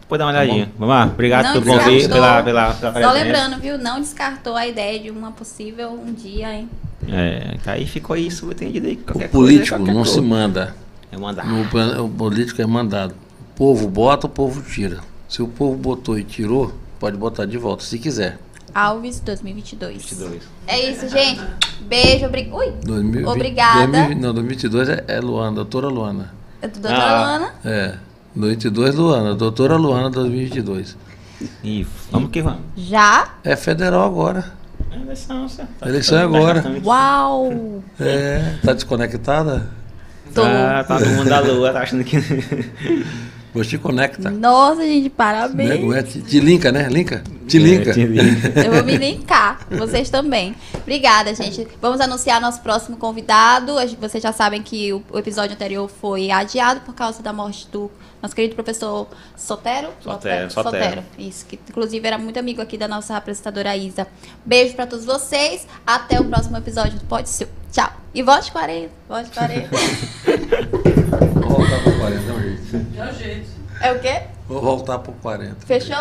[0.00, 0.70] Depois dá uma olhadinha.
[0.78, 1.04] Vamos lá.
[1.06, 2.14] Obrigado pelo convite, descartou.
[2.22, 3.12] pela, pela, pela Só presença.
[3.12, 3.76] lembrando, viu?
[3.78, 6.68] Não descartou a ideia de uma possível um dia, hein?
[7.08, 8.96] É, tá aí ficou isso, entendido aí.
[8.96, 10.26] Qualquer O político coisa, não se coisa.
[10.28, 10.74] manda.
[11.12, 11.16] É
[11.70, 13.14] plan- o político é mandado.
[13.40, 14.98] O povo bota, o povo tira.
[15.28, 18.38] Se o povo botou e tirou, pode botar de volta, se quiser.
[18.74, 20.02] Alves 2022.
[20.02, 20.42] 22.
[20.66, 21.40] É isso, gente.
[21.82, 22.56] Beijo, obrigada.
[22.56, 23.86] Ui, 2020 Obrigada.
[23.86, 26.34] 2020 não, 2022 é, é Luana, doutora Luana.
[26.60, 27.20] é do doutora Ah.
[27.22, 27.50] Luana.
[27.64, 27.94] É.
[28.34, 30.96] 2022 Luana, doutora Luana 2022.
[31.64, 32.60] E vamos que vamos.
[32.76, 33.34] Já?
[33.42, 34.52] É federal agora.
[34.90, 36.62] A eleição, tá- Eleição é tá- agora.
[36.62, 37.82] tá- Uau!
[37.98, 38.56] É.
[38.62, 39.68] Tá desconectada?
[40.36, 40.42] Tô.
[40.42, 42.16] Tá, tá no mundo da lua, tá achando que.
[43.56, 44.30] Você te conecta.
[44.30, 45.80] Nossa, gente, parabéns.
[45.80, 46.02] Não é?
[46.02, 46.88] Te, te linka, né?
[46.90, 47.24] Linka?
[47.48, 47.90] Te linka.
[47.90, 48.52] É, te linka.
[48.60, 49.66] Eu vou me linkar.
[49.70, 50.54] Vocês também.
[50.74, 51.66] Obrigada, gente.
[51.80, 53.76] Vamos anunciar nosso próximo convidado.
[53.98, 57.90] Vocês já sabem que o episódio anterior foi adiado por causa da morte do
[58.22, 59.90] nosso querido professor Sotero.
[60.00, 61.02] Sotero, Sotero.
[61.18, 64.06] Isso, que inclusive era muito amigo aqui da nossa apresentadora Isa.
[64.44, 65.66] Beijo pra todos vocês.
[65.86, 67.48] Até o próximo episódio do Pode Ser.
[67.72, 67.90] Tchau.
[68.14, 68.90] E vote 40.
[69.08, 69.68] Vote 40.
[71.34, 72.78] Vou voltar pro 40, não, gente.
[72.78, 73.48] De um jeito.
[73.80, 74.22] é o quê?
[74.48, 75.66] Vou voltar pro 40.
[75.66, 75.96] Fechou?